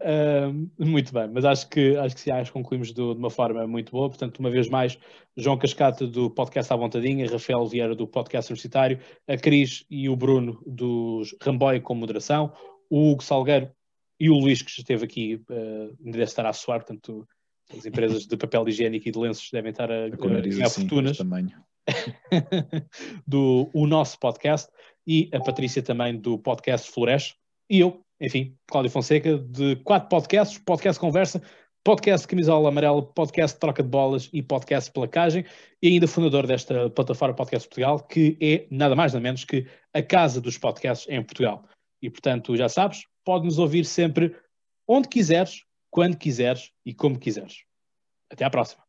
Uh, 0.00 0.84
muito 0.84 1.12
bem, 1.12 1.28
mas 1.28 1.44
acho 1.44 1.68
que 1.68 1.94
acho 1.96 2.14
que 2.14 2.20
sim, 2.22 2.30
acho 2.30 2.50
que 2.50 2.58
concluímos 2.58 2.90
do, 2.92 3.12
de 3.12 3.18
uma 3.18 3.30
forma 3.30 3.66
muito 3.66 3.92
boa. 3.92 4.08
Portanto, 4.08 4.38
uma 4.38 4.50
vez 4.50 4.68
mais, 4.68 4.98
João 5.36 5.58
Cascata 5.58 6.06
do 6.06 6.30
podcast 6.30 6.72
à 6.72 6.76
vontadinha, 6.76 7.30
Rafael 7.30 7.66
Vieira 7.66 7.94
do 7.94 8.06
podcast 8.06 8.50
universitário, 8.50 8.98
a 9.28 9.36
Cris 9.36 9.84
e 9.90 10.08
o 10.08 10.16
Bruno 10.16 10.62
dos 10.66 11.36
Ramboy 11.42 11.80
com 11.80 11.94
moderação, 11.94 12.52
o 12.88 13.12
Hugo 13.12 13.22
Salgueiro 13.22 13.70
e 14.18 14.30
o 14.30 14.34
Luís 14.34 14.62
que 14.62 14.70
esteve 14.70 15.04
aqui, 15.04 15.34
uh, 15.50 15.96
deve 16.00 16.24
estar 16.24 16.46
a 16.46 16.52
soar, 16.52 16.80
portanto, 16.80 17.26
as 17.76 17.86
empresas 17.86 18.26
de 18.26 18.36
papel 18.36 18.68
higiênico 18.68 19.08
e 19.08 19.10
de 19.10 19.18
lenços 19.18 19.48
devem 19.50 19.70
estar 19.70 19.90
a, 19.90 20.06
a, 20.06 20.08
ganhar 20.10 20.70
fortunas. 20.70 21.18
do 23.26 23.68
o 23.74 23.86
nosso 23.86 24.18
podcast 24.18 24.70
e 25.06 25.28
a 25.32 25.40
Patrícia 25.40 25.82
também 25.82 26.16
do 26.16 26.38
podcast 26.38 26.90
Floresce. 26.90 27.34
E 27.68 27.80
eu, 27.80 28.04
enfim, 28.20 28.56
Cláudio 28.66 28.90
Fonseca, 28.90 29.38
de 29.38 29.76
quatro 29.76 30.08
podcasts, 30.08 30.58
podcast 30.58 31.00
Conversa, 31.00 31.42
podcast 31.84 32.28
Camisola 32.28 32.68
Amarela, 32.68 33.02
podcast 33.02 33.58
Troca 33.58 33.82
de 33.82 33.88
Bolas 33.88 34.30
e 34.32 34.42
podcast 34.42 34.90
Placagem, 34.92 35.44
e 35.82 35.88
ainda 35.88 36.06
fundador 36.06 36.46
desta 36.46 36.88
plataforma 36.90 37.34
Podcast 37.34 37.68
Portugal, 37.68 37.98
que 38.00 38.36
é 38.40 38.66
nada 38.70 38.94
mais 38.94 39.12
nada 39.12 39.22
menos 39.22 39.44
que 39.44 39.66
a 39.92 40.02
casa 40.02 40.40
dos 40.40 40.56
podcasts 40.56 41.08
em 41.08 41.22
Portugal. 41.22 41.64
E, 42.00 42.08
portanto, 42.08 42.56
já 42.56 42.68
sabes, 42.68 43.04
pode-nos 43.24 43.58
ouvir 43.58 43.84
sempre 43.84 44.36
onde 44.86 45.08
quiseres, 45.08 45.64
quando 45.92 46.16
quiseres 46.16 46.72
e 46.86 46.94
como 46.94 47.18
quiseres. 47.18 47.64
Até 48.30 48.46
à 48.46 48.50
próxima. 48.50 48.82